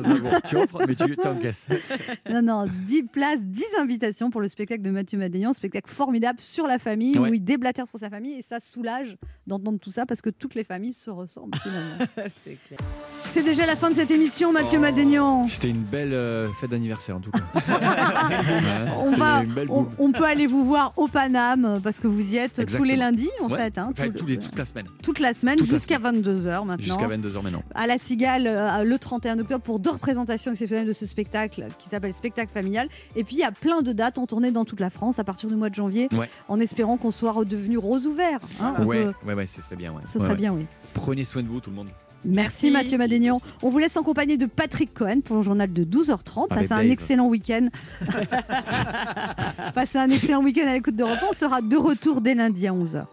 Tu 0.44 0.58
offres, 0.58 0.80
mais 0.86 0.94
tu 0.96 1.16
t'encaisses. 1.16 1.66
Non, 2.30 2.42
non, 2.42 2.66
10 2.86 3.04
places, 3.04 3.40
10 3.42 3.64
invitations 3.80 4.30
pour 4.30 4.42
le 4.42 4.48
spectacle 4.50 4.82
de 4.82 4.90
Mathieu 4.90 5.18
Madénian, 5.18 5.54
spectacle 5.54 5.90
formidable 5.90 6.40
sur 6.42 6.68
la 6.68 6.80
famille, 6.80 7.18
Ouais. 7.18 7.30
où 7.30 7.34
il 7.34 7.44
déblatère 7.44 7.88
sur 7.88 7.98
sa 8.00 8.10
famille 8.10 8.38
et 8.40 8.42
ça 8.42 8.60
soulage 8.60 9.16
d'entendre 9.48 9.80
tout 9.80 9.90
ça 9.92 10.06
parce 10.06 10.22
que 10.22 10.30
toutes 10.30 10.54
les 10.56 10.64
familles 10.66 10.94
se 10.94 11.10
ressemblent 11.10 11.58
finalement. 11.62 11.96
C'est 12.44 12.58
clair. 12.68 12.80
C'est 13.26 13.44
déjà 13.44 13.66
la 13.66 13.76
fin 13.78 13.90
de 13.90 13.96
cette 13.96 14.12
émission, 14.12 14.52
Mathieu 14.52 14.80
Madénian. 14.80 15.44
C'était 15.48 15.70
une 15.70 15.84
belle 15.84 16.14
euh, 16.14 16.50
fête 16.60 16.72
d'anniversaire, 16.72 17.16
en 17.16 17.20
tout 17.22 17.32
cas. 17.32 17.40
Ouais, 17.40 18.92
On, 18.98 19.12
va, 19.12 19.44
on, 19.98 20.12
peut 20.12 20.26
aller 20.26 20.48
vous 20.48 20.66
voir 20.66 20.94
au 20.98 21.08
Paname 21.08 21.80
parce 21.84 22.00
que 22.00 22.08
vous 22.08 22.34
y 22.34 22.38
êtes 22.38 22.66
tous 22.66 22.84
les 22.84 22.96
lundis 22.98 23.30
en 23.42 23.50
Ouais. 23.50 23.58
fait. 23.58 23.78
hein, 23.78 23.90
Enfin, 23.92 24.10
tout- 24.10 24.20
tous 24.20 24.26
les- 24.26 24.38
toute 24.38 24.58
la 24.58 24.66
semaine. 24.66 24.86
toute 25.04 25.20
la 25.20 25.34
semaine 25.34 25.58
jusqu'à 25.66 26.00
22h 26.00 26.66
maintenant. 26.66 26.78
Jusqu'à 26.82 27.08
22h 27.08 27.42
maintenant. 27.44 27.64
À 27.76 27.88
la 27.88 27.98
Cigale 27.98 28.48
euh, 28.48 28.84
le 28.84 28.98
31 29.00 29.40
octobre 29.40 29.64
pour 29.64 29.80
deux 29.80 29.92
représentations 29.92 30.52
exceptionnelles 30.52 30.88
de 30.88 30.94
ce 30.94 31.06
spectacle 31.06 31.66
qui 31.80 31.88
s'appelle 31.90 32.14
Spectacle 32.14 32.52
familial. 32.52 32.88
Et 33.16 33.24
puis 33.24 33.36
il 33.36 33.40
y 33.40 33.44
a 33.44 33.52
plein 33.52 33.82
de 33.82 33.94
dates 33.94 34.18
en 34.18 34.28
tournée 34.28 34.52
dans 34.52 34.66
toute 34.66 34.80
la 34.80 34.90
France 34.90 35.20
à 35.20 35.24
partir 35.24 35.50
du 35.50 35.56
mois 35.56 35.70
de 35.70 35.76
janvier 35.76 36.10
Ouais. 36.12 36.30
en 36.48 36.60
espérant 36.60 36.98
qu'on 36.98 37.12
soit 37.12 37.32
redevenu 37.32 37.78
rose 37.78 38.08
ouvert. 38.08 38.40
hein. 38.60 38.84
Ouais, 38.86 39.06
ouais, 39.26 39.34
ouais, 39.34 39.46
ce 39.46 39.62
serait 39.62 39.76
bien. 39.76 39.92
Ouais. 39.92 40.02
Ce 40.06 40.14
Ouais, 40.18 40.20
serait 40.26 40.30
ouais. 40.32 40.36
bien, 40.38 40.54
oui. 40.54 40.66
Prenez 40.94 41.24
soin 41.24 41.44
de 41.44 41.48
vous, 41.48 41.60
tout 41.60 41.70
le 41.70 41.76
monde. 41.78 41.88
Merci, 42.24 42.70
Mathieu 42.70 43.00
Madénian. 43.00 43.42
On 43.64 43.70
vous 43.72 43.80
laisse 43.80 43.98
en 43.98 44.04
compagnie 44.04 44.38
de 44.38 44.46
Patrick 44.46 44.94
Cohen 44.94 45.22
pour 45.22 45.38
le 45.38 45.42
journal 45.44 45.74
de 45.74 45.84
12h30. 45.84 46.52
Avec 46.52 46.70
Passez 46.70 46.74
un 46.80 46.84
Dave. 46.84 46.92
excellent 46.92 47.28
week-end. 47.28 47.68
Passez 49.74 49.98
un 49.98 50.08
excellent 50.10 50.44
week-end 50.44 50.68
à 50.68 50.74
l'écoute 50.74 50.96
de 50.96 51.04
repas. 51.04 51.26
On 51.32 51.34
sera 51.34 51.62
de 51.62 51.76
retour 51.78 52.22
dès 52.22 52.36
lundi 52.36 52.68
à 52.68 52.74
11h. 52.74 53.06